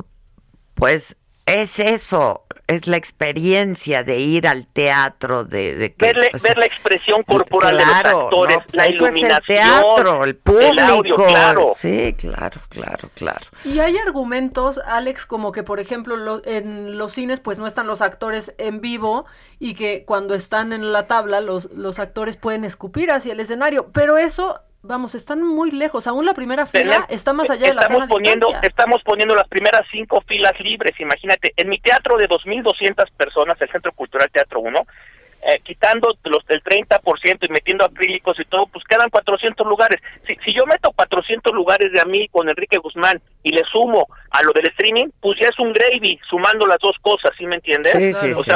pues 0.74 1.16
es 1.46 1.80
eso, 1.80 2.46
es 2.68 2.88
la 2.88 2.98
experiencia 2.98 4.04
de 4.04 4.18
ir 4.20 4.48
al 4.48 4.66
teatro, 4.66 5.46
de, 5.46 5.76
de 5.76 5.94
que, 5.94 6.08
Verle- 6.14 6.30
o 6.34 6.38
sea, 6.40 6.50
ver 6.50 6.58
la 6.58 6.66
expresión 6.66 7.22
corporal 7.24 7.78
claro, 7.78 8.10
de 8.10 8.14
los 8.16 8.24
actores, 8.26 8.58
no, 8.58 8.64
pues 8.64 8.76
la 8.76 8.86
eso 8.88 9.08
es 9.08 9.12
el 9.14 9.18
iluminación, 9.20 9.46
teatro, 9.46 10.24
el 10.24 10.36
público. 10.36 10.82
audio, 10.82 11.16
claro. 11.16 11.74
Sí, 11.78 12.16
claro, 12.18 12.62
claro, 12.70 13.10
claro. 13.14 13.46
Y 13.64 13.78
hay 13.80 13.96
argumentos, 13.98 14.80
Alex, 14.88 15.26
como 15.28 15.52
que 15.52 15.62
por 15.62 15.80
ejemplo 15.80 16.16
lo- 16.16 16.44
en 16.46 16.98
los 16.98 17.14
cines 17.14 17.40
pues 17.40 17.60
no 17.60 17.68
están 17.68 17.86
los 17.86 18.02
actores 18.02 18.54
en 18.58 18.82
vivo 18.82 19.26
y 19.60 19.76
que 19.76 20.04
cuando 20.06 20.34
están 20.34 20.74
en 20.74 20.92
la 20.92 21.06
tabla 21.06 21.42
los, 21.42 21.66
los 21.72 22.00
actores 22.00 22.38
pueden 22.38 22.66
escupir 22.66 23.12
hacia 23.12 23.34
el 23.34 23.40
escenario, 23.40 23.92
pero 23.92 24.18
eso, 24.18 24.62
vamos, 24.88 25.16
están 25.16 25.42
muy 25.44 25.72
lejos, 25.72 26.08
aún 26.08 26.26
la 26.26 26.34
primera 26.34 26.66
fila 26.66 26.84
Tenemos- 26.84 27.10
está 27.10 27.34
más 27.34 27.50
allá 27.50 27.68
de 27.68 27.74
la 27.74 27.82
estamos 27.82 28.04
sana 28.04 28.08
poniendo 28.08 28.46
distancia. 28.48 28.70
estamos 28.70 29.02
poniendo 29.04 29.36
las 29.36 29.48
primeras 29.48 29.82
cinco 29.92 30.22
filas 30.28 30.54
libres 30.60 31.00
imagínate 31.00 31.54
en 31.58 31.70
mi 31.70 31.80
teatro 31.80 32.18
de 32.18 32.28
2.200 32.28 33.10
personas 33.18 33.60
el 33.62 33.70
Centro 33.72 33.92
Cultural 33.94 34.30
Teatro 34.32 34.60
1 34.62 34.80
eh, 35.48 35.60
quitando 35.64 36.16
los 36.24 36.44
del 36.48 36.64
30% 36.64 37.46
y 37.46 37.50
metiendo 37.50 37.86
acrílicos 37.86 38.40
y 38.40 38.46
todo 38.46 38.66
pues 38.68 38.84
quedan 38.86 39.10
400 39.10 39.66
lugares 39.68 40.02
si, 40.26 40.36
si 40.46 40.54
yo 40.56 40.66
meto 40.66 40.92
400 40.96 41.54
lugares 41.54 41.92
de 41.92 42.00
a 42.02 42.06
mí 42.06 42.28
con 42.30 42.50
Enrique 42.50 42.78
Guzmán 42.78 43.22
y 43.44 43.52
le 43.52 43.64
sumo 43.72 44.08
a 44.32 44.42
lo 44.44 44.52
del 44.54 44.68
streaming 44.70 45.08
pues 45.22 45.38
ya 45.42 45.50
es 45.50 45.60
un 45.60 45.72
gravy 45.74 46.20
sumando 46.30 46.66
las 46.66 46.80
dos 46.80 46.96
cosas 47.02 47.32
¿sí 47.38 47.46
me 47.46 47.56
entiendes? 47.56 47.92
Sí, 47.92 48.14
sí, 48.14 48.32
o 48.32 48.44
sí. 48.44 48.52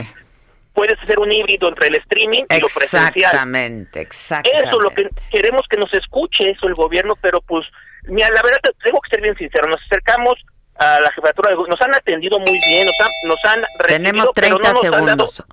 Puedes 0.74 1.02
hacer 1.02 1.20
un 1.20 1.32
híbrido 1.32 1.68
entre 1.68 1.88
el 1.88 1.96
streaming 1.96 2.44
y 2.50 2.54
lo 2.60 2.68
presencial 2.68 3.12
Exactamente, 3.16 4.02
exactamente. 4.02 4.68
eso 4.68 4.80
lo 4.80 4.90
que 4.91 5.10
queremos 5.32 5.66
que 5.70 5.78
nos 5.78 5.94
escuche 5.94 6.50
eso 6.52 6.68
el 6.68 6.74
gobierno, 6.76 7.16
pero 7.22 7.41
pues 7.41 7.66
mira, 8.04 8.30
la 8.30 8.41
verdad 8.41 8.60
te- 8.64 8.74
tengo 8.84 9.00
que 9.02 9.10
ser 9.10 9.22
bien 9.22 9.36
sincero, 9.38 9.68
nos 9.68 9.82
acercamos 9.86 10.36
a 10.76 11.00
la 11.02 11.12
jefatura 11.12 11.50
de 11.50 11.58
nos 11.58 11.82
han 11.82 11.94
atendido 11.94 12.40
muy 12.40 12.58
bien, 12.68 12.88
nos 12.88 12.96
han 13.06 13.12
nos 13.28 13.46
han 13.46 13.62
recibido, 13.80 13.88
Tenemos 14.12 14.30
pero 14.34 14.58
30 14.58 14.68
no 14.70 14.74
nos 14.74 14.84
han 14.86 14.91
dado- 15.06 15.28
segundos. 15.28 15.46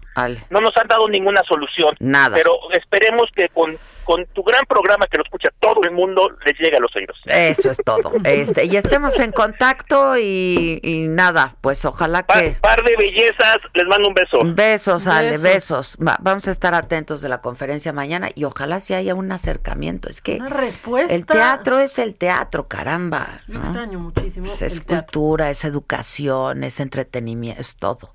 No 0.50 0.60
nos 0.60 0.76
han 0.76 0.86
dado 0.86 1.08
ninguna 1.08 1.42
solución. 1.48 1.96
Nada. 1.98 2.36
Pero 2.36 2.58
esperemos 2.72 3.28
que 3.34 3.48
con, 3.48 3.76
con 4.06 4.24
tu 4.26 4.42
gran 4.42 4.64
programa 4.66 5.06
que 5.08 5.18
lo 5.18 5.24
escucha 5.24 5.48
todo 5.60 5.80
el 5.82 5.90
mundo 5.90 6.30
les 6.46 6.58
llegue 6.58 6.76
a 6.76 6.80
los 6.80 6.94
oídos. 6.96 7.20
Eso 7.26 7.70
es 7.70 7.78
todo. 7.84 8.12
Este, 8.24 8.64
y 8.64 8.76
estemos 8.76 9.18
en 9.20 9.32
contacto 9.32 10.16
y, 10.16 10.80
y 10.82 11.08
nada, 11.08 11.56
pues 11.60 11.84
ojalá 11.84 12.22
que... 12.22 12.56
Par 12.60 12.82
de 12.84 12.96
bellezas, 12.96 13.56
les 13.74 13.86
mando 13.86 14.08
un 14.08 14.14
beso. 14.14 14.38
Besos, 14.44 15.06
Ale, 15.06 15.30
Besos. 15.32 15.42
besos. 15.42 15.96
Va- 16.06 16.18
vamos 16.20 16.46
a 16.48 16.50
estar 16.50 16.74
atentos 16.74 17.20
de 17.20 17.28
la 17.28 17.40
conferencia 17.40 17.92
mañana 17.92 18.30
y 18.34 18.44
ojalá 18.44 18.78
si 18.80 18.94
haya 18.94 19.14
un 19.14 19.30
acercamiento. 19.32 20.08
Es 20.08 20.20
que 20.20 20.36
Una 20.36 20.48
respuesta. 20.50 21.14
el 21.14 21.26
teatro 21.26 21.78
es 21.80 21.98
el 21.98 22.14
teatro, 22.14 22.68
caramba. 22.68 23.40
Yo 23.48 23.54
¿no? 23.58 23.64
extraño 23.64 23.98
muchísimo 23.98 24.46
Pues 24.46 24.62
es 24.62 24.72
el 24.74 24.84
teatro. 24.84 24.96
cultura, 25.20 25.50
es 25.50 25.64
educación, 25.64 26.62
es 26.64 26.78
entretenimiento, 26.80 27.60
es 27.60 27.76
todo. 27.76 28.14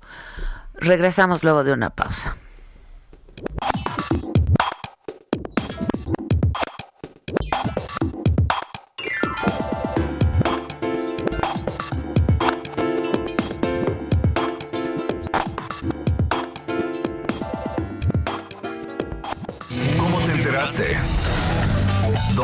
Regresamos 0.74 1.42
luego 1.44 1.64
de 1.64 1.72
una 1.72 1.90
pausa. 1.90 2.36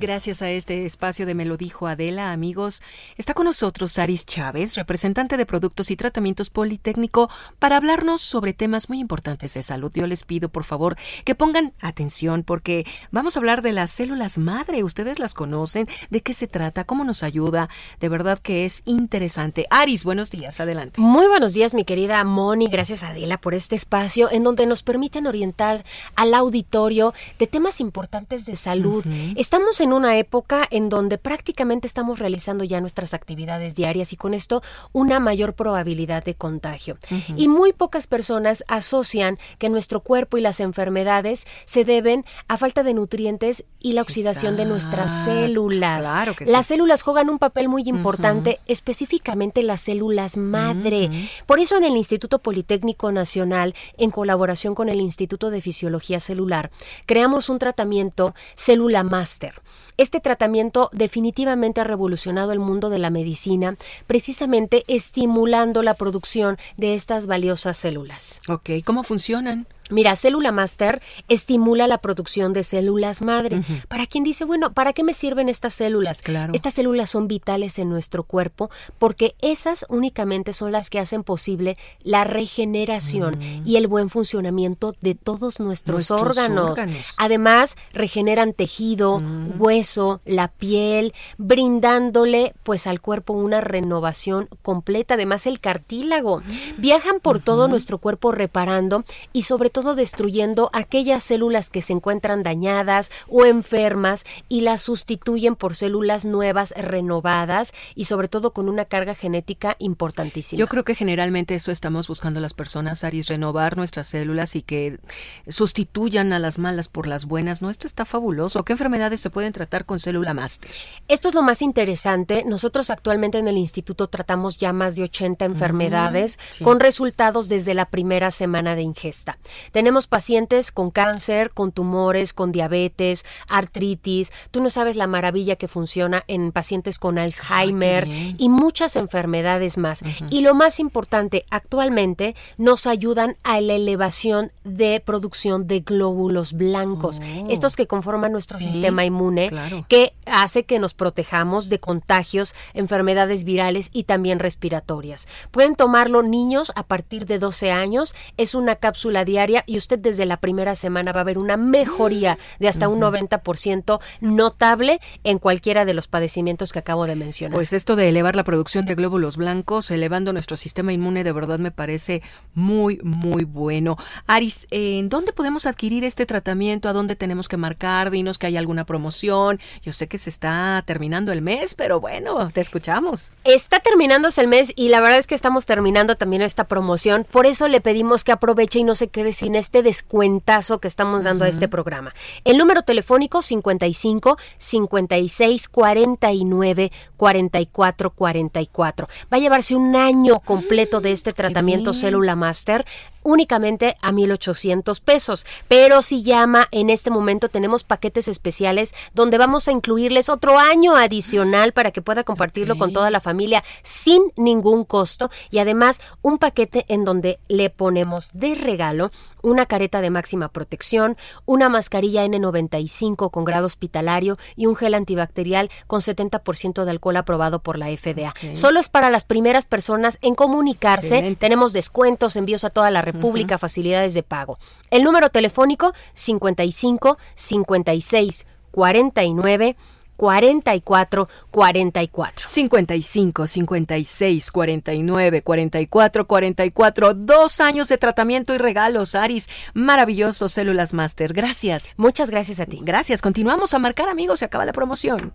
Gracias 0.00 0.42
a 0.42 0.50
este 0.50 0.84
espacio 0.84 1.24
de 1.24 1.34
Me 1.34 1.44
lo 1.44 1.56
dijo 1.56 1.86
Adela, 1.86 2.32
amigos, 2.32 2.82
está 3.16 3.32
con 3.32 3.44
nosotros 3.44 3.92
Saris 3.92 4.26
Chávez, 4.26 4.74
representante 4.74 5.36
de 5.36 5.46
Productos 5.46 5.90
y 5.90 5.96
Tratamientos 5.96 6.50
Politécnico, 6.50 7.30
para 7.60 7.76
hablarnos 7.76 8.20
sobre 8.20 8.54
temas 8.54 8.88
muy 8.88 8.98
importantes 8.98 9.54
de 9.54 9.62
salud. 9.62 9.92
Yo 9.94 10.06
les 10.08 10.24
pido, 10.24 10.48
por 10.48 10.64
favor, 10.64 10.96
que 11.24 11.36
pongan 11.36 11.74
atención 11.80 12.42
porque 12.42 12.84
vamos 13.12 13.36
a 13.36 13.38
hablar 13.38 13.62
de 13.62 13.72
las 13.72 13.92
células 13.92 14.36
madre. 14.36 14.82
Ustedes 14.82 15.18
las 15.20 15.32
conocen, 15.32 15.86
de 16.10 16.22
qué 16.22 16.32
se 16.32 16.48
trata, 16.48 16.84
cómo 16.84 17.04
nos 17.04 17.22
ayuda. 17.22 17.68
De 18.00 18.08
verdad 18.08 18.40
que 18.40 18.64
es 18.64 18.82
interesante. 18.86 19.66
Aris, 19.70 20.02
buenos 20.02 20.30
días, 20.30 20.58
adelante. 20.58 21.00
Muy 21.00 21.28
buenos 21.28 21.54
días, 21.54 21.72
mi 21.72 21.84
querida 21.84 22.24
Moni. 22.24 22.66
Gracias, 22.66 23.04
Adela, 23.04 23.38
por 23.38 23.54
este 23.54 23.76
espacio 23.76 24.30
en 24.30 24.42
donde 24.42 24.66
nos 24.66 24.82
permiten 24.82 25.28
orientar 25.28 25.84
al 26.16 26.34
auditorio 26.34 27.14
de 27.38 27.46
temas 27.46 27.80
importantes 27.80 28.44
de 28.44 28.56
salud. 28.56 29.04
Estamos 29.36 29.80
en 29.80 29.83
una 29.92 30.16
época 30.16 30.66
en 30.70 30.88
donde 30.88 31.18
prácticamente 31.18 31.86
estamos 31.86 32.18
realizando 32.18 32.64
ya 32.64 32.80
nuestras 32.80 33.14
actividades 33.14 33.74
diarias 33.74 34.12
y 34.12 34.16
con 34.16 34.34
esto 34.34 34.62
una 34.92 35.20
mayor 35.20 35.54
probabilidad 35.54 36.24
de 36.24 36.34
contagio. 36.34 36.98
Y 37.36 37.48
muy 37.48 37.72
pocas 37.72 38.06
personas 38.06 38.64
asocian 38.68 39.38
que 39.58 39.68
nuestro 39.68 40.00
cuerpo 40.00 40.38
y 40.38 40.40
las 40.40 40.60
enfermedades 40.60 41.46
se 41.64 41.84
deben 41.84 42.24
a 42.48 42.58
falta 42.58 42.82
de 42.82 42.94
nutrientes 42.94 43.64
y 43.80 43.92
la 43.92 44.02
oxidación 44.02 44.56
de 44.56 44.64
nuestras 44.64 45.24
células. 45.24 46.00
claro 46.00 46.34
que 46.34 46.46
sí. 46.46 46.52
Las 46.52 46.66
células 46.66 47.02
juegan 47.02 47.30
un 47.30 47.38
papel 47.38 47.68
muy 47.68 47.82
importante, 47.86 48.60
específicamente 48.66 49.62
las 49.62 49.82
células 49.82 50.36
madre. 50.36 51.10
Por 51.46 51.60
eso 51.60 51.76
en 51.76 51.84
el 51.84 51.96
Instituto 51.96 52.38
Politécnico 52.38 53.12
Nacional, 53.12 53.74
en 53.98 54.10
colaboración 54.10 54.74
con 54.74 54.88
el 54.88 55.00
Instituto 55.00 55.50
de 55.50 55.60
Fisiología 55.60 56.20
Celular, 56.20 56.70
creamos 57.06 57.48
un 57.48 57.58
tratamiento 57.58 58.34
Célula 58.54 59.02
Master. 59.02 59.54
Este 59.96 60.18
tratamiento 60.20 60.90
definitivamente 60.92 61.80
ha 61.80 61.84
revolucionado 61.84 62.50
el 62.50 62.58
mundo 62.58 62.90
de 62.90 62.98
la 62.98 63.10
medicina, 63.10 63.76
precisamente 64.08 64.82
estimulando 64.88 65.82
la 65.82 65.94
producción 65.94 66.58
de 66.76 66.94
estas 66.94 67.26
valiosas 67.26 67.76
células. 67.76 68.42
Ok, 68.48 68.70
¿cómo 68.84 69.04
funcionan? 69.04 69.66
Mira, 69.90 70.16
Célula 70.16 70.52
Master 70.52 71.02
estimula 71.28 71.86
la 71.86 71.98
producción 71.98 72.52
de 72.52 72.64
células 72.64 73.22
madre. 73.22 73.62
Para 73.88 74.06
quien 74.06 74.24
dice, 74.24 74.44
bueno, 74.44 74.72
¿para 74.72 74.92
qué 74.92 75.02
me 75.02 75.14
sirven 75.14 75.48
estas 75.48 75.74
células? 75.74 76.22
Claro. 76.22 76.52
Estas 76.54 76.74
células 76.74 77.10
son 77.10 77.28
vitales 77.28 77.78
en 77.78 77.88
nuestro 77.90 78.24
cuerpo 78.24 78.70
porque 78.98 79.34
esas 79.40 79.84
únicamente 79.88 80.52
son 80.52 80.72
las 80.72 80.90
que 80.90 80.98
hacen 80.98 81.22
posible 81.22 81.76
la 82.02 82.24
regeneración 82.24 83.40
y 83.64 83.76
el 83.76 83.86
buen 83.86 84.08
funcionamiento 84.10 84.94
de 85.00 85.14
todos 85.14 85.60
nuestros, 85.60 86.10
Nuestros 86.10 86.20
órganos. 86.20 86.70
órganos. 86.70 87.14
Además, 87.18 87.76
regeneran 87.92 88.52
tejido, 88.52 89.22
hueso, 89.58 90.20
la 90.24 90.48
piel, 90.48 91.12
brindándole 91.38 92.54
pues 92.62 92.86
al 92.86 93.00
cuerpo 93.00 93.32
una 93.32 93.60
renovación 93.60 94.48
completa. 94.62 95.14
Además, 95.14 95.46
el 95.46 95.60
cartílago. 95.60 96.42
Viajan 96.78 97.20
por 97.20 97.38
todo 97.40 97.68
nuestro 97.68 97.98
cuerpo 97.98 98.32
reparando 98.32 99.04
y 99.32 99.42
sobre 99.42 99.70
todo 99.74 99.96
destruyendo 99.96 100.70
aquellas 100.72 101.24
células 101.24 101.68
que 101.68 101.82
se 101.82 101.92
encuentran 101.92 102.44
dañadas 102.44 103.10
o 103.28 103.44
enfermas 103.44 104.24
y 104.48 104.60
las 104.60 104.82
sustituyen 104.82 105.56
por 105.56 105.74
células 105.74 106.24
nuevas, 106.24 106.72
renovadas 106.76 107.74
y 107.96 108.04
sobre 108.04 108.28
todo 108.28 108.52
con 108.52 108.68
una 108.68 108.84
carga 108.84 109.16
genética 109.16 109.74
importantísima. 109.80 110.60
Yo 110.60 110.68
creo 110.68 110.84
que 110.84 110.94
generalmente 110.94 111.56
eso 111.56 111.72
estamos 111.72 112.06
buscando 112.06 112.38
las 112.38 112.54
personas, 112.54 113.02
Aris, 113.02 113.26
renovar 113.26 113.76
nuestras 113.76 114.06
células 114.06 114.54
y 114.54 114.62
que 114.62 115.00
sustituyan 115.48 116.32
a 116.32 116.38
las 116.38 116.60
malas 116.60 116.86
por 116.86 117.08
las 117.08 117.24
buenas. 117.24 117.60
No, 117.60 117.68
esto 117.68 117.88
está 117.88 118.04
fabuloso. 118.04 118.64
¿Qué 118.64 118.74
enfermedades 118.74 119.20
se 119.20 119.30
pueden 119.30 119.52
tratar 119.52 119.86
con 119.86 119.98
célula 119.98 120.34
máster? 120.34 120.70
Esto 121.08 121.28
es 121.28 121.34
lo 121.34 121.42
más 121.42 121.62
interesante. 121.62 122.44
Nosotros 122.46 122.90
actualmente 122.90 123.38
en 123.38 123.48
el 123.48 123.58
instituto 123.58 124.06
tratamos 124.06 124.56
ya 124.56 124.72
más 124.72 124.94
de 124.94 125.02
80 125.02 125.44
enfermedades 125.46 126.38
sí. 126.50 126.62
con 126.62 126.78
resultados 126.78 127.48
desde 127.48 127.74
la 127.74 127.86
primera 127.86 128.30
semana 128.30 128.76
de 128.76 128.82
ingesta. 128.82 129.36
Tenemos 129.72 130.06
pacientes 130.06 130.70
con 130.72 130.90
cáncer, 130.90 131.50
con 131.52 131.72
tumores, 131.72 132.32
con 132.32 132.52
diabetes, 132.52 133.24
artritis. 133.48 134.32
Tú 134.50 134.62
no 134.62 134.70
sabes 134.70 134.96
la 134.96 135.06
maravilla 135.06 135.56
que 135.56 135.68
funciona 135.68 136.24
en 136.28 136.52
pacientes 136.52 136.98
con 136.98 137.18
Alzheimer 137.18 138.06
y 138.38 138.48
muchas 138.48 138.96
enfermedades 138.96 139.78
más. 139.78 140.02
Y 140.30 140.40
lo 140.40 140.54
más 140.54 140.80
importante, 140.80 141.44
actualmente 141.50 142.34
nos 142.58 142.86
ayudan 142.86 143.36
a 143.42 143.60
la 143.60 143.74
elevación 143.74 144.52
de 144.64 145.00
producción 145.04 145.66
de 145.66 145.80
glóbulos 145.80 146.52
blancos, 146.52 147.20
estos 147.48 147.76
que 147.76 147.86
conforman 147.86 148.32
nuestro 148.32 148.58
Sí, 148.58 148.64
sistema 148.64 149.04
inmune, 149.04 149.48
claro. 149.48 149.84
que 149.88 150.12
hace 150.26 150.64
que 150.64 150.78
nos 150.78 150.94
protejamos 150.94 151.68
de 151.68 151.78
contagios, 151.78 152.54
enfermedades 152.72 153.44
virales 153.44 153.90
y 153.92 154.04
también 154.04 154.38
respiratorias. 154.38 155.28
Pueden 155.50 155.74
tomarlo 155.76 156.22
niños 156.22 156.72
a 156.76 156.82
partir 156.82 157.26
de 157.26 157.38
12 157.38 157.70
años, 157.72 158.14
es 158.36 158.54
una 158.54 158.76
cápsula 158.76 159.24
diaria 159.24 159.53
y 159.66 159.76
usted 159.76 159.98
desde 159.98 160.26
la 160.26 160.38
primera 160.38 160.74
semana 160.74 161.12
va 161.12 161.20
a 161.20 161.24
ver 161.24 161.38
una 161.38 161.56
mejoría 161.56 162.38
de 162.58 162.68
hasta 162.68 162.88
un 162.88 163.02
Ujú. 163.04 163.14
90% 163.14 164.00
notable 164.20 165.00
en 165.22 165.38
cualquiera 165.38 165.84
de 165.84 165.94
los 165.94 166.08
padecimientos 166.08 166.72
que 166.72 166.78
acabo 166.80 167.06
de 167.06 167.14
mencionar. 167.16 167.54
Pues 167.54 167.72
esto 167.72 167.94
de 167.96 168.08
elevar 168.08 168.34
la 168.36 168.44
producción 168.44 168.86
de 168.86 168.94
glóbulos 168.94 169.36
blancos, 169.36 169.90
elevando 169.90 170.32
nuestro 170.32 170.56
sistema 170.56 170.92
inmune, 170.92 171.22
de 171.24 171.32
verdad 171.32 171.58
me 171.58 171.70
parece 171.70 172.22
muy, 172.54 172.98
muy 173.02 173.44
bueno. 173.44 173.96
Aris, 174.26 174.66
¿en 174.70 175.08
dónde 175.08 175.32
podemos 175.32 175.66
adquirir 175.66 176.04
este 176.04 176.26
tratamiento? 176.26 176.88
¿A 176.88 176.92
dónde 176.92 177.16
tenemos 177.16 177.48
que 177.48 177.56
marcar? 177.56 178.10
Dinos 178.10 178.38
que 178.38 178.46
hay 178.46 178.56
alguna 178.56 178.84
promoción. 178.86 179.60
Yo 179.82 179.92
sé 179.92 180.08
que 180.08 180.18
se 180.18 180.30
está 180.30 180.82
terminando 180.86 181.30
el 181.32 181.42
mes, 181.42 181.74
pero 181.74 182.00
bueno, 182.00 182.48
te 182.50 182.60
escuchamos. 182.60 183.32
Está 183.44 183.80
terminándose 183.80 184.40
el 184.40 184.48
mes 184.48 184.72
y 184.74 184.88
la 184.88 185.00
verdad 185.00 185.18
es 185.18 185.26
que 185.26 185.34
estamos 185.34 185.66
terminando 185.66 186.16
también 186.16 186.42
esta 186.42 186.64
promoción. 186.64 187.26
Por 187.30 187.44
eso 187.46 187.68
le 187.68 187.80
pedimos 187.80 188.24
que 188.24 188.32
aproveche 188.32 188.78
y 188.78 188.84
no 188.84 188.94
se 188.94 189.08
quede 189.08 189.32
sin 189.32 189.43
este 189.54 189.82
descuentazo 189.82 190.78
que 190.78 190.88
estamos 190.88 191.24
dando 191.24 191.44
a 191.44 191.48
este 191.48 191.68
programa. 191.68 192.14
El 192.44 192.58
número 192.58 192.82
telefónico 192.82 193.42
55 193.42 194.38
56 194.56 195.68
49 195.68 196.92
44 197.16 198.10
44. 198.10 199.08
Va 199.32 199.36
a 199.36 199.40
llevarse 199.40 199.76
un 199.76 199.96
año 199.96 200.40
completo 200.40 201.00
de 201.00 201.12
este 201.12 201.32
tratamiento. 201.32 201.92
Célula 201.92 202.36
Master 202.36 202.84
únicamente 203.24 203.96
a 204.00 204.12
1800 204.12 205.00
pesos. 205.00 205.44
Pero 205.66 206.02
si 206.02 206.22
llama 206.22 206.68
en 206.70 206.90
este 206.90 207.10
momento 207.10 207.48
tenemos 207.48 207.82
paquetes 207.82 208.28
especiales 208.28 208.94
donde 209.14 209.38
vamos 209.38 209.66
a 209.66 209.72
incluirles 209.72 210.28
otro 210.28 210.58
año 210.58 210.94
adicional 210.94 211.72
para 211.72 211.90
que 211.90 212.02
pueda 212.02 212.22
compartirlo 212.22 212.78
con 212.78 212.92
toda 212.92 213.10
la 213.10 213.20
familia 213.20 213.64
sin 213.82 214.22
ningún 214.36 214.84
costo 214.84 215.30
y 215.50 215.58
además 215.58 216.00
un 216.22 216.38
paquete 216.38 216.84
en 216.88 217.04
donde 217.04 217.40
le 217.48 217.70
ponemos 217.70 218.30
de 218.32 218.54
regalo 218.54 219.10
una 219.42 219.66
careta 219.66 220.00
de 220.00 220.10
máxima 220.10 220.48
protección, 220.48 221.16
una 221.44 221.68
mascarilla 221.68 222.24
N95 222.24 223.30
con 223.30 223.44
grado 223.44 223.66
hospitalario 223.66 224.36
y 224.56 224.66
un 224.66 224.74
gel 224.74 224.94
antibacterial 224.94 225.70
con 225.86 226.00
70% 226.00 226.84
de 226.84 226.90
alcohol 226.90 227.16
aprobado 227.16 227.58
por 227.60 227.78
la 227.78 227.86
FDA. 227.86 228.34
Solo 228.54 228.80
es 228.80 228.88
para 228.88 229.10
las 229.10 229.24
primeras 229.24 229.66
personas 229.66 230.18
en 230.22 230.34
comunicarse. 230.34 231.16
Excelente. 231.16 231.40
Tenemos 231.40 231.72
descuentos, 231.72 232.36
envíos 232.36 232.64
a 232.64 232.70
toda 232.70 232.90
la 232.90 233.02
República, 233.02 233.13
facilidades 233.58 234.14
de 234.14 234.22
pago. 234.22 234.58
El 234.90 235.02
número 235.02 235.30
telefónico 235.30 235.92
55 236.14 237.18
56 237.34 238.46
49 238.70 239.76
44 240.16 241.28
44. 241.50 242.48
55, 242.48 243.46
56, 243.46 244.50
49, 244.50 245.42
44, 245.42 246.26
44. 246.26 247.14
Dos 247.14 247.60
años 247.60 247.88
de 247.88 247.98
tratamiento 247.98 248.54
y 248.54 248.58
regalos, 248.58 249.14
Aris. 249.14 249.48
Maravilloso, 249.74 250.48
Células 250.48 250.92
Master. 250.92 251.32
Gracias. 251.32 251.94
Muchas 251.96 252.30
gracias 252.30 252.60
a 252.60 252.66
ti. 252.66 252.80
Gracias. 252.82 253.22
Continuamos 253.22 253.74
a 253.74 253.78
marcar, 253.78 254.08
amigos. 254.08 254.40
Se 254.40 254.44
acaba 254.44 254.64
la 254.64 254.72
promoción. 254.72 255.32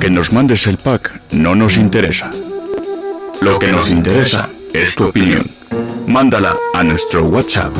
Que 0.00 0.10
nos 0.10 0.32
mandes 0.32 0.66
el 0.66 0.78
pack 0.78 1.20
no 1.32 1.54
nos 1.54 1.76
interesa. 1.76 2.30
Lo 3.42 3.58
que 3.58 3.72
nos 3.72 3.90
interesa 3.90 4.48
es 4.72 4.94
tu 4.94 5.08
opinión. 5.08 5.44
Mándala 6.06 6.56
a 6.74 6.84
nuestro 6.84 7.24
WhatsApp 7.24 7.74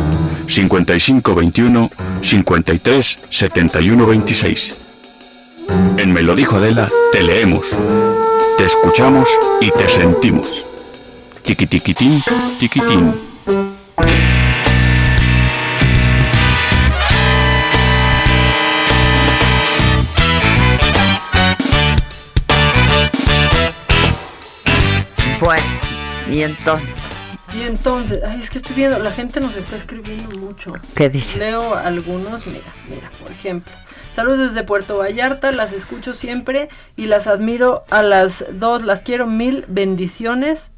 5521 0.48 1.88
53 2.20 3.18
71 3.30 4.06
26. 4.06 4.76
En 5.98 6.12
Me 6.12 6.22
dijo 6.34 6.56
Adela, 6.56 6.90
te 7.12 7.22
leemos, 7.22 7.64
te 8.58 8.64
escuchamos 8.64 9.28
y 9.60 9.70
te 9.70 9.88
sentimos. 9.88 10.66
Tiquitiquitín, 11.44 12.20
tiquitín. 12.58 13.14
Bueno, 25.42 25.64
y 26.30 26.42
entonces, 26.42 27.02
Y 27.52 27.62
entonces, 27.62 28.20
ay, 28.24 28.40
es 28.40 28.48
que 28.48 28.58
estoy 28.58 28.76
viendo, 28.76 29.00
la 29.00 29.10
gente 29.10 29.40
nos 29.40 29.56
está 29.56 29.74
escribiendo 29.74 30.38
mucho. 30.38 30.72
¿Qué 30.94 31.10
dice? 31.10 31.36
Leo 31.40 31.74
algunos, 31.74 32.46
mira, 32.46 32.72
mira, 32.88 33.10
por 33.20 33.32
ejemplo. 33.32 33.72
Saludos 34.14 34.54
desde 34.54 34.62
Puerto 34.62 34.98
Vallarta, 34.98 35.50
las 35.50 35.72
escucho 35.72 36.14
siempre 36.14 36.68
y 36.96 37.06
las 37.06 37.26
admiro 37.26 37.82
a 37.90 38.04
las 38.04 38.44
dos, 38.52 38.84
las 38.84 39.00
quiero 39.00 39.26
mil 39.26 39.64
bendiciones. 39.66 40.70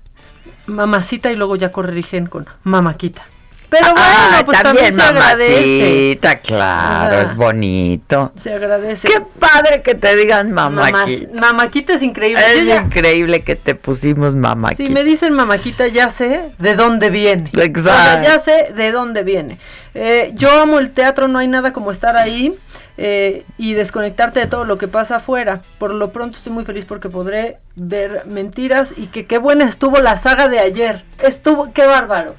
Mamacita 0.66 1.30
y 1.30 1.36
luego 1.36 1.56
ya 1.56 1.70
corrigen 1.70 2.26
con 2.26 2.46
mamaquita. 2.62 3.26
Pero 3.70 3.86
bueno, 3.86 4.00
ah, 4.06 4.42
pues 4.44 4.62
también, 4.62 4.94
también, 4.94 4.94
se 4.94 5.02
agradece. 5.02 5.52
mamacita, 5.80 6.38
claro, 6.38 7.06
O 7.06 7.10
sea, 7.10 7.22
es 7.22 7.36
bonito. 7.36 8.32
Se 8.38 8.52
agradece. 8.52 9.08
Qué 9.08 9.20
padre 9.38 9.82
que 9.82 9.94
te 9.94 10.14
digan 10.16 10.52
mamaquita. 10.52 11.32
Mamaquita 11.34 11.94
es 11.94 12.02
increíble. 12.02 12.42
Es 12.54 12.66
ya- 12.66 12.82
increíble 12.82 13.42
que 13.42 13.56
te 13.56 13.74
pusimos 13.74 14.34
mamaquita. 14.34 14.84
Si 14.86 14.90
me 14.92 15.02
dicen 15.02 15.32
mamaquita, 15.32 15.88
ya 15.88 16.10
sé 16.10 16.52
de 16.58 16.74
dónde 16.76 17.10
viene. 17.10 17.44
Exacto. 17.52 17.70
O 17.80 17.82
sea, 17.82 18.22
ya 18.22 18.38
sé 18.38 18.72
de 18.76 18.92
dónde 18.92 19.22
viene. 19.24 19.58
Eh, 19.94 20.32
yo 20.34 20.50
amo 20.60 20.78
el 20.78 20.90
teatro, 20.90 21.28
no 21.28 21.38
hay 21.38 21.48
nada 21.48 21.72
como 21.72 21.90
estar 21.90 22.16
ahí 22.16 22.56
eh, 22.96 23.44
y 23.58 23.74
desconectarte 23.74 24.40
de 24.40 24.46
todo 24.46 24.64
lo 24.64 24.78
que 24.78 24.88
pasa 24.88 25.16
afuera. 25.16 25.62
Por 25.78 25.92
lo 25.94 26.10
pronto 26.12 26.36
estoy 26.38 26.52
muy 26.52 26.64
feliz 26.64 26.84
porque 26.84 27.08
podré 27.08 27.58
ver 27.76 28.24
mentiras 28.26 28.92
y 28.96 29.06
que 29.06 29.26
qué 29.26 29.38
buena 29.38 29.64
estuvo 29.68 29.98
la 29.98 30.16
saga 30.16 30.48
de 30.48 30.58
ayer. 30.60 31.04
Estuvo, 31.22 31.72
qué 31.72 31.86
bárbaro. 31.86 32.36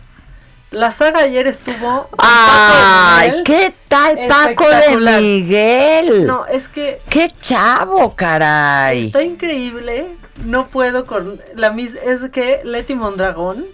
La 0.75 0.91
saga 0.91 1.19
ayer 1.19 1.47
estuvo. 1.47 2.09
con 2.09 2.17
Paco 2.17 2.27
de 2.27 3.15
Ay, 3.15 3.31
Miguel. 3.31 3.43
¿qué 3.45 3.73
tal 3.87 4.19
Paco 4.27 4.69
de. 4.69 5.21
Miguel? 5.21 6.27
No, 6.27 6.45
es 6.47 6.67
que 6.67 6.99
Qué 7.07 7.31
chavo, 7.41 8.13
caray. 8.13 9.05
Está 9.05 9.23
increíble. 9.23 10.07
No 10.43 10.67
puedo 10.67 11.05
con 11.05 11.41
la 11.55 11.69
mis 11.69 11.95
es 11.95 12.29
que 12.29 12.59
Leti 12.65 12.93
Mondragón 12.93 13.67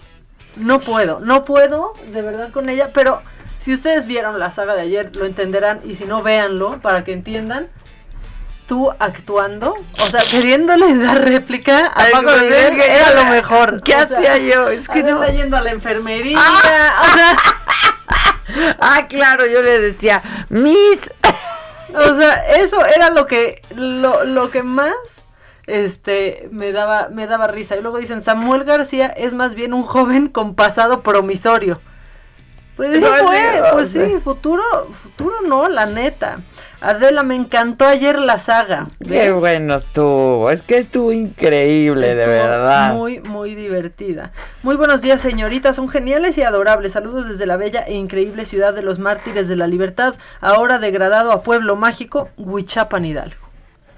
no 0.54 0.78
puedo, 0.78 1.18
no 1.18 1.44
puedo 1.44 1.92
de 2.12 2.22
verdad 2.22 2.52
con 2.52 2.68
ella, 2.68 2.90
pero 2.94 3.20
si 3.58 3.74
ustedes 3.74 4.06
vieron 4.06 4.38
la 4.38 4.52
saga 4.52 4.76
de 4.76 4.82
ayer 4.82 5.16
lo 5.16 5.24
entenderán 5.24 5.80
y 5.84 5.96
si 5.96 6.04
no 6.04 6.22
véanlo 6.22 6.80
para 6.82 7.02
que 7.02 7.12
entiendan. 7.12 7.66
Tú 8.66 8.90
actuando, 8.98 9.74
o 10.00 10.06
sea, 10.06 10.22
queriéndole 10.30 10.94
dar 10.96 11.20
réplica 11.22 11.86
a 11.88 12.04
Paco 12.10 12.22
pues, 12.24 12.42
Miguel, 12.42 12.74
que 12.76 12.90
era 12.96 13.12
lo 13.12 13.24
mejor. 13.26 13.82
¿Qué 13.82 13.92
O 13.94 14.06
sea, 14.06 14.18
hacía 14.18 14.38
yo? 14.38 14.68
Es 14.68 14.88
que 14.88 15.02
no- 15.02 15.26
yendo 15.26 15.56
a 15.56 15.60
la 15.60 15.72
enfermería, 15.72 16.38
Ah. 16.40 17.02
o 17.02 17.12
sea, 17.16 17.36
Ah, 18.80 19.06
claro, 19.08 19.46
yo 19.46 19.62
le 19.62 19.78
decía, 19.80 20.22
Miss. 20.48 21.10
O 21.94 22.14
sea, 22.16 22.32
eso 22.56 22.84
era 22.86 23.10
lo 23.10 23.26
que 23.26 23.62
lo, 23.74 24.24
lo 24.24 24.50
que 24.50 24.62
más 24.62 24.94
este 25.66 26.48
me 26.50 26.72
daba 26.72 27.08
me 27.08 27.26
daba 27.26 27.46
risa. 27.48 27.76
Y 27.76 27.82
luego 27.82 27.98
dicen, 27.98 28.22
Samuel 28.22 28.64
García 28.64 29.06
es 29.08 29.34
más 29.34 29.54
bien 29.54 29.72
un 29.74 29.82
joven 29.82 30.28
con 30.28 30.54
pasado 30.54 31.02
promisorio. 31.02 31.80
Pues 32.76 32.94
sí 32.96 33.00
fue, 33.04 33.62
pues 33.72 33.90
sí, 33.90 34.18
futuro 34.24 34.62
futuro 35.02 35.36
no, 35.46 35.68
la 35.68 35.86
neta. 35.86 36.38
Adela, 36.82 37.22
me 37.22 37.36
encantó 37.36 37.86
ayer 37.86 38.18
la 38.18 38.40
saga. 38.40 38.88
Qué 39.06 39.30
bueno 39.30 39.76
estuvo. 39.76 40.50
Es 40.50 40.62
que 40.62 40.78
estuvo 40.78 41.12
increíble, 41.12 42.16
de 42.16 42.26
verdad. 42.26 42.94
Muy, 42.94 43.20
muy 43.20 43.54
divertida. 43.54 44.32
Muy 44.64 44.74
buenos 44.74 45.00
días, 45.00 45.20
señoritas. 45.20 45.76
Son 45.76 45.88
geniales 45.88 46.36
y 46.38 46.42
adorables. 46.42 46.92
Saludos 46.92 47.28
desde 47.28 47.46
la 47.46 47.56
bella 47.56 47.82
e 47.82 47.94
increíble 47.94 48.46
ciudad 48.46 48.74
de 48.74 48.82
los 48.82 48.98
mártires 48.98 49.46
de 49.46 49.54
la 49.54 49.68
libertad, 49.68 50.16
ahora 50.40 50.80
degradado 50.80 51.30
a 51.30 51.42
pueblo 51.42 51.76
mágico, 51.76 52.30
Huichapan 52.36 53.04
Hidalgo. 53.04 53.52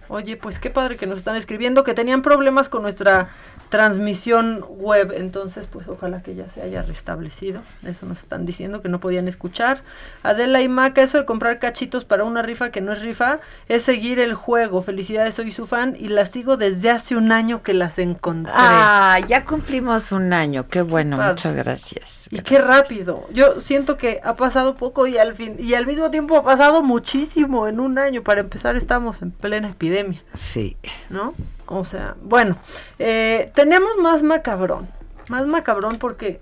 Oye, 0.09 0.37
pues 0.37 0.59
qué 0.59 0.69
padre 0.69 0.97
que 0.97 1.07
nos 1.07 1.19
están 1.19 1.37
escribiendo 1.37 1.83
que 1.83 1.95
tenían 1.95 2.21
problemas 2.21 2.69
con 2.69 2.83
nuestra 2.83 3.31
transmisión 3.69 4.65
web, 4.69 5.13
entonces 5.17 5.67
pues 5.71 5.89
ojalá 5.89 6.23
que 6.23 6.35
ya 6.35 6.51
se 6.51 6.63
haya 6.63 6.83
restablecido. 6.83 7.63
Eso 7.85 8.07
nos 8.07 8.19
están 8.19 8.47
diciendo 8.47 8.83
que 8.83 8.89
no 8.89 9.01
podían 9.01 9.29
escuchar. 9.29 9.83
Adela 10.23 10.61
y 10.61 10.69
Maca, 10.69 11.03
eso 11.03 11.19
de 11.19 11.25
comprar 11.25 11.59
cachitos 11.59 12.05
para 12.05 12.25
una 12.25 12.43
rifa 12.43 12.71
que 12.71 12.81
no 12.81 12.93
es 12.93 13.03
rifa, 13.03 13.41
es 13.69 13.83
seguir 13.83 14.19
el 14.19 14.35
juego. 14.35 14.83
Felicidades, 14.83 15.35
soy 15.35 15.53
su 15.53 15.67
fan 15.67 15.97
y 15.99 16.09
las 16.09 16.31
sigo 16.31 16.57
desde 16.57 16.91
hace 16.91 17.17
un 17.17 17.33
año 17.33 17.63
que 17.63 17.75
las 17.75 17.99
encontré. 17.99 18.53
Ah, 18.55 19.19
ya 19.27 19.45
cumplimos 19.45 20.13
un 20.13 20.33
año, 20.33 20.69
qué 20.69 20.83
bueno, 20.83 21.17
muchas 21.17 21.55
gracias. 21.55 22.29
Y 22.31 22.39
qué 22.41 22.59
rápido. 22.59 23.27
Yo 23.33 23.61
siento 23.61 23.97
que 23.97 24.21
ha 24.23 24.35
pasado 24.37 24.77
poco 24.77 25.07
y 25.07 25.19
al 25.19 25.35
fin 25.35 25.57
y 25.59 25.75
al 25.75 25.87
mismo 25.87 26.11
tiempo 26.11 26.37
ha 26.37 26.45
pasado 26.45 26.83
muchísimo 26.83 27.69
en 27.69 27.81
un 27.81 27.99
año. 27.99 28.23
Para 28.23 28.41
empezar, 28.41 28.77
estamos 28.77 29.23
en 29.23 29.31
plena 29.31 29.69
epidemia. 29.69 30.23
Sí. 30.39 30.77
¿No? 31.11 31.35
O 31.67 31.85
sea, 31.85 32.17
bueno, 32.23 32.57
eh, 32.99 33.51
tenemos 33.55 33.97
más 33.99 34.23
macabrón. 34.23 34.89
Más 35.29 35.47
macabrón 35.47 35.99
porque 35.99 36.41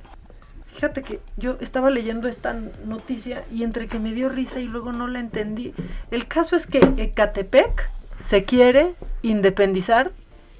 fíjate 0.72 1.02
que 1.02 1.20
yo 1.36 1.56
estaba 1.60 1.90
leyendo 1.90 2.28
esta 2.28 2.54
noticia 2.84 3.44
y 3.52 3.62
entre 3.62 3.86
que 3.86 3.98
me 3.98 4.12
dio 4.12 4.28
risa 4.28 4.60
y 4.60 4.66
luego 4.66 4.92
no 4.92 5.06
la 5.06 5.20
entendí. 5.20 5.74
El 6.10 6.26
caso 6.26 6.56
es 6.56 6.66
que 6.66 6.78
Ecatepec 6.96 7.88
se 8.24 8.44
quiere 8.44 8.92
independizar 9.22 10.10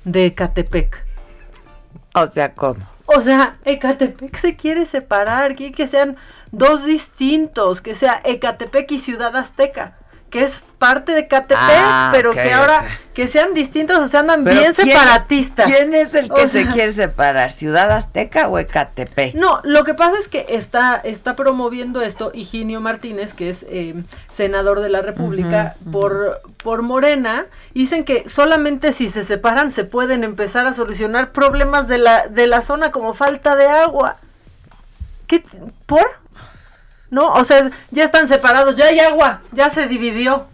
de 0.04 0.26
Ecatepec. 0.26 1.04
O 2.14 2.26
sea, 2.26 2.54
¿cómo? 2.54 2.86
O 3.06 3.20
sea, 3.20 3.56
Ecatepec 3.64 4.36
se 4.36 4.54
quiere 4.54 4.86
separar, 4.86 5.56
quiere 5.56 5.72
que 5.72 5.88
sean 5.88 6.16
dos 6.52 6.84
distintos, 6.84 7.80
que 7.80 7.94
sea 7.94 8.20
Ecatepec 8.24 8.92
y 8.92 8.98
Ciudad 9.00 9.34
Azteca 9.36 9.96
que 10.32 10.42
es 10.42 10.62
parte 10.78 11.12
de 11.12 11.20
Ecatepec, 11.20 11.58
Ah, 11.60 12.08
pero 12.10 12.32
que 12.32 12.52
ahora 12.54 12.86
que 13.12 13.28
sean 13.28 13.52
distintos, 13.52 13.98
o 13.98 14.08
sea, 14.08 14.20
andan 14.20 14.42
Pero 14.44 14.58
bien 14.60 14.72
¿quién- 14.72 14.88
separatistas. 14.88 15.66
¿Quién 15.66 15.94
es 15.94 16.14
el 16.14 16.32
que 16.32 16.40
O 16.44 16.46
se 16.48 16.64
quiere 16.66 16.90
separar? 16.92 17.52
¿Ciudad 17.52 17.90
Azteca 17.92 18.48
o 18.48 18.58
Ecatepec? 18.58 19.34
No, 19.34 19.60
lo 19.62 19.84
que 19.84 19.92
pasa 19.92 20.18
es 20.18 20.28
que 20.28 20.46
está, 20.48 20.96
está 21.04 21.36
promoviendo 21.36 22.00
esto 22.00 22.30
Higinio 22.32 22.80
Martínez, 22.80 23.34
que 23.34 23.50
es 23.50 23.66
eh, 23.68 23.94
senador 24.30 24.80
de 24.80 24.88
la 24.88 25.02
República 25.02 25.74
por, 25.92 26.40
por 26.64 26.80
Morena. 26.80 27.44
Dicen 27.74 28.02
que 28.04 28.26
solamente 28.30 28.94
si 28.94 29.10
se 29.10 29.24
separan 29.24 29.70
se 29.70 29.84
pueden 29.84 30.24
empezar 30.24 30.66
a 30.66 30.72
solucionar 30.72 31.32
problemas 31.32 31.88
de 31.88 31.98
la, 31.98 32.26
de 32.28 32.46
la 32.46 32.62
zona 32.62 32.90
como 32.90 33.12
falta 33.12 33.54
de 33.54 33.66
agua. 33.68 34.16
¿Qué? 35.26 35.44
¿Por? 35.84 36.06
No, 37.12 37.32
o 37.34 37.44
sea, 37.44 37.70
ya 37.90 38.04
están 38.04 38.26
separados, 38.26 38.74
ya 38.74 38.86
hay 38.86 38.98
agua, 38.98 39.42
ya 39.52 39.70
se 39.70 39.86
dividió. 39.86 40.46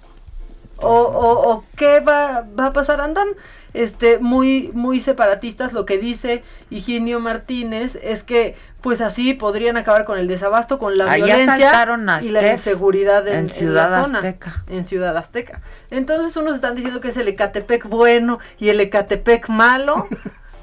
O, 0.81 0.91
o, 0.91 1.51
o 1.53 1.65
qué 1.77 2.01
va, 2.01 2.45
va 2.59 2.67
a 2.67 2.73
pasar, 2.73 3.01
andan 3.01 3.29
este 3.75 4.19
muy 4.19 4.71
muy 4.75 5.01
separatistas. 5.01 5.73
Lo 5.73 5.87
que 5.87 5.99
dice 5.99 6.43
Higinio 6.69 7.21
Martínez 7.21 7.97
es 8.03 8.25
que 8.25 8.57
pues 8.81 9.01
así 9.01 9.35
podrían 9.35 9.77
acabar 9.77 10.05
con 10.05 10.19
el 10.19 10.27
desabasto 10.27 10.79
con 10.79 10.99
la 10.99 11.15
violencia 11.15 11.87
y 12.23 12.29
la 12.31 12.53
inseguridad 12.53 13.27
en, 13.29 13.35
en 13.35 13.41
en 13.41 13.51
Ciudad 13.51 13.91
la 13.91 14.05
zona, 14.05 14.19
Azteca. 14.19 14.65
en 14.69 14.85
Ciudad 14.85 15.17
Azteca. 15.17 15.63
Entonces 15.91 16.37
unos 16.37 16.57
están 16.57 16.75
diciendo 16.75 17.01
que 17.01 17.09
es 17.09 17.17
el 17.17 17.29
Ecatepec 17.29 17.89
bueno 17.89 18.41
y 18.59 18.69
el 18.71 18.81
Ecatepec 18.81 19.49
malo. 19.49 20.09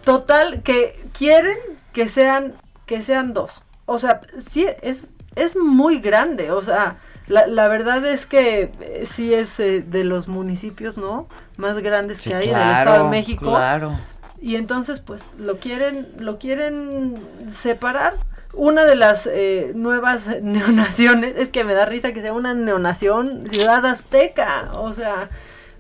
Total 0.04 0.62
que 0.62 1.02
quieren 1.18 1.58
que 1.94 2.10
sean 2.10 2.54
que 2.86 3.02
sean 3.02 3.34
dos. 3.34 3.64
O 3.86 3.98
sea 3.98 4.22
sí 4.46 4.68
es 4.82 5.08
es 5.36 5.56
muy 5.56 6.00
grande 6.00 6.52
o 6.52 6.62
sea 6.64 6.98
la, 7.28 7.48
la 7.48 7.68
verdad 7.68 8.06
es 8.06 8.26
que 8.26 8.72
eh, 8.82 9.06
sí 9.12 9.34
es 9.34 9.60
eh, 9.60 9.82
de 9.86 10.04
los 10.04 10.28
municipios 10.28 10.98
no 10.98 11.28
más 11.58 11.78
grandes 11.80 12.20
Sí, 12.20 12.30
que 12.30 12.36
hay 12.36 12.44
en 12.44 12.50
el 12.50 12.56
claro, 12.56 12.90
Estado 12.90 13.04
de 13.06 13.10
México. 13.10 13.46
claro. 13.50 13.98
y 14.42 14.56
entonces 14.58 15.00
pues 15.00 15.24
lo 15.38 15.58
quieren 15.60 16.08
lo 16.20 16.38
quieren 16.40 17.20
separar. 17.52 18.14
Una 18.58 18.86
de 18.86 18.96
las 18.96 19.28
eh, 19.28 19.74
nuevas 19.76 20.28
neonaciones 20.42 21.34
es 21.36 21.50
que 21.50 21.64
me 21.66 21.74
da 21.74 21.86
risa 21.86 22.14
que 22.14 22.22
sea 22.22 22.32
una 22.32 22.54
neonación 22.54 23.48
ciudad 23.50 23.86
azteca 23.86 24.70
o 24.76 24.94
sea 24.94 25.30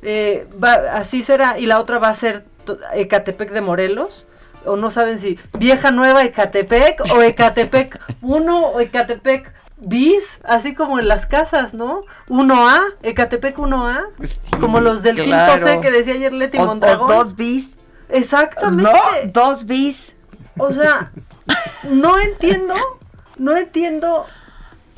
eh, 0.01 0.45
va, 0.61 0.73
así 0.93 1.23
será 1.23 1.57
y 1.57 1.67
la 1.67 1.79
otra 1.79 1.99
va 1.99 2.09
a 2.09 2.15
ser 2.15 2.43
Ecatepec 2.93 3.51
de 3.51 3.61
Morelos 3.61 4.25
o 4.65 4.75
no 4.75 4.91
saben 4.91 5.19
si 5.19 5.39
vieja 5.57 5.91
nueva 5.91 6.23
Ecatepec 6.23 7.01
o 7.15 7.21
Ecatepec 7.21 7.99
1 8.21 8.67
o 8.67 8.79
Ecatepec 8.79 9.53
bis, 9.77 10.39
así 10.45 10.73
como 10.73 10.99
en 10.99 11.07
las 11.07 11.25
casas, 11.25 11.73
¿no? 11.73 12.03
1A, 12.29 12.81
Ecatepec 13.03 13.57
1A, 13.57 14.05
como 14.59 14.79
los 14.79 15.03
del 15.03 15.21
claro. 15.21 15.53
quinto 15.53 15.67
C 15.67 15.81
que 15.81 15.91
decía 15.91 16.13
ayer 16.13 16.31
Leti 16.33 16.57
O- 16.57 16.63
o 16.63 16.65
Mondragón. 16.67 17.07
dos 17.07 17.35
bis. 17.35 17.77
Exactamente. 18.09 18.89
No, 18.91 19.31
dos 19.33 19.65
bis. 19.65 20.15
O 20.57 20.71
sea, 20.71 21.11
no 21.83 22.17
entiendo, 22.19 22.73
no 23.37 23.57
entiendo 23.57 24.25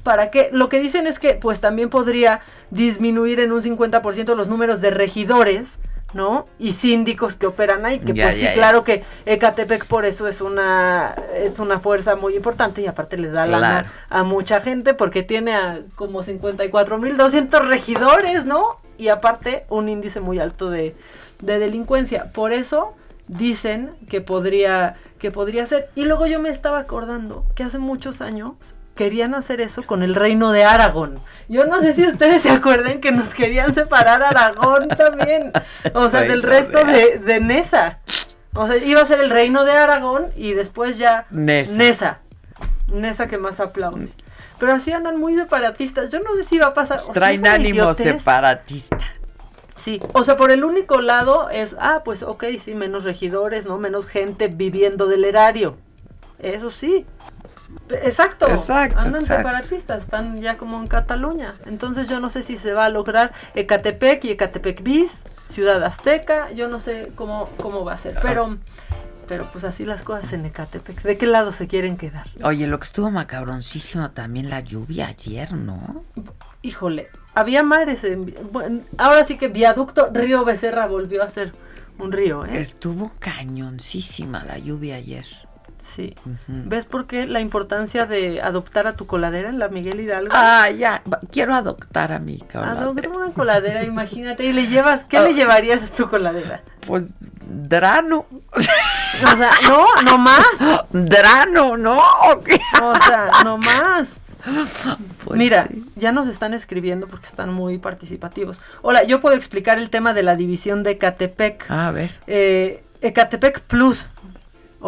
para 0.03 0.29
qué. 0.29 0.49
Lo 0.53 0.69
que 0.69 0.79
dicen 0.79 1.07
es 1.07 1.17
que 1.19 1.33
pues 1.33 1.59
también 1.59 1.89
podría 1.89 2.41
disminuir 2.69 3.39
en 3.39 3.51
un 3.51 3.63
50% 3.63 4.35
los 4.35 4.47
números 4.47 4.79
de 4.81 4.91
regidores, 4.91 5.79
¿no? 6.17 6.47
Y 6.59 6.73
síndicos 6.73 7.35
que 7.35 7.45
operan 7.47 7.85
ahí, 7.85 7.99
que 7.99 8.11
Ya, 8.13 8.25
pues 8.25 8.35
sí, 8.35 8.41
ya. 8.41 8.53
claro 8.53 8.83
que 8.83 9.05
Ecatepec 9.25 9.85
por 9.85 10.03
eso 10.03 10.27
es 10.27 10.41
una 10.41 11.15
es 11.35 11.59
una 11.59 11.79
fuerza 11.79 12.17
muy 12.17 12.35
importante 12.35 12.81
y 12.81 12.87
aparte 12.87 13.15
les 13.15 13.31
da 13.31 13.45
Claro. 13.45 13.61
lana 13.61 13.93
a 14.09 14.23
mucha 14.23 14.59
gente 14.59 14.93
porque 14.93 15.23
tiene 15.23 15.55
a 15.55 15.79
como 15.95 16.23
54.200 16.23 17.67
regidores, 17.67 18.45
¿no? 18.45 18.77
Y 18.97 19.07
aparte 19.09 19.65
un 19.69 19.87
índice 19.89 20.19
muy 20.19 20.39
alto 20.39 20.69
de, 20.69 20.95
de 21.39 21.59
delincuencia. 21.59 22.25
Por 22.33 22.51
eso 22.51 22.93
dicen 23.27 23.91
que 24.09 24.21
podría 24.21 24.95
que 25.19 25.31
podría 25.31 25.65
ser. 25.65 25.89
Y 25.95 26.03
luego 26.05 26.27
yo 26.27 26.39
me 26.39 26.49
estaba 26.49 26.79
acordando 26.79 27.45
que 27.55 27.63
hace 27.63 27.77
muchos 27.79 28.21
años 28.21 28.51
querían 28.97 29.33
hacer 29.33 29.61
eso 29.61 29.83
con 29.83 30.03
el 30.03 30.13
reino 30.13 30.51
de 30.51 30.65
Aragón. 30.65 31.21
Yo 31.47 31.65
no 31.65 31.79
sé 31.79 31.93
si 31.93 32.05
ustedes 32.05 32.41
se 32.41 32.49
acuerdan 32.49 32.99
que 32.99 33.13
nos 33.13 33.33
querían 33.33 33.73
separar 33.73 34.21
Aragón 34.21 34.89
también. 34.89 35.53
O 35.93 36.09
sea, 36.09 36.23
del 36.23 36.43
resto 36.43 36.83
de 36.83 37.39
Nesa. 37.39 37.99
O 38.53 38.67
sea, 38.67 38.75
iba 38.77 39.01
a 39.01 39.05
ser 39.05 39.21
el 39.21 39.29
reino 39.29 39.63
de 39.63 39.71
Aragón 39.71 40.31
y 40.35 40.53
después 40.53 40.97
ya 40.97 41.27
Nesa. 41.29 41.77
Nesa. 41.77 42.19
Nesa 42.91 43.27
que 43.27 43.37
más 43.37 43.59
aplaude. 43.59 44.11
Pero 44.59 44.73
así 44.73 44.91
andan 44.91 45.19
muy 45.19 45.35
separatistas. 45.35 46.09
Yo 46.09 46.19
no 46.19 46.35
sé 46.35 46.43
si 46.43 46.57
va 46.57 46.67
a 46.67 46.73
pasar. 46.73 47.03
o 47.07 47.11
Traen 47.11 47.45
ánimo 47.45 47.93
separatista. 47.93 48.97
Sí, 49.75 50.01
o 50.13 50.23
sea, 50.23 50.37
por 50.37 50.49
el 50.49 50.63
único 50.63 51.01
lado 51.01 51.51
es, 51.51 51.75
ah, 51.79 52.01
pues 52.03 52.23
ok, 52.23 52.45
sí, 52.59 52.73
menos 52.73 53.03
regidores, 53.03 53.67
¿no? 53.67 53.77
Menos 53.77 54.07
gente 54.07 54.47
viviendo 54.47 55.05
del 55.05 55.23
erario. 55.23 55.77
Eso 56.39 56.71
sí. 56.71 57.05
Exacto. 57.89 58.47
Exacto, 58.49 58.99
Andan 58.99 59.21
exacto. 59.21 59.37
separatistas, 59.37 60.03
están 60.03 60.41
ya 60.41 60.57
como 60.57 60.79
en 60.79 60.87
Cataluña. 60.87 61.55
Entonces 61.65 62.09
yo 62.09 62.19
no 62.19 62.29
sé 62.29 62.43
si 62.43 62.57
se 62.57 62.73
va 62.73 62.85
a 62.85 62.89
lograr 62.89 63.33
Ecatepec 63.55 64.25
y 64.25 64.31
Ecatepec 64.31 64.83
bis, 64.83 65.23
Ciudad 65.51 65.83
Azteca, 65.83 66.51
yo 66.51 66.67
no 66.67 66.79
sé 66.79 67.11
cómo, 67.15 67.49
cómo 67.61 67.85
va 67.85 67.93
a 67.93 67.97
ser, 67.97 68.17
pero, 68.21 68.57
pero 69.27 69.49
pues 69.51 69.63
así 69.63 69.85
las 69.85 70.03
cosas 70.03 70.33
en 70.33 70.45
Ecatepec. 70.45 71.01
¿De 71.01 71.17
qué 71.17 71.25
lado 71.25 71.51
se 71.51 71.67
quieren 71.67 71.97
quedar? 71.97 72.27
Oye, 72.43 72.67
lo 72.67 72.79
que 72.79 72.85
estuvo 72.85 73.09
macabroncísimo 73.11 74.11
también 74.11 74.49
la 74.49 74.59
lluvia 74.59 75.07
ayer, 75.07 75.53
¿no? 75.53 76.03
Híjole, 76.61 77.09
había 77.33 77.63
mares 77.63 78.03
en... 78.03 78.35
bueno, 78.51 78.81
ahora 78.97 79.23
sí 79.23 79.37
que 79.37 79.47
Viaducto 79.47 80.09
Río 80.11 80.43
Becerra 80.43 80.87
volvió 80.87 81.23
a 81.23 81.29
ser 81.29 81.53
un 81.99 82.11
río, 82.11 82.45
¿eh? 82.45 82.59
Estuvo 82.59 83.13
cañoncísima 83.19 84.43
la 84.43 84.57
lluvia 84.57 84.95
ayer. 84.95 85.25
Sí. 85.95 86.15
¿Ves 86.47 86.85
por 86.85 87.07
qué 87.07 87.25
la 87.27 87.39
importancia 87.39 88.05
de 88.05 88.41
adoptar 88.41 88.87
a 88.87 88.93
tu 88.93 89.07
coladera 89.07 89.49
en 89.49 89.57
la 89.57 89.69
Miguel 89.69 90.01
Hidalgo? 90.01 90.33
Ah, 90.35 90.69
ya, 90.69 91.01
quiero 91.31 91.55
adoptar 91.55 92.11
a 92.11 92.19
mi 92.19 92.39
cabrón. 92.39 92.77
Adopta 92.77 93.09
una 93.09 93.31
coladera, 93.31 93.83
imagínate, 93.83 94.45
y 94.45 94.53
le 94.53 94.67
llevas, 94.67 95.05
¿qué 95.05 95.19
le 95.21 95.33
llevarías 95.33 95.83
a 95.83 95.87
tu 95.87 96.09
coladera? 96.09 96.61
Pues 96.85 97.05
drano. 97.47 98.25
O 98.53 98.61
sea, 98.61 99.49
no, 99.67 99.85
no 100.03 100.17
más. 100.17 100.45
Drano, 100.91 101.77
¿no? 101.77 101.97
¿O 101.97 102.95
sea, 103.07 103.31
no 103.43 103.57
más. 103.57 104.19
Pues 105.23 105.37
Mira, 105.37 105.67
sí. 105.69 105.85
ya 105.95 106.11
nos 106.11 106.27
están 106.27 106.53
escribiendo 106.53 107.07
porque 107.07 107.27
están 107.27 107.53
muy 107.53 107.77
participativos. 107.79 108.61
Hola, 108.81 109.03
yo 109.03 109.19
puedo 109.21 109.35
explicar 109.35 109.77
el 109.77 109.89
tema 109.89 110.13
de 110.13 110.23
la 110.23 110.35
división 110.35 110.83
de 110.83 110.91
Ecatepec. 110.91 111.65
A 111.69 111.91
ver. 111.91 112.11
Eh, 112.27 112.83
Ecatepec 113.01 113.61
Plus. 113.61 114.05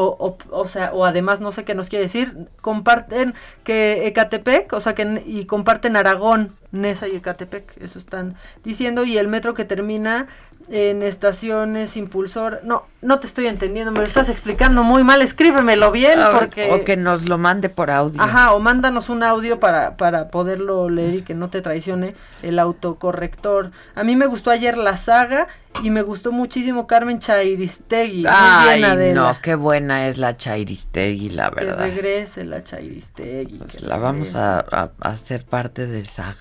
O, 0.01 0.15
o, 0.17 0.37
o 0.51 0.65
sea, 0.65 0.93
o 0.93 1.03
además 1.03 1.41
no 1.41 1.51
sé 1.51 1.65
qué 1.65 1.75
nos 1.75 1.89
quiere 1.89 2.03
decir, 2.03 2.47
comparten 2.61 3.33
que 3.65 4.07
Ecatepec, 4.07 4.71
o 4.71 4.79
sea 4.79 4.95
que 4.95 5.21
y 5.25 5.43
comparten 5.43 5.97
Aragón, 5.97 6.53
Nesa 6.71 7.09
y 7.09 7.17
Ecatepec, 7.17 7.75
eso 7.81 7.99
están 7.99 8.37
diciendo, 8.63 9.03
y 9.03 9.17
el 9.17 9.27
metro 9.27 9.53
que 9.53 9.65
termina 9.65 10.29
en 10.71 11.01
estaciones, 11.03 11.97
impulsor. 11.97 12.61
No, 12.63 12.83
no 13.01 13.19
te 13.19 13.27
estoy 13.27 13.47
entendiendo, 13.47 13.91
me 13.91 13.97
lo 13.99 14.03
estás 14.03 14.29
explicando 14.29 14.83
muy 14.83 15.03
mal. 15.03 15.21
Escríbemelo 15.21 15.91
bien 15.91 16.19
ver, 16.19 16.27
porque... 16.37 16.71
O 16.71 16.83
que 16.85 16.95
nos 16.97 17.27
lo 17.27 17.37
mande 17.37 17.69
por 17.69 17.89
audio. 17.91 18.21
Ajá, 18.21 18.53
o 18.53 18.59
mándanos 18.59 19.09
un 19.09 19.23
audio 19.23 19.59
para, 19.59 19.97
para 19.97 20.29
poderlo 20.29 20.89
leer 20.89 21.15
y 21.15 21.21
que 21.23 21.33
no 21.33 21.49
te 21.49 21.61
traicione 21.61 22.15
el 22.43 22.59
autocorrector. 22.59 23.71
A 23.95 24.03
mí 24.03 24.15
me 24.15 24.25
gustó 24.27 24.51
ayer 24.51 24.77
la 24.77 24.97
saga 24.97 25.47
y 25.83 25.89
me 25.89 26.01
gustó 26.01 26.31
muchísimo 26.31 26.87
Carmen 26.87 27.19
Chairistegui. 27.19 28.21
Muy 28.23 28.31
Ay, 28.31 28.83
bien, 28.83 29.15
no, 29.15 29.37
qué 29.41 29.55
buena 29.55 30.07
es 30.07 30.17
la 30.17 30.37
Chairistegui, 30.37 31.29
la 31.29 31.49
Que 31.51 31.65
verdad. 31.65 31.77
regrese 31.85 32.43
la 32.45 32.63
Chairistegui. 32.63 33.57
Pues 33.57 33.77
que 33.77 33.85
la 33.85 33.97
vamos 33.97 34.35
a, 34.35 34.59
a- 34.59 34.91
a 35.01 35.09
hacer 35.09 35.45
parte 35.45 35.87
del 35.87 36.05
saga. 36.07 36.35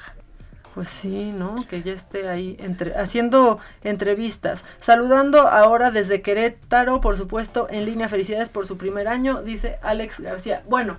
Pues 0.79 0.91
sí, 0.91 1.33
¿no? 1.35 1.67
Que 1.67 1.83
ya 1.83 1.93
esté 1.93 2.29
ahí 2.29 2.57
entre, 2.61 2.97
haciendo 2.97 3.59
entrevistas. 3.83 4.63
Saludando 4.79 5.49
ahora 5.49 5.91
desde 5.91 6.23
Querétaro, 6.23 7.01
por 7.01 7.17
supuesto, 7.17 7.67
en 7.69 7.85
línea. 7.85 8.09
Felicidades 8.09 8.49
por 8.49 8.65
su 8.65 8.77
primer 8.79 9.09
año, 9.09 9.43
dice 9.43 9.81
Alex 9.83 10.21
García. 10.21 10.63
Bueno, 10.69 10.97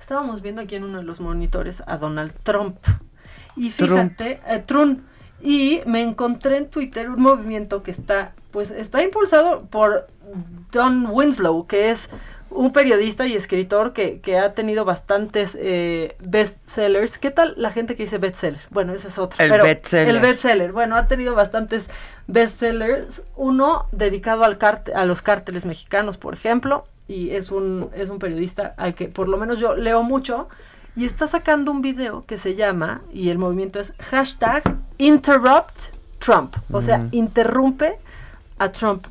estábamos 0.00 0.42
viendo 0.42 0.62
aquí 0.62 0.74
en 0.74 0.82
uno 0.82 0.98
de 0.98 1.04
los 1.04 1.20
monitores 1.20 1.80
a 1.86 1.96
Donald 1.96 2.32
Trump. 2.42 2.78
Y 3.54 3.70
Trump. 3.70 4.18
fíjate, 4.18 4.40
eh, 4.48 4.64
Trump. 4.66 5.04
Y 5.40 5.82
me 5.86 6.02
encontré 6.02 6.56
en 6.56 6.68
Twitter 6.68 7.08
un 7.08 7.22
movimiento 7.22 7.84
que 7.84 7.92
está, 7.92 8.32
pues 8.50 8.72
está 8.72 9.00
impulsado 9.00 9.62
por 9.66 10.08
Don 10.72 11.06
Winslow, 11.06 11.68
que 11.68 11.92
es 11.92 12.10
un 12.50 12.72
periodista 12.72 13.26
y 13.26 13.34
escritor 13.36 13.92
que, 13.92 14.20
que 14.20 14.38
ha 14.38 14.54
tenido 14.54 14.84
bastantes 14.84 15.56
eh, 15.60 16.16
bestsellers. 16.20 17.18
¿Qué 17.18 17.30
tal 17.30 17.54
la 17.56 17.70
gente 17.70 17.94
que 17.96 18.02
dice 18.04 18.18
bestseller? 18.18 18.60
Bueno, 18.70 18.92
ese 18.92 19.08
es 19.08 19.18
otro. 19.18 19.42
El 19.42 19.50
bestseller. 19.60 20.08
El 20.14 20.20
bestseller. 20.20 20.72
Bueno, 20.72 20.96
ha 20.96 21.06
tenido 21.06 21.34
bastantes 21.34 21.86
bestsellers. 22.26 23.22
Uno 23.36 23.86
dedicado 23.92 24.44
al 24.44 24.58
cártel- 24.58 24.94
a 24.94 25.04
los 25.04 25.22
cárteles 25.22 25.64
mexicanos, 25.64 26.16
por 26.16 26.34
ejemplo. 26.34 26.84
Y 27.06 27.30
es 27.30 27.50
un, 27.50 27.90
es 27.94 28.10
un 28.10 28.18
periodista 28.18 28.74
al 28.76 28.94
que 28.94 29.08
por 29.08 29.28
lo 29.28 29.36
menos 29.36 29.58
yo 29.58 29.74
leo 29.74 30.02
mucho. 30.02 30.48
Y 30.96 31.04
está 31.04 31.26
sacando 31.26 31.70
un 31.70 31.82
video 31.82 32.24
que 32.26 32.36
se 32.36 32.56
llama, 32.56 33.02
y 33.12 33.30
el 33.30 33.38
movimiento 33.38 33.78
es 33.78 33.92
hashtag 34.00 34.62
interrupt 34.98 35.76
Trump. 36.18 36.56
O 36.72 36.82
sea, 36.82 36.98
Mm. 36.98 37.08
interrumpe 37.12 37.98
a 38.58 38.70
Trump. 38.72 39.06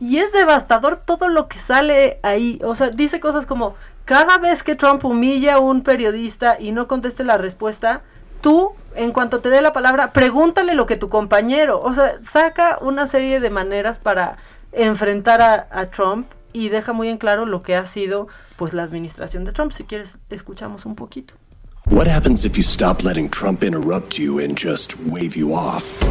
Y 0.00 0.18
es 0.18 0.32
devastador 0.32 0.96
todo 0.96 1.28
lo 1.28 1.46
que 1.46 1.60
sale 1.60 2.18
ahí. 2.22 2.58
O 2.64 2.74
sea, 2.74 2.90
dice 2.90 3.20
cosas 3.20 3.46
como, 3.46 3.76
cada 4.06 4.38
vez 4.38 4.62
que 4.62 4.74
Trump 4.74 5.04
humilla 5.04 5.54
a 5.54 5.58
un 5.60 5.82
periodista 5.82 6.58
y 6.58 6.72
no 6.72 6.88
conteste 6.88 7.22
la 7.22 7.38
respuesta, 7.38 8.02
tú, 8.40 8.72
en 8.96 9.12
cuanto 9.12 9.40
te 9.40 9.50
dé 9.50 9.60
la 9.60 9.72
palabra, 9.72 10.12
pregúntale 10.12 10.74
lo 10.74 10.86
que 10.86 10.96
tu 10.96 11.10
compañero. 11.10 11.80
O 11.82 11.94
sea, 11.94 12.14
saca 12.24 12.78
una 12.80 13.06
serie 13.06 13.40
de 13.40 13.50
maneras 13.50 13.98
para 13.98 14.38
enfrentar 14.72 15.42
a, 15.42 15.68
a 15.70 15.90
Trump 15.90 16.26
y 16.52 16.70
deja 16.70 16.92
muy 16.92 17.08
en 17.08 17.18
claro 17.18 17.46
lo 17.46 17.62
que 17.62 17.76
ha 17.76 17.86
sido 17.86 18.26
pues 18.56 18.72
la 18.72 18.82
administración 18.82 19.44
de 19.44 19.52
Trump. 19.52 19.72
Si 19.72 19.84
quieres, 19.84 20.18
escuchamos 20.30 20.86
un 20.86 20.96
poquito. 20.96 21.34
What 21.90 22.06
happens 22.06 22.44
if 22.44 22.56
you 22.56 22.62
stop 22.62 23.02
letting 23.04 23.28
Trump 23.28 23.62
interrupt 23.64 24.16
you 24.16 24.38
and 24.38 24.56
just 24.56 24.98
wave 25.00 25.34
you 25.36 25.52
off? 25.54 26.02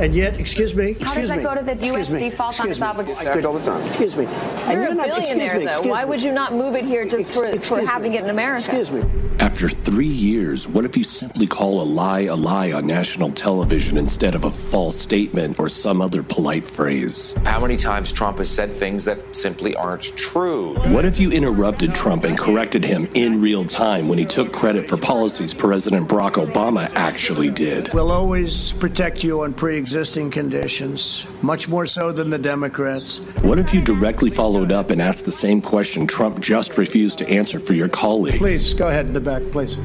And 0.00 0.14
yet, 0.14 0.40
excuse 0.40 0.74
me, 0.74 0.94
How 0.94 1.14
does 1.14 1.28
that 1.28 1.38
me. 1.38 1.44
go 1.44 1.54
to 1.54 1.62
the 1.62 1.72
excuse 1.72 2.08
US 2.08 2.10
me, 2.10 2.18
default 2.30 2.60
on 2.60 2.66
excuse 2.68 2.76
its 2.78 2.82
obligations? 2.82 3.28
I 3.28 3.32
could- 3.34 3.44
all 3.46 3.52
the 3.52 3.60
time. 3.62 3.82
Excuse 3.84 4.16
me. 4.16 4.24
And 4.26 4.72
You're 4.82 4.90
a 4.90 4.94
not- 4.94 5.06
excuse 5.08 5.28
billionaire, 5.28 5.58
me, 5.58 5.64
though. 5.66 5.70
excuse 5.70 5.90
Why 5.92 6.02
me. 6.02 6.08
would 6.08 6.22
you 6.22 6.32
not 6.32 6.54
move 6.54 6.74
it 6.74 6.84
here 6.84 7.04
just 7.04 7.30
Ex- 7.38 7.38
for, 7.38 7.60
for 7.80 7.86
having 7.86 8.14
it 8.14 8.24
in 8.24 8.30
America? 8.30 8.64
Excuse 8.76 8.90
me. 8.90 9.02
After 9.38 9.68
three 9.70 10.06
years, 10.06 10.68
what 10.68 10.84
if 10.84 10.96
you 10.96 11.04
simply 11.04 11.46
call 11.46 11.80
a 11.80 11.84
lie 11.84 12.20
a 12.22 12.36
lie 12.36 12.72
on 12.72 12.86
national 12.86 13.30
television 13.30 13.96
instead 13.96 14.34
of 14.34 14.44
a 14.44 14.50
false 14.50 14.98
statement 14.98 15.58
or 15.58 15.68
some 15.68 16.02
other 16.02 16.22
polite 16.22 16.64
phrase? 16.66 17.34
How 17.44 17.60
many 17.60 17.76
times 17.76 18.12
Trump 18.12 18.36
has 18.38 18.50
said 18.50 18.74
things 18.76 19.04
that 19.06 19.18
simply 19.34 19.74
aren't 19.76 20.14
true? 20.16 20.74
What 20.94 21.04
if 21.06 21.18
you 21.18 21.30
interrupted 21.30 21.94
Trump 21.94 22.24
and 22.24 22.36
corrected 22.38 22.84
him 22.84 23.08
in 23.14 23.40
real 23.40 23.64
time 23.64 24.08
when 24.08 24.18
he 24.18 24.26
took 24.26 24.52
credit 24.52 24.88
for 24.88 24.96
policies 25.20 25.52
President 25.52 26.08
Barack 26.08 26.42
Obama 26.42 26.90
actually 26.94 27.50
did? 27.50 27.92
We'll 27.92 28.10
always 28.10 28.72
protect 28.72 29.22
you 29.22 29.42
on 29.42 29.52
pre 29.52 29.76
existing 29.76 30.30
conditions, 30.30 31.26
much 31.42 31.68
more 31.68 31.84
so 31.84 32.10
than 32.10 32.30
the 32.30 32.38
Democrats. 32.38 33.18
What 33.42 33.58
if 33.58 33.74
you 33.74 33.82
directly 33.82 34.30
followed 34.30 34.72
up 34.72 34.88
and 34.88 35.02
asked 35.02 35.26
the 35.26 35.32
same 35.46 35.60
question 35.60 36.06
Trump 36.06 36.40
just 36.40 36.78
refused 36.78 37.18
to 37.18 37.28
answer 37.28 37.60
for 37.60 37.74
your 37.74 37.90
colleague? 37.90 38.38
Please, 38.38 38.72
go 38.72 38.88
ahead 38.88 39.04
in 39.04 39.12
the 39.12 39.20
back, 39.20 39.42
please. 39.52 39.76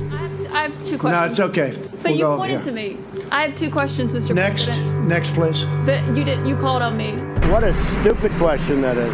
I 0.54 0.62
have 0.70 0.86
two 0.86 0.98
questions. 0.98 1.04
No, 1.04 1.24
it's 1.26 1.40
okay. 1.52 1.78
But 2.02 2.04
We'll 2.06 2.14
you 2.14 2.22
go 2.22 2.38
pointed 2.38 2.64
here. 2.64 2.68
to 2.68 2.72
me. 2.72 2.98
I 3.30 3.48
have 3.48 3.58
two 3.58 3.70
questions, 3.70 4.14
Mr. 4.14 4.34
Next, 4.34 4.68
President. 4.68 5.08
next, 5.10 5.34
please. 5.34 5.66
But 5.86 6.02
you 6.16 6.24
didn't. 6.24 6.46
You 6.46 6.56
called 6.56 6.82
on 6.82 6.96
me. 6.96 7.12
What 7.52 7.66
a 7.66 7.74
stupid 7.74 8.32
question 8.40 8.80
that 8.84 8.96
is. 8.96 9.14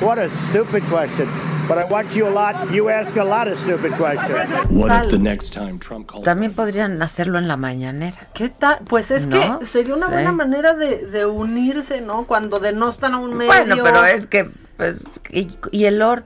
What 0.00 0.18
a 0.18 0.30
stupid 0.30 0.84
question. 0.84 1.26
But 1.68 1.78
I 1.78 1.84
watch 1.90 2.14
you 2.14 2.26
a 2.26 2.30
lot. 2.30 2.70
You 2.72 2.88
ask 2.90 3.16
a 3.16 3.24
lot 3.24 3.46
of 3.48 3.58
stupid 3.58 3.92
questions. 3.92 4.48
What 4.70 5.04
if 5.04 5.10
the 5.12 5.18
next 5.18 5.52
time 5.54 5.78
Trump 5.78 6.06
calls 6.10 6.24
También 6.24 6.52
podrían 6.52 7.00
hacerlo 7.02 7.38
en 7.38 7.46
la 7.48 7.56
mañanera. 7.56 8.28
¿Qué 8.34 8.48
tal? 8.48 8.78
Pues 8.88 9.10
es 9.10 9.26
¿No? 9.26 9.58
que 9.60 9.66
sería 9.66 9.94
una 9.94 10.06
Sí. 10.06 10.12
buena 10.12 10.32
manera 10.32 10.74
de, 10.74 11.06
de 11.06 11.24
unirse, 11.26 12.00
¿no? 12.00 12.26
Cuando 12.26 12.58
denostan 12.58 13.14
a 13.14 13.18
un 13.18 13.34
medio. 13.34 13.52
Bueno, 13.52 13.76
pero 13.84 14.04
es 14.04 14.26
que, 14.26 14.50
pues, 14.76 15.02
y, 15.30 15.48
y 15.70 15.84
el 15.84 15.98
Lord 15.98 16.24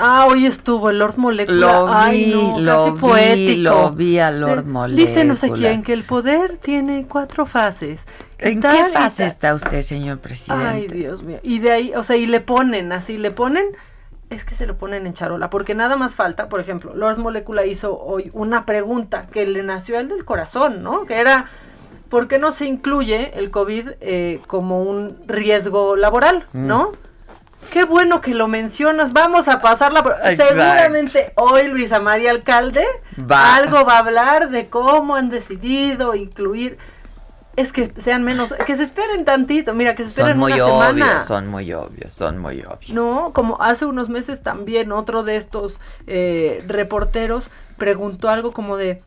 Ah, 0.00 0.26
hoy 0.30 0.46
estuvo 0.46 0.90
el 0.90 1.00
Lord 1.00 1.16
Molecula. 1.16 1.56
Lo 1.58 1.86
vi, 1.86 1.92
Ay, 1.92 2.30
no, 2.32 2.60
lo 2.60 2.84
casi 2.84 2.90
vi, 2.92 2.98
poético. 3.00 3.62
lo 3.62 3.90
vi 3.90 4.18
a 4.20 4.30
Lord 4.30 4.64
Le- 4.90 4.94
Dice 4.94 5.24
no 5.24 5.34
sé 5.34 5.48
Molecula. 5.48 5.68
quién 5.70 5.82
que 5.82 5.92
el 5.92 6.04
poder 6.04 6.56
tiene 6.58 7.06
cuatro 7.08 7.46
fases. 7.46 8.06
y 8.40 8.50
¿En 8.50 8.60
qué 8.62 8.84
fase 8.92 9.26
está 9.26 9.54
usted, 9.54 9.82
señor 9.82 10.20
presidente? 10.20 10.66
Ay, 10.68 10.86
Dios 10.86 11.24
mío. 11.24 11.40
Y 11.42 11.58
de 11.58 11.72
ahí, 11.72 11.92
o 11.96 12.04
sea, 12.04 12.14
y 12.16 12.26
le 12.26 12.40
ponen 12.40 12.92
así, 12.92 13.18
le 13.18 13.32
ponen, 13.32 13.64
es 14.30 14.44
que 14.44 14.54
se 14.54 14.66
lo 14.66 14.76
ponen 14.76 15.06
en 15.06 15.14
charola, 15.14 15.48
porque 15.50 15.74
nada 15.74 15.96
más 15.96 16.14
falta, 16.14 16.48
por 16.48 16.60
ejemplo, 16.60 16.94
Lord 16.94 17.18
Molecula 17.18 17.64
hizo 17.66 17.98
hoy 17.98 18.30
una 18.34 18.66
pregunta 18.66 19.26
que 19.32 19.46
le 19.46 19.62
nació 19.62 19.98
él 19.98 20.08
del 20.08 20.24
corazón, 20.24 20.82
¿no? 20.82 21.06
Que 21.06 21.18
era, 21.20 21.46
¿por 22.10 22.28
qué 22.28 22.38
no 22.38 22.50
se 22.52 22.66
incluye 22.66 23.32
el 23.38 23.50
COVID 23.50 23.90
eh, 24.00 24.40
como 24.46 24.82
un 24.82 25.16
riesgo 25.26 25.96
laboral, 25.96 26.44
Mm. 26.52 26.66
¿no? 26.66 26.92
Qué 27.72 27.82
bueno 27.84 28.20
que 28.20 28.34
lo 28.34 28.46
mencionas, 28.46 29.12
vamos 29.12 29.48
a 29.48 29.60
pasarla. 29.60 30.04
por-. 30.04 30.14
Seguramente 30.36 31.32
hoy 31.34 31.66
Luisa 31.66 31.98
María 31.98 32.30
Alcalde 32.30 32.84
Va. 33.18 33.56
algo 33.56 33.84
va 33.84 33.94
a 33.94 33.98
hablar 33.98 34.50
de 34.50 34.68
cómo 34.68 35.16
han 35.16 35.28
decidido 35.28 36.14
incluir. 36.14 36.78
Es 37.58 37.72
que 37.72 37.92
sean 37.96 38.22
menos, 38.22 38.54
que 38.66 38.76
se 38.76 38.84
esperen 38.84 39.24
tantito, 39.24 39.74
mira, 39.74 39.94
que 39.96 40.04
se 40.04 40.08
esperen 40.10 40.32
Son 40.32 40.38
muy 40.38 40.52
una 40.52 40.64
obvios, 40.64 40.96
semana. 40.96 41.24
son 41.24 41.48
muy 41.48 41.72
obvios, 41.72 42.12
son 42.12 42.38
muy 42.38 42.60
obvios. 42.62 42.90
No, 42.90 43.32
como 43.34 43.60
hace 43.60 43.84
unos 43.84 44.08
meses 44.08 44.42
también 44.44 44.92
otro 44.92 45.24
de 45.24 45.36
estos 45.36 45.80
eh, 46.06 46.62
reporteros 46.68 47.50
preguntó 47.76 48.28
algo 48.28 48.52
como 48.52 48.76
de, 48.76 49.02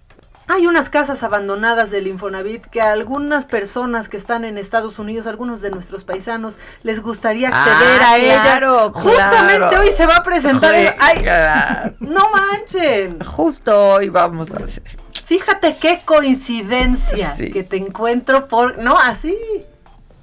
hay 0.47 0.67
unas 0.67 0.89
casas 0.89 1.23
abandonadas 1.23 1.91
del 1.91 2.07
Infonavit 2.07 2.65
que 2.65 2.81
a 2.81 2.91
algunas 2.91 3.45
personas 3.45 4.09
que 4.09 4.17
están 4.17 4.43
en 4.43 4.57
Estados 4.57 4.99
Unidos, 4.99 5.27
algunos 5.27 5.61
de 5.61 5.69
nuestros 5.71 6.03
paisanos, 6.03 6.59
les 6.83 7.01
gustaría 7.01 7.47
acceder 7.49 8.01
Ah, 8.01 8.11
a 8.11 8.17
ellas. 8.17 8.41
claro, 8.41 8.91
Justamente 8.93 9.57
claro. 9.59 9.79
hoy 9.79 9.91
se 9.95 10.05
va 10.05 10.17
a 10.17 10.23
presentar. 10.23 10.75
el- 10.75 10.93
ay, 10.99 11.21
claro. 11.23 11.93
no 12.01 12.25
manchen. 12.31 13.17
Justo 13.23 13.93
hoy 13.93 14.09
vamos 14.09 14.53
a 14.53 14.57
hacer. 14.63 14.83
Fíjate 15.25 15.77
qué 15.77 16.01
coincidencia 16.05 17.35
Sí. 17.35 17.51
que 17.51 17.63
te 17.63 17.77
encuentro 17.77 18.47
por 18.47 18.77
no 18.79 18.97
así. 18.97 19.37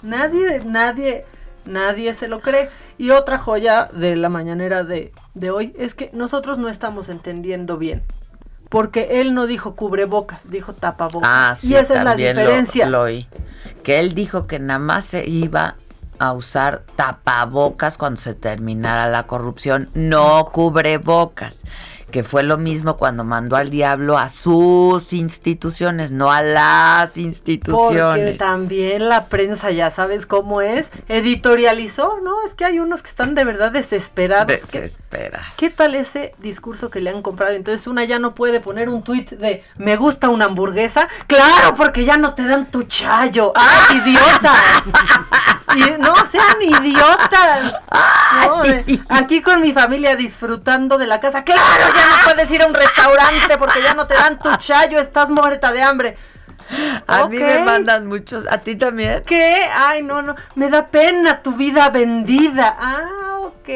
Nadie, 0.03 0.63
nadie, 0.65 1.25
nadie 1.65 2.15
se 2.15 2.29
lo 2.29 2.41
cree. 2.41 2.71
Y 2.99 3.11
otra 3.11 3.39
joya 3.39 3.89
de 3.93 4.17
la 4.17 4.29
mañanera 4.29 4.85
de, 4.85 5.13
de 5.35 5.51
hoy 5.51 5.75
es 5.79 5.95
que 5.95 6.11
nosotros 6.13 6.59
no 6.59 6.69
estamos 6.69 7.09
entendiendo 7.09 7.79
bien. 7.79 8.03
Porque 8.69 9.21
él 9.21 9.35
no 9.35 9.47
dijo 9.47 9.75
cubrebocas, 9.77 10.43
dijo 10.51 10.75
tapabocas. 10.75 11.29
Ah, 11.33 11.57
sí, 11.59 11.69
y 11.69 11.75
esa 11.77 11.95
es 11.99 12.05
la 12.05 12.11
lo- 12.13 12.17
diferencia. 12.17 12.87
Lo, 12.87 13.03
oí. 13.03 13.27
Que 13.83 13.99
él 14.01 14.15
dijo 14.15 14.47
que 14.47 14.59
nada 14.59 14.79
más 14.79 15.05
se 15.07 15.27
iba 15.29 15.77
a 16.19 16.33
usar 16.33 16.83
tapabocas 16.97 17.97
cuando 17.97 18.21
se 18.21 18.35
terminara 18.35 19.09
la 19.09 19.27
corrupción, 19.27 19.89
no 19.95 20.45
cubrebocas. 20.53 21.63
Que 22.11 22.25
fue 22.25 22.43
lo 22.43 22.57
mismo 22.57 22.97
cuando 22.97 23.23
mandó 23.23 23.57
al 23.57 23.69
diablo 23.69 24.17
a 24.17 24.31
sus 24.31 25.13
instituciones, 25.13 26.11
no 26.11 26.33
a 26.33 26.41
las 26.41 27.11
Porque 27.11 27.21
instituciones. 27.21 28.39
también 28.39 29.11
la 29.11 29.27
prensa, 29.27 29.71
ya 29.73 29.91
sabes 29.91 30.25
cómo 30.25 30.63
es, 30.63 30.91
editorializó, 31.09 32.19
¿no? 32.25 32.43
Es 32.47 32.55
que 32.55 32.65
hay 32.65 32.79
unos 32.79 33.03
que 33.03 33.11
están 33.11 33.35
de 33.35 33.45
verdad 33.45 33.73
desesperados. 33.73 34.65
que- 34.67 34.81
Desespera. 34.81 35.43
¿Qué 35.59 35.69
tal 35.69 35.95
ese 35.95 36.35
discurso 36.39 36.89
que 36.91 37.03
le 37.03 37.11
han 37.11 37.21
comprado? 37.21 37.53
Entonces 37.55 37.87
una 37.87 38.05
ya 38.05 38.19
no 38.19 38.35
puede 38.35 38.61
poner 38.61 38.89
un 38.89 39.03
tuit 39.03 39.31
de 39.33 39.63
me 39.77 39.97
gusta 39.97 40.31
una 40.31 40.47
hamburguesa. 40.47 41.09
Claro, 41.27 41.75
porque 41.77 42.07
ya 42.07 42.17
no 42.17 42.33
te 42.35 42.47
dan 42.47 42.71
tu 42.71 42.85
chayo. 42.85 43.53
¡Ay, 43.55 43.99
idiotas! 43.99 44.85
No 45.99 46.15
sean 46.27 46.63
idiotas. 46.63 47.75
No, 48.47 48.63
de- 48.63 48.99
aquí 49.11 49.43
con 49.43 49.61
mi 49.61 49.73
familia 49.73 50.17
disfrutando 50.17 50.97
de 50.97 51.07
la 51.07 51.21
casa. 51.21 51.45
Claro, 51.45 51.85
ya 51.99 52.07
no 52.09 52.25
puedes 52.25 52.51
ir 52.51 52.63
a 52.63 52.67
un 52.67 52.75
restaurante 52.75 53.59
porque 53.59 53.83
ya 53.83 53.95
no 53.95 54.07
te 54.07 54.15
dan 54.15 54.39
tu 54.39 54.55
chayo, 54.57 54.99
estás 54.99 55.31
muerta 55.31 55.73
de 55.73 55.83
hambre. 55.83 56.17
A 57.07 57.29
mí 57.29 57.39
me 57.39 57.61
mandan 57.61 58.07
muchos. 58.07 58.45
¿A 58.51 58.59
ti 58.59 58.77
también? 58.77 59.23
¿Qué? 59.25 59.67
Ay, 59.75 60.03
no, 60.03 60.21
no. 60.23 60.35
Me 60.55 60.69
da 60.69 60.89
pena 60.89 61.43
tu 61.43 61.57
vida 61.57 61.89
vendida. 61.89 62.77
Ah, 62.79 63.39
ok, 63.41 63.69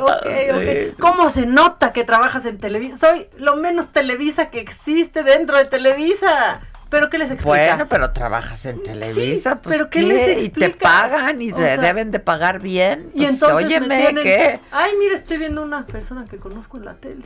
ok, 0.00 0.26
Ay, 0.26 0.90
ok. 0.90 0.98
¿Cómo 0.98 1.30
se 1.30 1.46
nota 1.46 1.92
que 1.92 2.02
trabajas 2.04 2.46
en 2.46 2.58
Televisa? 2.58 2.96
Soy 2.98 3.28
lo 3.38 3.54
menos 3.56 3.92
Televisa 3.92 4.50
que 4.50 4.58
existe 4.60 5.22
dentro 5.22 5.56
de 5.58 5.66
Televisa. 5.66 6.60
¿Pero 6.88 7.08
qué 7.08 7.18
les 7.18 7.30
explicas? 7.30 7.68
Bueno, 7.68 7.86
pero 7.88 8.10
trabajas 8.10 8.66
en 8.66 8.82
Televisa, 8.82 9.60
pues 9.60 9.76
pero 9.76 9.90
¿qué 9.90 10.00
¿qué? 10.00 10.06
les 10.06 10.42
Y 10.44 10.48
te 10.48 10.64
explicas? 10.66 10.92
pagan 10.92 11.40
y 11.40 11.52
sea, 11.52 11.76
deben 11.76 12.10
de 12.10 12.18
pagar 12.18 12.58
bien. 12.58 13.10
Y 13.14 13.18
Pues, 13.18 13.30
entonces 13.30 13.64
óyeme, 13.66 13.86
me 13.86 13.96
tienen 14.02 14.24
¿qué? 14.24 14.60
Ay, 14.72 14.94
mira, 14.98 15.14
estoy 15.14 15.38
viendo 15.38 15.62
una 15.62 15.86
persona 15.86 16.24
que 16.28 16.38
conozco 16.38 16.78
en 16.78 16.86
la 16.86 16.94
tele. 16.94 17.22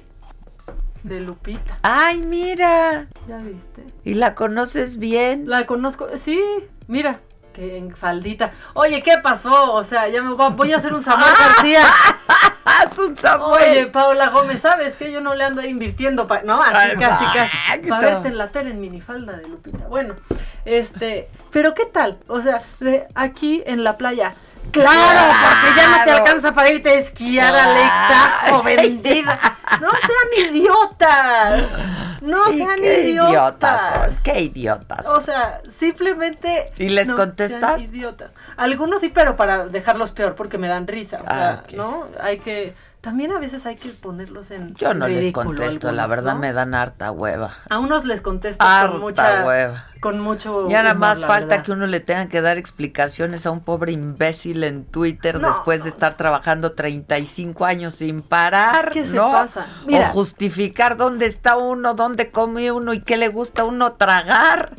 De 1.04 1.20
Lupita. 1.20 1.78
Ay, 1.82 2.22
mira. 2.22 3.06
¿Ya 3.28 3.36
viste? 3.36 3.84
¿Y 4.04 4.14
la 4.14 4.34
conoces 4.34 4.96
bien? 4.98 5.44
La 5.48 5.66
conozco, 5.66 6.08
sí, 6.16 6.42
mira, 6.88 7.20
que 7.52 7.76
en 7.76 7.94
faldita. 7.94 8.52
Oye, 8.72 9.02
¿qué 9.02 9.18
pasó? 9.22 9.74
O 9.74 9.84
sea, 9.84 10.08
ya 10.08 10.22
me 10.22 10.32
voy, 10.32 10.52
voy 10.54 10.72
a 10.72 10.78
hacer 10.78 10.92
un 10.94 11.02
Samuel 11.02 11.30
García. 11.38 11.84
Haz 12.64 12.98
un 12.98 13.14
Samuel. 13.16 13.62
Oye, 13.70 13.86
Paula 13.86 14.30
Gómez, 14.30 14.62
¿sabes 14.62 14.96
que 14.96 15.12
Yo 15.12 15.20
no 15.20 15.34
le 15.34 15.44
ando 15.44 15.62
invirtiendo, 15.62 16.26
pa- 16.26 16.40
no, 16.42 16.60
así 16.62 16.96
casi, 16.98 17.24
casi. 17.34 17.56
Para 17.88 18.06
verte 18.06 18.28
en 18.28 18.38
la 18.38 18.48
tele 18.48 18.70
en 18.70 18.80
minifalda 18.80 19.36
de 19.36 19.46
Lupita. 19.46 19.86
Bueno, 19.86 20.14
este, 20.64 21.28
pero 21.50 21.74
¿qué 21.74 21.84
tal? 21.84 22.18
O 22.28 22.40
sea, 22.40 22.62
de 22.80 23.06
aquí 23.14 23.62
en 23.66 23.84
la 23.84 23.98
playa. 23.98 24.34
Claro, 24.70 25.20
porque 25.20 25.80
ya 25.80 25.88
no 25.98 26.04
te 26.04 26.10
alcanza 26.10 26.52
para 26.54 26.70
irte 26.70 26.90
a 26.90 26.94
esquiar 26.94 27.52
Claro. 27.52 28.62
vendida. 28.64 29.38
No 29.80 29.90
sean 29.90 30.50
idiotas. 30.50 31.62
No 32.20 32.44
Sí, 32.46 32.58
sean 32.58 32.76
qué 32.76 33.10
idiotas. 33.10 33.80
idiotas 33.80 34.20
qué 34.22 34.40
idiotas. 34.40 35.06
O 35.06 35.20
sea, 35.20 35.60
simplemente. 35.76 36.70
¿Y 36.76 36.88
les 36.88 37.08
no 37.08 37.16
contestas? 37.16 37.80
sean 37.82 37.94
idiotas. 37.94 38.30
Algunos 38.56 39.00
sí, 39.00 39.10
pero 39.14 39.36
para 39.36 39.66
dejarlos 39.66 40.10
peor, 40.12 40.34
porque 40.34 40.58
me 40.58 40.68
dan 40.68 40.86
risa. 40.86 41.18
O 41.20 41.24
Ah, 41.26 41.62
sea. 41.68 41.76
¿no? 41.76 42.06
Hay 42.20 42.38
que. 42.38 42.74
También 43.00 43.32
a 43.32 43.38
veces 43.38 43.66
hay 43.66 43.76
que 43.76 43.90
ponerlos 43.90 44.50
en. 44.50 44.74
Yo 44.76 44.94
no 44.94 45.06
les 45.06 45.30
contesto, 45.32 45.92
la 45.92 46.06
verdad 46.06 46.32
¿no? 46.34 46.40
me 46.40 46.54
dan 46.54 46.74
harta 46.74 47.10
hueva. 47.10 47.52
A 47.68 47.78
unos 47.78 48.06
les 48.06 48.22
contestas 48.22 48.66
Harta 48.66 48.92
con 48.92 49.00
mucha. 49.02 49.44
hueva. 49.44 49.84
Con 50.04 50.20
mucho. 50.20 50.68
Ya 50.68 50.82
nada 50.82 50.92
más 50.94 51.24
falta 51.24 51.46
verdad. 51.46 51.64
que 51.64 51.72
uno 51.72 51.86
le 51.86 51.98
tenga 52.00 52.26
que 52.28 52.42
dar 52.42 52.58
explicaciones 52.58 53.46
a 53.46 53.50
un 53.50 53.60
pobre 53.60 53.90
imbécil 53.92 54.62
en 54.62 54.84
Twitter 54.84 55.40
No, 55.40 55.48
después 55.48 55.82
de 55.82 55.88
estar 55.88 56.18
trabajando 56.18 56.72
35 56.72 57.64
años 57.64 57.94
sin 57.94 58.20
parar, 58.20 58.90
que 58.90 59.06
se 59.06 59.16
¿no? 59.16 59.32
pasa. 59.32 59.66
Mira. 59.86 60.10
o 60.10 60.12
justificar 60.12 60.98
dónde 60.98 61.24
está 61.24 61.56
uno, 61.56 61.94
dónde 61.94 62.30
come 62.30 62.70
uno 62.70 62.92
y 62.92 63.00
qué 63.00 63.16
le 63.16 63.28
gusta 63.28 63.62
a 63.62 63.64
uno 63.64 63.94
tragar. 63.94 64.72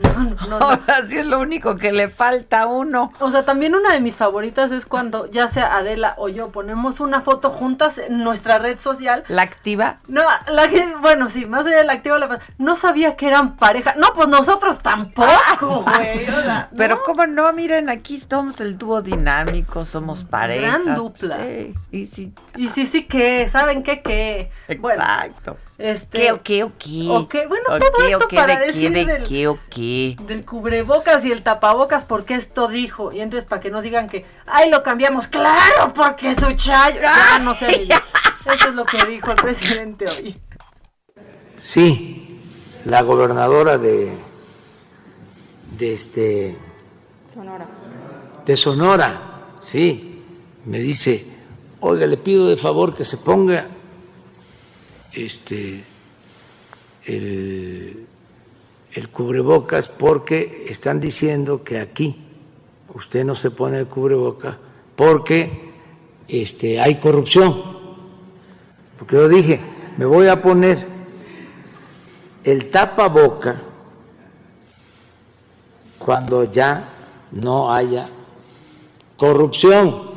Ahora 0.52 1.02
sí 1.08 1.18
es 1.18 1.26
lo 1.26 1.40
único 1.40 1.76
que 1.78 1.92
le 1.92 2.10
falta 2.10 2.62
a 2.62 2.66
uno. 2.68 3.12
O 3.20 3.32
sea, 3.32 3.46
también 3.46 3.74
una 3.74 3.94
de 3.94 4.02
mis 4.02 4.18
favoritas 4.18 4.72
es 4.72 4.86
cuando 4.86 5.26
ya 5.32 5.48
sea 5.48 5.76
Adela 5.76 6.14
o 6.20 6.30
yo 6.30 6.50
ponemos 6.52 7.00
una 7.00 7.22
foto 7.22 7.50
juntas 7.50 7.98
en 7.98 8.24
nuestra 8.24 8.60
red 8.60 8.78
social. 8.78 9.24
¿La 9.28 9.42
activa? 9.42 10.02
No, 10.08 10.22
la 10.52 10.68
que, 10.70 10.86
bueno, 11.02 11.30
sí, 11.30 11.48
más 11.48 11.66
allá 11.66 11.78
de 11.78 11.84
la 11.86 11.94
activa, 11.94 12.20
la, 12.20 12.40
no 12.60 12.76
sabía 12.76 13.16
que 13.16 13.26
eran 13.26 13.56
pareja. 13.56 13.96
No, 13.98 14.14
pues 14.14 14.28
nosotros 14.28 14.82
tampoco, 14.82 15.15
güey. 15.62 16.30
o 16.30 16.42
sea, 16.44 16.70
Pero 16.76 17.02
cómo 17.04 17.26
no, 17.26 17.52
miren, 17.54 17.90
aquí 17.90 18.18
somos 18.20 18.60
el 18.60 18.78
dúo 18.78 19.02
dinámico, 19.02 19.86
somos 19.86 20.24
pareja. 20.24 20.78
Gran 20.80 20.96
dupla. 20.96 21.38
Sí, 21.38 21.74
y 21.92 22.06
sí. 22.06 22.34
Y 22.58 22.68
sí, 22.68 22.86
sí, 22.86 23.04
que, 23.06 23.48
¿saben 23.50 23.82
qué? 23.84 24.02
¿Qué? 24.02 24.52
Bueno, 24.80 25.04
Exacto. 25.04 25.58
este. 25.78 26.20
¿Qué 26.20 26.32
o 26.34 26.44
qué 26.44 26.64
o 26.64 27.28
qué? 27.30 27.48
Bueno, 27.48 27.66
¿O 27.70 27.78
todo 27.80 27.92
qué, 27.98 28.12
esto 28.12 28.28
qué, 28.28 28.36
para 28.36 28.60
de 28.60 28.68
decir 28.68 28.94
qué, 28.94 29.06
de 29.06 29.14
del- 29.14 29.28
qué 29.28 29.48
o 29.48 29.60
qué? 29.70 30.18
Del 30.28 30.46
cubrebocas 30.46 31.24
y 31.26 31.32
el 31.32 31.44
tapabocas, 31.44 32.06
porque 32.06 32.36
esto 32.36 32.68
dijo. 32.68 33.12
Y 33.14 33.22
entonces, 33.22 33.48
para 33.48 33.62
que 33.62 33.72
no 33.72 33.82
digan 33.82 34.10
que, 34.10 34.26
ay, 34.46 34.70
lo 34.70 34.84
cambiamos. 34.84 35.28
¡Claro! 35.28 35.94
Porque 35.94 36.36
su 36.36 36.52
chayo. 36.54 37.00
Ya 37.02 37.40
no 37.40 37.54
sé. 37.54 37.84
Eso 37.84 38.70
es 38.70 38.76
lo 38.76 38.86
que 38.86 39.04
dijo 39.06 39.32
el 39.32 39.38
presidente 39.38 40.06
hoy. 40.08 40.40
Sí, 41.58 42.42
la 42.86 43.02
gobernadora 43.02 43.78
de, 43.78 44.16
de 45.78 45.94
este 45.94 46.56
Sonora. 47.34 47.68
de 48.46 48.58
Sonora, 48.58 49.22
sí, 49.62 50.22
me 50.66 50.80
dice, 50.80 51.26
oiga, 51.82 52.08
le 52.08 52.18
pido 52.18 52.48
de 52.48 52.58
favor 52.58 52.94
que 52.94 53.06
se 53.06 53.18
ponga 53.18 53.68
este 55.14 55.84
el, 57.06 58.06
el 58.94 59.10
cubrebocas 59.10 59.90
porque 59.90 60.66
están 60.70 61.00
diciendo 61.00 61.64
que 61.64 61.80
aquí 61.80 62.24
usted 62.94 63.26
no 63.26 63.36
se 63.36 63.52
pone 63.52 63.80
el 63.80 63.88
cubrebocas 63.88 64.56
porque 64.96 65.72
este 66.28 66.80
hay 66.80 66.96
corrupción. 66.96 67.76
Porque 68.98 69.16
yo 69.16 69.28
dije, 69.28 69.60
me 69.98 70.06
voy 70.06 70.28
a 70.28 70.42
poner 70.42 70.88
el 72.44 72.70
tapaboca 72.72 73.62
cuando 76.06 76.44
ya 76.44 76.84
no 77.32 77.74
haya 77.74 78.08
corrupción. 79.18 80.14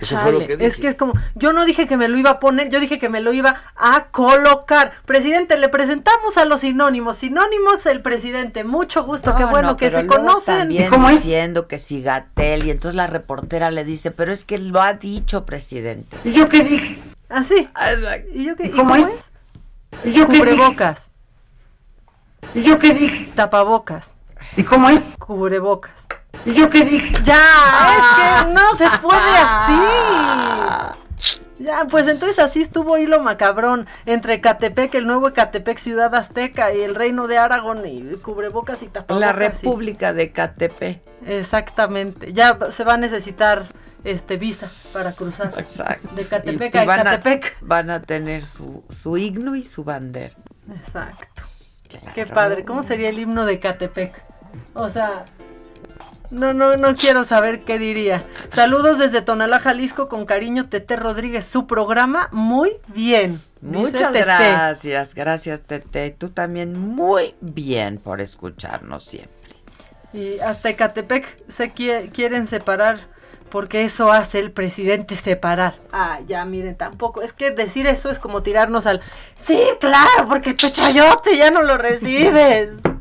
Eso 0.00 0.18
fue 0.18 0.32
lo 0.32 0.40
que 0.40 0.56
dije. 0.56 0.66
es 0.66 0.76
que 0.76 0.88
es 0.88 0.96
como, 0.96 1.14
yo 1.36 1.52
no 1.52 1.64
dije 1.64 1.86
que 1.86 1.96
me 1.96 2.08
lo 2.08 2.18
iba 2.18 2.30
a 2.30 2.40
poner, 2.40 2.68
yo 2.68 2.80
dije 2.80 2.98
que 2.98 3.08
me 3.08 3.20
lo 3.20 3.32
iba 3.32 3.62
a 3.76 4.06
colocar. 4.10 4.92
Presidente, 5.06 5.56
le 5.56 5.68
presentamos 5.68 6.36
a 6.36 6.44
los 6.44 6.62
sinónimos. 6.62 7.18
Sinónimos 7.18 7.86
el 7.86 8.02
presidente. 8.02 8.64
Mucho 8.64 9.04
gusto, 9.04 9.34
qué 9.36 9.44
No, 9.44 9.50
bueno 9.50 9.68
no, 9.68 9.76
que 9.76 9.86
pero 9.86 10.00
se 10.00 10.04
luego 10.06 10.22
conocen. 10.24 10.58
También 10.58 10.90
¿Cómo 10.90 11.08
es? 11.08 11.22
diciendo 11.22 11.68
que 11.68 11.78
si 11.78 12.02
Gatel 12.02 12.66
y 12.66 12.70
entonces 12.70 12.96
la 12.96 13.06
reportera 13.06 13.70
le 13.70 13.84
dice, 13.84 14.10
pero 14.10 14.32
es 14.32 14.44
que 14.44 14.58
lo 14.58 14.82
ha 14.82 14.94
dicho, 14.94 15.46
presidente. 15.46 16.16
¿Y 16.24 16.32
yo 16.32 16.48
qué 16.48 16.64
dije? 16.64 16.98
Así. 17.28 17.68
¿Y 18.34 18.44
yo 18.44 18.56
qué? 18.56 18.66
¿Y 18.66 18.70
cómo, 18.70 18.96
es? 18.96 19.32
¿Y 20.04 20.12
yo 20.12 20.26
qué 20.26 20.38
Cubrebocas. 20.38 21.06
¿Y 22.54 22.62
yo 22.62 22.78
qué 22.80 22.92
dije? 22.92 23.30
Tapabocas. 23.36 24.13
¿Y 24.56 24.62
cómo 24.62 24.88
es? 24.88 25.00
Cubrebocas. 25.18 25.92
¿Y 26.44 26.52
yo 26.54 26.68
qué 26.70 26.84
dije? 26.84 27.12
Ya, 27.24 27.36
Ah. 27.38 27.94
es 27.96 28.46
que 28.46 28.52
no 28.54 28.76
se 28.76 28.98
puede 28.98 29.38
así. 29.38 29.74
Ya, 31.58 31.86
pues 31.88 32.08
entonces 32.08 32.38
así 32.40 32.60
estuvo 32.60 32.98
hilo 32.98 33.20
macabrón 33.20 33.86
entre 34.04 34.40
Catepec, 34.40 34.94
el 34.96 35.06
nuevo 35.06 35.32
Catepec 35.32 35.78
Ciudad 35.78 36.14
Azteca 36.14 36.74
y 36.74 36.82
el 36.82 36.94
Reino 36.94 37.26
de 37.26 37.38
Aragón 37.38 37.86
y 37.86 38.02
cubrebocas 38.16 38.82
y 38.82 38.88
tapabocas. 38.88 39.20
La 39.20 39.30
y- 39.30 39.48
República 39.48 40.12
de 40.12 40.30
Catepec. 40.32 41.00
Exactamente. 41.26 42.32
Ya 42.34 42.58
se 42.70 42.84
va 42.84 42.94
a 42.94 42.98
necesitar 42.98 43.64
este 44.02 44.36
visa 44.36 44.68
para 44.92 45.12
cruzar. 45.12 45.54
Exacto. 45.56 46.08
De 46.14 46.26
Catepec 46.26 46.74
Y- 46.74 46.78
a 46.78 46.84
y 46.84 46.86
van 46.86 47.00
a- 47.00 47.04
Catepec. 47.04 47.56
Van 47.62 47.88
a 47.88 48.02
tener 48.02 48.44
su, 48.44 48.84
su 48.90 49.16
himno 49.16 49.54
y 49.56 49.62
su 49.62 49.84
bandera. 49.84 50.34
Exacto. 50.74 51.42
Qué 52.14 52.26
padre. 52.26 52.64
¿Cómo 52.64 52.82
sería 52.82 53.08
el 53.08 53.18
himno 53.20 53.46
de 53.46 53.60
Catepec? 53.60 54.20
O 54.74 54.88
sea, 54.88 55.24
no, 56.30 56.52
no, 56.52 56.76
no 56.76 56.94
quiero 56.96 57.24
saber 57.24 57.60
qué 57.60 57.78
diría. 57.78 58.24
Saludos 58.52 58.98
desde 58.98 59.22
Tonalá, 59.22 59.60
Jalisco, 59.60 60.08
con 60.08 60.26
cariño, 60.26 60.68
Tete 60.68 60.96
Rodríguez. 60.96 61.44
Su 61.46 61.66
programa 61.66 62.28
muy 62.32 62.72
bien. 62.88 63.40
Muchas 63.60 64.12
Tete. 64.12 64.20
gracias, 64.24 65.14
gracias 65.14 65.62
Tete. 65.62 66.10
Tú 66.10 66.30
también 66.30 66.78
muy 66.78 67.34
bien 67.40 67.98
por 67.98 68.20
escucharnos 68.20 69.04
siempre. 69.04 69.32
Y 70.12 70.38
hasta 70.40 70.68
Ecatepec 70.70 71.26
se 71.48 71.74
qui- 71.74 72.10
quieren 72.12 72.46
separar 72.46 72.98
porque 73.50 73.84
eso 73.84 74.10
hace 74.12 74.38
el 74.40 74.50
presidente 74.50 75.16
separar. 75.16 75.74
Ah, 75.92 76.18
ya 76.26 76.44
miren, 76.44 76.76
tampoco. 76.76 77.22
Es 77.22 77.32
que 77.32 77.52
decir 77.52 77.86
eso 77.86 78.10
es 78.10 78.18
como 78.18 78.42
tirarnos 78.42 78.86
al... 78.86 79.00
Sí, 79.36 79.58
claro, 79.80 80.28
porque 80.28 80.54
tu 80.54 80.70
chayote 80.70 81.36
ya 81.36 81.50
no 81.50 81.62
lo 81.62 81.78
recibes. 81.78 82.70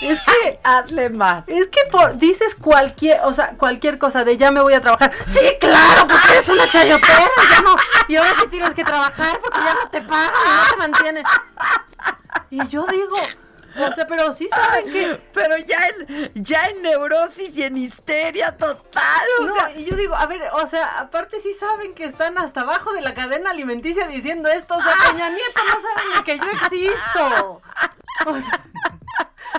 Es 0.00 0.20
que... 0.20 0.60
Hazle 0.64 1.10
más. 1.10 1.48
Es 1.48 1.66
que 1.68 1.80
por, 1.90 2.16
dices 2.18 2.54
cualquier, 2.54 3.20
o 3.24 3.34
sea, 3.34 3.50
cualquier 3.56 3.98
cosa 3.98 4.24
de 4.24 4.36
ya 4.36 4.50
me 4.50 4.60
voy 4.60 4.74
a 4.74 4.80
trabajar. 4.80 5.12
Sí, 5.26 5.40
claro, 5.60 6.06
porque 6.08 6.32
eres 6.32 6.48
una 6.48 6.68
chayotera. 6.68 7.30
Ya 7.50 7.60
no, 7.62 7.76
y 8.08 8.16
ahora 8.16 8.34
sí 8.40 8.46
tienes 8.48 8.74
que 8.74 8.84
trabajar 8.84 9.38
porque 9.40 9.58
ya 9.58 9.74
no 9.74 9.90
te 9.90 10.02
pagan, 10.02 10.30
no 10.32 10.70
te 10.70 10.76
mantienen. 10.76 11.24
Y 12.50 12.66
yo 12.68 12.84
digo, 12.86 13.16
o 13.78 13.92
sea, 13.92 14.06
pero 14.06 14.32
sí 14.32 14.48
saben 14.48 14.90
que... 14.92 15.20
Pero 15.32 15.56
ya 15.58 15.78
en, 15.86 16.32
ya 16.34 16.62
en 16.64 16.82
neurosis 16.82 17.56
y 17.56 17.62
en 17.62 17.76
histeria 17.76 18.56
total. 18.56 19.22
O 19.40 19.44
No, 19.44 19.54
sea, 19.54 19.72
y 19.76 19.84
yo 19.84 19.96
digo, 19.96 20.14
a 20.16 20.26
ver, 20.26 20.42
o 20.52 20.66
sea, 20.66 20.98
aparte 21.00 21.40
sí 21.40 21.54
saben 21.58 21.94
que 21.94 22.04
están 22.04 22.36
hasta 22.38 22.62
abajo 22.62 22.92
de 22.92 23.00
la 23.00 23.14
cadena 23.14 23.50
alimenticia 23.50 24.06
diciendo 24.08 24.48
esto. 24.48 24.76
O 24.76 24.82
sea, 24.82 24.94
Peña 25.10 25.30
Nieto 25.30 25.62
no 25.64 25.70
sabe 25.72 26.16
ni 26.16 26.22
que 26.24 26.38
yo 26.38 26.50
existo. 26.50 27.62
O 28.26 28.36
sea, 28.36 28.64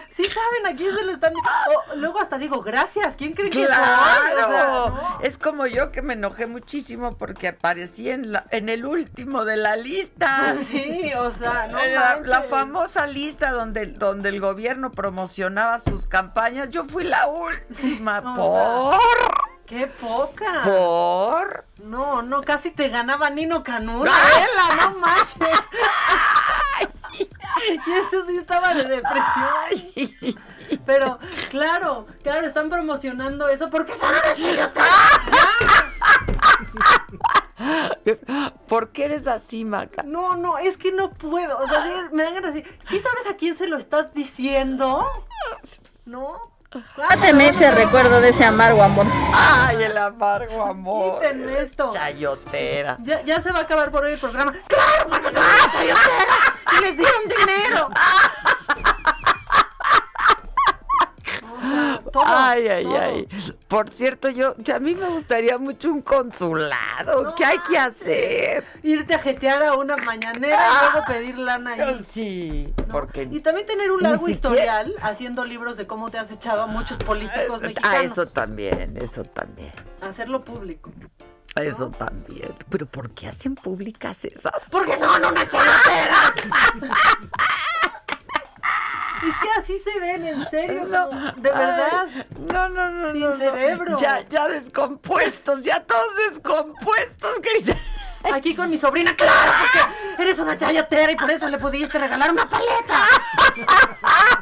sí 0.09 0.23
saben 0.25 0.67
a 0.73 0.75
quién 0.75 0.95
se 0.95 1.03
lo 1.03 1.11
están. 1.13 1.33
o 1.35 1.95
luego 1.95 2.19
hasta 2.19 2.37
digo, 2.37 2.61
gracias. 2.61 3.15
¿Quién 3.15 3.33
cree 3.33 3.49
que 3.49 3.65
soy? 3.65 3.67
Claro, 3.67 4.25
O 4.33 4.51
sea, 4.51 4.67
no. 4.67 5.19
es 5.21 5.37
como 5.37 5.65
yo 5.67 5.91
que 5.91 6.01
me 6.01 6.13
enojé 6.13 6.47
muchísimo 6.47 7.17
porque 7.17 7.49
aparecí 7.49 8.09
en, 8.09 8.31
la- 8.31 8.45
en 8.51 8.69
el 8.69 8.85
último 8.85 9.45
de 9.45 9.57
la 9.57 9.75
lista. 9.75 10.55
Sí, 10.67 11.11
o 11.17 11.31
sea, 11.31 11.67
no 11.67 11.77
la, 11.85 12.19
la 12.23 12.41
famosa 12.43 13.07
lista 13.07 13.51
donde, 13.51 13.87
donde 13.87 14.29
el 14.29 14.39
gobierno 14.39 14.91
promocionaba 14.91 15.79
sus 15.79 16.07
campañas, 16.07 16.69
yo 16.69 16.85
fui 16.85 17.03
la 17.03 17.27
última. 17.27 18.19
o 18.37 18.91
¿Por? 18.91 18.99
¡Qué 19.65 19.87
poca! 19.87 20.63
¿Por? 20.65 21.65
No, 21.83 22.21
no, 22.21 22.41
casi 22.41 22.71
te 22.71 22.89
ganaba 22.89 23.29
Nino 23.29 23.63
Canura, 23.63 24.11
Adela, 24.13 24.83
no 24.91 24.99
manches. 24.99 25.59
y 27.87 27.91
eso 27.91 28.25
sí 28.27 28.37
estaba 28.37 28.73
de 28.73 28.83
depresión. 28.85 30.39
Pero, 30.85 31.19
claro, 31.49 32.07
claro, 32.23 32.47
están 32.47 32.69
promocionando 32.69 33.47
eso 33.49 33.69
porque 33.69 33.93
son 33.93 34.09
una 34.09 34.35
chayotera. 34.35 34.85
¿Por 38.67 38.91
qué 38.91 39.05
eres 39.05 39.27
así, 39.27 39.65
Maca? 39.65 40.03
No, 40.03 40.35
no, 40.35 40.57
es 40.57 40.77
que 40.77 40.91
no 40.91 41.11
puedo. 41.11 41.57
O 41.59 41.67
sea, 41.67 41.83
sí, 41.83 42.15
me 42.15 42.23
dan 42.23 42.35
ganas 42.35 42.53
de 42.53 42.61
decir, 42.61 42.79
¿sí 42.87 42.99
sabes 42.99 43.27
a 43.27 43.35
quién 43.35 43.57
se 43.57 43.67
lo 43.67 43.77
estás 43.77 44.13
diciendo? 44.13 45.05
¿No? 46.05 46.50
Quíteme 46.71 47.49
ese 47.49 47.69
recuerdo 47.71 48.21
de 48.21 48.29
ese 48.29 48.45
amargo 48.45 48.81
amor. 48.81 49.05
Ay, 49.33 49.83
el 49.83 49.97
amargo 49.97 50.63
amor. 50.63 51.19
Quítenme 51.19 51.59
esto. 51.59 51.89
Chayotera. 51.91 52.97
Ya, 53.01 53.21
ya 53.23 53.41
se 53.41 53.51
va 53.51 53.59
a 53.59 53.61
acabar 53.63 53.91
por 53.91 54.05
hoy 54.05 54.13
el 54.13 54.19
programa. 54.19 54.53
¡Claro, 54.67 55.09
porque 55.09 55.29
chayotera! 55.71 56.35
¡Y 56.77 56.81
les 56.81 56.97
dieron 56.97 57.21
dinero! 57.27 57.89
O 61.53 61.61
sea, 61.61 61.99
todo, 62.11 62.23
ay, 62.25 62.67
ay, 62.67 62.83
todo. 62.83 62.99
ay. 63.01 63.27
Por 63.67 63.89
cierto, 63.89 64.29
yo, 64.29 64.55
yo- 64.57 64.75
a 64.75 64.79
mí 64.79 64.93
me 64.95 65.07
gustaría 65.09 65.57
mucho 65.57 65.89
un 65.91 66.01
consulado. 66.01 67.33
¿Qué 67.35 67.45
hay 67.45 67.57
que 67.69 67.77
hacer? 67.77 68.63
Irte 68.83 69.13
a 69.15 69.19
jetear 69.19 69.63
a 69.63 69.73
una 69.75 69.97
mañanera 69.97 70.57
y 70.67 70.91
luego 70.91 71.05
pedir 71.07 71.37
lana 71.37 71.73
ahí. 71.73 72.05
Sí, 72.13 72.73
porque 72.91 73.27
Y 73.31 73.39
también 73.39 73.65
tener 73.67 73.91
un 73.91 74.01
largo 74.03 74.27
siquiera- 74.27 74.35
historial 74.81 74.95
haciendo 75.01 75.45
libros 75.45 75.77
de 75.77 75.87
cómo 75.87 76.11
te 76.11 76.17
has 76.17 76.31
echado 76.31 76.63
a 76.63 76.67
muchos 76.67 76.97
políticos 76.97 77.61
mexicanos. 77.61 77.97
Ah, 77.99 78.03
eso 78.03 78.25
también, 78.27 78.97
eso 78.97 79.23
también. 79.23 79.71
Hacerlo 80.01 80.43
público. 80.43 80.91
Eso 81.55 81.89
también. 81.91 82.53
Pero 82.69 82.85
¿por 82.85 83.11
qué 83.11 83.27
hacen 83.27 83.55
públicas 83.55 84.23
esas? 84.25 84.69
Porque 84.71 84.97
son 84.97 85.23
una 85.25 85.47
chayotera. 85.47 86.33
Es 89.27 89.37
que 89.37 89.47
así 89.59 89.77
se 89.77 89.99
ven, 89.99 90.25
en 90.25 90.49
serio, 90.49 90.81
como- 90.81 91.31
de 91.33 91.51
verdad. 91.51 92.07
Ay, 92.15 92.25
no, 92.51 92.69
no, 92.69 92.89
no. 92.91 93.11
Sin 93.11 93.21
no, 93.21 93.29
no. 93.29 93.35
cerebro. 93.37 93.97
Ya, 93.99 94.27
ya 94.29 94.47
descompuestos, 94.47 95.61
ya 95.61 95.83
todos 95.83 96.15
descompuestos, 96.29 97.39
querida. 97.39 97.75
Aquí 98.33 98.55
con 98.55 98.69
mi 98.69 98.77
sobrina, 98.77 99.15
claro, 99.15 99.51
porque 99.59 100.23
eres 100.23 100.39
una 100.39 100.57
chayotera 100.57 101.11
y 101.11 101.15
por 101.15 101.29
eso 101.31 101.49
le 101.49 101.57
pudiste 101.57 101.97
regalar 101.99 102.31
una 102.31 102.49
paleta. 102.49 102.99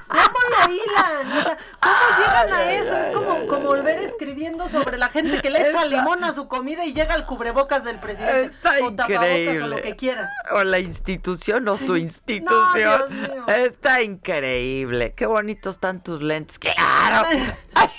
¿Cómo 0.07 0.39
lo 0.49 0.73
hilan? 0.73 1.37
O 1.37 1.43
sea, 1.43 1.57
¿cómo 1.79 2.17
llegan 2.17 2.53
a 2.53 2.71
eso? 2.73 2.97
Es 2.97 3.15
como, 3.15 3.47
como 3.47 3.67
volver 3.67 3.99
escribiendo 3.99 4.69
sobre 4.69 4.97
la 4.97 5.09
gente 5.09 5.41
que 5.41 5.49
le 5.49 5.67
echa 5.67 5.85
limón 5.85 6.23
a 6.23 6.33
su 6.33 6.47
comida 6.47 6.85
y 6.85 6.93
llega 6.93 7.13
al 7.13 7.25
cubrebocas 7.25 7.83
del 7.83 7.97
presidente. 7.99 8.55
Está 8.55 8.71
o 8.83 8.93
tapabocas 8.93 9.09
o 9.09 9.27
increíble. 9.27 9.67
lo 9.67 9.81
que 9.81 9.95
quiera. 9.95 10.29
O 10.51 10.63
la 10.63 10.79
institución 10.79 11.67
o 11.67 11.77
su 11.77 11.93
No, 11.93 11.97
institución. 11.97 13.03
Dios 13.09 13.09
mío. 13.09 13.47
Está 13.47 14.01
increíble. 14.01 15.13
Qué 15.15 15.25
bonitos 15.25 15.75
están 15.75 16.03
tus 16.03 16.21
lentes. 16.21 16.59
¡Claro! 16.59 17.27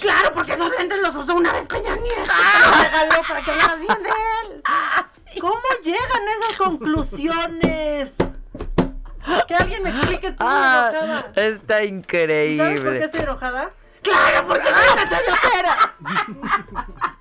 Claro, 0.00 0.32
porque 0.34 0.52
esos 0.52 0.70
lentes 0.78 0.98
los 1.02 1.14
usó 1.14 1.34
una 1.34 1.52
vez 1.52 1.66
Peña 1.66 1.94
Nieto. 1.96 2.30
Ah. 2.32 3.06
Para 3.28 3.40
que 3.40 3.50
hablaras 3.50 3.78
bien 3.80 4.02
de 4.02 4.08
él. 4.08 4.62
¿Cómo 5.40 5.62
llegan 5.82 6.22
a 6.28 6.44
esas 6.44 6.56
conclusiones? 6.58 8.12
Que 9.46 9.54
alguien 9.54 9.82
me 9.84 9.90
explique, 9.90 10.26
estoy 10.28 10.46
Ah, 10.48 10.90
enojada. 10.92 11.32
está 11.36 11.84
¿Y 11.84 11.88
increíble. 11.88 12.64
¿Sabes 12.64 12.80
por 12.80 12.92
qué 12.98 13.04
estoy 13.04 13.20
enojada? 13.20 13.70
¡Claro, 14.02 14.48
porque 14.48 14.68
soy 14.68 14.92
una 14.92 15.08
chayotera! 15.08 15.94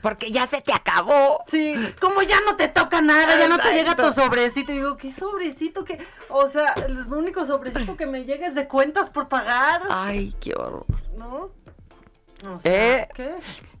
Porque 0.00 0.30
ya 0.30 0.46
se 0.46 0.60
te 0.60 0.72
acabó. 0.72 1.44
Sí, 1.46 1.74
como 2.00 2.22
ya 2.22 2.40
no 2.46 2.56
te 2.56 2.68
toca 2.68 3.00
nada, 3.00 3.38
ya 3.38 3.48
no 3.48 3.58
te 3.58 3.72
llega 3.72 3.94
tu 3.94 4.12
sobrecito. 4.12 4.72
Y 4.72 4.76
digo, 4.76 4.96
¿qué 4.96 5.12
sobrecito? 5.12 5.84
que 5.84 5.98
O 6.28 6.48
sea, 6.48 6.72
el 6.86 6.98
único 7.12 7.46
sobrecito 7.46 7.96
que 7.96 8.06
me 8.06 8.24
llega 8.24 8.46
es 8.46 8.54
de 8.54 8.68
cuentas 8.68 9.10
por 9.10 9.28
pagar. 9.28 9.82
Ay, 9.90 10.34
qué 10.40 10.54
horror. 10.54 10.86
¿No? 11.16 11.50
O 12.48 12.58
sea, 12.58 12.98
¿Eh? 12.98 13.08
¿Qué? 13.14 13.34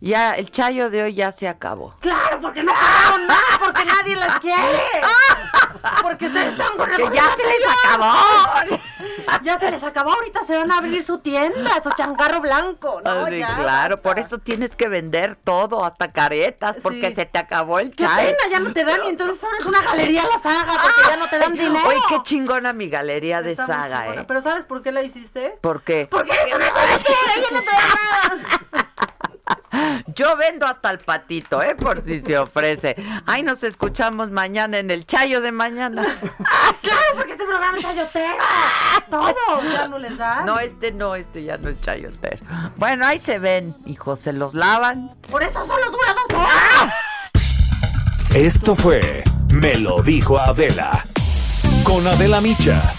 Ya, 0.04 0.32
el 0.32 0.50
chayo 0.50 0.90
de 0.90 1.04
hoy 1.04 1.14
ya 1.14 1.30
se 1.30 1.46
acabó. 1.46 1.94
Claro, 2.00 2.40
porque 2.40 2.64
no 2.64 2.72
pagaron 2.72 3.24
nada, 3.24 3.40
porque 3.60 3.84
nadie 3.84 4.16
las 4.16 4.40
quiere. 4.40 4.82
Porque 6.02 6.26
ustedes 6.26 6.48
están 6.54 6.76
con 6.76 6.90
el 6.90 6.96
Que 6.96 7.16
ya 7.16 7.24
se 7.36 7.46
les 7.46 7.84
acabó. 7.84 8.14
Ya 9.44 9.58
se 9.60 9.70
les 9.70 9.82
acabó, 9.84 10.12
ahorita 10.12 10.42
se 10.42 10.56
van 10.58 10.72
a 10.72 10.78
abrir 10.78 11.04
su 11.04 11.18
tienda, 11.18 11.80
su 11.80 11.90
changarro 11.92 12.40
blanco, 12.40 13.00
¿no? 13.04 13.10
Ah, 13.10 13.26
sí, 13.28 13.38
Ya, 13.38 13.54
claro, 13.56 14.02
por 14.02 14.18
eso 14.18 14.38
tienes 14.38 14.74
que 14.74 14.88
vender 14.88 15.36
todo, 15.36 15.84
hasta 15.84 16.10
caretas, 16.12 16.78
porque 16.82 17.10
Sí. 17.10 17.14
se 17.14 17.26
te 17.26 17.38
acabó 17.38 17.78
el 17.78 17.90
Qué 17.94 18.04
chayo. 18.04 18.16
pena, 18.36 18.38
ya 18.50 18.58
no 18.58 18.72
te 18.72 18.84
dan 18.84 19.04
y 19.04 19.08
entonces 19.10 19.42
ahora 19.44 19.56
es 19.60 19.66
una 19.66 19.82
galería 19.82 20.24
la 20.26 20.38
saga 20.38 20.72
porque 20.82 21.00
ya 21.10 21.16
no 21.16 21.28
te 21.28 21.38
dan 21.38 21.52
dinero. 21.52 21.88
Oye, 21.88 22.00
qué 22.08 22.22
chingona 22.24 22.72
mi 22.72 22.88
galería 22.88 23.40
de 23.40 23.52
Está 23.52 23.66
saga. 23.66 24.08
¿eh? 24.14 24.24
Pero 24.26 24.42
¿sabes 24.42 24.64
por 24.64 24.82
qué 24.82 24.90
la 24.90 25.02
hiciste? 25.02 25.58
¿Por 25.60 25.82
qué? 25.82 26.08
Porque 26.10 26.32
eres 26.32 26.52
una 26.54 26.66
chayotera, 26.72 27.34
ya 27.36 27.50
no 27.56 27.60
te 27.60 27.66
dan 27.66 28.40
nada. 28.72 28.91
Yo 30.14 30.36
vendo 30.36 30.66
hasta 30.66 30.90
el 30.90 30.98
patito, 30.98 31.62
¿eh? 31.62 31.74
Por 31.74 32.02
si 32.02 32.18
se 32.18 32.38
ofrece. 32.38 32.96
Ay, 33.26 33.42
nos 33.42 33.62
escuchamos 33.62 34.30
mañana 34.30 34.78
en 34.78 34.90
el 34.90 35.06
chayo 35.06 35.40
de 35.40 35.52
mañana. 35.52 36.02
Claro, 36.82 37.00
porque 37.16 37.32
este 37.32 37.44
programa 37.44 37.76
es 37.76 37.82
chayotero. 37.82 38.34
Todo, 39.08 39.62
ya 39.72 39.86
no 39.86 39.98
les 39.98 40.18
dan. 40.18 40.44
No, 40.44 40.58
este 40.58 40.90
no, 40.90 41.14
este 41.14 41.44
ya 41.44 41.56
no 41.56 41.68
es 41.68 41.80
chayotero. 41.80 42.44
Bueno, 42.76 43.06
ahí 43.06 43.18
se 43.18 43.38
ven, 43.38 43.74
hijos, 43.86 44.18
se 44.18 44.32
los 44.32 44.54
lavan. 44.54 45.14
Por 45.30 45.42
eso 45.42 45.64
solo 45.64 45.90
dura 45.90 46.14
dos 46.14 46.38
horas. 46.38 46.94
Esto 48.34 48.74
fue 48.74 49.22
Me 49.54 49.76
lo 49.76 50.02
dijo 50.02 50.38
Adela. 50.38 51.06
Con 51.84 52.06
Adela 52.06 52.40
Micha. 52.40 52.94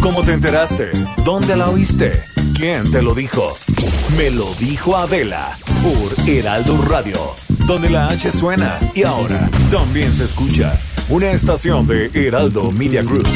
¿Cómo 0.00 0.22
te 0.24 0.32
enteraste? 0.32 0.90
¿Dónde 1.24 1.56
la 1.56 1.68
oíste? 1.68 2.22
¿Quién 2.56 2.90
te 2.90 3.02
lo 3.02 3.14
dijo? 3.14 3.54
Me 4.16 4.30
lo 4.30 4.54
dijo 4.54 4.96
Adela 4.96 5.58
por 5.82 6.26
Heraldo 6.26 6.80
Radio, 6.88 7.34
donde 7.66 7.90
la 7.90 8.08
H 8.08 8.32
suena 8.32 8.80
y 8.94 9.02
ahora 9.02 9.50
también 9.70 10.10
se 10.10 10.24
escucha. 10.24 10.72
Una 11.10 11.32
estación 11.32 11.86
de 11.86 12.10
Heraldo 12.14 12.70
Media 12.70 13.02
Group. 13.02 13.26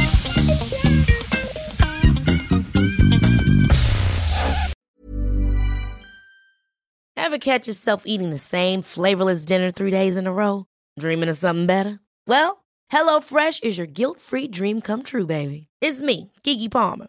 Ever 7.14 7.38
catch 7.38 7.66
yourself 7.66 8.04
eating 8.06 8.30
the 8.30 8.38
same 8.38 8.80
flavorless 8.80 9.44
dinner 9.44 9.70
three 9.70 9.90
days 9.90 10.16
in 10.16 10.26
a 10.26 10.32
row? 10.32 10.64
Dreaming 10.98 11.28
of 11.28 11.36
something 11.36 11.66
better? 11.66 12.00
Well, 12.26 12.64
HelloFresh 12.90 13.62
is 13.62 13.76
your 13.76 13.86
guilt-free 13.86 14.48
dream 14.48 14.80
come 14.80 15.02
true, 15.02 15.26
baby. 15.26 15.68
It's 15.82 16.00
me, 16.00 16.32
Kiki 16.42 16.70
Palmer. 16.70 17.08